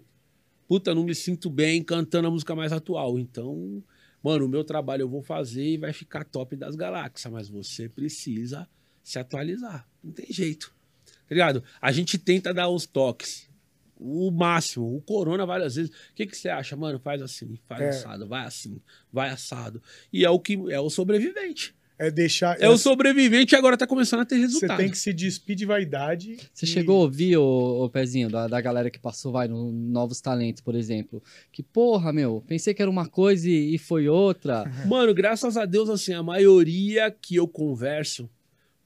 puta, 0.67 0.93
não 0.93 1.03
me 1.03 1.15
sinto 1.15 1.49
bem 1.49 1.81
cantando 1.83 2.27
a 2.27 2.31
música 2.31 2.55
mais 2.55 2.71
atual. 2.71 3.17
Então, 3.17 3.83
mano, 4.23 4.45
o 4.45 4.49
meu 4.49 4.63
trabalho 4.63 5.03
eu 5.03 5.09
vou 5.09 5.21
fazer 5.21 5.63
e 5.63 5.77
vai 5.77 5.93
ficar 5.93 6.23
top 6.25 6.55
das 6.55 6.75
galáxias, 6.75 7.31
mas 7.31 7.49
você 7.49 7.89
precisa 7.89 8.67
se 9.03 9.17
atualizar. 9.19 9.87
Não 10.03 10.11
tem 10.11 10.27
jeito. 10.29 10.73
Tá 11.05 11.33
ligado? 11.35 11.63
A 11.81 11.91
gente 11.91 12.17
tenta 12.17 12.53
dar 12.53 12.69
os 12.69 12.85
toques. 12.85 13.49
O 13.95 14.31
máximo. 14.31 14.95
O 14.95 15.01
Corona 15.01 15.45
várias 15.45 15.75
vezes. 15.75 15.91
O 15.91 16.13
que, 16.15 16.25
que 16.25 16.35
você 16.35 16.49
acha, 16.49 16.75
mano? 16.75 16.99
Faz 16.99 17.21
assim, 17.21 17.57
faz 17.67 17.81
É. 17.81 17.89
assado, 17.89 18.27
vai 18.27 18.45
assim, 18.45 18.81
vai 19.13 19.29
assado. 19.29 19.81
E 20.11 20.25
é 20.25 20.29
o 20.29 20.39
que 20.39 20.53
é 20.71 20.79
o 20.79 20.89
sobrevivente. 20.89 21.75
É 22.01 22.09
deixar. 22.09 22.59
É 22.59 22.67
o 22.67 22.77
sobrevivente 22.79 23.53
e 23.53 23.57
agora 23.57 23.77
tá 23.77 23.85
começando 23.85 24.21
a 24.21 24.25
ter 24.25 24.35
Você 24.37 24.41
resultado. 24.41 24.77
tem 24.77 24.89
que 24.89 24.97
se 24.97 25.13
despir 25.13 25.55
de 25.55 25.65
vaidade. 25.67 26.37
você 26.51 26.65
e- 26.65 26.67
chegou 26.67 26.97
a 26.97 27.03
ouvir, 27.03 27.37
ô, 27.37 27.83
ô 27.83 27.89
Pezinho, 27.91 28.27
da, 28.27 28.47
da 28.47 28.59
galera 28.59 28.89
que 28.89 28.97
passou, 28.97 29.31
vai, 29.31 29.47
no 29.47 29.71
Novos 29.71 30.19
Talentos, 30.19 30.61
por 30.63 30.73
exemplo. 30.73 31.21
Que, 31.51 31.61
porra, 31.61 32.11
meu, 32.11 32.43
pensei 32.47 32.73
que 32.73 32.81
era 32.81 32.89
uma 32.89 33.07
coisa 33.07 33.47
e, 33.47 33.75
e 33.75 33.77
foi 33.77 34.07
outra. 34.09 34.63
Mano, 34.87 35.13
graças 35.13 35.55
a 35.57 35.65
Deus, 35.65 35.89
assim, 35.89 36.13
a 36.13 36.23
maioria 36.23 37.11
que 37.11 37.35
eu 37.35 37.47
converso, 37.47 38.27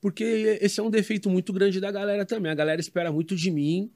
porque 0.01 0.59
esse 0.61 0.79
é 0.79 0.83
um 0.83 0.89
defeito 0.89 1.29
muito 1.29 1.53
grande 1.53 1.79
da 1.79 1.91
galera 1.91 2.25
também. 2.25 2.51
A 2.51 2.55
galera 2.55 2.81
espera 2.81 3.11
muito 3.13 3.33
de 3.35 3.49
mim, 3.49 3.89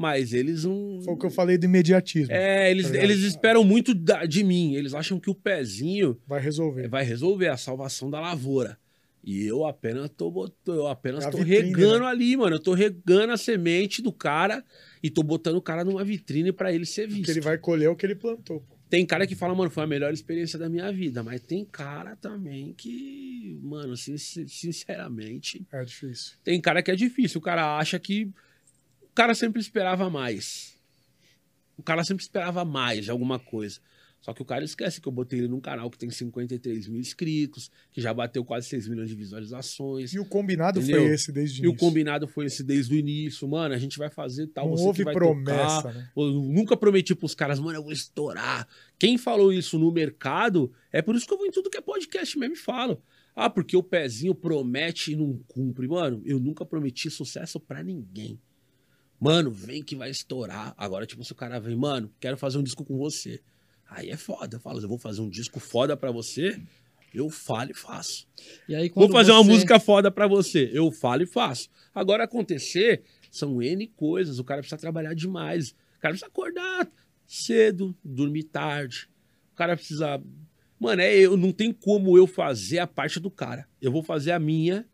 mas 0.00 0.32
eles 0.32 0.64
não. 0.64 1.00
Foi 1.04 1.12
o 1.14 1.16
que 1.16 1.26
eu 1.26 1.30
falei 1.30 1.58
do 1.58 1.66
imediatismo. 1.66 2.32
É, 2.34 2.70
eles, 2.70 2.90
Tá 2.90 2.96
eles 2.96 3.18
esperam 3.20 3.62
muito 3.62 3.94
da- 3.94 4.24
de 4.24 4.42
mim. 4.42 4.74
Eles 4.74 4.94
acham 4.94 5.20
que 5.20 5.28
o 5.28 5.34
pezinho 5.34 6.18
Vai 6.26 6.40
resolver. 6.40 6.88
vai 6.88 7.04
resolver 7.04 7.48
a 7.48 7.56
salvação 7.56 8.10
da 8.10 8.18
lavoura. 8.20 8.78
E 9.22 9.44
eu 9.44 9.66
apenas 9.66 10.08
tô 10.16 10.30
botando, 10.30 10.76
eu 10.78 10.86
apenas 10.86 11.26
É 11.26 11.30
tô 11.30 11.36
vitrine, 11.38 11.68
regando 11.68 12.00
né? 12.00 12.06
ali, 12.06 12.34
mano. 12.38 12.56
Eu 12.56 12.60
tô 12.60 12.72
regando 12.72 13.32
a 13.32 13.36
semente 13.36 14.00
do 14.00 14.10
cara 14.10 14.64
e 15.02 15.10
tô 15.10 15.22
botando 15.22 15.56
o 15.56 15.60
cara 15.62 15.84
numa 15.84 16.02
vitrine 16.02 16.50
pra 16.52 16.72
ele 16.72 16.86
ser 16.86 17.02
Porque 17.02 17.16
visto. 17.18 17.28
ele 17.30 17.40
vai 17.42 17.58
colher 17.58 17.88
o 17.90 17.94
que 17.94 18.06
ele 18.06 18.14
plantou. 18.14 18.60
pô. 18.60 18.76
Tem 18.88 19.04
cara 19.06 19.24
que 19.26 19.36
fala, 19.36 19.54
mano, 19.54 19.70
foi 19.70 19.84
a 19.84 19.86
melhor 19.86 20.12
experiência 20.12 20.58
da 20.58 20.68
minha 20.70 20.90
vida. 20.90 21.22
Mas 21.22 21.40
tem 21.42 21.64
cara 21.64 22.16
também 22.16 22.72
que, 22.76 23.56
mano, 23.62 23.94
sin- 23.96 24.16
sinceramente, 24.48 25.64
É 25.72 25.84
difícil. 25.84 26.36
tem 26.42 26.60
cara 26.60 26.82
que 26.82 26.90
é 26.90 26.96
difícil. 26.96 27.38
O 27.38 27.42
cara 27.42 27.78
acha 27.78 27.98
que. 27.98 28.28
O 29.10 29.14
cara 29.14 29.34
sempre 29.34 29.60
esperava 29.60 30.08
mais. 30.08 30.74
O 31.76 31.82
cara 31.82 32.04
sempre 32.04 32.22
esperava 32.22 32.64
mais 32.64 33.04
de 33.04 33.10
alguma 33.10 33.38
coisa. 33.38 33.80
Só 34.20 34.34
que 34.34 34.42
o 34.42 34.44
cara 34.44 34.62
esquece 34.62 35.00
que 35.00 35.08
eu 35.08 35.12
botei 35.12 35.38
ele 35.38 35.48
num 35.48 35.60
canal 35.62 35.90
que 35.90 35.96
tem 35.96 36.10
53 36.10 36.88
mil 36.88 37.00
inscritos, 37.00 37.70
que 37.90 38.02
já 38.02 38.12
bateu 38.12 38.44
quase 38.44 38.68
6 38.68 38.86
milhões 38.86 39.08
de 39.08 39.14
visualizações. 39.14 40.12
E 40.12 40.18
o 40.18 40.26
combinado 40.26 40.78
Entendeu? 40.78 41.04
foi 41.04 41.14
esse 41.14 41.32
desde 41.32 41.62
o 41.62 41.64
E 41.64 41.66
o 41.66 41.70
início. 41.70 41.78
combinado 41.88 42.28
foi 42.28 42.44
esse 42.44 42.62
desde 42.62 42.94
o 42.94 42.98
início. 42.98 43.48
Mano, 43.48 43.74
a 43.74 43.78
gente 43.78 43.96
vai 43.98 44.10
fazer 44.10 44.48
tal, 44.48 44.68
Não 44.68 44.76
você 44.76 44.84
houve 44.84 45.04
vai 45.04 45.14
promessa, 45.14 45.82
tocar. 45.84 45.94
né? 45.94 46.10
Eu 46.14 46.32
nunca 46.32 46.76
prometi 46.76 47.14
pros 47.14 47.34
caras, 47.34 47.58
mano, 47.58 47.78
eu 47.78 47.82
vou 47.82 47.92
estourar. 47.92 48.68
Quem 48.98 49.16
falou 49.16 49.50
isso 49.54 49.78
no 49.78 49.90
mercado, 49.90 50.70
é 50.92 51.00
por 51.00 51.16
isso 51.16 51.26
que 51.26 51.32
eu 51.32 51.38
vou 51.38 51.46
em 51.46 51.50
tudo 51.50 51.70
que 51.70 51.78
é 51.78 51.80
podcast 51.80 52.38
mesmo 52.38 52.54
e 52.54 52.58
falo. 52.58 53.02
Ah, 53.34 53.48
porque 53.48 53.74
o 53.74 53.82
pezinho 53.82 54.34
promete 54.34 55.12
e 55.12 55.16
não 55.16 55.38
cumpre. 55.48 55.88
Mano, 55.88 56.20
eu 56.26 56.38
nunca 56.38 56.66
prometi 56.66 57.08
sucesso 57.10 57.58
pra 57.58 57.82
ninguém. 57.82 58.38
Mano, 59.20 59.50
vem 59.50 59.82
que 59.82 59.94
vai 59.94 60.10
estourar. 60.10 60.74
Agora, 60.78 61.04
tipo, 61.06 61.22
se 61.24 61.32
o 61.32 61.34
cara 61.34 61.60
vem, 61.60 61.76
mano, 61.76 62.10
quero 62.18 62.36
fazer 62.36 62.58
um 62.58 62.62
disco 62.62 62.84
com 62.84 62.96
você. 62.96 63.40
Aí 63.88 64.08
é 64.08 64.16
foda. 64.16 64.56
Eu 64.56 64.60
falo, 64.60 64.80
eu 64.80 64.88
vou 64.88 64.98
fazer 64.98 65.20
um 65.20 65.28
disco 65.28 65.60
foda 65.60 65.96
pra 65.96 66.10
você, 66.10 66.60
eu 67.12 67.28
falo 67.28 67.70
e 67.72 67.74
faço. 67.74 68.26
E 68.68 68.74
aí, 68.74 68.88
Vou 68.94 69.10
fazer 69.10 69.32
uma 69.32 69.42
você- 69.42 69.50
música 69.50 69.78
foda 69.80 70.10
pra 70.10 70.26
você. 70.26 70.70
Eu 70.72 70.90
falo 70.90 71.22
e 71.22 71.26
faço. 71.26 71.68
Agora 71.94 72.24
acontecer, 72.24 73.02
são 73.30 73.60
N 73.60 73.86
coisas. 73.88 74.38
O 74.38 74.44
cara 74.44 74.60
precisa 74.60 74.80
trabalhar 74.80 75.12
demais. 75.14 75.70
O 75.70 76.00
cara 76.00 76.12
precisa 76.14 76.26
acordar 76.28 76.90
cedo, 77.26 77.94
dormir 78.04 78.44
tarde. 78.44 79.08
O 79.52 79.56
cara 79.56 79.76
precisa. 79.76 80.22
Mano, 80.78 81.02
é, 81.02 81.14
eu, 81.14 81.36
não 81.36 81.52
tem 81.52 81.72
como 81.72 82.16
eu 82.16 82.26
fazer 82.26 82.78
a 82.78 82.86
parte 82.86 83.20
do 83.20 83.30
cara. 83.30 83.68
Eu 83.82 83.92
vou 83.92 84.02
fazer 84.02 84.32
a 84.32 84.38
minha 84.38 84.88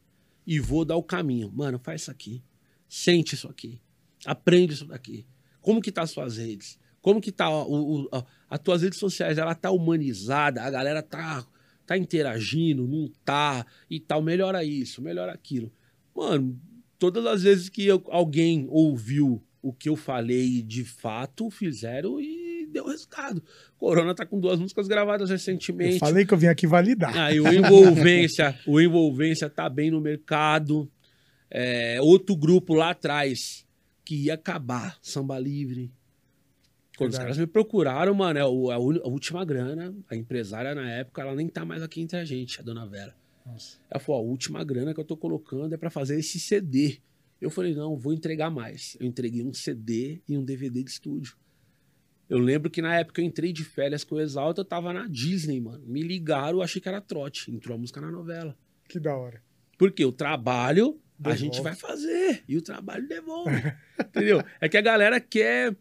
e 0.44 0.58
vou 0.58 0.84
dar 0.84 0.96
o 0.96 1.02
caminho. 1.02 1.52
Mano, 1.54 1.78
faz 1.78 2.00
isso 2.02 2.10
aqui. 2.10 2.42
Sente 2.88 3.34
isso 3.34 3.46
aqui. 3.48 3.80
Aprende 4.26 4.74
isso 4.74 4.86
daqui. 4.86 5.24
Como 5.60 5.80
que 5.80 5.90
tá 5.92 6.02
as 6.02 6.10
suas 6.10 6.36
redes? 6.36 6.78
Como 7.00 7.20
que 7.20 7.30
tá 7.32 7.48
o, 7.48 8.02
o- 8.04 8.08
a, 8.12 8.24
as 8.50 8.58
tuas 8.58 8.82
redes 8.82 8.98
sociais? 8.98 9.38
Ela 9.38 9.54
tá 9.54 9.70
humanizada, 9.70 10.62
a 10.62 10.70
galera 10.70 11.02
tá, 11.02 11.46
tá 11.86 11.96
interagindo, 11.96 12.86
não 12.86 13.08
tá 13.24 13.64
e 13.88 14.00
tal. 14.00 14.20
Melhora 14.22 14.64
isso, 14.64 15.00
melhora 15.00 15.32
aquilo. 15.32 15.72
Mano, 16.14 16.60
todas 16.98 17.24
as 17.26 17.42
vezes 17.42 17.68
que 17.68 17.86
eu- 17.86 18.02
alguém 18.08 18.66
ouviu 18.68 19.42
o 19.62 19.72
que 19.72 19.88
eu 19.88 19.96
falei 19.96 20.62
de 20.62 20.84
fato, 20.84 21.50
fizeram 21.50 22.20
e 22.20 22.66
deu 22.72 22.86
resultado. 22.86 23.42
Corona 23.78 24.14
tá 24.14 24.24
com 24.24 24.38
duas 24.38 24.58
músicas 24.60 24.86
gravadas 24.86 25.28
Eu 25.30 25.34
recentemente. 25.34 25.98
falei 25.98 26.24
que 26.24 26.32
eu 26.34 26.38
vim 26.38 26.46
aqui 26.46 26.66
validar. 26.66 27.16
Aí 27.16 27.40
o 27.40 27.52
Envolvência, 27.52 28.56
o 28.66 28.80
Envolvência 28.80 29.48
tá 29.50 29.68
bem 29.68 29.90
no 29.90 30.00
mercado. 30.00 30.88
É, 31.50 32.00
outro 32.00 32.36
grupo 32.36 32.74
lá 32.74 32.90
atrás 32.90 33.65
que 34.06 34.14
ia 34.14 34.34
acabar, 34.34 34.96
Samba 35.02 35.38
Livre. 35.38 35.92
Quando 36.96 37.10
os 37.10 37.16
Verdade. 37.18 37.36
caras 37.36 37.38
me 37.38 37.46
procuraram, 37.46 38.14
mano, 38.14 38.38
é 38.38 38.44
o- 38.46 38.70
a, 38.70 38.78
uni- 38.78 39.00
a 39.04 39.08
última 39.08 39.44
grana, 39.44 39.94
a 40.08 40.16
empresária 40.16 40.74
na 40.74 40.88
época, 40.90 41.20
ela 41.20 41.34
nem 41.34 41.46
tá 41.48 41.64
mais 41.64 41.82
aqui 41.82 42.00
entre 42.00 42.16
a 42.18 42.24
gente, 42.24 42.58
a 42.60 42.62
dona 42.62 42.86
Vera. 42.86 43.14
Nossa. 43.44 43.78
Ela 43.90 44.00
falou: 44.00 44.20
a 44.22 44.24
última 44.24 44.64
grana 44.64 44.94
que 44.94 45.00
eu 45.00 45.04
tô 45.04 45.16
colocando 45.16 45.74
é 45.74 45.76
pra 45.76 45.90
fazer 45.90 46.18
esse 46.18 46.40
CD. 46.40 47.00
Eu 47.40 47.50
falei: 47.50 47.74
não, 47.74 47.96
vou 47.98 48.14
entregar 48.14 48.50
mais. 48.50 48.96
Eu 48.98 49.06
entreguei 49.06 49.42
um 49.44 49.52
CD 49.52 50.22
e 50.26 50.38
um 50.38 50.44
DVD 50.44 50.82
de 50.82 50.90
estúdio. 50.90 51.36
Eu 52.30 52.38
lembro 52.38 52.70
que 52.70 52.80
na 52.82 52.96
época 52.98 53.20
eu 53.20 53.24
entrei 53.26 53.52
de 53.52 53.62
férias 53.62 54.02
com 54.02 54.14
o 54.16 54.20
Exalta, 54.20 54.62
eu 54.62 54.64
tava 54.64 54.92
na 54.92 55.06
Disney, 55.06 55.60
mano. 55.60 55.84
Me 55.86 56.02
ligaram, 56.02 56.58
eu 56.58 56.62
achei 56.62 56.80
que 56.80 56.88
era 56.88 57.00
trote. 57.00 57.50
Entrou 57.52 57.76
a 57.76 57.78
música 57.78 58.00
na 58.00 58.10
novela. 58.10 58.56
Que 58.88 58.98
da 58.98 59.14
hora. 59.16 59.42
Porque 59.78 60.04
o 60.04 60.10
trabalho 60.10 60.98
a 61.18 61.22
Devolve. 61.32 61.38
gente 61.38 61.60
vai 61.62 61.74
fazer. 61.74 62.44
E 62.48 62.56
o 62.56 62.62
trabalho 62.62 63.06
devolve. 63.08 63.50
entendeu? 64.00 64.42
É 64.60 64.68
que 64.68 64.76
a 64.76 64.82
galera 64.82 65.20
quer 65.20 65.74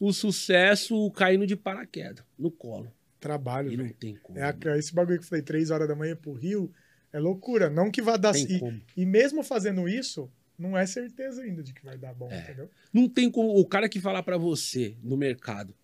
o 0.00 0.12
sucesso 0.12 1.10
caindo 1.12 1.46
de 1.46 1.56
paraquedas 1.56 2.24
no 2.38 2.50
colo. 2.50 2.92
Trabalho, 3.20 3.72
E 3.72 3.76
não 3.76 3.88
tem 3.88 4.14
como. 4.16 4.38
É 4.38 4.42
a- 4.44 4.76
esse 4.78 4.94
bagulho 4.94 5.18
que 5.18 5.24
eu 5.24 5.28
falei, 5.28 5.42
três 5.42 5.70
horas 5.70 5.88
da 5.88 5.94
manhã 5.96 6.14
pro 6.14 6.32
Rio, 6.32 6.70
é 7.12 7.18
loucura. 7.18 7.70
Não 7.70 7.90
que 7.90 8.02
vá 8.02 8.16
dar... 8.16 8.32
tem 8.32 8.44
E, 8.44 8.60
como. 8.60 8.80
e 8.96 9.06
mesmo 9.06 9.42
fazendo 9.42 9.88
isso, 9.88 10.30
não 10.58 10.76
é 10.76 10.84
certeza 10.86 11.42
ainda 11.42 11.62
de 11.62 11.72
que 11.72 11.82
vai 11.84 11.96
dar 11.96 12.12
bom, 12.14 12.30
É. 12.30 12.40
entendeu? 12.40 12.70
Não 12.92 13.08
tem 13.08 13.30
como. 13.30 13.58
O 13.58 13.66
cara 13.66 13.88
que 13.88 14.00
falar 14.00 14.22
pra 14.22 14.36
você 14.36 14.96
no 15.02 15.16
mercado, 15.16 15.74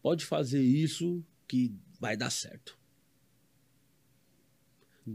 pode 0.00 0.24
fazer 0.24 0.60
isso 0.62 1.24
que 1.48 1.74
vai 1.98 2.16
dar 2.16 2.30
certo. 2.30 2.78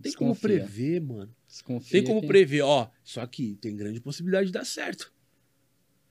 Tem 0.02 0.14
como 0.14 0.32
Desconfia. 0.34 0.60
prever, 0.66 1.02
mano. 1.02 1.36
Desconfia 1.52 1.92
Tem 2.00 2.04
como 2.08 2.22
que- 2.22 2.28
prever, 2.28 2.62
ó, 2.62 2.90
isso 3.04 3.20
aqui 3.20 3.58
tem 3.60 3.76
grande 3.76 4.00
possibilidade 4.00 4.46
de 4.48 4.54
dar 4.54 4.64
certo. 4.66 5.12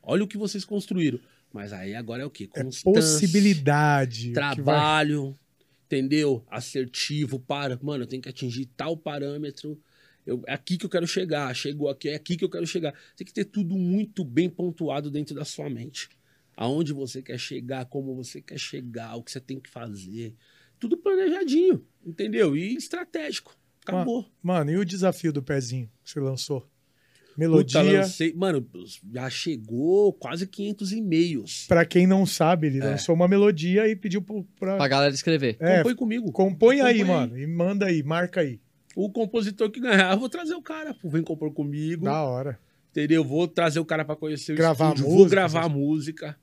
Olha 0.02 0.22
o 0.22 0.28
que 0.28 0.36
vocês 0.36 0.66
construíram. 0.66 1.18
Mas 1.50 1.72
aí 1.72 1.94
agora 1.94 2.22
é 2.22 2.26
o 2.26 2.30
quê? 2.30 2.48
É 2.54 2.62
Constância, 2.62 2.92
possibilidade. 2.92 4.28
que 4.28 4.34
vai- 4.34 4.54
trabalho, 4.54 5.38
entendeu? 5.86 6.44
Assertivo 6.48 7.40
para, 7.40 7.78
mano, 7.82 8.04
eu 8.04 8.06
tenho 8.06 8.20
que 8.22 8.28
atingir 8.28 8.66
tal 8.76 8.96
parâmetro. 8.96 9.80
Eu, 10.26 10.44
é 10.46 10.52
aqui 10.52 10.76
que 10.76 10.84
eu 10.84 10.90
quero 10.90 11.06
chegar. 11.06 11.52
Chegou 11.56 11.88
aqui, 11.88 12.10
é 12.10 12.14
aqui 12.16 12.36
que 12.36 12.44
eu 12.44 12.50
quero 12.50 12.66
chegar. 12.66 12.94
Tem 13.16 13.26
que 13.26 13.32
ter 13.32 13.46
tudo 13.46 13.74
muito 13.76 14.22
bem 14.22 14.48
pontuado 14.48 15.10
dentro 15.10 15.34
da 15.34 15.44
sua 15.44 15.68
mente. 15.70 16.10
Aonde 16.54 16.92
você 16.92 17.22
quer 17.22 17.38
chegar, 17.38 17.86
como 17.86 18.14
você 18.14 18.42
quer 18.42 18.58
chegar, 18.58 19.16
o 19.16 19.22
que 19.22 19.32
você 19.32 19.40
tem 19.40 19.58
que 19.58 19.70
fazer. 19.70 20.34
Tudo 20.78 20.98
planejadinho, 20.98 21.84
entendeu? 22.04 22.54
E 22.56 22.74
estratégico. 22.76 23.56
Acabou. 23.82 24.26
Mano, 24.42 24.70
e 24.70 24.76
o 24.76 24.84
desafio 24.84 25.32
do 25.32 25.42
pezinho 25.42 25.88
que 26.04 26.10
você 26.10 26.20
lançou? 26.20 26.60
Puta, 26.60 27.38
Melodia. 27.48 27.82
lancei- 27.82 28.34
mano, 28.34 28.66
já 29.14 29.30
chegou 29.30 30.12
quase 30.12 30.46
500 30.46 30.92
e-mails. 30.92 31.64
Pra 31.66 31.86
quem 31.86 32.06
não 32.06 32.26
sabe, 32.26 32.66
ele 32.66 32.80
É. 32.80 32.84
lançou 32.84 33.14
uma 33.14 33.26
melodia 33.26 33.88
e 33.88 33.96
pediu 33.96 34.20
pro, 34.20 34.44
pra. 34.58 34.76
Pra 34.76 34.88
galera 34.88 35.14
escrever. 35.14 35.56
É, 35.58 35.78
Compõe 35.78 35.94
comigo. 35.94 36.32
compõe 36.32 36.80
aí, 36.82 36.98
compõe 36.98 37.14
aí. 37.14 37.20
mano. 37.20 37.38
E 37.38 37.46
manda 37.46 37.86
aí, 37.86 38.02
marca 38.02 38.40
aí. 38.42 38.60
O 38.94 39.08
compositor 39.10 39.70
que 39.70 39.80
ganhar, 39.80 40.12
eu 40.12 40.18
vou 40.18 40.28
trazer 40.28 40.54
o 40.54 40.60
cara. 40.62 40.92
pô, 40.92 41.08
Vem 41.08 41.22
compor 41.22 41.52
comigo. 41.54 42.04
Da 42.04 42.22
hora. 42.22 42.58
Entendeu? 42.90 43.24
Vou 43.24 43.46
trazer 43.48 43.78
o 43.80 43.84
cara 43.84 44.04
pra 44.04 44.16
conhecer 44.16 44.52
o 44.52 44.56
Gravar 44.56 44.86
estúdio, 44.88 45.04
música, 45.04 45.18
vou 45.20 45.28
gravar 45.30 45.68
música. 45.68 46.36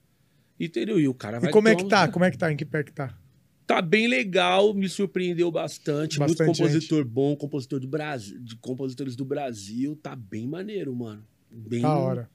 Entendeu? 0.59 0.99
E 0.99 1.07
o 1.07 1.13
cara 1.13 1.39
vai 1.39 1.49
E 1.49 1.53
como 1.53 1.67
é 1.67 1.75
que 1.75 1.83
uma- 1.83 1.89
tá? 1.89 2.07
Como 2.07 2.25
é 2.25 2.31
que 2.31 2.37
tá? 2.37 2.51
Em 2.51 2.55
que 2.55 2.65
pé 2.65 2.83
que 2.83 2.93
tá? 2.93 3.15
Tá 3.67 3.81
bem 3.81 4.07
legal, 4.07 4.73
me 4.73 4.87
surpreendeu 4.87 5.51
bastante. 5.51 6.17
Bastante 6.17 6.45
muito 6.45 6.57
compositor 6.57 7.03
bom, 7.03 7.35
compositor 7.35 7.81
do 7.81 7.87
Brasil, 7.87 8.39
de 8.39 8.55
compositores 8.55 9.13
do 9.13 9.25
Brasil. 9.25 9.93
Tá 10.01 10.15
bem 10.15 10.47
maneiro, 10.47 10.95
mano. 10.95 11.27
Bem, 11.51 11.81
Da 11.81 11.97
hora. 11.97 12.29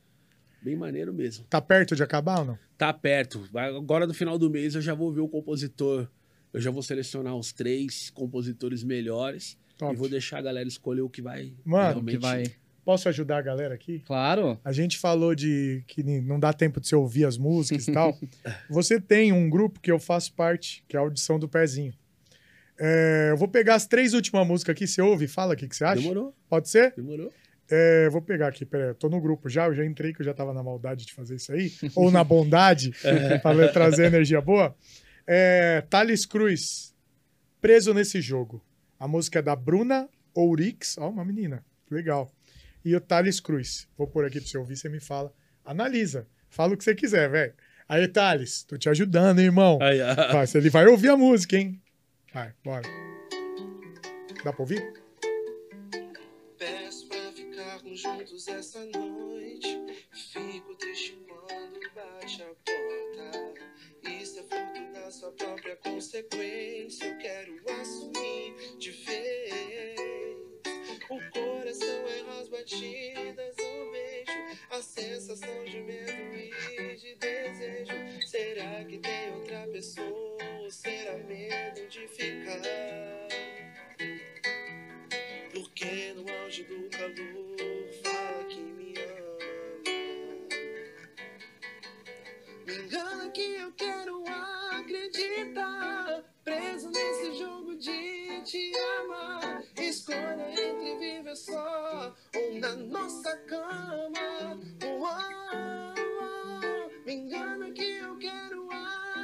bem 0.62 0.76
maneiro 0.76 1.12
mesmo. 1.14 1.46
Tá 1.48 1.60
perto 1.60 1.96
de 1.96 2.02
acabar 2.02 2.40
ou 2.40 2.44
não? 2.44 2.58
Tá 2.76 2.92
perto. 2.92 3.48
Agora 3.54 4.06
no 4.06 4.12
final 4.12 4.38
do 4.38 4.50
mês 4.50 4.74
eu 4.74 4.82
já 4.82 4.92
vou 4.92 5.10
ver 5.10 5.20
o 5.22 5.28
compositor. 5.28 6.06
Eu 6.52 6.60
já 6.60 6.70
vou 6.70 6.82
selecionar 6.82 7.34
os 7.34 7.50
três 7.50 8.10
compositores 8.10 8.84
melhores 8.84 9.56
Top. 9.78 9.94
e 9.94 9.96
vou 9.96 10.10
deixar 10.10 10.38
a 10.38 10.42
galera 10.42 10.68
escolher 10.68 11.00
o 11.00 11.08
que 11.08 11.22
vai 11.22 11.54
Mano, 11.64 11.88
realmente 11.88 12.16
Que 12.16 12.18
vai. 12.18 12.44
Posso 12.84 13.08
ajudar 13.08 13.38
a 13.38 13.42
galera 13.42 13.74
aqui? 13.74 14.00
Claro. 14.00 14.58
A 14.64 14.72
gente 14.72 14.98
falou 14.98 15.34
de 15.34 15.84
que 15.86 16.02
não 16.02 16.40
dá 16.40 16.52
tempo 16.52 16.80
de 16.80 16.88
você 16.88 16.96
ouvir 16.96 17.24
as 17.24 17.38
músicas 17.38 17.86
e 17.86 17.92
tal. 17.92 18.18
Você 18.68 19.00
tem 19.00 19.32
um 19.32 19.48
grupo 19.48 19.80
que 19.80 19.90
eu 19.90 20.00
faço 20.00 20.34
parte, 20.34 20.84
que 20.88 20.96
é 20.96 20.98
a 20.98 21.02
audição 21.02 21.38
do 21.38 21.48
pezinho. 21.48 21.94
É, 22.78 23.28
eu 23.30 23.36
vou 23.36 23.46
pegar 23.46 23.76
as 23.76 23.86
três 23.86 24.14
últimas 24.14 24.46
músicas 24.46 24.72
aqui, 24.72 24.86
você 24.88 25.00
ouve 25.00 25.28
fala 25.28 25.54
o 25.54 25.56
que, 25.56 25.68
que 25.68 25.76
você 25.76 25.84
acha? 25.84 26.00
Demorou, 26.00 26.34
Pode 26.48 26.68
ser? 26.68 26.92
demorou. 26.96 27.32
É, 27.70 28.08
vou 28.10 28.20
pegar 28.20 28.48
aqui, 28.48 28.66
peraí, 28.66 28.88
eu 28.88 28.94
tô 28.94 29.08
no 29.08 29.20
grupo 29.20 29.48
já, 29.48 29.66
eu 29.66 29.74
já 29.74 29.84
entrei, 29.84 30.12
que 30.12 30.20
eu 30.20 30.26
já 30.26 30.34
tava 30.34 30.52
na 30.52 30.62
maldade 30.62 31.06
de 31.06 31.12
fazer 31.12 31.36
isso 31.36 31.52
aí, 31.52 31.72
ou 31.94 32.10
na 32.10 32.24
bondade, 32.24 32.92
pra 33.40 33.68
trazer 33.68 34.06
energia 34.06 34.40
boa. 34.40 34.74
É, 35.26 35.82
Thales 35.88 36.26
Cruz, 36.26 36.94
preso 37.60 37.94
nesse 37.94 38.20
jogo. 38.20 38.62
A 38.98 39.06
música 39.06 39.38
é 39.38 39.42
da 39.42 39.54
Bruna 39.54 40.08
Ourix, 40.34 40.98
ó, 40.98 41.08
uma 41.08 41.24
menina, 41.24 41.64
legal. 41.90 42.30
E 42.84 42.96
o 42.96 43.00
Thales 43.00 43.38
Cruz, 43.40 43.88
vou 43.96 44.06
pôr 44.06 44.24
aqui 44.24 44.40
pra 44.40 44.48
você 44.48 44.58
ouvir, 44.58 44.76
você 44.76 44.88
me 44.88 45.00
fala. 45.00 45.32
Analisa, 45.64 46.26
fala 46.48 46.74
o 46.74 46.76
que 46.76 46.82
você 46.84 46.94
quiser, 46.94 47.30
velho. 47.30 47.54
Aí, 47.88 48.08
Thales, 48.08 48.64
tô 48.64 48.76
te 48.76 48.88
ajudando, 48.88 49.38
hein, 49.38 49.46
irmão. 49.46 49.78
Aí, 49.80 50.00
ah, 50.00 50.14
Vai, 50.32 50.46
ele 50.54 50.70
vai 50.70 50.86
ouvir 50.86 51.10
a 51.10 51.16
música, 51.16 51.56
hein? 51.56 51.80
Vai, 52.32 52.52
bora. 52.64 52.88
Dá 54.42 54.52
pra 54.52 54.62
ouvir? 54.62 54.82
Peço 56.58 57.06
pra 57.06 57.32
ficarmos 57.32 58.00
juntos 58.00 58.48
essa 58.48 58.84
noite. 58.86 59.78
Fico 60.32 60.74
triste 60.76 61.16
quando 61.28 61.80
bate 61.94 62.42
a 62.42 62.46
porta. 62.46 63.52
Isso 64.10 64.40
é 64.40 64.42
fruto 64.42 64.92
da 64.92 65.10
sua 65.10 65.30
própria 65.32 65.76
consequência. 65.76 67.04
Eu 67.04 67.18
quero 67.18 67.52
assumir 67.80 68.78
de 68.78 68.90
vez. 68.90 69.96
O 71.10 71.18
coração 71.30 71.71
batidas 72.62 73.56
ao 73.58 73.90
beijo. 73.90 74.58
A 74.70 74.80
sensação 74.80 75.64
de 75.64 75.80
medo 75.80 76.12
e 76.36 76.96
de 76.96 77.14
desejo. 77.16 78.26
Será 78.26 78.84
que 78.84 78.98
tem 78.98 79.32
outra 79.32 79.66
pessoa? 79.72 80.38
Ou 80.60 80.70
será 80.70 81.18
medo 81.18 81.88
de 81.88 82.06
ficar? 82.08 82.60
Porque 85.52 86.12
no 86.14 86.32
auge 86.42 86.62
do 86.64 86.88
calor 86.90 87.88
fala 88.02 88.44
que 88.44 88.60
me 88.60 88.94
ama. 88.98 89.38
Me 92.66 92.74
engana 92.76 93.30
que 93.30 93.54
eu 93.56 93.72
quero 93.72 94.24
acreditar. 94.70 96.31
Preso 96.44 96.90
nesse 96.90 97.38
jogo 97.38 97.76
de 97.76 98.42
te 98.42 98.72
amar. 99.00 99.62
Escolha 99.76 100.50
entre 100.50 100.96
viver 100.98 101.36
só 101.36 102.12
ou 102.34 102.58
na 102.58 102.74
nossa 102.74 103.36
cama. 103.46 104.58
Uau. 104.98 106.90
Me 107.06 107.14
engana 107.14 107.70
que 107.70 107.84
eu 107.84 108.18
quero 108.18 108.68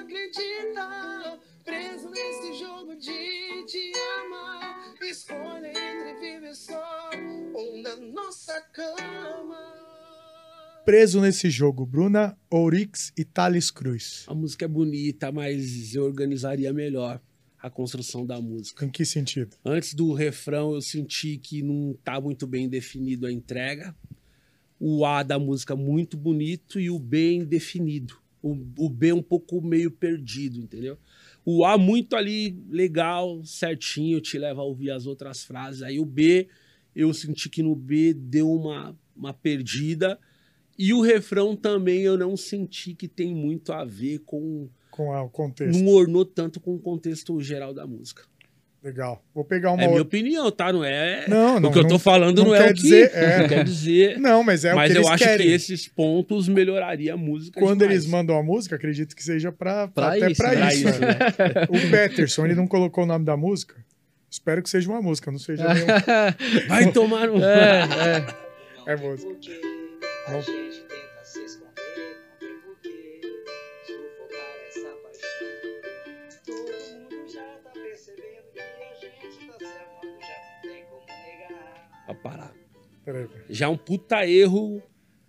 acreditar. 0.00 1.40
Preso 1.64 2.08
nesse 2.10 2.52
jogo 2.54 2.94
de 2.94 3.64
te 3.64 3.92
amar. 4.20 4.94
Escolha 5.02 5.68
entre 5.68 6.14
viver 6.20 6.54
só 6.54 7.10
ou 7.52 7.78
na 7.78 7.96
nossa 7.96 8.60
cama. 8.72 9.87
Preso 10.88 11.20
nesse 11.20 11.50
jogo, 11.50 11.84
Bruna 11.84 12.34
Ourix 12.50 13.12
e 13.14 13.22
Thales 13.22 13.70
Cruz. 13.70 14.24
a 14.26 14.34
música 14.34 14.64
é 14.64 14.68
bonita, 14.68 15.30
mas 15.30 15.94
eu 15.94 16.02
organizaria 16.02 16.72
melhor 16.72 17.20
a 17.60 17.68
construção 17.68 18.24
da 18.24 18.40
música. 18.40 18.86
Em 18.86 18.88
que 18.88 19.04
sentido? 19.04 19.54
Antes 19.62 19.92
do 19.92 20.14
refrão, 20.14 20.72
eu 20.72 20.80
senti 20.80 21.36
que 21.36 21.62
não 21.62 21.92
tá 22.02 22.18
muito 22.18 22.46
bem 22.46 22.70
definido 22.70 23.26
a 23.26 23.30
entrega. 23.30 23.94
O 24.80 25.04
A 25.04 25.22
da 25.22 25.38
música 25.38 25.76
muito 25.76 26.16
bonito 26.16 26.80
e 26.80 26.88
o 26.88 26.98
B 26.98 27.34
indefinido. 27.34 28.16
O, 28.40 28.56
o 28.78 28.88
B 28.88 29.12
um 29.12 29.22
pouco 29.22 29.60
meio 29.60 29.90
perdido, 29.90 30.58
entendeu? 30.58 30.96
O 31.44 31.66
A 31.66 31.76
muito 31.76 32.16
ali 32.16 32.58
legal, 32.70 33.44
certinho, 33.44 34.22
te 34.22 34.38
leva 34.38 34.62
a 34.62 34.64
ouvir 34.64 34.90
as 34.92 35.04
outras 35.04 35.44
frases. 35.44 35.82
Aí 35.82 36.00
o 36.00 36.06
B, 36.06 36.48
eu 36.96 37.12
senti 37.12 37.50
que 37.50 37.62
no 37.62 37.76
B 37.76 38.14
deu 38.14 38.50
uma, 38.50 38.98
uma 39.14 39.34
perdida. 39.34 40.18
E 40.78 40.92
o 40.94 41.00
refrão 41.02 41.56
também 41.56 42.02
eu 42.02 42.16
não 42.16 42.36
senti 42.36 42.94
que 42.94 43.08
tem 43.08 43.34
muito 43.34 43.72
a 43.72 43.84
ver 43.84 44.20
com. 44.20 44.68
Com 44.90 45.12
a- 45.12 45.22
o 45.22 45.28
contexto. 45.28 45.82
Não 45.82 45.92
ornou 45.92 46.24
tanto 46.24 46.60
com 46.60 46.74
o 46.74 46.78
contexto 46.78 47.40
geral 47.40 47.74
da 47.74 47.86
música. 47.86 48.22
Legal. 48.82 49.20
Vou 49.34 49.44
pegar 49.44 49.70
uma 49.72 49.82
É 49.82 49.86
minha 49.88 49.98
outra. 49.98 50.02
opinião, 50.04 50.50
tá? 50.52 50.72
Não 50.72 50.84
é. 50.84 51.24
Não, 51.28 51.58
não. 51.58 51.68
o 51.68 51.72
que 51.72 51.78
eu 51.80 51.82
tô 51.82 51.94
não, 51.94 51.98
falando 51.98 52.38
não, 52.38 52.44
não 52.46 52.54
é 52.54 52.58
quer 52.66 52.70
o 52.70 52.74
que. 52.74 52.82
dizer- 52.82 53.10
é. 53.12 53.38
Não 53.40 53.48
quer 53.48 53.64
dizer. 53.64 54.18
não, 54.20 54.44
mas 54.44 54.64
é 54.64 54.72
o 54.72 54.76
mas 54.76 54.92
que 54.92 54.98
eu 54.98 55.02
eles 55.02 55.10
acho 55.10 55.24
querem. 55.24 55.46
que 55.48 55.52
esses 55.52 55.88
pontos 55.88 56.46
melhoraria 56.48 57.14
a 57.14 57.16
música. 57.16 57.58
Quando 57.60 57.80
demais. 57.80 57.96
eles 57.98 58.06
mandam 58.06 58.38
a 58.38 58.42
música, 58.42 58.76
acredito 58.76 59.16
que 59.16 59.22
seja 59.24 59.50
pra, 59.50 59.88
Pra 59.88 60.14
até 60.14 60.30
isso, 60.30 60.40
pra 60.40 60.54
né? 60.54 60.68
isso. 60.74 60.82
Pra 60.84 60.90
isso, 60.92 61.00
né? 61.00 61.08
né? 61.08 61.66
O 61.70 61.90
Peterson, 61.90 62.44
ele 62.46 62.54
não 62.54 62.68
colocou 62.68 63.02
o 63.02 63.06
nome 63.06 63.24
da 63.24 63.36
música. 63.36 63.74
Espero 64.30 64.62
que 64.62 64.70
seja 64.70 64.88
uma 64.88 65.02
música, 65.02 65.30
não 65.32 65.40
seja 65.40 65.64
nenhum. 65.74 65.86
Vai 66.68 66.92
tomar 66.92 67.26
no. 67.26 67.42
É, 67.42 67.82
é. 68.86 68.92
É 68.92 68.96
música. 68.96 69.28
Não. 70.30 70.67
Parar. 82.18 82.54
Peraí. 83.04 83.26
Já 83.48 83.66
é 83.66 83.68
um 83.68 83.76
puta 83.76 84.26
erro 84.26 84.82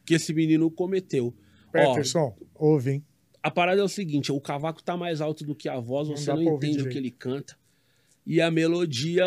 que 0.06 0.14
esse 0.16 0.34
menino 0.34 0.70
cometeu. 0.70 1.34
Ó, 1.68 1.72
Peterson, 1.72 2.36
ouve, 2.56 2.92
hein? 2.92 3.06
a 3.42 3.50
parada 3.52 3.80
é 3.80 3.84
o 3.84 3.88
seguinte: 3.88 4.32
o 4.32 4.42
cavaco 4.42 4.82
tá 4.84 4.98
mais 4.98 5.22
alto 5.22 5.46
do 5.46 5.56
que 5.56 5.70
a 5.70 5.80
voz, 5.80 6.08
Não 6.10 6.18
você 6.18 6.34
não 6.34 6.42
entende 6.42 6.58
o 6.74 6.78
direito. 6.78 6.90
que 6.92 6.98
ele 6.98 7.12
canta. 7.12 7.58
E 8.26 8.42
a 8.42 8.52
melodia 8.52 9.24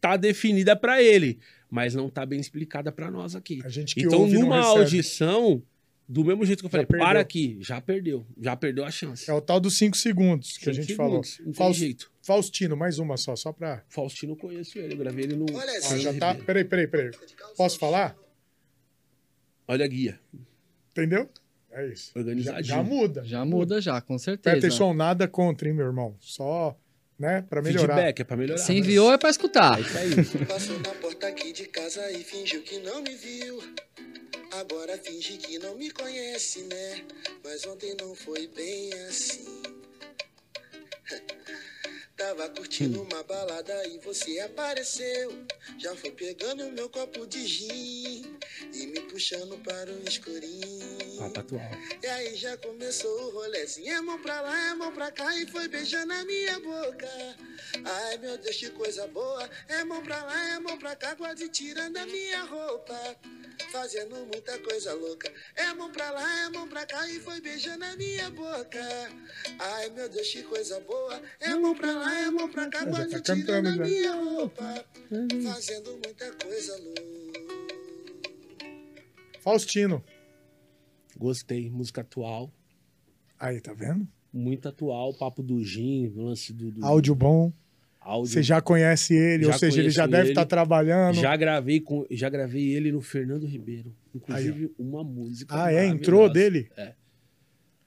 tá 0.00 0.16
definida 0.16 0.76
pra 0.76 1.02
ele, 1.02 1.38
mas 1.70 1.94
não 1.94 2.10
tá 2.10 2.26
bem 2.26 2.38
explicada 2.40 2.90
pra 2.92 3.10
nós 3.10 3.34
aqui. 3.34 3.60
A 3.64 3.68
gente 3.68 3.94
Então, 3.98 4.20
ouve 4.20 4.38
numa 4.38 4.60
audição, 4.60 5.62
do 6.06 6.24
mesmo 6.24 6.44
jeito 6.44 6.60
que 6.60 6.66
eu 6.66 6.70
falei, 6.70 6.84
para 6.86 7.20
aqui, 7.20 7.56
já 7.60 7.80
perdeu. 7.80 8.26
Já 8.38 8.54
perdeu 8.56 8.84
a 8.84 8.90
chance. 8.90 9.30
É 9.30 9.32
o 9.32 9.40
tal 9.40 9.60
dos 9.60 9.78
5 9.78 9.96
segundos 9.96 10.58
que 10.58 10.68
a 10.68 10.74
Cinco 10.74 10.86
gente 10.86 10.94
falou. 10.96 11.22
segundos, 11.24 11.38
Não 11.38 11.52
tem 11.52 11.54
Faust- 11.54 11.78
jeito. 11.80 12.12
Faustino, 12.24 12.76
mais 12.76 12.98
uma 12.98 13.16
só, 13.16 13.36
só 13.36 13.52
pra. 13.52 13.84
Faustino 13.88 14.34
conheço 14.34 14.78
ele, 14.78 14.94
eu 14.94 14.98
gravei 14.98 15.24
ele 15.24 15.36
no. 15.36 15.46
Olha, 15.54 15.72
Fernando 15.82 16.00
já 16.00 16.14
tá. 16.14 16.28
Ribeiro. 16.28 16.46
Peraí, 16.46 16.64
peraí, 16.64 16.86
peraí. 16.86 17.10
Posso 17.56 17.78
falar? 17.78 18.16
Olha 19.68 19.84
a 19.84 19.88
guia. 19.88 20.18
Entendeu? 20.90 21.28
É 21.70 21.86
isso. 21.86 22.12
Já, 22.14 22.20
Organizadinho. 22.20 22.64
já 22.64 22.82
muda. 22.82 23.24
Já 23.24 23.44
muda, 23.44 23.80
já, 23.80 24.00
com 24.00 24.16
certeza. 24.18 24.56
Peterson, 24.56 24.94
nada 24.94 25.28
contra, 25.28 25.68
hein, 25.68 25.74
meu 25.74 25.86
irmão? 25.86 26.16
Só 26.20 26.76
né? 27.18 27.42
Pra 27.42 27.62
melhorar. 27.62 27.94
Feedback 27.94 28.20
é 28.20 28.24
pra 28.24 28.36
melhorar. 28.36 28.58
Se 28.58 28.72
enviou 28.72 29.12
é 29.12 29.18
pra 29.18 29.30
escutar. 29.30 29.78
É 29.78 29.80
isso 29.82 29.98
aí. 29.98 30.46
Passou 30.46 30.78
na 30.80 30.94
porta 30.94 31.26
aqui 31.28 31.52
de 31.52 31.66
casa 31.66 32.10
e 32.10 32.24
fingiu 32.24 32.62
que 32.62 32.78
não 32.78 33.02
me 33.02 33.14
viu. 33.14 33.62
Agora 34.60 34.96
finge 34.98 35.36
que 35.36 35.58
não 35.58 35.76
me 35.76 35.90
conhece, 35.90 36.62
né? 36.62 37.04
Mas 37.44 37.66
ontem 37.66 37.94
não 38.00 38.14
foi 38.14 38.46
bem 38.48 38.92
assim. 39.08 39.44
Tava 42.16 42.48
curtindo 42.50 43.02
uma 43.02 43.24
balada 43.24 43.88
e 43.88 43.98
você 43.98 44.38
apareceu. 44.38 45.32
Já 45.78 45.96
foi 45.96 46.12
pegando 46.12 46.70
meu 46.70 46.88
copo 46.88 47.26
de 47.26 47.44
gin 47.44 48.38
e 48.72 48.86
me 48.86 49.00
puxando 49.00 49.58
para 49.64 49.90
o 49.90 50.08
escurinho. 50.08 50.93
Papo 51.18 51.40
atual. 51.40 51.70
E 52.02 52.06
aí 52.06 52.34
já 52.36 52.56
começou 52.58 53.10
o 53.26 53.30
rolezinho. 53.30 53.92
É 53.94 54.00
mão 54.00 54.18
pra 54.20 54.40
lá, 54.40 54.70
é 54.70 54.74
mão 54.74 54.92
pra 54.92 55.10
cá 55.10 55.36
e 55.36 55.46
foi 55.46 55.68
beijando 55.68 56.12
a 56.12 56.24
minha 56.24 56.58
boca. 56.60 57.08
Ai 57.84 58.18
meu 58.18 58.36
Deus, 58.38 58.56
que 58.56 58.70
coisa 58.70 59.06
boa. 59.08 59.48
É 59.68 59.84
mão 59.84 60.02
pra 60.02 60.22
lá, 60.24 60.54
é 60.54 60.58
mão 60.58 60.78
pra 60.78 60.96
cá, 60.96 61.14
quase 61.16 61.48
tirando 61.48 61.96
a 61.96 62.06
minha 62.06 62.42
roupa. 62.44 63.16
Fazendo 63.70 64.16
muita 64.26 64.58
coisa 64.58 64.92
louca. 64.94 65.32
É 65.56 65.72
mão 65.74 65.90
pra 65.90 66.10
lá, 66.10 66.46
é 66.46 66.48
mão 66.50 66.66
pra 66.68 66.84
cá 66.86 67.08
e 67.08 67.20
foi 67.20 67.40
beijando 67.40 67.84
a 67.84 67.96
minha 67.96 68.30
boca. 68.30 68.80
Ai 69.58 69.90
meu 69.90 70.08
Deus, 70.08 70.28
que 70.28 70.42
coisa 70.42 70.80
boa. 70.80 71.20
É 71.40 71.54
mão 71.54 71.74
pra 71.74 71.92
lá, 71.92 72.20
é 72.20 72.30
mão 72.30 72.48
pra 72.48 72.68
cá, 72.68 72.80
Já 72.80 72.86
quase 72.90 73.20
tá 73.22 73.34
tirando 73.34 73.68
a 73.68 73.72
já. 73.72 73.84
minha 73.84 74.12
roupa. 74.14 74.84
Fazendo 75.52 75.92
muita 76.04 76.32
coisa 76.32 76.76
louca. 76.78 77.04
Faustino. 79.40 80.02
Gostei. 81.18 81.70
Música 81.70 82.00
atual. 82.00 82.50
Aí, 83.38 83.60
tá 83.60 83.72
vendo? 83.72 84.06
Muito 84.32 84.68
atual. 84.68 85.12
Papo 85.14 85.42
do 85.42 85.62
Gin, 85.62 86.12
lance 86.16 86.52
do. 86.52 86.70
do 86.70 86.84
Áudio 86.84 87.14
bom. 87.14 87.52
áudio. 88.00 88.32
Você 88.32 88.42
já 88.42 88.60
conhece 88.60 89.14
ele, 89.14 89.44
Já 89.44 89.52
ou 89.52 89.58
seja, 89.58 89.80
ele 89.80 89.90
já 89.90 90.06
deve 90.06 90.30
estar 90.30 90.44
trabalhando. 90.44 91.14
Já 91.16 91.34
gravei, 91.36 91.80
com, 91.80 92.04
já 92.10 92.28
gravei 92.28 92.74
ele 92.74 92.92
no 92.92 93.00
Fernando 93.00 93.46
Ribeiro. 93.46 93.94
Inclusive, 94.14 94.72
uma 94.78 95.02
música. 95.04 95.54
Ah, 95.64 95.72
é? 95.72 95.86
Entrou 95.86 96.28
dele? 96.28 96.68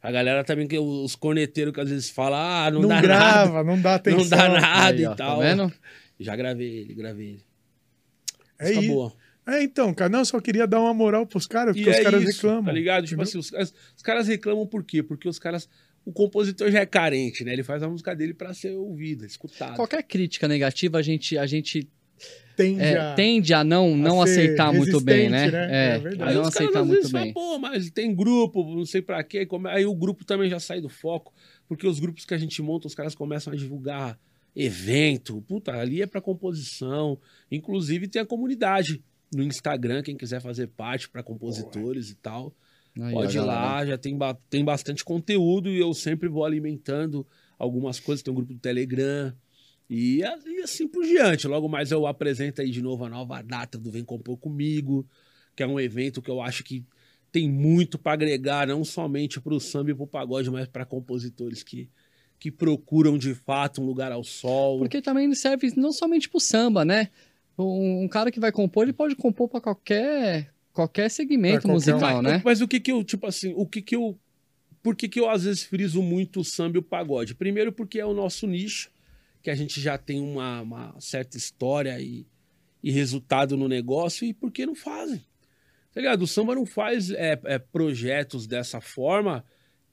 A 0.01 0.11
galera 0.11 0.43
também, 0.43 0.67
que 0.67 0.77
os 0.77 1.15
corneteiros 1.15 1.73
que 1.73 1.81
às 1.81 1.89
vezes 1.89 2.09
falam, 2.09 2.39
ah, 2.39 2.71
não, 2.71 2.81
Não, 2.81 2.89
dá 2.89 3.01
grava, 3.01 3.51
nada. 3.51 3.63
não 3.63 3.81
dá 3.81 3.95
atenção. 3.95 4.19
Não 4.23 4.29
dá 4.29 4.49
nada 4.61 4.97
Aí, 4.97 5.05
ó, 5.05 5.13
e 5.13 5.15
tal. 5.15 5.39
Tá 5.39 5.43
vendo? 5.43 5.73
Já 6.19 6.35
gravei 6.35 6.77
ele, 6.77 6.93
gravei 6.93 7.27
ele. 7.29 7.43
É, 8.59 8.71
isso. 8.71 9.11
É, 9.47 9.63
então, 9.63 9.93
cara, 9.93 10.09
não, 10.09 10.19
eu 10.19 10.25
só 10.25 10.39
queria 10.39 10.67
dar 10.67 10.79
uma 10.81 10.93
moral 10.93 11.25
pros 11.25 11.47
caras, 11.47 11.75
porque 11.75 11.89
E 11.89 11.91
os 11.91 11.97
é 11.97 12.03
caras 12.03 12.23
isso, 12.23 12.31
reclamam. 12.41 12.65
Tá 12.65 12.71
ligado? 12.71 13.05
Tipo 13.05 13.21
entendeu? 13.21 13.29
assim, 13.29 13.37
os 13.39 13.49
caras, 13.49 13.73
os 13.95 14.01
caras 14.03 14.27
reclamam 14.27 14.67
por 14.67 14.83
quê? 14.83 15.01
Porque 15.03 15.27
os 15.27 15.39
caras. 15.39 15.69
O 16.05 16.11
compositor 16.13 16.71
já 16.71 16.79
é 16.79 16.85
carente, 16.85 17.43
né? 17.43 17.51
Ele 17.51 17.63
faz 17.63 17.83
a 17.83 17.89
música 17.89 18.15
dele 18.15 18.33
pra 18.33 18.53
ser 18.53 18.71
ouvida, 18.71 19.25
escutada. 19.25 19.75
Qualquer 19.75 20.01
crítica 20.03 20.47
negativa, 20.47 20.97
a 20.97 21.01
gente, 21.01 21.37
a 21.37 21.45
gente 21.45 21.85
Tende, 22.55 22.81
é, 22.81 22.97
a... 22.97 23.13
tende 23.13 23.53
a 23.53 23.63
não, 23.63 23.95
não 23.95 24.25
ser 24.25 24.31
aceitar 24.31 24.73
muito 24.73 24.99
bem, 25.01 25.29
né? 25.29 25.51
né? 25.51 25.67
É, 25.69 25.95
É 25.95 25.99
verdade. 25.99 26.23
a 26.23 26.27
Aí 26.29 26.33
não 26.35 26.41
os 26.43 26.49
caras 26.49 26.55
aceitar 26.55 26.79
às 26.79 26.87
muito 26.87 26.97
vezes 26.99 27.11
bem. 27.11 27.33
falam, 27.33 27.33
pô, 27.33 27.59
mas 27.59 27.91
tem 27.91 28.15
grupo, 28.15 28.63
não 28.75 28.85
sei 28.85 29.01
pra 29.01 29.21
quê. 29.23 29.45
Come- 29.45 29.69
Aí 29.69 29.85
o 29.85 29.93
grupo 29.93 30.23
também 30.25 30.49
já 30.49 30.59
sai 30.59 30.79
do 30.81 30.87
foco, 30.89 31.33
porque 31.67 31.85
os 31.85 31.99
grupos 31.99 32.25
que 32.25 32.33
a 32.33 32.37
gente 32.37 32.59
monta, 32.61 32.87
os 32.87 32.95
caras 32.95 33.13
começam 33.13 33.51
a 33.51 33.55
divulgar 33.55 34.17
evento. 34.55 35.41
Puta, 35.47 35.73
ali 35.73 36.01
é 36.01 36.07
pra 36.07 36.19
composição. 36.21 37.19
Inclusive 37.51 38.07
tem 38.07 38.21
a 38.21 38.25
comunidade 38.25 39.03
no 39.33 39.43
Instagram, 39.43 40.01
quem 40.03 40.15
quiser 40.15 40.41
fazer 40.41 40.67
parte 40.67 41.09
pra 41.09 41.21
compositores 41.23 42.09
e 42.09 42.15
tal. 42.15 42.53
Aí, 42.99 43.13
Pode 43.13 43.37
ir 43.37 43.41
lá, 43.41 43.85
já 43.85 43.97
tem, 43.97 44.17
ba- 44.17 44.37
tem 44.49 44.65
bastante 44.65 45.03
conteúdo 45.05 45.69
e 45.69 45.79
eu 45.79 45.93
sempre 45.93 46.27
vou 46.27 46.43
alimentando 46.45 47.25
algumas 47.59 47.99
coisas. 47.99 48.23
Tem 48.23 48.31
um 48.31 48.35
grupo 48.35 48.53
do 48.53 48.59
Telegram 48.59 49.33
e, 49.89 50.19
e 50.21 50.61
assim 50.63 50.87
por 50.87 51.03
diante. 51.03 51.47
Logo 51.47 51.67
mais 51.69 51.91
eu 51.91 52.07
apresento 52.07 52.61
aí 52.61 52.71
de 52.71 52.81
novo 52.81 53.05
a 53.05 53.09
nova 53.09 53.41
data 53.41 53.77
do 53.77 53.91
Vem 53.91 54.03
Compor 54.03 54.37
Comigo, 54.37 55.05
que 55.55 55.61
é 55.61 55.67
um 55.67 55.79
evento 55.79 56.21
que 56.21 56.31
eu 56.31 56.41
acho 56.41 56.63
que 56.63 56.83
tem 57.31 57.47
muito 57.49 57.99
para 57.99 58.13
agregar, 58.13 58.65
não 58.67 58.83
somente 58.83 59.39
para 59.39 59.53
o 59.53 59.59
samba 59.59 59.91
e 59.91 59.93
para 59.93 60.03
o 60.03 60.07
pagode, 60.07 60.49
mas 60.49 60.67
para 60.67 60.85
compositores 60.85 61.61
que, 61.61 61.87
que 62.39 62.49
procuram 62.49 63.17
de 63.17 63.35
fato 63.35 63.81
um 63.81 63.85
lugar 63.85 64.11
ao 64.11 64.23
sol. 64.23 64.79
Porque 64.79 65.01
também 65.01 65.31
serve 65.35 65.71
não 65.75 65.91
somente 65.91 66.29
pro 66.29 66.39
samba, 66.39 66.83
né? 66.83 67.09
Um, 67.57 68.03
um 68.03 68.07
cara 68.07 68.31
que 68.31 68.39
vai 68.39 68.51
compor, 68.51 68.83
ele 68.83 68.93
pode 68.93 69.15
compor 69.15 69.49
pra 69.49 69.59
qualquer, 69.59 70.53
qualquer 70.71 71.09
segmento 71.09 71.61
qualquer 71.61 71.67
um. 71.69 71.73
musical, 71.73 72.21
mas, 72.21 72.33
né? 72.33 72.41
mas 72.45 72.61
o 72.61 72.67
que 72.67 72.79
que 72.79 72.91
eu, 72.91 73.03
tipo 73.03 73.25
assim, 73.25 73.53
o 73.55 73.65
que 73.65 73.81
que 73.81 73.95
eu. 73.95 74.17
Por 74.83 74.95
que 74.95 75.09
que 75.09 75.19
eu 75.19 75.29
às 75.29 75.43
vezes 75.43 75.63
friso 75.63 76.01
muito 76.01 76.39
o 76.39 76.45
samba 76.45 76.77
e 76.77 76.79
o 76.79 76.83
pagode? 76.83 77.35
Primeiro, 77.35 77.73
porque 77.73 77.99
é 77.99 78.05
o 78.05 78.13
nosso 78.13 78.45
nicho, 78.47 78.91
que 79.41 79.49
a 79.49 79.55
gente 79.55 79.81
já 79.81 79.97
tem 79.97 80.21
uma, 80.21 80.61
uma 80.61 80.95
certa 80.99 81.35
história 81.35 81.99
e, 81.99 82.25
e 82.81 82.91
resultado 82.91 83.57
no 83.57 83.67
negócio, 83.67 84.25
e 84.25 84.33
por 84.33 84.51
que 84.51 84.65
não 84.65 84.75
fazem? 84.75 85.21
Tá 85.93 85.99
ligado? 86.01 86.21
O 86.21 86.27
samba 86.27 86.53
não 86.53 86.65
faz 86.65 87.09
é, 87.09 87.39
é, 87.45 87.57
projetos 87.57 88.45
dessa 88.45 88.79
forma 88.79 89.43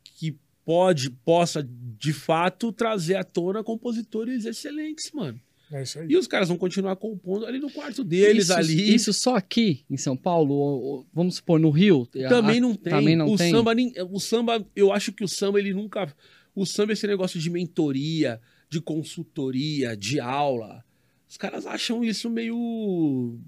que 0.05 0.37
pode, 0.65 1.11
possa, 1.11 1.67
de 1.99 2.13
fato, 2.13 2.73
trazer 2.73 3.17
à 3.17 3.25
tona 3.25 3.65
compositores 3.65 4.45
excelentes, 4.45 5.11
mano. 5.13 5.41
É 5.73 5.83
isso 5.83 5.99
aí. 5.99 6.07
E 6.09 6.17
os 6.17 6.27
caras 6.27 6.49
vão 6.49 6.57
continuar 6.57 6.95
compondo 6.97 7.47
ali 7.47 7.59
no 7.59 7.71
quarto 7.71 8.05
deles, 8.05 8.45
isso, 8.45 8.53
ali. 8.53 8.95
Isso 8.95 9.13
só 9.13 9.35
aqui, 9.37 9.85
em 9.91 9.97
São 9.97 10.17
Paulo, 10.17 10.55
ou- 10.55 10.83
ou, 10.83 11.07
vamos 11.13 11.37
supor, 11.37 11.59
no 11.59 11.71
Rio. 11.71 12.07
Também 12.29 12.59
a- 12.59 12.61
não 12.61 12.75
tem. 12.75 12.93
Também 12.93 13.17
não 13.17 13.27
o 13.33 13.37
tem. 13.37 13.51
Samba, 13.51 13.73
o 14.11 14.21
samba, 14.21 14.67
eu 14.77 14.93
acho 14.93 15.13
que 15.13 15.25
o 15.25 15.29
samba, 15.29 15.59
ele 15.59 15.73
nunca. 15.73 16.15
O 16.55 16.65
samba 16.65 16.93
é 16.93 16.95
esse 16.95 17.07
negócio 17.07 17.41
de 17.41 17.51
mentoria, 17.51 18.41
de 18.69 18.81
consultoria, 18.81 19.97
de 19.97 20.21
aula. 20.21 20.85
Os 21.29 21.37
caras 21.37 21.67
acham 21.67 22.05
isso 22.05 22.31
meio. 22.31 23.39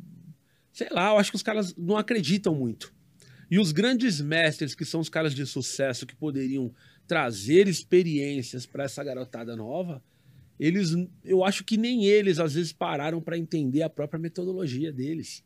Sei 0.72 0.88
lá, 0.90 1.10
eu 1.10 1.18
acho 1.18 1.30
que 1.30 1.36
os 1.36 1.42
caras 1.42 1.74
não 1.76 1.96
acreditam 1.96 2.54
muito. 2.54 2.92
E 3.50 3.58
os 3.60 3.70
grandes 3.72 4.20
mestres, 4.20 4.74
que 4.74 4.84
são 4.84 5.00
os 5.00 5.08
caras 5.08 5.32
de 5.34 5.46
sucesso 5.46 6.04
que 6.04 6.16
poderiam 6.16 6.72
trazer 7.06 7.68
experiências 7.68 8.66
para 8.66 8.84
essa 8.84 9.04
garotada 9.04 9.54
nova, 9.54 10.02
eles, 10.58 10.94
eu 11.24 11.44
acho 11.44 11.64
que 11.64 11.76
nem 11.76 12.04
eles 12.04 12.38
às 12.38 12.54
vezes 12.54 12.72
pararam 12.72 13.20
para 13.20 13.38
entender 13.38 13.82
a 13.82 13.90
própria 13.90 14.18
metodologia 14.18 14.92
deles. 14.92 15.44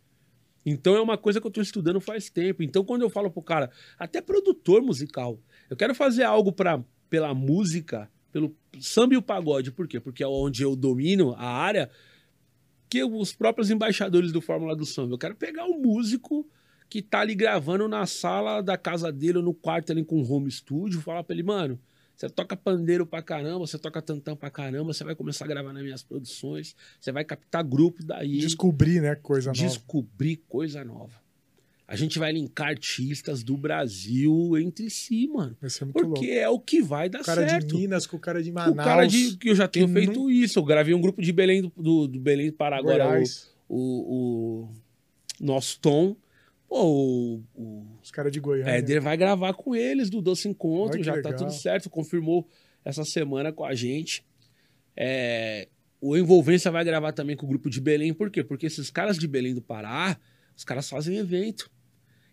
Então 0.64 0.94
é 0.94 1.00
uma 1.00 1.16
coisa 1.16 1.40
que 1.40 1.46
eu 1.46 1.50
estou 1.50 1.62
estudando 1.62 2.00
faz 2.00 2.30
tempo. 2.30 2.62
Então 2.62 2.84
quando 2.84 3.02
eu 3.02 3.10
falo 3.10 3.30
pro 3.30 3.42
cara, 3.42 3.70
até 3.98 4.20
produtor 4.20 4.82
musical, 4.82 5.38
eu 5.68 5.76
quero 5.76 5.94
fazer 5.94 6.24
algo 6.24 6.52
para 6.52 6.82
pela 7.08 7.34
música, 7.34 8.08
pelo 8.30 8.54
samba 8.78 9.14
e 9.14 9.16
o 9.16 9.22
pagode, 9.22 9.72
por 9.72 9.88
quê? 9.88 9.98
Porque 9.98 10.22
é 10.22 10.28
onde 10.28 10.62
eu 10.62 10.76
domino 10.76 11.34
a 11.36 11.46
área 11.46 11.90
que 12.88 13.02
os 13.04 13.32
próprios 13.32 13.70
embaixadores 13.70 14.32
do 14.32 14.40
Fórmula 14.40 14.74
do 14.74 14.84
Samba. 14.84 15.14
Eu 15.14 15.18
quero 15.18 15.36
pegar 15.36 15.64
o 15.66 15.80
músico 15.80 16.48
que 16.88 17.00
tá 17.00 17.20
ali 17.20 17.36
gravando 17.36 17.86
na 17.86 18.04
sala 18.04 18.60
da 18.60 18.76
casa 18.76 19.12
dele 19.12 19.38
ou 19.38 19.44
no 19.44 19.54
quarto 19.54 19.92
ali 19.92 20.04
com 20.04 20.20
home 20.22 20.50
studio, 20.50 21.00
falar 21.00 21.22
pra 21.22 21.34
ele, 21.34 21.44
mano, 21.44 21.78
você 22.20 22.28
toca 22.28 22.54
pandeiro 22.54 23.06
pra 23.06 23.22
caramba, 23.22 23.60
você 23.60 23.78
toca 23.78 24.02
tantão 24.02 24.36
pra 24.36 24.50
caramba, 24.50 24.92
você 24.92 25.02
vai 25.02 25.14
começar 25.14 25.46
a 25.46 25.48
gravar 25.48 25.72
nas 25.72 25.82
minhas 25.82 26.02
produções, 26.02 26.76
você 27.00 27.10
vai 27.10 27.24
captar 27.24 27.64
grupo 27.64 28.04
daí, 28.04 28.38
Descobrir, 28.40 29.00
né? 29.00 29.14
Coisa 29.14 29.48
nova. 29.50 29.62
descobrir 29.66 30.36
coisa 30.46 30.84
nova. 30.84 31.18
A 31.88 31.96
gente 31.96 32.18
vai 32.18 32.30
linkar 32.30 32.68
artistas 32.68 33.42
do 33.42 33.56
Brasil 33.56 34.56
entre 34.58 34.90
si, 34.90 35.26
mano. 35.28 35.56
Vai 35.60 35.70
ser 35.70 35.86
muito 35.86 35.94
Porque 35.94 36.26
louco. 36.26 36.40
é 36.40 36.48
o 36.48 36.60
que 36.60 36.82
vai 36.82 37.08
dar 37.08 37.22
O 37.22 37.24
cara 37.24 37.48
certo. 37.48 37.66
de 37.68 37.74
Minas 37.74 38.06
com 38.06 38.16
o 38.16 38.20
cara 38.20 38.42
de 38.42 38.50
o 38.50 38.54
Manaus. 38.54 38.76
cara 38.76 39.06
de 39.06 39.36
que 39.38 39.48
eu 39.48 39.54
já 39.56 39.66
tenho 39.66 39.88
feito 39.88 40.30
isso. 40.30 40.58
Eu 40.58 40.64
gravei 40.64 40.94
um 40.94 41.00
grupo 41.00 41.20
de 41.22 41.32
Belém 41.32 41.62
do, 41.62 41.72
do, 41.76 42.06
do 42.06 42.20
Belém 42.20 42.48
do 42.50 42.52
Pará 42.52 42.76
agora, 42.78 43.20
o, 43.68 43.74
o, 43.76 44.62
o 45.40 45.44
nosso 45.44 45.80
Tom. 45.80 46.14
Pô, 46.70 46.84
o, 46.86 47.44
o 47.52 47.86
Os 48.00 48.12
caras 48.12 48.30
de 48.30 48.38
Goiânia. 48.38 48.70
Éder 48.70 49.02
vai 49.02 49.16
gravar 49.16 49.52
com 49.54 49.74
eles 49.74 50.08
do 50.08 50.22
Doce 50.22 50.48
Encontro, 50.48 50.94
Olha 50.98 51.02
já 51.04 51.12
tá 51.14 51.30
legal. 51.30 51.34
tudo 51.36 51.52
certo, 51.52 51.90
confirmou 51.90 52.46
essa 52.84 53.04
semana 53.04 53.52
com 53.52 53.64
a 53.64 53.74
gente. 53.74 54.24
É, 54.96 55.66
o 56.00 56.16
Envolvência 56.16 56.70
vai 56.70 56.84
gravar 56.84 57.12
também 57.12 57.36
com 57.36 57.44
o 57.44 57.48
grupo 57.48 57.68
de 57.68 57.80
Belém, 57.80 58.14
por 58.14 58.30
quê? 58.30 58.44
Porque 58.44 58.66
esses 58.66 58.88
caras 58.88 59.18
de 59.18 59.26
Belém 59.26 59.52
do 59.52 59.60
Pará, 59.60 60.16
os 60.56 60.62
caras 60.62 60.88
fazem 60.88 61.16
evento. 61.18 61.68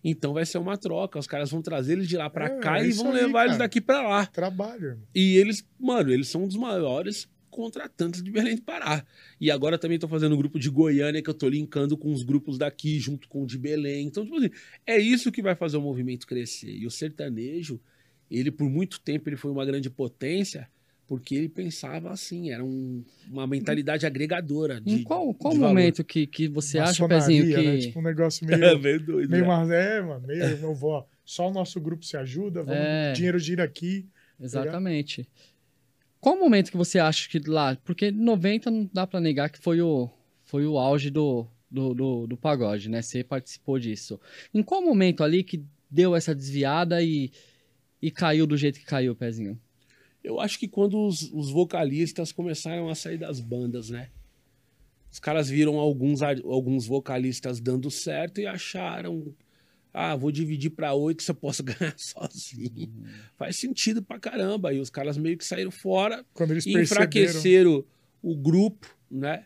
Então 0.04 0.34
vai 0.34 0.46
ser 0.46 0.60
uma 0.60 0.78
troca, 0.78 1.18
os 1.18 1.26
caras 1.26 1.50
vão 1.50 1.62
trazer 1.64 1.94
eles 1.94 2.08
de 2.08 2.16
lá 2.16 2.30
pra 2.30 2.46
É, 2.46 2.60
cá 2.60 2.80
é 2.80 2.86
e 2.86 2.92
vão 2.92 3.12
aí, 3.12 3.24
levar 3.24 3.46
eles 3.46 3.58
daqui 3.58 3.82
pra 3.82 4.08
lá. 4.08 4.28
Trabalho, 4.28 4.86
irmão. 4.90 5.04
E 5.16 5.36
eles, 5.36 5.66
mano, 5.80 6.12
eles 6.12 6.28
são 6.30 6.44
um 6.44 6.48
dos 6.48 6.56
maiores 6.58 7.28
contratantes 7.50 8.22
de 8.22 8.30
Belém 8.32 8.56
do 8.56 8.62
Pará. 8.62 9.06
E 9.40 9.50
agora 9.52 9.78
também 9.78 9.98
tô 10.00 10.08
fazendo 10.08 10.34
um 10.36 10.38
grupo 10.38 10.60
de 10.60 10.70
Goiânia 10.70 11.22
que 11.22 11.30
eu 11.30 11.34
tô 11.34 11.48
linkando 11.50 11.98
com 11.98 12.12
os 12.12 12.24
grupos 12.24 12.58
daqui, 12.58 13.00
junto 13.00 13.28
com 13.28 13.44
o 13.44 13.48
de 13.48 13.58
Belém. 13.58 14.08
Então, 14.08 14.24
tipo 14.24 14.38
assim, 14.38 14.50
é 14.86 14.98
isso 14.98 15.32
que 15.32 15.42
vai 15.42 15.56
fazer 15.56 15.78
o 15.78 15.82
movimento 15.82 16.28
crescer. 16.28 16.72
E 16.72 16.86
o 16.86 16.92
sertanejo, 16.92 17.80
ele 18.30 18.52
por 18.52 18.70
muito 18.70 19.00
tempo 19.00 19.30
ele 19.30 19.36
foi 19.38 19.50
uma 19.52 19.66
grande 19.66 19.90
potência, 19.90 20.68
porque 21.08 21.34
ele 21.36 21.48
pensava 21.48 22.12
assim, 22.12 22.52
era 22.52 22.64
um- 22.64 23.02
uma 23.32 23.48
mentalidade 23.48 24.06
agregadora. 24.06 24.82
De, 24.82 24.96
Em 24.96 25.04
qual, 25.04 25.34
qual 25.34 25.54
de 25.54 25.60
valor. 25.60 25.74
momento 25.74 26.04
que, 26.04 26.28
que 26.28 26.48
você 26.50 26.80
acha, 26.80 27.08
Pezinho, 27.08 27.46
que... 27.46 27.56
né? 27.56 27.78
Tipo 27.78 28.00
um 28.00 28.04
negócio 28.04 28.46
É 28.52 28.58
meio... 28.58 28.80
meio 28.80 29.00
doido. 29.00 29.30
meio 29.30 29.44
né? 29.44 29.48
mas 29.48 29.70
é, 29.72 30.02
mano, 30.02 30.28
meio, 30.28 30.44
eu 30.44 30.76
vou, 30.76 30.92
ó, 30.92 31.06
só 31.24 31.50
o 31.50 31.54
nosso 31.54 31.80
grupo 31.80 32.04
se 32.06 32.18
ajuda, 32.18 32.62
vamos, 32.62 32.78
É. 32.82 33.14
dinheiro 33.14 33.40
gira 33.40 33.64
aqui. 33.64 34.06
Exatamente. 34.40 35.28
Qual 36.20 36.36
o 36.36 36.40
momento 36.40 36.72
que 36.72 36.78
você 36.78 37.00
acha 37.00 37.30
que 37.30 37.40
lá. 37.48 37.76
Porque 37.84 38.12
90 38.12 38.72
não 38.72 38.90
dá 38.92 39.06
pra 39.06 39.20
negar 39.20 39.50
que 39.50 39.60
foi 39.60 39.82
o, 39.82 40.10
foi 40.44 40.66
o 40.66 40.78
auge 40.78 41.10
do, 41.10 41.48
do, 41.70 41.94
do, 41.94 42.28
do 42.28 42.38
pagode, 42.38 42.90
né? 42.90 43.02
Você 43.02 43.24
participou 43.24 43.78
disso. 43.80 44.20
Em 44.54 44.64
qual 44.64 44.82
momento 44.82 45.24
ali 45.24 45.44
que 45.44 45.64
deu 45.90 46.16
essa 46.16 46.34
desviada 46.34 47.02
e, 47.02 47.32
e 48.02 48.10
caiu 48.10 48.48
do 48.48 48.58
jeito 48.58 48.80
que 48.80 48.86
caiu, 48.86 49.16
Pezinho? 49.16 49.60
Eu 50.24 50.40
acho 50.40 50.60
que 50.60 50.68
quando 50.68 51.06
os, 51.06 51.32
os 51.32 51.52
vocalistas 51.52 52.32
começaram 52.32 52.90
a 52.90 52.96
sair 52.96 53.18
das 53.18 53.40
bandas, 53.40 53.90
né? 53.90 54.10
Os 55.12 55.20
caras 55.20 55.50
viram 55.50 55.80
alguns, 55.80 56.22
alguns 56.22 56.86
vocalistas 56.86 57.60
dando 57.60 57.90
certo 57.90 58.42
e 58.42 58.46
acharam. 58.46 59.34
Ah, 60.00 60.16
vou 60.16 60.32
dividir 60.32 60.70
pra 60.70 60.94
oito 60.94 61.24
se 61.24 61.32
eu 61.32 61.36
posso 61.36 61.64
ganhar 61.66 61.94
sozinho. 61.98 62.92
Faz 63.36 63.56
sentido 63.56 64.02
pra 64.04 64.20
caramba. 64.20 64.74
E 64.74 64.80
os 64.80 64.90
caras 64.90 65.18
meio 65.18 65.38
que 65.38 65.46
saíram 65.46 65.72
fora 65.72 66.24
Quando 66.34 66.52
eles 66.52 66.66
e 66.66 66.74
enfraqueceram 66.80 67.84
o 68.22 68.36
grupo, 68.36 68.88
né? 69.10 69.46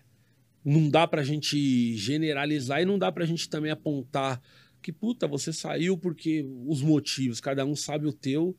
Não 0.63 0.89
dá 0.89 1.07
pra 1.07 1.23
gente 1.23 1.95
generalizar 1.95 2.81
e 2.81 2.85
não 2.85 2.99
dá 2.99 3.11
pra 3.11 3.25
gente 3.25 3.49
também 3.49 3.71
apontar 3.71 4.41
que, 4.81 4.91
puta, 4.91 5.27
você 5.27 5.53
saiu 5.53 5.97
porque 5.97 6.45
os 6.67 6.81
motivos, 6.81 7.39
cada 7.39 7.65
um 7.65 7.75
sabe 7.75 8.05
o 8.07 8.13
teu, 8.13 8.55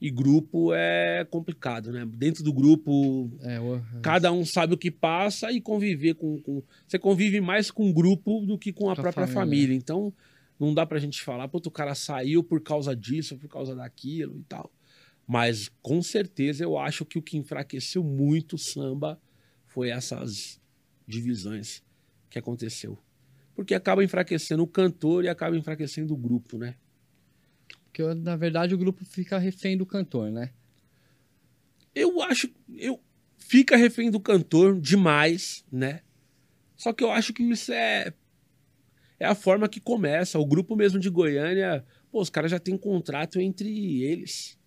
e 0.00 0.10
grupo 0.10 0.74
é 0.74 1.24
complicado, 1.30 1.90
né? 1.90 2.04
Dentro 2.06 2.42
do 2.44 2.52
grupo, 2.52 3.30
É, 3.42 3.58
o- 3.58 3.80
cada 4.02 4.30
um 4.30 4.44
sabe 4.44 4.74
o 4.74 4.76
que 4.76 4.90
passa 4.90 5.50
e 5.50 5.58
conviver 5.60 6.14
com. 6.14 6.38
com- 6.42 6.62
você 6.86 6.98
convive 6.98 7.40
mais 7.40 7.70
com 7.70 7.88
o 7.88 7.94
grupo 7.94 8.40
do 8.44 8.58
que 8.58 8.72
com 8.74 8.90
a 8.90 8.92
a 8.92 8.96
própria 8.96 9.26
família. 9.26 9.40
família. 9.40 9.74
Então, 9.74 10.12
não 10.58 10.72
dá 10.72 10.86
pra 10.86 10.98
gente 10.98 11.22
falar, 11.22 11.48
puta, 11.48 11.68
o 11.68 11.72
cara 11.72 11.94
saiu 11.94 12.42
por 12.42 12.60
causa 12.60 12.94
disso, 12.94 13.36
por 13.36 13.48
causa 13.48 13.74
daquilo 13.74 14.38
e 14.38 14.42
tal. 14.44 14.72
Mas, 15.26 15.70
com 15.82 16.00
certeza, 16.02 16.62
eu 16.62 16.78
acho 16.78 17.04
que 17.04 17.18
o 17.18 17.22
que 17.22 17.36
enfraqueceu 17.36 18.02
muito 18.02 18.54
o 18.54 18.58
samba 18.58 19.20
foi 19.66 19.90
essas 19.90 20.60
divisões 21.06 21.82
que 22.30 22.38
aconteceu. 22.38 22.98
Porque 23.54 23.74
acaba 23.74 24.04
enfraquecendo 24.04 24.62
o 24.62 24.66
cantor 24.66 25.24
e 25.24 25.28
acaba 25.28 25.56
enfraquecendo 25.56 26.14
o 26.14 26.16
grupo, 26.16 26.58
né? 26.58 26.76
Porque, 27.84 28.02
na 28.14 28.36
verdade, 28.36 28.74
o 28.74 28.78
grupo 28.78 29.04
fica 29.04 29.38
refém 29.38 29.76
do 29.76 29.86
cantor, 29.86 30.30
né? 30.30 30.52
Eu 31.94 32.20
acho. 32.22 32.50
Eu, 32.76 33.00
fica 33.38 33.76
refém 33.76 34.10
do 34.10 34.20
cantor 34.20 34.78
demais, 34.78 35.64
né? 35.72 36.02
Só 36.76 36.92
que 36.92 37.02
eu 37.02 37.10
acho 37.10 37.32
que 37.32 37.42
isso 37.42 37.72
é. 37.72 38.12
É 39.18 39.24
a 39.26 39.34
forma 39.34 39.68
que 39.68 39.80
começa. 39.80 40.38
O 40.38 40.46
grupo 40.46 40.76
mesmo 40.76 40.98
de 40.98 41.08
Goiânia, 41.10 41.84
pô, 42.10 42.20
os 42.20 42.30
caras 42.30 42.50
já 42.50 42.58
têm 42.58 42.74
um 42.74 42.78
contrato 42.78 43.40
entre 43.40 44.02
eles. 44.02 44.58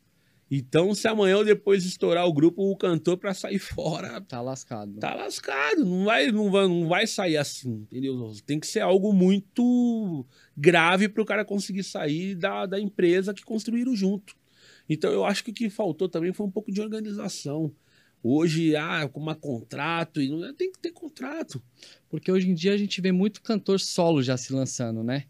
Então, 0.52 0.96
se 0.96 1.08
amanhã 1.08 1.38
ou 1.38 1.46
depois 1.46 1.86
estourar 1.86 2.26
o 2.26 2.34
grupo, 2.34 2.64
o 2.64 2.76
cantor 2.76 3.18
pra 3.18 3.36
sair 3.36 3.60
fora, 3.62 4.20
Tá 4.22 4.42
lascado. 4.42 5.00
tá 5.00 5.14
lascado. 5.14 5.86
Não 5.86 6.06
vai, 6.06 6.32
não 6.32 6.50
vai, 6.50 6.68
não 6.68 6.88
vai 6.88 7.06
sair 7.06 7.38
assim, 7.38 7.82
entendeu? 7.84 8.32
Tem 8.48 8.60
que 8.60 8.66
ser 8.66 8.80
algo 8.80 9.14
muito 9.14 10.26
grave 10.58 11.08
pro 11.08 11.24
cara 11.26 11.46
conseguir 11.46 11.84
sair 11.84 12.34
da, 12.34 12.66
da 12.66 12.80
empresa 12.80 13.34
que 13.34 13.44
construíram 13.46 13.96
junto. 13.96 14.36
Então 14.90 15.12
eu 15.12 15.24
acho 15.24 15.44
que 15.44 15.52
o 15.52 15.54
que 15.54 15.70
faltou 15.70 16.10
também 16.10 16.34
foi 16.34 16.48
um 16.48 16.52
pouco 16.52 16.72
de 16.72 16.82
organização. 16.82 17.72
Hoje, 18.22 18.76
ah, 18.76 19.08
com 19.08 19.20
uma 19.20 19.36
contrato, 19.36 20.22
e 20.22 20.30
não 20.30 20.54
tem 20.54 20.72
que 20.72 20.80
ter 20.80 20.92
contrato. 20.92 21.62
Porque 22.10 22.32
hoje 22.32 22.50
em 22.50 22.54
dia 22.54 22.74
a 22.74 22.78
gente 22.78 23.00
vê 23.00 23.12
muito 23.12 23.42
cantor 23.42 23.80
solo 23.80 24.22
já 24.22 24.36
se 24.36 24.52
lançando, 24.52 25.04
né? 25.04 25.26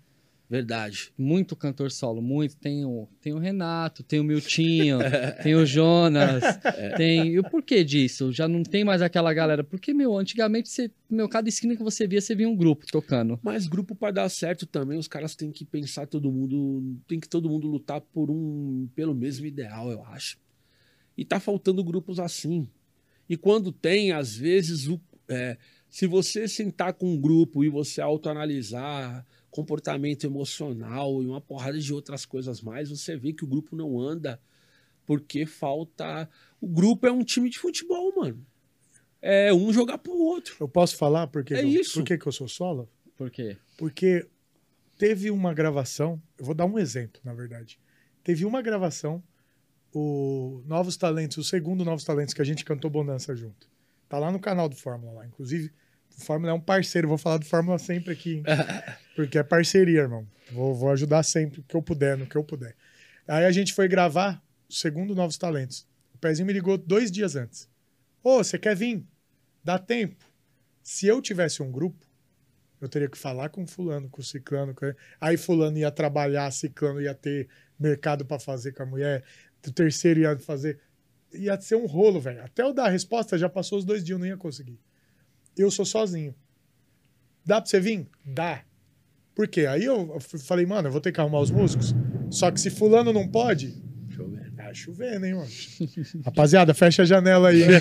Verdade. 0.49 1.14
Muito 1.16 1.56
cantor 1.56 1.91
solo, 1.91 2.24
muito. 2.24 2.57
Tem 2.57 2.84
o, 2.84 3.07
tem 3.22 3.34
o 3.34 3.38
Renato, 3.38 4.02
tem 4.02 4.20
o 4.20 4.24
Miltinho, 4.24 4.98
tem 5.44 5.53
o 5.53 5.64
Jonas, 5.64 6.44
tem... 6.98 7.34
E 7.34 7.40
o 7.40 7.44
porquê 7.44 7.84
disso? 7.84 8.32
Já 8.32 8.48
não 8.48 8.64
tem 8.64 8.84
mais 8.84 9.03
aquela 9.03 9.32
galera. 9.32 9.64
Porque, 9.64 9.94
meu, 9.94 10.18
antigamente, 10.18 10.68
você, 10.68 10.90
meu, 11.07 11.30
cada 11.30 11.48
esquina 11.48 11.76
que 11.76 11.84
você 11.84 12.07
via, 12.07 12.20
você 12.20 12.34
via 12.34 12.49
um 12.49 12.56
grupo 12.56 12.88
tocando. 12.88 13.40
Mas 13.44 13.68
grupo 13.68 13.94
para 13.94 14.11
dar 14.11 14.30
certo 14.30 14.66
também, 14.66 14.98
os 14.98 15.07
caras 15.07 15.36
têm 15.36 15.52
que 15.52 15.64
pensar 15.64 16.07
todo 16.07 16.32
mundo, 16.32 16.98
tem 17.07 17.20
que 17.20 17.30
todo 17.30 17.48
mundo 17.48 17.68
lutar 17.68 18.02
por 18.02 18.32
um 18.32 18.90
pelo 18.95 19.14
mesmo 19.14 19.45
ideal, 19.45 19.91
eu 19.91 20.03
acho. 20.06 20.40
E 21.16 21.24
tá 21.24 21.40
faltando 21.40 21.84
grupos 21.84 22.20
assim. 22.20 22.68
E 23.30 23.38
quando 23.38 23.72
tem, 23.72 24.11
às 24.11 24.35
vezes, 24.35 24.88
o, 24.88 24.99
é, 25.27 25.57
se 25.89 26.07
você 26.07 26.47
sentar 26.47 26.93
com 26.93 27.14
um 27.14 27.19
grupo 27.19 27.64
e 27.64 27.69
você 27.69 28.01
autoanalisar 28.01 29.26
comportamento 29.51 30.26
emocional 30.26 31.22
e 31.23 31.27
uma 31.27 31.41
porrada 31.41 31.80
de 31.80 31.93
outras 31.93 32.26
coisas 32.26 32.61
mais, 32.61 32.89
você 32.89 33.15
vê 33.15 33.34
que 33.34 33.43
o 33.43 33.47
grupo 33.47 33.76
não 33.76 33.99
anda 33.99 34.39
porque 35.06 35.45
falta. 35.45 36.30
O 36.61 36.68
grupo 36.68 37.07
é 37.07 37.11
um 37.11 37.23
time 37.23 37.49
de 37.49 37.57
futebol, 37.57 38.14
mano. 38.15 38.45
É 39.22 39.53
um 39.53 39.73
jogar 39.73 39.97
pro 39.97 40.14
outro. 40.14 40.56
Eu 40.60 40.68
posso 40.69 40.95
falar 40.95 41.27
porque 41.27 41.53
É 41.53 41.64
eu, 41.64 41.68
isso. 41.68 41.99
por 41.99 42.06
que 42.06 42.18
que 42.18 42.27
eu 42.27 42.31
sou 42.31 42.47
solo? 42.47 42.88
Por 43.18 43.30
quê? 43.30 43.57
Porque 43.77 44.27
teve 44.97 45.30
uma 45.31 45.53
gravação, 45.53 46.22
eu 46.38 46.45
vou 46.45 46.56
dar 46.56 46.65
um 46.65 46.77
exemplo, 46.80 47.19
na 47.23 47.34
verdade. 47.34 47.80
Teve 48.23 48.45
uma 48.45 48.61
gravação, 48.61 49.22
o 49.94 50.61
Novos 50.66 50.98
Talentos, 50.98 51.38
o 51.38 51.44
segundo 51.44 51.84
Novos 51.84 52.03
Talentos 52.03 52.34
que 52.34 52.41
a 52.41 52.45
gente 52.45 52.64
cantou 52.64 52.90
Bonança 52.90 53.36
junto. 53.36 53.68
Tá 54.07 54.18
lá 54.18 54.32
no 54.32 54.40
canal 54.40 54.68
do 54.68 54.76
Fórmula 54.76 55.14
lá. 55.14 55.26
Inclusive, 55.26 55.72
o 56.18 56.24
Fórmula 56.24 56.52
é 56.52 56.56
um 56.56 56.60
parceiro, 56.60 57.07
vou 57.07 57.18
falar 57.18 57.38
do 57.38 57.45
Fórmula 57.45 57.78
sempre 57.78 58.14
aqui, 58.14 58.44
porque 59.16 59.38
é 59.38 59.44
parceria, 59.44 60.02
irmão. 60.02 60.28
Vou, 60.52 60.74
vou 60.74 60.91
ajudar 60.91 61.24
sempre 61.24 61.64
que 61.68 61.76
eu 61.76 61.82
puder, 61.82 62.18
no 62.18 62.26
que 62.26 62.36
eu 62.36 62.44
puder. 62.44 62.76
Aí 63.28 63.45
a 63.45 63.52
gente 63.52 63.74
foi 63.74 63.88
gravar 63.88 64.44
o 64.68 64.74
segundo 64.74 65.14
Novos 65.14 65.38
Talentos. 65.38 65.88
O 66.14 66.18
Pezinho 66.18 66.48
me 66.48 66.53
ligou 66.53 66.78
dois 66.78 67.11
dias 67.11 67.36
antes. 67.36 67.70
Ô, 68.24 68.44
você 68.44 68.57
quer 68.57 68.76
vir? 68.76 69.06
Dá 69.64 69.78
tempo. 69.78 70.26
Se 70.82 71.06
eu 71.06 71.22
tivesse 71.22 71.61
um 71.61 71.72
grupo, 71.72 72.06
eu 72.82 72.88
teria 72.88 73.10
que 73.10 73.18
falar 73.18 73.49
com 73.49 73.68
fulano, 73.68 74.10
com 74.10 74.22
ciclano. 74.22 74.74
Com... 74.74 74.94
Aí 75.20 75.38
fulano 75.38 75.78
ia 75.78 75.91
trabalhar, 75.91 76.49
ciclano 76.52 77.02
ia 77.02 77.14
ter 77.14 77.48
mercado 77.78 78.26
para 78.26 78.40
fazer 78.40 78.74
com 78.74 78.84
a 78.84 78.86
mulher, 78.86 79.24
o 79.68 79.72
terceiro 79.72 80.19
ia 80.22 80.38
fazer. 80.38 80.80
Ia 81.34 81.60
ser 81.60 81.76
um 81.76 81.86
rolo, 81.86 82.19
velho. 82.19 82.44
Até 82.44 82.64
eu 82.64 82.73
dar 82.73 82.86
a 82.86 82.90
resposta, 82.90 83.38
já 83.38 83.49
passou 83.49 83.77
os 83.77 83.86
dois 83.86 84.03
dias, 84.03 84.15
eu 84.15 84.19
não 84.19 84.26
ia 84.26 84.38
conseguir. 84.38 84.80
Eu 85.57 85.69
sou 85.69 85.86
sozinho. 85.86 86.34
Dá 87.45 87.61
pra 87.61 87.69
você 87.69 87.80
vir? 87.80 88.07
Dá. 88.26 88.64
Por 89.36 89.48
quê? 89.48 89.65
Aí 89.65 89.86
eu 89.86 90.19
falei, 90.19 90.65
mano, 90.65 90.88
eu 90.88 90.91
vou 90.91 91.02
ter 91.02 91.11
que 91.11 91.19
arrumar 91.19 91.40
os 91.40 91.52
músicos. 91.52 91.94
Só 92.30 92.52
que 92.52 92.60
se 92.60 92.69
fulano 92.69 93.14
não 93.14 93.27
pode, 93.27 93.81
ver. 94.30 94.52
Tá 94.56 94.73
chovendo, 94.73 95.26
hein, 95.26 95.34
mano? 95.36 95.49
Rapaziada, 96.26 96.73
fecha 96.73 97.03
a 97.03 97.06
janela 97.06 97.49
aí. 97.49 97.64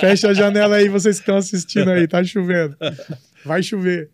fecha 0.00 0.28
a 0.28 0.34
janela 0.34 0.76
aí, 0.76 0.88
vocês 0.88 1.16
que 1.16 1.22
estão 1.22 1.36
assistindo 1.36 1.90
aí, 1.90 2.06
tá 2.08 2.22
chovendo. 2.24 2.76
Vai 3.44 3.62
chover. 3.62 4.10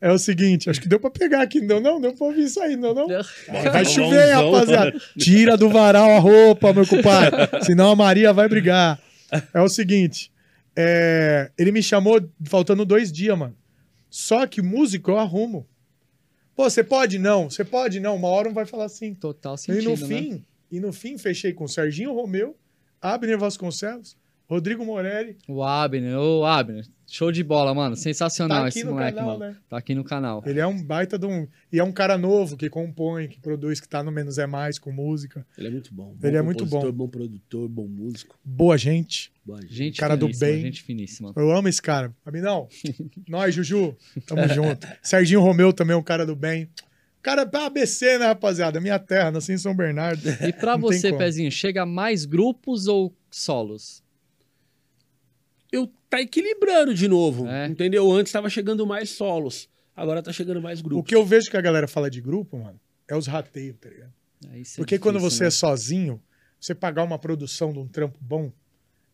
É 0.00 0.12
o 0.12 0.18
seguinte, 0.18 0.68
acho 0.68 0.80
que 0.80 0.88
deu 0.88 1.00
pra 1.00 1.10
pegar 1.10 1.40
aqui, 1.42 1.60
não 1.60 1.66
deu 1.66 1.80
não? 1.80 2.00
Deu 2.00 2.12
pra 2.14 2.26
ouvir 2.26 2.44
isso 2.44 2.60
aí, 2.60 2.76
não 2.76 2.94
não? 2.94 3.06
Vai 3.72 3.84
chover, 3.84 4.26
hein, 4.28 4.34
Mãozão. 4.34 4.52
rapaziada. 4.52 5.00
Tira 5.18 5.56
do 5.56 5.70
varal 5.70 6.10
a 6.10 6.18
roupa, 6.18 6.72
meu 6.72 6.86
compadre. 6.86 7.64
Senão 7.64 7.90
a 7.90 7.96
Maria 7.96 8.32
vai 8.32 8.48
brigar. 8.48 9.00
É 9.54 9.60
o 9.60 9.68
seguinte, 9.68 10.30
é, 10.76 11.50
ele 11.58 11.72
me 11.72 11.82
chamou 11.82 12.20
faltando 12.44 12.84
dois 12.84 13.10
dias, 13.10 13.36
mano. 13.36 13.56
Só 14.10 14.46
que 14.46 14.60
músico 14.62 15.10
eu 15.10 15.18
arrumo. 15.18 15.66
Pô, 16.54 16.64
você 16.68 16.84
pode? 16.84 17.18
Não. 17.18 17.50
Você 17.50 17.64
pode? 17.64 17.98
Não. 18.00 18.16
Uma 18.16 18.28
hora 18.28 18.48
um 18.48 18.52
vai 18.54 18.64
falar 18.64 18.84
assim. 18.84 19.14
Total 19.14 19.54
E 19.54 19.58
sentido, 19.58 19.90
no 19.90 19.96
né? 19.96 20.06
fim, 20.06 20.44
e 20.70 20.80
no 20.80 20.92
fim 20.92 21.18
fechei 21.18 21.52
com 21.52 21.66
Serginho 21.66 22.14
Romeu, 22.14 22.56
Abner 23.00 23.38
Vasconcelos, 23.38 24.16
Rodrigo 24.48 24.84
Morelli. 24.84 25.36
O 25.48 25.62
Abner, 25.62 26.16
ô 26.16 26.44
Abner, 26.44 26.86
show 27.06 27.32
de 27.32 27.42
bola, 27.42 27.74
mano. 27.74 27.96
Sensacional 27.96 28.62
Tá 28.62 28.68
esse 28.68 28.84
moleque, 28.84 29.16
canal, 29.16 29.38
mano. 29.38 29.52
né? 29.52 29.56
Tá 29.68 29.76
aqui 29.76 29.92
no 29.94 30.04
canal. 30.04 30.42
Ele 30.46 30.60
é 30.60 30.66
um 30.66 30.80
baita 30.82 31.18
de 31.18 31.26
um. 31.26 31.48
E 31.72 31.80
é 31.80 31.84
um 31.84 31.90
cara 31.90 32.16
novo 32.16 32.56
que 32.56 32.70
compõe, 32.70 33.26
que 33.26 33.40
produz, 33.40 33.80
que 33.80 33.88
tá 33.88 34.04
no 34.04 34.12
Menos 34.12 34.38
é 34.38 34.46
Mais 34.46 34.78
com 34.78 34.92
música. 34.92 35.44
Ele 35.58 35.66
é 35.66 35.70
muito 35.70 35.92
bom. 35.92 36.14
Ele 36.22 36.36
é 36.36 36.42
muito 36.42 36.64
bom. 36.64 36.92
Bom 36.92 37.08
produtor, 37.08 37.68
bom 37.68 37.88
músico. 37.88 38.38
Boa 38.44 38.78
gente. 38.78 39.32
Boa 39.44 39.60
gente. 39.62 39.74
Gente 39.74 40.00
Cara 40.00 40.16
do 40.16 40.28
bem. 40.38 40.60
gente 40.62 40.82
finíssima. 40.84 41.32
Eu 41.36 41.50
amo 41.50 41.66
esse 41.68 41.82
cara. 41.82 42.14
Aminão, 42.24 42.68
nós, 43.28 43.52
Juju, 43.54 43.96
tamo 44.26 44.46
junto. 44.54 44.86
Serginho 45.02 45.40
Romeu 45.40 45.72
também 45.72 45.94
é 45.94 45.98
um 45.98 46.02
cara 46.02 46.24
do 46.24 46.36
bem. 46.36 46.68
Cara, 47.20 47.44
pra 47.44 47.66
ABC, 47.66 48.18
né, 48.18 48.26
rapaziada? 48.26 48.80
Minha 48.80 49.00
terra, 49.00 49.32
nasci 49.32 49.52
em 49.52 49.58
São 49.58 49.74
Bernardo. 49.74 50.22
E 50.28 50.52
tem 50.52 50.78
você. 50.78 51.12
Pezinho, 51.12 51.50
chega 51.50 51.84
mais 51.84 52.24
grupos 52.24 52.86
ou 52.86 53.12
solos? 53.28 54.05
Eu 55.76 55.90
tá 56.08 56.20
equilibrando 56.20 56.94
de 56.94 57.06
novo, 57.08 57.46
É. 57.48 57.66
entendeu? 57.66 58.10
Antes 58.12 58.32
tava 58.32 58.48
chegando 58.48 58.86
mais 58.86 59.10
solos, 59.10 59.68
agora 59.94 60.22
tá 60.22 60.32
chegando 60.32 60.60
mais 60.62 60.80
O 60.80 60.84
grupos. 60.84 61.08
que 61.08 61.14
eu 61.14 61.24
vejo 61.24 61.50
que 61.50 61.56
a 61.56 61.60
galera 61.60 61.86
fala 61.88 62.10
de 62.10 62.20
grupo, 62.20 62.56
mano, 62.58 62.78
é 63.08 63.14
os 63.16 63.26
rateios, 63.26 63.76
tá 63.80 63.88
ligado? 63.88 64.12
Isso 64.54 64.74
é 64.74 64.76
Porque 64.78 64.98
quando 64.98 65.16
difícil, 65.18 65.36
você 65.38 65.44
né? 65.44 65.48
é 65.48 65.50
sozinho, 65.50 66.22
você 66.60 66.74
pagar 66.74 67.02
uma 67.02 67.18
produção 67.18 67.72
de 67.72 67.78
um 67.78 67.86
trampo 67.86 68.18
bom 68.20 68.50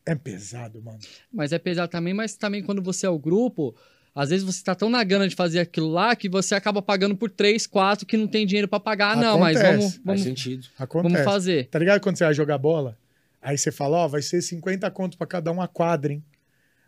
é 0.05 0.15
pesado, 0.15 0.83
mano. 0.83 0.99
Mas 1.33 1.53
é 1.53 1.59
pesado 1.59 1.91
também, 1.91 2.13
mas 2.15 2.35
também 2.37 2.63
quando 2.63 2.83
você 2.83 3.07
é 3.07 3.09
o 3.11 3.19
grupo, 3.19 3.75
às 4.15 4.31
vezes 4.31 4.45
você 4.45 4.63
tá 4.63 4.75
tão 4.75 4.91
na 4.91 5.03
gana 5.05 5.27
de 5.29 5.35
fazer 5.35 5.61
aquilo 5.61 5.89
lá 5.91 6.15
que 6.15 6.29
você 6.29 6.55
acaba 6.55 6.83
pagando 6.83 7.17
por 7.17 7.31
três, 7.31 7.67
quatro 7.67 8.05
que 8.07 8.17
não 8.17 8.27
tem 8.29 8.45
dinheiro 8.47 8.69
pra 8.69 8.79
pagar. 8.81 9.13
Ah, 9.13 9.21
não, 9.21 9.39
mas 9.39 9.57
Acontece. 9.57 9.77
vamos, 9.79 9.93
Faz 9.95 10.05
vamos, 10.05 10.23
sentido. 10.23 10.67
Acontece. 10.79 11.13
vamos 11.15 11.25
fazer. 11.33 11.67
Tá 11.69 11.79
ligado 11.79 12.01
quando 12.01 12.17
você 12.19 12.25
vai 12.25 12.35
jogar 12.35 12.59
bola? 12.59 12.99
Aí 13.41 13.57
você 13.59 13.73
fala, 13.73 13.97
ó, 13.99 14.09
vai 14.09 14.23
ser 14.23 14.41
50 14.43 14.89
conto 14.91 15.17
pra 15.17 15.27
cada 15.27 15.51
um 15.51 15.61
a 15.63 15.67
quadra, 15.69 16.13
hein? 16.13 16.23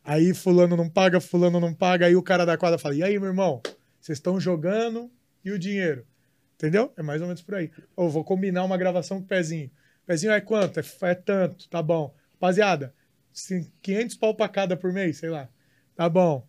Aí 0.04 0.34
fulano 0.34 0.76
não 0.76 0.88
paga, 0.90 1.18
fulano 1.20 1.58
não 1.58 1.72
paga, 1.72 2.06
aí 2.06 2.14
o 2.14 2.22
cara 2.22 2.44
da 2.44 2.58
quadra 2.58 2.78
fala, 2.78 2.94
e 2.94 3.02
aí, 3.02 3.18
meu 3.18 3.28
irmão, 3.28 3.62
vocês 4.00 4.18
estão 4.18 4.38
jogando 4.38 5.10
e 5.42 5.50
o 5.50 5.58
dinheiro? 5.58 6.06
Entendeu? 6.56 6.92
É 6.96 7.02
mais 7.02 7.20
ou 7.22 7.26
menos 7.26 7.42
por 7.42 7.54
aí. 7.54 7.70
Ou 7.96 8.10
vou 8.10 8.22
combinar 8.22 8.64
uma 8.64 8.76
gravação 8.76 9.18
com 9.18 9.24
o 9.24 9.26
Pezinho. 9.28 9.70
Pezinho 10.06 10.32
é 10.32 10.40
quanto? 10.40 10.78
É, 10.78 10.84
é 11.02 11.14
tanto, 11.14 11.68
tá 11.70 11.82
bom. 11.82 12.14
Rapaziada, 12.34 12.94
cin- 13.32 13.70
500 13.82 14.16
pau 14.16 14.34
pra 14.34 14.48
cada 14.48 14.76
por 14.76 14.92
mês, 14.92 15.16
sei 15.16 15.30
lá. 15.30 15.48
Tá 15.96 16.08
bom. 16.08 16.46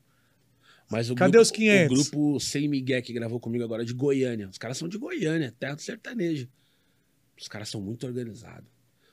Mas 0.91 1.10
o 1.10 1.15
Cadê 1.15 1.32
grupo, 1.32 1.41
os 1.41 1.52
500? 1.52 1.86
O 1.86 1.95
grupo 2.11 2.40
Sem 2.40 2.68
Miguel 2.68 3.02
que 3.02 3.14
gravou 3.14 3.40
comigo 3.40 3.64
agora 3.64 3.82
é 3.84 3.86
de 3.86 3.94
Goiânia. 3.94 4.49
Os 4.49 4.57
caras 4.57 4.77
são 4.77 4.88
de 4.88 4.98
Goiânia, 4.98 5.53
terra 5.57 5.76
do 5.76 5.82
sertanejo. 5.82 6.48
Os 7.40 7.48
caras 7.48 7.69
são 7.69 7.82
muito 7.82 8.06
organizados. 8.06 8.69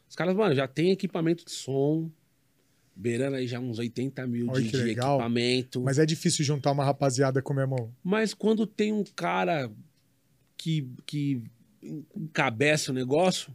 Os 0.08 0.14
caras, 0.16 0.34
mano, 0.34 0.54
já 0.54 0.68
tem 0.68 0.90
equipamento 0.90 1.44
de 1.44 1.52
som, 1.52 2.10
beirando 2.94 3.36
aí 3.36 3.46
já 3.46 3.58
uns 3.58 3.78
80 3.78 4.26
mil 4.26 4.48
Olha 4.48 4.62
de, 4.62 4.70
de 4.70 4.90
equipamento. 4.90 5.80
Mas... 5.80 5.96
Mas 5.96 5.98
é 5.98 6.06
difícil 6.06 6.44
juntar 6.44 6.72
uma 6.72 6.84
rapaziada 6.84 7.40
com 7.42 7.52
o 7.52 7.56
mesmo. 7.56 7.94
quando 8.34 8.66
tem 8.66 8.92
um 8.92 9.04
cara 9.04 9.70
que, 10.56 10.88
que 11.06 11.42
encabeça 12.14 12.92
o 12.92 12.94
negócio, 12.94 13.52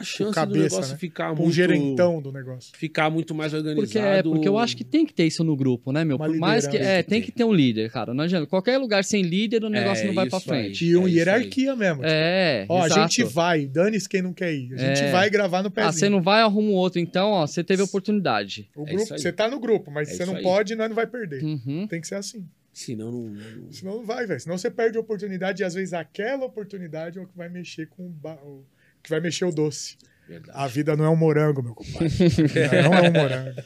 a 0.00 0.04
chance 0.04 0.30
do 0.30 0.34
cabeça, 0.34 0.74
negócio 0.76 0.92
né? 0.92 0.98
ficar 0.98 1.32
Um 1.32 1.36
muito... 1.36 1.52
gerentão 1.52 2.20
do 2.22 2.32
negócio. 2.32 2.72
Ficar 2.76 3.10
muito 3.10 3.34
mais 3.34 3.52
organizado. 3.54 3.86
Porque, 3.86 3.98
é, 3.98 4.22
porque 4.22 4.48
eu 4.48 4.58
acho 4.58 4.76
que 4.76 4.84
tem 4.84 5.04
que 5.06 5.12
ter 5.12 5.24
isso 5.26 5.42
no 5.44 5.56
grupo, 5.56 5.92
né, 5.92 6.04
meu? 6.04 6.16
Uma 6.16 6.26
Por 6.26 6.36
mais 6.36 6.66
que. 6.66 6.76
É, 6.76 7.02
tem 7.02 7.20
que 7.22 7.30
ter 7.32 7.44
um 7.44 7.52
líder, 7.52 7.90
cara. 7.90 8.12
Não 8.14 8.24
adianta. 8.24 8.46
Qualquer 8.46 8.78
lugar 8.78 9.04
sem 9.04 9.22
líder, 9.22 9.64
o 9.64 9.68
negócio 9.68 10.04
É 10.04 10.06
não 10.06 10.14
vai 10.14 10.28
pra 10.28 10.38
isso 10.38 10.52
aí. 10.52 10.62
frente. 10.64 10.84
E 10.86 10.96
uma 10.96 11.08
É 11.08 11.12
hierarquia 11.12 11.76
mesmo. 11.76 12.02
É. 12.04 12.66
Ó, 12.68 12.82
a 12.82 12.86
exato. 12.86 13.00
gente 13.12 13.24
vai, 13.24 13.66
dane-se 13.66 14.08
quem 14.08 14.22
não 14.22 14.32
quer 14.32 14.54
ir. 14.54 14.72
A 14.74 14.76
gente 14.78 15.02
É. 15.02 15.10
vai 15.12 15.28
gravar 15.30 15.62
no 15.62 15.68
Ah, 15.68 15.70
pezinho. 15.70 15.92
você 15.92 16.08
não 16.08 16.22
vai, 16.22 16.42
arruma 16.42 16.68
um 16.70 16.74
outro. 16.74 16.98
Então, 17.00 17.30
ó, 17.30 17.46
você 17.46 17.62
teve 17.64 17.82
oportunidade. 17.82 18.68
O 18.76 18.82
É 18.86 18.92
grupo, 18.94 19.12
aí. 19.14 19.18
você 19.20 19.32
tá 19.32 19.48
no 19.48 19.58
grupo, 19.58 19.90
mas 19.90 20.08
É 20.10 20.14
você 20.14 20.24
não 20.24 20.36
aí. 20.36 20.42
pode, 20.42 20.74
nós 20.74 20.88
não 20.88 20.96
vai 20.96 21.06
perder. 21.06 21.42
Uhum. 21.42 21.86
Tem 21.88 22.00
que 22.00 22.06
ser 22.06 22.14
assim. 22.16 22.44
Senão 22.72 23.10
não... 23.10 23.20
não- 23.30 23.72
Senão 23.72 23.96
não 23.96 24.04
vai, 24.04 24.26
velho. 24.26 24.38
Senão 24.38 24.58
você 24.58 24.70
perde 24.70 24.98
a 24.98 25.00
oportunidade 25.00 25.62
e 25.62 25.64
às 25.64 25.72
vezes 25.72 25.94
aquela 25.94 26.44
oportunidade 26.44 27.18
é 27.18 27.22
o 27.22 27.26
que 27.26 27.36
vai 27.36 27.48
mexer 27.48 27.86
com 27.88 28.06
o, 28.06 28.10
ba- 28.10 28.38
o 28.44 28.64
que 29.06 29.10
vai 29.10 29.20
mexer 29.20 29.44
o 29.44 29.52
doce. 29.52 29.96
Verdade. 30.28 30.58
A 30.58 30.66
vida 30.66 30.96
não 30.96 31.04
é 31.04 31.08
um 31.08 31.14
morango, 31.16 31.62
meu 31.62 31.74
compadre. 31.74 32.08
não 32.82 32.94
é 32.94 33.08
um 33.08 33.12
morango. 33.12 33.62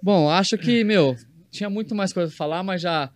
Bom, 0.00 0.30
acho 0.30 0.56
que, 0.56 0.84
meu, 0.84 1.16
tinha 1.50 1.68
muito 1.68 1.94
mais 1.96 2.12
coisa 2.12 2.28
pra 2.28 2.36
falar, 2.36 2.62
mas 2.62 2.80
já, 2.80 3.10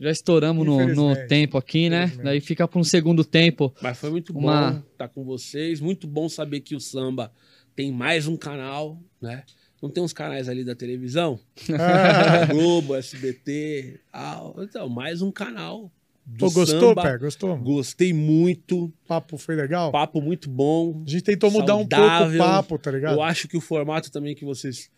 já 0.00 0.10
estouramos 0.10 0.66
no, 0.66 0.84
no 0.88 1.26
tempo 1.28 1.56
aqui, 1.56 1.88
né? 1.88 2.08
Daí 2.24 2.40
fica 2.40 2.66
para 2.66 2.80
um 2.80 2.84
segundo 2.84 3.24
tempo. 3.24 3.72
Mas 3.80 3.96
foi 3.96 4.10
muito 4.10 4.36
Uma- 4.36 4.72
bom 4.72 4.82
estar 4.90 5.08
com 5.08 5.24
vocês. 5.24 5.80
Muito 5.80 6.08
bom 6.08 6.28
saber 6.28 6.60
que 6.60 6.74
o 6.74 6.80
samba 6.80 7.32
tem 7.76 7.92
mais 7.92 8.26
um 8.26 8.36
canal, 8.36 8.98
né? 9.20 9.44
Não 9.80 9.88
tem 9.88 10.02
uns 10.02 10.12
canais 10.12 10.48
ali 10.48 10.64
da 10.64 10.74
televisão? 10.74 11.38
Ah, 11.78 12.46
Globo, 12.46 12.96
SBT, 12.96 14.00
tal. 14.10 14.56
Então, 14.58 14.88
mais 14.88 15.22
um 15.22 15.30
canal. 15.30 15.92
Do 16.24 16.38
Pô, 16.46 16.50
gostou, 16.52 16.80
samba. 16.90 17.02
Pé? 17.02 17.18
Gostou? 17.18 17.56
Gostei 17.58 18.12
muito. 18.12 18.84
O 18.84 18.92
papo 19.08 19.36
foi 19.36 19.56
legal? 19.56 19.90
Papo 19.90 20.20
muito 20.20 20.48
bom. 20.48 21.02
A 21.06 21.10
gente 21.10 21.22
tentou 21.24 21.50
mudar 21.50 21.74
um 21.76 21.86
pouco 21.86 22.04
o 22.04 22.08
Saudável. 22.08 22.38
papo, 22.38 22.78
tá 22.78 22.90
ligado? 22.90 23.14
Eu 23.14 23.22
acho 23.22 23.48
que 23.48 23.56
o 23.56 23.60
formato 23.60 24.10
também 24.10 24.34
que 24.34 24.44
vocês 24.44 24.88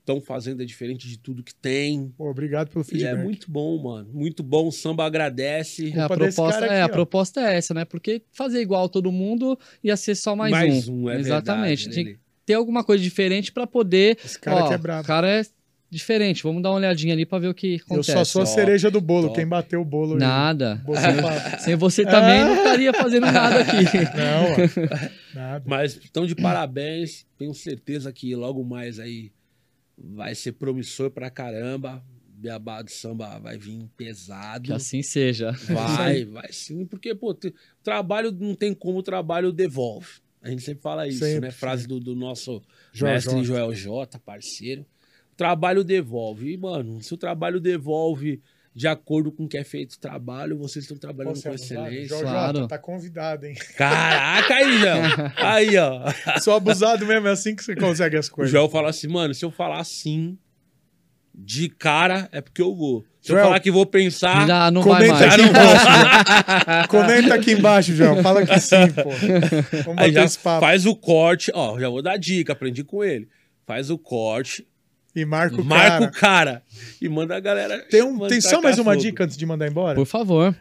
estão 0.00 0.20
fazendo 0.20 0.62
é 0.62 0.66
diferente 0.66 1.08
de 1.08 1.18
tudo 1.18 1.42
que 1.42 1.54
tem. 1.54 2.12
Pô, 2.18 2.28
obrigado 2.30 2.68
pelo 2.68 2.84
E 2.84 2.88
feedback. 2.88 3.18
é 3.18 3.22
muito 3.22 3.50
bom, 3.50 3.82
mano. 3.82 4.10
Muito 4.12 4.42
bom. 4.42 4.68
O 4.68 4.72
samba 4.72 5.06
agradece. 5.06 5.90
É, 5.96 6.00
a, 6.00 6.06
proposta, 6.08 6.60
cara 6.60 6.66
é, 6.74 6.82
a 6.82 6.84
aqui, 6.84 6.92
proposta 6.92 7.40
é 7.40 7.56
essa, 7.56 7.72
né? 7.72 7.86
Porque 7.86 8.22
fazer 8.30 8.60
igual 8.60 8.86
todo 8.88 9.10
mundo 9.10 9.58
ia 9.82 9.96
ser 9.96 10.14
só 10.14 10.36
mais, 10.36 10.86
um. 10.86 11.08
é 11.08 11.18
Exatamente. 11.18 11.84
verdade, 11.84 11.90
Tinha 11.94 12.04
que 12.04 12.10
Lelê. 12.10 12.18
ter 12.44 12.54
alguma 12.54 12.84
coisa 12.84 13.02
diferente 13.02 13.50
para 13.50 13.66
poder. 13.66 14.18
Esse 14.22 14.38
cara 14.38 14.64
ó, 14.64 14.68
que 14.68 14.74
é 14.74 14.78
brabo. 14.78 15.02
O 15.02 15.06
cara 15.06 15.28
é 15.40 15.42
diferente. 15.94 16.42
Vamos 16.42 16.62
dar 16.62 16.70
uma 16.70 16.76
olhadinha 16.76 17.14
ali 17.14 17.24
para 17.24 17.38
ver 17.38 17.48
o 17.48 17.54
que 17.54 17.74
Eu 17.74 17.80
acontece. 17.84 18.12
só 18.12 18.24
sou 18.24 18.42
a 18.42 18.46
cereja 18.46 18.90
do 18.90 19.00
bolo. 19.00 19.28
top. 19.28 19.36
Quem 19.38 19.46
bateu 19.46 19.80
o 19.80 19.84
bolo. 19.84 20.16
Nada. 20.16 20.82
Bolo 20.84 20.98
sem. 20.98 21.58
Sem 21.60 21.76
você 21.76 22.04
também 22.04 22.44
não 22.44 22.54
estaria 22.56 22.92
fazendo 22.92 23.26
nada 23.26 23.60
aqui. 23.60 23.84
Não. 24.14 25.34
Nada. 25.34 25.64
Mas 25.66 25.96
estão 25.96 26.26
de 26.26 26.34
parabéns. 26.34 27.26
Tenho 27.38 27.54
certeza 27.54 28.12
que 28.12 28.34
logo 28.36 28.62
mais 28.64 28.98
aí 28.98 29.32
vai 29.96 30.34
ser 30.34 30.52
promissor 30.52 31.10
pra 31.10 31.30
caramba. 31.30 32.02
Beabá 32.36 32.82
do 32.82 32.90
samba 32.90 33.38
vai 33.38 33.56
vir 33.56 33.88
pesado. 33.96 34.64
Que 34.64 34.72
assim 34.72 35.02
seja. 35.02 35.52
Vai, 35.68 36.24
vai 36.26 36.52
sim, 36.52 36.84
porque, 36.84 37.14
pô, 37.14 37.34
trabalho 37.82 38.30
não 38.32 38.54
tem 38.54 38.74
como 38.74 38.98
o 38.98 39.02
trabalho 39.02 39.50
devolve. 39.50 40.24
A 40.42 40.50
gente 40.50 40.62
sempre 40.62 40.82
fala 40.82 41.08
isso, 41.08 41.20
Sempre, 41.20 41.46
né? 41.46 41.50
Frase 41.50 41.88
do, 41.88 41.98
do 41.98 42.14
nosso 42.14 42.62
Joel 42.92 43.14
mestre 43.14 43.32
J. 43.36 43.44
Joel 43.44 43.74
J, 43.74 44.18
parceiro. 44.18 44.84
O 45.34 45.36
trabalho 45.36 45.82
devolve. 45.82 46.52
E, 46.52 46.56
mano, 46.56 47.02
se 47.02 47.12
o 47.12 47.16
trabalho 47.16 47.58
devolve 47.58 48.40
de 48.72 48.86
acordo 48.86 49.32
com 49.32 49.44
o 49.44 49.48
que 49.48 49.58
é 49.58 49.64
feito 49.64 49.94
o 49.94 49.98
trabalho, 49.98 50.56
vocês 50.56 50.84
estão 50.84 50.96
trabalhando 50.96 51.42
com 51.42 51.52
excelência. 51.52 52.06
Joel 52.08 52.22
Claro. 52.22 52.68
Tá 52.68 52.78
convidado, 52.78 53.44
hein? 53.46 53.54
Caraca, 53.76 54.54
aí, 54.54 54.78
Joel. 54.78 55.02
Aí, 55.36 55.76
ó. 55.76 56.38
Sou 56.40 56.54
abusado 56.54 57.04
mesmo, 57.04 57.26
é 57.26 57.32
assim 57.32 57.56
que 57.56 57.64
você 57.64 57.74
consegue 57.74 58.16
as 58.16 58.28
O 58.28 58.32
coisas. 58.32 58.52
Joel 58.52 58.68
fala 58.68 58.90
assim, 58.90 59.08
mano, 59.08 59.34
se 59.34 59.44
eu 59.44 59.50
falar 59.50 59.82
sim, 59.82 60.38
de 61.34 61.68
cara, 61.68 62.28
é 62.30 62.40
porque 62.40 62.62
eu 62.62 62.74
vou. 62.76 63.04
Se 63.20 63.32
eu 63.32 63.36
Joel, 63.36 63.46
falar 63.46 63.60
que 63.60 63.70
vou 63.72 63.86
pensar, 63.86 64.46
Já 64.46 64.70
não 64.70 64.82
vai 64.82 65.08
Comenta 65.08 65.26
mais. 65.26 65.34
aqui 65.34 65.42
embaixo. 65.48 66.88
Comenta 66.88 67.34
aqui 67.34 67.52
embaixo, 67.52 67.92
Joel. 67.94 68.22
Fala 68.22 68.46
que 68.46 68.60
sim, 68.60 68.76
pô. 68.94 69.10
Vamos 69.84 70.02
aí 70.02 70.12
já 70.12 70.24
esse 70.24 70.38
papo. 70.38 70.60
faz 70.60 70.86
o 70.86 70.94
corte. 70.94 71.50
Ó, 71.54 71.78
já 71.80 71.88
vou 71.88 72.02
dar 72.02 72.16
dica, 72.16 72.52
aprendi 72.52 72.84
com 72.84 73.02
ele. 73.02 73.28
Faz 73.66 73.88
o 73.90 73.96
corte, 73.98 74.66
E 75.14 75.24
marca 75.24 75.60
o 75.60 75.64
marca 75.64 75.90
cara. 75.90 76.04
o 76.08 76.12
cara 76.12 76.62
e 77.00 77.08
manda 77.08 77.36
a 77.36 77.40
galera. 77.40 77.78
Tem, 77.88 78.02
um, 78.02 78.18
tem 78.26 78.40
só 78.40 78.60
mais 78.60 78.78
uma 78.78 78.92
fogo. 78.92 79.04
dica 79.04 79.24
antes 79.24 79.36
de 79.36 79.46
mandar 79.46 79.68
embora? 79.68 79.94
Por 79.94 80.06
favor. 80.06 80.48
Antes 80.48 80.58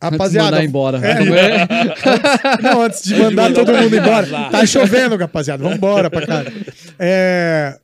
de 0.00 0.18
Rapaziada, 0.18 0.50
mandar 0.52 0.64
embora. 0.64 1.00
É. 1.04 2.62
Não, 2.62 2.82
antes 2.82 3.02
de 3.02 3.14
mandar 3.16 3.52
todo 3.52 3.72
mundo 3.72 3.94
embora. 3.96 4.26
Tá 4.50 4.66
chovendo, 4.66 5.16
rapaziada. 5.16 5.62
Vambora 5.62 6.10
pra 6.10 6.26
cá. 6.26 6.44
É, 6.98 7.78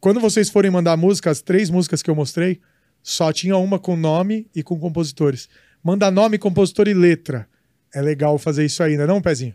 Quando 0.00 0.20
vocês 0.20 0.48
forem 0.50 0.70
mandar 0.70 0.96
música, 0.96 1.30
as 1.30 1.40
três 1.42 1.70
músicas 1.70 2.02
que 2.02 2.10
eu 2.10 2.14
mostrei, 2.14 2.60
só 3.02 3.32
tinha 3.32 3.56
uma 3.56 3.78
com 3.78 3.96
nome 3.96 4.46
e 4.54 4.62
com 4.62 4.78
compositores. 4.78 5.48
Manda 5.82 6.10
nome, 6.10 6.38
compositor 6.38 6.88
e 6.88 6.94
letra. 6.94 7.46
É 7.94 8.00
legal 8.00 8.38
fazer 8.38 8.64
isso 8.64 8.82
aí, 8.82 8.96
né, 8.96 9.06
não, 9.06 9.20
Pezinho? 9.20 9.54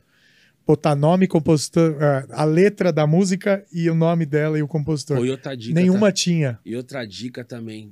Botar 0.66 0.96
nome, 0.96 1.28
compositor, 1.28 1.96
é, 2.00 2.26
a 2.32 2.44
letra 2.44 2.94
da 2.94 3.08
música 3.08 3.66
e 3.74 3.90
o 3.90 3.96
nome 3.96 4.26
dela 4.26 4.58
e 4.60 4.62
o 4.62 4.68
compositor. 4.68 5.18
Pô, 5.18 5.26
e 5.26 5.32
outra 5.32 5.56
dica. 5.58 5.74
Nenhuma 5.74 6.08
tá- 6.08 6.12
tinha 6.12 6.60
E 6.66 6.76
outra 6.76 7.06
dica 7.06 7.44
também. 7.44 7.92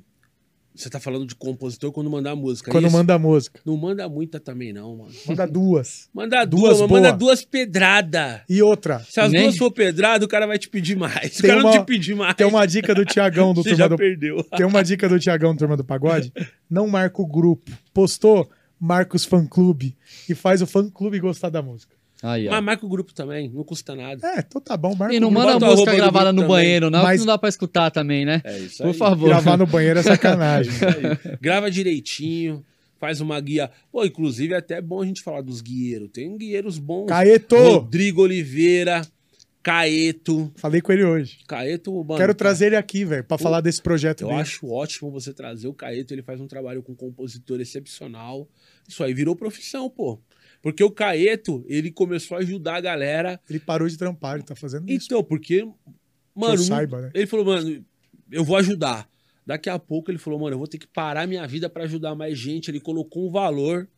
Você 0.76 0.88
tá 0.88 1.00
falando 1.00 1.26
de 1.26 1.34
compositor 1.34 1.90
quando 1.90 2.08
mandar 2.08 2.36
música. 2.36 2.70
é 2.70 2.72
quando 2.72 2.86
isso? 2.86 2.96
manda 2.96 3.12
a 3.14 3.18
música. 3.18 3.58
Não 3.66 3.76
manda 3.76 4.08
muita 4.08 4.38
também, 4.38 4.72
não, 4.72 4.98
mano. 4.98 5.10
Manda 5.26 5.44
duas. 5.44 6.08
Manda 6.14 6.44
Duas 6.44 6.62
duas, 6.78 6.80
mas 6.82 6.90
manda 6.90 7.12
duas 7.12 7.44
pedradas. 7.44 8.42
E 8.48 8.62
outra, 8.62 9.00
Se 9.00 9.18
as 9.18 9.32
Nem- 9.32 9.42
duas 9.42 9.56
for 9.56 9.72
pedrada, 9.72 10.24
o 10.24 10.28
cara 10.28 10.46
vai 10.46 10.56
te 10.56 10.68
pedir 10.68 10.96
mais. 10.96 11.32
Se 11.32 11.40
o 11.40 11.42
Tem 11.42 11.50
cara 11.50 11.62
uma- 11.64 11.74
não 11.74 11.80
te 11.80 11.84
pedir 11.84 12.14
mais, 12.14 12.32
tem 12.36 12.46
uma 12.46 12.64
dica 12.64 12.94
do 12.94 13.04
Tiagão 13.04 13.52
do 13.52 13.60
você 13.64 13.70
Turma 13.70 13.76
já 13.84 13.88
do 13.88 13.96
perdeu. 13.96 14.44
Tem 14.56 14.64
uma 14.64 14.84
dica 14.84 15.08
do 15.08 15.18
Tiagão, 15.18 15.56
Turma 15.56 15.76
do 15.76 15.82
Pagode. 15.82 16.32
Não 16.70 16.86
marca 16.86 17.20
o 17.20 17.26
grupo. 17.26 17.72
Postou, 17.92 18.48
marca 18.78 19.16
os 19.16 19.24
fã-clube. 19.24 19.96
E 20.28 20.34
faz 20.36 20.62
o 20.62 20.66
fã-clube 20.66 21.18
gostar 21.18 21.48
da 21.50 21.60
música. 21.60 21.97
Aí, 22.22 22.48
ó. 22.48 22.50
Mas 22.50 22.64
marca 22.64 22.84
o 22.84 22.88
grupo 22.88 23.14
também, 23.14 23.48
não 23.48 23.62
custa 23.62 23.94
nada. 23.94 24.26
É, 24.26 24.40
então 24.40 24.60
tá 24.60 24.76
bom, 24.76 24.94
marca 24.94 25.14
E 25.14 25.20
não 25.20 25.28
o 25.28 25.30
grupo. 25.30 25.46
manda 25.46 25.52
Bota 25.54 25.66
a 25.66 25.68
música 25.70 25.90
roupa 25.90 25.92
do 25.92 25.96
gravada 26.12 26.32
no 26.32 26.42
também. 26.42 26.48
banheiro, 26.56 26.90
não, 26.90 27.02
Mas- 27.02 27.20
que 27.20 27.26
não 27.26 27.32
dá 27.32 27.38
pra 27.38 27.48
escutar 27.48 27.90
também, 27.90 28.24
né? 28.24 28.40
É 28.44 28.58
isso 28.58 28.82
Por 28.82 28.92
favor. 28.94 29.28
Gravar 29.28 29.56
no 29.56 29.66
banheiro 29.66 30.00
é 30.00 30.02
sacanagem. 30.02 30.72
Grava 31.40 31.70
direitinho, 31.70 32.64
faz 32.98 33.20
uma 33.20 33.38
guia. 33.40 33.70
Pô, 33.92 34.04
inclusive 34.04 34.52
é 34.52 34.56
até 34.56 34.80
bom 34.80 35.00
a 35.00 35.06
gente 35.06 35.22
falar 35.22 35.42
dos 35.42 35.60
guieiros. 35.60 36.10
Tem 36.12 36.36
guieiros 36.36 36.76
bons. 36.78 37.06
Caeto! 37.06 37.54
Rodrigo 37.56 38.22
Oliveira, 38.22 39.02
Caeto. 39.62 40.50
Falei 40.56 40.80
com 40.80 40.92
ele 40.92 41.04
hoje. 41.04 41.38
Caeto, 41.46 41.92
mano. 42.04 42.16
Quero 42.18 42.34
trazer 42.34 42.66
ele 42.66 42.76
aqui, 42.76 43.04
velho, 43.04 43.24
pra 43.24 43.36
falar 43.36 43.60
desse 43.60 43.82
projeto 43.82 44.22
Eu 44.22 44.28
dele. 44.28 44.40
acho 44.40 44.66
ótimo 44.68 45.10
você 45.10 45.32
trazer 45.32 45.68
o 45.68 45.74
Caeto, 45.74 46.14
ele 46.14 46.22
faz 46.22 46.40
um 46.40 46.46
trabalho 46.46 46.82
com 46.82 46.94
compositor 46.94 47.60
excepcional. 47.60 48.48
Isso 48.88 49.04
aí 49.04 49.12
virou 49.12 49.36
profissão, 49.36 49.90
pô. 49.90 50.18
Porque 50.60 50.82
o 50.82 50.90
Caeto, 50.90 51.64
ele 51.68 51.90
começou 51.90 52.36
a 52.36 52.40
ajudar 52.40 52.76
a 52.76 52.80
galera. 52.80 53.40
Ele 53.48 53.60
parou 53.60 53.88
de 53.88 53.96
trampar, 53.96 54.34
ele 54.34 54.44
tá 54.44 54.56
fazendo 54.56 54.88
isso. 54.90 55.06
Então, 55.06 55.22
porque, 55.22 55.62
que 55.62 55.72
mano, 56.34 56.58
saiba, 56.58 57.02
né? 57.02 57.10
ele 57.14 57.26
falou, 57.26 57.46
mano, 57.46 57.84
eu 58.30 58.44
vou 58.44 58.56
ajudar. 58.56 59.08
Daqui 59.46 59.70
a 59.70 59.78
pouco 59.78 60.10
ele 60.10 60.18
falou, 60.18 60.38
mano, 60.40 60.54
eu 60.54 60.58
vou 60.58 60.66
ter 60.66 60.78
que 60.78 60.86
parar 60.86 61.26
minha 61.26 61.46
vida 61.46 61.70
pra 61.70 61.84
ajudar 61.84 62.14
mais 62.14 62.36
gente. 62.36 62.70
Ele 62.70 62.80
colocou 62.80 63.26
um 63.26 63.30
valor, 63.30 63.88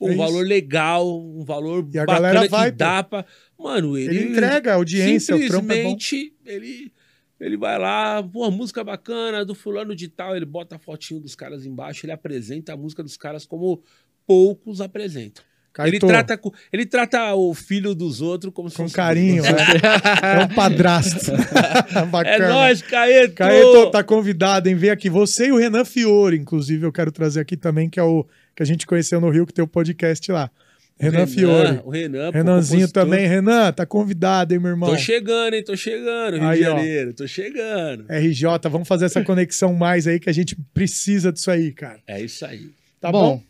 um 0.00 0.08
É 0.08 0.10
isso. 0.10 0.18
valor 0.18 0.44
legal, 0.44 1.20
um 1.20 1.44
valor 1.44 1.88
E 1.92 1.98
a 1.98 2.04
bacana 2.04 2.28
galera 2.28 2.42
que 2.42 2.50
vai, 2.50 2.72
pô. 2.72 2.78
dá 2.78 3.02
pra... 3.04 3.24
Mano, 3.58 3.96
ele... 3.96 4.16
Ele 4.16 4.32
entrega 4.32 4.72
a 4.72 4.74
audiência, 4.74 5.36
o 5.36 5.38
é. 5.38 5.42
Simplesmente, 5.42 6.34
ele, 6.44 6.92
ele 7.38 7.56
vai 7.56 7.78
lá, 7.78 8.22
pô, 8.22 8.50
música 8.50 8.82
bacana 8.82 9.44
do 9.44 9.54
fulano 9.54 9.94
de 9.94 10.08
tal, 10.08 10.34
ele 10.34 10.46
bota 10.46 10.76
a 10.76 10.78
fotinho 10.78 11.20
dos 11.20 11.36
caras 11.36 11.64
embaixo, 11.64 12.04
ele 12.04 12.12
apresenta 12.12 12.72
a 12.72 12.76
música 12.76 13.02
dos 13.02 13.16
caras 13.16 13.46
como 13.46 13.82
poucos 14.26 14.80
apresentam. 14.80 15.44
Ele 15.78 15.92
Caetô, 15.98 16.06
trata, 16.06 16.38
co- 16.38 16.54
ele 16.72 16.86
trata 16.86 17.34
o 17.34 17.52
filho 17.52 17.94
dos 17.94 18.20
outros 18.20 18.52
como 18.54 18.70
se 18.70 18.76
com 18.76 18.84
fosse 18.84 18.94
carinho, 18.94 19.42
né? 19.42 19.50
É 20.40 20.44
um 20.44 20.48
padrasto. 20.54 21.32
É 21.32 22.04
Bacana. 22.06 22.48
nóis, 22.48 22.80
Caeto! 22.82 23.34
Caeto 23.34 23.90
tá 23.90 24.04
convidado, 24.04 24.68
hein? 24.68 24.74
Vem 24.76 24.90
aqui. 24.90 25.10
Você 25.10 25.48
e 25.48 25.52
o 25.52 25.56
Renan 25.56 25.84
Fiore, 25.84 26.36
inclusive, 26.38 26.86
eu 26.86 26.92
quero 26.92 27.10
trazer 27.10 27.40
aqui 27.40 27.56
também, 27.56 27.90
que 27.90 27.98
é 27.98 28.02
o 28.04 28.24
que 28.54 28.62
a 28.62 28.66
gente 28.66 28.86
conheceu 28.86 29.20
no 29.20 29.30
Rio, 29.30 29.44
que 29.46 29.52
tem 29.52 29.64
o 29.64 29.68
podcast 29.68 30.30
lá. 30.30 30.48
Renan, 30.96 31.26
Fiore. 31.26 31.80
O 31.84 31.90
Renan, 31.90 32.30
pô, 32.30 32.38
Renanzinho 32.38 32.82
compositor. 32.82 33.02
também. 33.04 33.26
Renan, 33.26 33.72
tá 33.72 33.84
convidado, 33.84 34.54
hein, 34.54 34.60
meu 34.60 34.70
irmão? 34.70 34.88
Tô 34.90 34.96
chegando, 34.96 35.54
hein? 35.54 35.64
Tô 35.64 35.76
chegando, 35.76 36.36
Rio 36.36 36.46
Aí, 36.48 36.60
de 36.60 36.66
ó. 36.68 36.76
Janeiro. 36.76 37.12
Tô 37.14 37.26
chegando. 37.26 38.04
RJ, 38.08 38.46
vamos 38.70 38.86
fazer 38.86 39.06
essa 39.06 39.24
conexão 39.24 39.74
mais 39.74 40.06
aí, 40.06 40.20
que 40.20 40.30
a 40.30 40.32
gente 40.32 40.54
precisa 40.72 41.32
disso 41.32 41.50
aí, 41.50 41.72
cara. 41.72 41.98
É 42.06 42.20
isso 42.20 42.46
aí. 42.46 42.70
Tá 43.00 43.10
bom? 43.10 43.42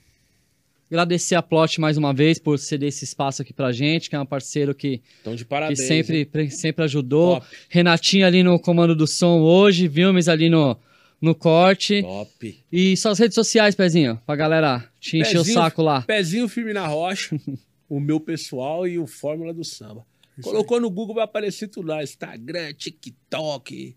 Agradecer 0.94 1.34
a 1.34 1.42
Plot 1.42 1.80
mais 1.80 1.96
uma 1.96 2.14
vez 2.14 2.38
por 2.38 2.56
ceder 2.58 2.88
esse 2.88 3.04
espaço 3.04 3.42
aqui 3.42 3.52
pra 3.52 3.72
gente, 3.72 4.08
que 4.08 4.14
é 4.14 4.20
um 4.20 4.24
parceiro 4.26 4.74
que, 4.74 5.02
Então, 5.20 5.34
de 5.34 5.44
que 5.44 5.48
parabéns. 5.50 5.80
sempre, 5.80 6.18
hein? 6.20 6.24
pre- 6.26 6.50
sempre 6.50 6.84
ajudou. 6.84 7.40
Top, 7.40 7.46
Renatinho 7.68 8.24
ali 8.26 8.42
no 8.44 8.58
comando 8.58 8.94
do 8.94 9.06
som 9.06 9.40
hoje, 9.40 9.88
Vilmes 9.88 10.28
ali 10.28 10.48
no, 10.48 10.76
no 11.20 11.34
corte. 11.34 12.02
top. 12.02 12.60
E 12.70 12.96
suas 12.96 13.18
redes 13.18 13.34
sociais, 13.34 13.74
Pezinho, 13.74 14.20
pra 14.24 14.36
galera 14.36 14.88
te 15.00 15.18
encher 15.18 15.38
o 15.38 15.44
saco 15.44 15.82
lá. 15.82 16.02
Pezinho 16.02 16.48
firme 16.48 16.72
na 16.72 16.86
rocha, 16.86 17.36
o 17.88 17.98
meu 17.98 18.20
pessoal 18.20 18.86
e 18.86 18.96
o 18.98 19.06
Fórmula 19.06 19.52
do 19.52 19.64
Samba. 19.64 20.06
Isso 20.38 20.48
Colocou 20.48 20.80
no 20.80 20.90
Google, 20.90 21.16
vai 21.16 21.24
aparecer 21.24 21.68
tudo 21.68 21.88
lá. 21.88 22.02
Instagram, 22.02 22.72
TikTok. 22.72 23.96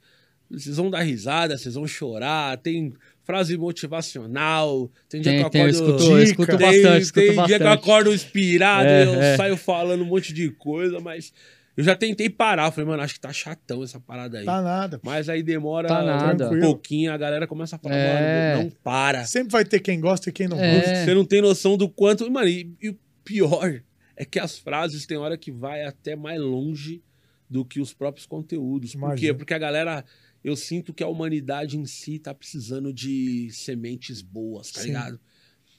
Vocês 0.49 0.77
vão 0.77 0.89
dar 0.89 1.01
risada, 1.01 1.57
vocês 1.57 1.75
vão 1.75 1.87
chorar. 1.87 2.57
Tem 2.57 2.93
frase 3.27 3.57
motivacional. 3.57 4.89
Tem 5.09 5.21
dia 5.21 5.31
Tem, 5.33 5.39
que 5.41 5.45
eu 5.45 5.49
tem, 5.49 5.61
eu 5.61 5.67
acordo... 5.69 5.95
escuto, 5.97 6.11
eu 6.17 6.23
escuto 6.23 6.57
Tem, 6.57 6.67
bastante, 6.67 7.01
escuto 7.03 7.19
tem 7.25 7.35
bastante. 7.35 7.47
dia 7.47 7.57
que 7.59 7.63
eu 7.65 7.71
acordo 7.71 8.13
inspirado, 8.13 8.87
É, 8.87 9.03
eu 9.05 9.21
é. 9.21 9.37
saio 9.37 9.57
falando 9.57 10.01
um 10.01 10.05
monte 10.05 10.33
de 10.33 10.49
coisa, 10.51 10.99
mas 10.99 11.33
eu 11.75 11.83
já 11.83 11.95
tentei 11.95 12.29
parar. 12.29 12.71
Falei, 12.71 12.89
mano, 12.89 13.03
acho 13.03 13.13
que 13.15 13.19
tá 13.19 13.31
chatão 13.33 13.83
essa 13.83 13.99
parada 13.99 14.39
aí. 14.39 14.45
Tá 14.45 14.61
nada. 14.61 14.99
Mas 15.03 15.27
aí 15.29 15.43
demora 15.43 15.87
Tá 15.89 16.01
nada. 16.03 16.49
um 16.49 16.59
pouquinho, 16.61 17.11
a 17.11 17.17
galera 17.17 17.45
começa 17.45 17.75
a 17.75 17.79
falar, 17.79 17.95
É. 17.95 18.51
mano, 18.55 18.63
não 18.63 18.69
para. 18.83 19.25
Sempre 19.25 19.51
vai 19.51 19.65
ter 19.65 19.81
quem 19.81 19.99
gosta 19.99 20.29
e 20.29 20.31
quem 20.31 20.47
não 20.47 20.57
É. 20.59 20.75
gosta. 20.79 20.95
Você 21.05 21.13
não 21.13 21.25
tem 21.25 21.41
noção 21.41 21.77
do 21.77 21.89
quanto. 21.89 22.29
Mano, 22.31 22.47
e, 22.47 22.73
e 22.81 22.89
o 22.89 22.97
pior 23.23 23.81
é 24.15 24.25
que 24.25 24.39
as 24.39 24.57
frases 24.57 25.05
tem 25.05 25.17
hora 25.17 25.37
que 25.37 25.51
vai 25.51 25.83
até 25.83 26.15
mais 26.15 26.39
longe 26.39 27.03
do 27.49 27.63
que 27.63 27.79
os 27.79 27.93
próprios 27.93 28.25
conteúdos. 28.25 28.95
Por 28.95 29.15
quê? 29.15 29.33
Porque 29.33 29.53
a 29.53 29.59
galera. 29.59 30.03
Eu 30.43 30.55
sinto 30.55 30.93
que 30.93 31.03
a 31.03 31.07
humanidade 31.07 31.77
em 31.77 31.85
si 31.85 32.19
tá 32.19 32.33
precisando 32.33 32.93
de 32.93 33.49
sementes 33.51 34.21
boas, 34.21 34.71
tá 34.71 34.81
Sim. 34.81 34.87
ligado? 34.87 35.19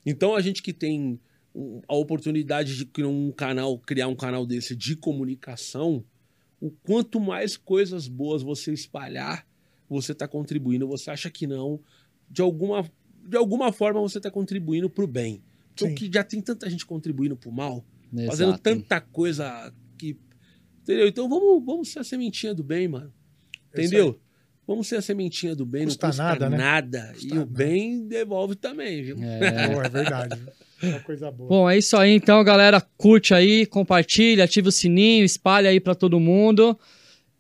Então 0.05 0.35
a 0.35 0.41
gente 0.41 0.63
que 0.63 0.73
tem 0.73 1.21
a 1.89 1.95
oportunidade 1.95 2.77
de 2.77 2.85
criar 2.85 3.09
um 3.09 3.33
canal, 3.33 3.79
criar 3.79 4.09
um 4.09 4.17
canal 4.17 4.47
desse 4.47 4.77
de 4.77 4.95
comunicação, 4.97 6.05
o 6.61 6.71
quanto 6.71 7.21
mais 7.21 7.57
coisas 7.57 8.09
boas 8.09 8.43
você 8.43 8.73
espalhar, 8.73 9.47
você 9.89 10.15
tá 10.15 10.29
contribuindo. 10.29 10.87
Você 10.89 11.11
acha 11.11 11.31
que 11.31 11.47
não? 11.47 11.81
De 12.31 12.43
alguma, 12.43 12.89
de 13.27 13.37
alguma 13.37 13.73
forma 13.73 14.01
você 14.01 14.21
tá 14.21 14.31
contribuindo 14.31 14.91
pro 14.91 15.07
bem. 15.07 15.43
Sim. 15.77 15.89
Porque 15.89 16.11
já 16.13 16.25
tem 16.25 16.41
tanta 16.41 16.69
gente 16.69 16.85
contribuindo 16.85 17.37
pro 17.37 17.53
mal, 17.53 17.85
fazendo 18.27 18.51
Exato. 18.51 18.63
tanta 18.63 19.01
coisa 19.01 19.73
que. 19.97 20.17
Entendeu? 20.83 21.07
Então 21.07 21.29
vamos, 21.29 21.65
vamos 21.65 21.89
ser 21.89 22.01
a 22.01 22.05
sementinha 22.05 22.55
do 22.55 22.65
bem, 22.65 22.89
mano. 22.89 23.13
É 23.73 23.81
Entendeu? 23.81 24.19
Vamos 24.69 24.87
ser 24.87 24.97
a 24.97 25.03
sementinha 25.03 25.57
do 25.57 25.65
bem, 25.65 25.87
Custa 25.87 26.07
não 26.07 26.11
custa 26.11 26.23
nada, 26.23 26.51
nada. 26.51 26.99
né? 27.07 27.13
Custa 27.15 27.27
e 27.27 27.33
o 27.33 27.35
nada. 27.37 27.51
bem 27.51 28.07
devolve 28.07 28.55
também, 28.55 29.03
viu? 29.03 29.17
É. 29.23 29.69
Pô, 29.75 29.83
é 29.83 29.89
verdade. 29.89 30.39
É 30.83 30.87
uma 30.89 31.01
coisa 31.01 31.31
boa. 31.31 31.49
Bom, 31.49 31.71
é 31.71 31.79
isso 31.79 31.97
aí. 31.97 32.13
Então, 32.13 32.45
galera, 32.45 32.81
curte 32.97 33.33
aí, 33.33 33.65
compartilha, 33.67 34.45
ativa 34.45 34.69
o 34.69 34.73
sininho, 34.73 35.25
espalha 35.25 35.71
aí 35.71 35.81
pra 35.81 35.95
todo 35.95 36.21
mundo. 36.21 36.79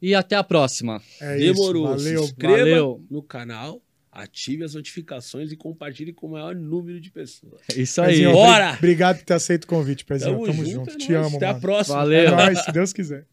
E 0.01 0.15
até 0.15 0.37
a 0.37 0.43
próxima. 0.43 1.03
é 1.21 1.37
isso. 1.39 1.53
Demorou. 1.55 1.89
Valeu. 1.89 2.23
Se 2.23 2.25
inscreva 2.31 2.57
valeu. 2.59 3.05
no 3.11 3.23
canal, 3.23 3.83
ative 4.11 4.65
as 4.65 4.75
notificações 4.75 5.53
e 5.53 5.57
compartilhe 5.57 6.13
com 6.13 6.29
o 6.29 6.31
maior 6.31 6.55
número 6.57 6.99
de 7.01 7.11
pessoas. 7.11 7.61
É 7.77 7.81
isso 7.81 8.01
aí. 8.01 8.13
Pezinho, 8.15 8.33
Bora! 8.33 8.67
obri- 8.69 8.79
Obrigado 8.79 9.19
por 9.19 9.25
ter 9.25 9.35
aceito 9.35 9.65
o 9.65 9.69
convite, 9.69 10.05
Pezinho. 10.05 10.33
Tamo, 10.33 10.47
Tamo 10.47 10.65
junto. 10.65 10.91
é 10.91 10.97
Te 10.97 11.13
amo, 11.15 11.37
Até 11.37 11.47
mano. 11.47 11.59
a 11.59 11.61
próxima. 11.61 11.97
Valeu. 11.99 12.21
É 12.29 12.31
nóis, 12.31 12.59
se 12.65 12.73
Deus 12.73 12.93
quiser. 12.93 13.27